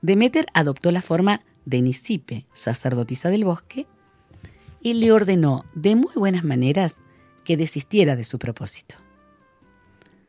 Demeter 0.00 0.46
adoptó 0.54 0.90
la 0.92 1.02
forma 1.02 1.42
de 1.66 1.82
Nisipe, 1.82 2.46
sacerdotisa 2.54 3.28
del 3.28 3.44
bosque, 3.44 3.86
y 4.80 4.94
le 4.94 5.12
ordenó 5.12 5.66
de 5.74 5.94
muy 5.94 6.14
buenas 6.14 6.42
maneras 6.42 7.00
que 7.44 7.58
desistiera 7.58 8.16
de 8.16 8.24
su 8.24 8.38
propósito. 8.38 8.94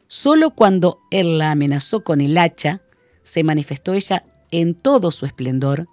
Solo 0.07 0.49
cuando 0.49 0.99
él 1.09 1.37
la 1.37 1.51
amenazó 1.51 2.03
con 2.03 2.19
el 2.19 2.37
hacha, 2.37 2.81
se 3.23 3.45
manifestó 3.45 3.93
ella 3.93 4.25
en 4.51 4.75
todo 4.75 5.09
su 5.09 5.25
esplendor 5.25 5.87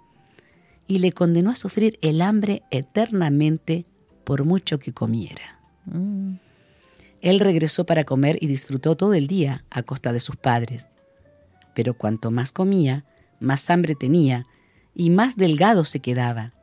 y 0.87 0.97
le 0.97 1.13
condenó 1.13 1.51
a 1.51 1.55
sufrir 1.55 1.99
el 2.01 2.21
hambre 2.21 2.63
eternamente 2.69 3.85
por 4.25 4.43
mucho 4.43 4.77
que 4.77 4.91
comiera. 4.91 5.61
Mm. 5.85 6.43
Él 7.25 7.39
regresó 7.39 7.87
para 7.87 8.03
comer 8.03 8.37
y 8.39 8.45
disfrutó 8.45 8.95
todo 8.95 9.15
el 9.15 9.25
día 9.25 9.65
a 9.71 9.81
costa 9.81 10.13
de 10.13 10.19
sus 10.19 10.35
padres. 10.35 10.89
Pero 11.73 11.95
cuanto 11.95 12.29
más 12.29 12.51
comía, 12.51 13.03
más 13.39 13.67
hambre 13.71 13.95
tenía 13.95 14.45
y 14.93 15.09
más 15.09 15.35
delgado 15.35 15.85
se 15.85 16.01
quedaba, 16.01 16.53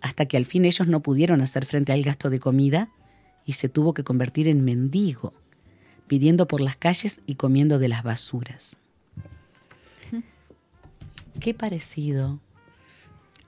hasta 0.00 0.26
que 0.26 0.36
al 0.36 0.46
fin 0.46 0.64
ellos 0.64 0.86
no 0.86 1.02
pudieron 1.02 1.40
hacer 1.40 1.66
frente 1.66 1.90
al 1.90 2.04
gasto 2.04 2.30
de 2.30 2.38
comida 2.38 2.88
y 3.44 3.54
se 3.54 3.68
tuvo 3.68 3.92
que 3.92 4.04
convertir 4.04 4.46
en 4.46 4.64
mendigo, 4.64 5.34
pidiendo 6.06 6.46
por 6.46 6.60
las 6.60 6.76
calles 6.76 7.20
y 7.26 7.34
comiendo 7.34 7.80
de 7.80 7.88
las 7.88 8.04
basuras. 8.04 8.78
Qué 11.40 11.52
parecido 11.52 12.38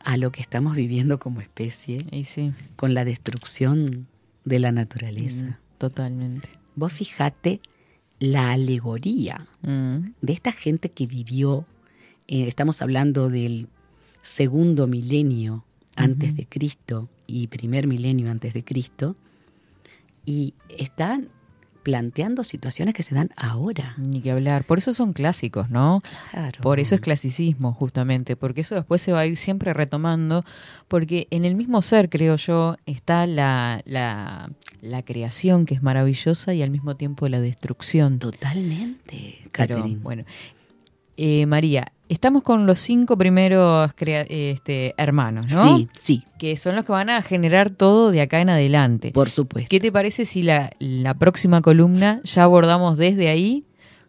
a 0.01 0.17
lo 0.17 0.33
que 0.33 0.41
estamos 0.41 0.75
viviendo 0.75 1.21
como 1.21 1.41
especie 1.41 2.05
Y 2.11 2.25
sí, 2.25 2.53
con 2.75 2.95
la 2.95 3.05
destrucción 3.05 4.09
de 4.45 4.59
la 4.59 4.73
naturaleza. 4.73 5.61
Totalmente. 5.89 6.49
Vos 6.77 6.93
fijate 6.93 7.61
la 8.21 8.53
alegoría 8.53 9.47
Mm. 9.63 10.15
de 10.21 10.33
esta 10.33 10.53
gente 10.53 10.91
que 10.91 11.07
vivió, 11.09 11.67
eh, 12.29 12.47
estamos 12.47 12.81
hablando 12.83 13.29
del 13.29 13.67
segundo 14.23 14.87
milenio 14.87 15.65
antes 15.97 16.37
de 16.37 16.47
Cristo 16.47 17.09
y 17.27 17.49
primer 17.49 17.87
milenio 17.89 18.31
antes 18.31 18.55
de 18.55 18.63
Cristo, 18.65 19.17
y 20.25 20.55
están 20.69 21.29
planteando 21.83 22.45
situaciones 22.45 22.95
que 22.95 23.03
se 23.03 23.15
dan 23.17 23.31
ahora. 23.37 23.95
Ni 23.99 24.21
que 24.21 24.31
hablar. 24.31 24.65
Por 24.65 24.79
eso 24.79 24.95
son 24.95 25.13
clásicos, 25.13 25.69
¿no? 25.69 26.01
Claro. 26.31 26.61
Por 26.63 26.79
eso 26.79 26.95
es 26.95 27.01
clasicismo, 27.01 27.73
justamente, 27.75 28.37
porque 28.37 28.61
eso 28.61 28.77
después 28.77 29.03
se 29.03 29.11
va 29.11 29.21
a 29.21 29.27
ir 29.27 29.37
siempre 29.37 29.73
retomando, 29.75 30.45
porque 30.87 31.27
en 31.31 31.45
el 31.45 31.57
mismo 31.57 31.83
ser, 31.83 32.09
creo 32.09 32.37
yo, 32.37 32.77
está 32.87 33.27
la, 33.27 33.83
la, 33.85 34.49
la 34.83 35.03
creación 35.03 35.65
que 35.65 35.75
es 35.75 35.83
maravillosa 35.83 36.53
y 36.53 36.61
al 36.61 36.69
mismo 36.71 36.97
tiempo 36.97 37.27
la 37.29 37.41
destrucción. 37.41 38.19
Totalmente, 38.19 39.39
Pero, 39.53 39.83
bueno, 40.03 40.25
Eh, 41.17 41.47
María, 41.47 41.93
estamos 42.09 42.43
con 42.43 42.67
los 42.67 42.79
cinco 42.81 43.17
primeros 43.17 43.91
este, 44.01 44.95
hermanos, 44.97 45.53
¿no? 45.53 45.77
Sí, 45.79 45.89
sí, 45.95 46.25
Que 46.39 46.57
son 46.57 46.75
los 46.75 46.85
que 46.85 46.91
van 46.93 47.11
a 47.11 47.23
generar 47.23 47.71
todo 47.71 48.11
de 48.11 48.23
acá 48.23 48.41
en 48.41 48.51
adelante. 48.51 49.13
por 49.13 49.31
supuesto. 49.31 49.69
¿Qué 49.71 49.79
te 49.79 49.93
parece 49.93 50.25
si 50.25 50.43
la, 50.43 50.73
la 50.81 51.15
próxima 51.15 51.61
columna 51.63 52.21
ya 52.25 52.43
abordamos 52.43 52.99
desde 52.99 53.29
ahí 53.29 53.65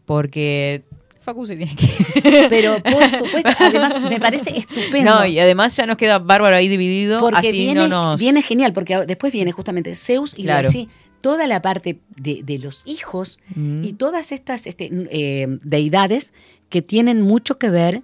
porque 0.05 0.83
Facu 1.23 1.45
se 1.45 1.55
tiene 1.55 1.75
que... 1.75 2.47
Pero 2.49 2.81
por 2.83 3.09
supuesto, 3.09 3.49
además 3.59 3.99
me 4.01 4.19
parece 4.19 4.57
estupendo. 4.57 5.15
No, 5.15 5.25
y 5.25 5.39
además 5.39 5.75
ya 5.75 5.85
nos 5.85 5.97
queda 5.97 6.19
bárbaro 6.19 6.55
ahí 6.55 6.67
dividido, 6.67 7.19
porque 7.19 7.39
así 7.39 7.51
viene, 7.53 7.87
no 7.87 7.87
nos... 8.11 8.19
viene 8.19 8.41
genial, 8.41 8.73
porque 8.73 9.05
después 9.07 9.31
viene 9.33 9.51
justamente 9.51 9.95
Zeus 9.95 10.33
y 10.37 10.43
Claro. 10.43 10.67
allí 10.69 10.89
toda 11.21 11.47
la 11.47 11.61
parte 11.61 11.99
de, 12.17 12.41
de 12.43 12.59
los 12.59 12.83
hijos 12.85 13.39
Mm. 13.55 13.83
y 13.85 13.93
todas 13.93 14.31
estas 14.31 14.67
este, 14.67 14.89
eh, 14.91 15.47
deidades 15.63 16.33
que 16.69 16.81
tienen 16.81 17.21
mucho 17.21 17.57
que 17.57 17.69
ver 17.69 18.01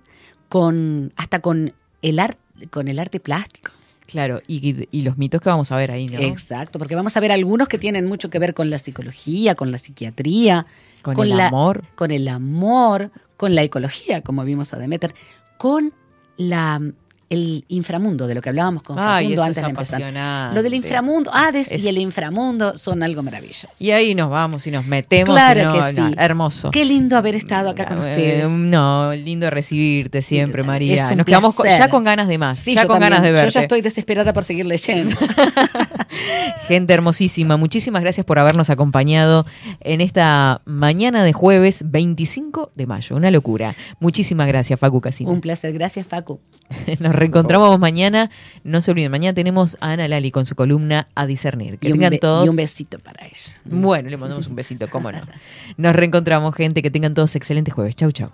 con 0.48 1.12
hasta 1.18 1.40
con 1.40 1.74
el 2.02 2.20
arte 2.20 2.40
con 2.70 2.88
el 2.88 3.00
arte 3.00 3.20
plástico. 3.20 3.72
Claro, 4.10 4.42
y, 4.48 4.88
y 4.92 5.02
los 5.04 5.18
mitos 5.18 5.40
que 5.42 5.50
vamos 5.50 5.72
a 5.72 5.76
ver 5.76 5.92
ahí, 5.92 6.08
¿no? 6.08 6.20
Exacto, 6.20 6.80
porque 6.80 6.96
vamos 6.96 7.16
a 7.16 7.20
ver 7.20 7.32
algunos 7.32 7.68
que 7.68 7.78
tienen 7.78 8.06
mucho 8.08 8.30
que 8.30 8.40
ver 8.40 8.54
con 8.54 8.70
la 8.70 8.78
psicología, 8.80 9.54
con 9.56 9.72
la 9.72 9.78
psiquiatría, 9.78 10.66
Con 11.02 11.20
el 11.20 11.38
la- 11.38 11.48
amor. 11.48 11.84
con 11.96 12.12
el 12.12 12.28
amor, 12.28 13.12
con 13.38 13.54
la 13.56 13.62
ecología, 13.64 14.22
como 14.22 14.44
vimos 14.44 14.74
a 14.74 14.78
Demeter, 14.80 15.14
con 15.58 15.94
la 16.38 16.82
el 17.30 17.64
inframundo 17.68 18.26
de 18.28 18.34
lo 18.36 18.42
que 18.42 18.50
hablábamos 18.50 18.82
con 18.84 18.96
Facundo 18.98 19.34
eso 19.34 19.44
antes 19.44 19.58
es 19.58 19.64
de 19.64 19.70
empezar. 19.70 20.54
Lo 20.54 20.64
del 20.64 20.74
inframundo, 20.74 21.30
Hades 21.34 21.72
Es- 21.72 21.84
y 21.84 21.88
el 21.88 21.98
inframundo 22.00 22.78
son 22.78 23.04
algo 23.04 23.22
maravilloso. 23.24 23.68
Y 23.80 23.92
ahí 23.92 24.16
nos 24.16 24.30
vamos 24.30 24.66
y 24.66 24.72
nos 24.72 24.86
metemos. 24.86 25.30
Claro 25.30 25.62
y 25.62 25.66
no, 25.66 25.74
que 25.74 25.82
sí. 25.84 26.02
no, 26.02 26.12
hermoso. 26.18 26.72
Qué 26.72 26.86
lindo 26.86 27.18
haber 27.18 27.36
estado 27.36 27.70
acá 27.70 27.86
con 27.86 27.98
Eh, 27.98 28.02
ustedes. 28.02 28.50
No, 28.50 29.14
lindo 29.14 29.50
recibirte 29.50 30.22
siempre, 30.22 30.64
María. 30.64 30.96
Nos 31.16 31.26
quedamos 31.26 31.54
con- 31.56 31.64
placer. 31.64 31.82
ya 31.82 31.90
con 31.90 32.04
ganas 32.04 32.28
de 32.28 32.38
más. 32.38 32.58
Sí, 32.58 32.74
ya 32.76 32.82
con 32.88 32.96
también. 32.96 33.12
ganas 33.12 33.24
de 33.24 33.32
verte. 33.32 33.48
Yo 33.48 33.54
ya 33.54 33.62
estoy 33.62 33.82
desesperada 33.82 34.34
por 34.34 34.44
seguir 34.44 34.66
leyendo. 34.66 35.16
Gente 36.68 36.94
hermosísima, 36.94 37.58
muchísimas 37.58 38.02
gracias 38.02 38.26
por 38.26 38.40
habernos 38.40 38.70
acompañado 38.70 39.46
en 39.82 40.02
esta 40.02 40.62
mañana 40.66 41.24
de 41.24 41.34
jueves 41.34 41.84
25 41.86 42.72
de 42.76 42.86
mayo. 42.88 43.16
Una 43.16 43.32
locura. 43.32 43.76
Muchísimas 44.00 44.48
gracias, 44.48 44.80
Facu 44.80 45.02
Casino. 45.02 45.32
un 45.32 45.42
placer, 45.42 45.74
gracias 45.74 46.08
Facu. 46.08 46.40
Nos 47.00 47.16
reencontramos 47.16 47.78
mañana. 47.80 48.30
No 48.64 48.82
se 48.82 48.92
olviden, 48.92 49.12
mañana 49.12 49.34
tenemos 49.34 49.78
a 49.80 49.92
Ana 49.92 50.08
Lali 50.08 50.32
con 50.32 50.46
su 50.46 50.56
columna 50.56 51.08
A 51.16 51.26
Discernir. 51.26 51.80
Que 51.80 51.90
Y 51.90 51.92
tengan 51.92 52.18
todos. 52.20 52.46
y 52.46 52.50
un 52.50 52.56
besito 52.56 53.00
para 53.00 53.26
ella. 53.26 53.54
Bueno, 53.66 54.10
le 54.10 54.18
mandamos 54.18 54.48
un 54.48 54.56
besito, 54.56 54.88
cómo 54.90 55.12
no. 55.12 55.20
Nos 55.78 55.96
reencontramos, 55.96 56.54
gente. 56.56 56.82
Que 56.82 56.92
tengan 56.92 57.14
todos 57.14 57.36
excelentes 57.36 57.74
jueves. 57.74 57.96
Chau, 57.96 58.12
chau. 58.12 58.30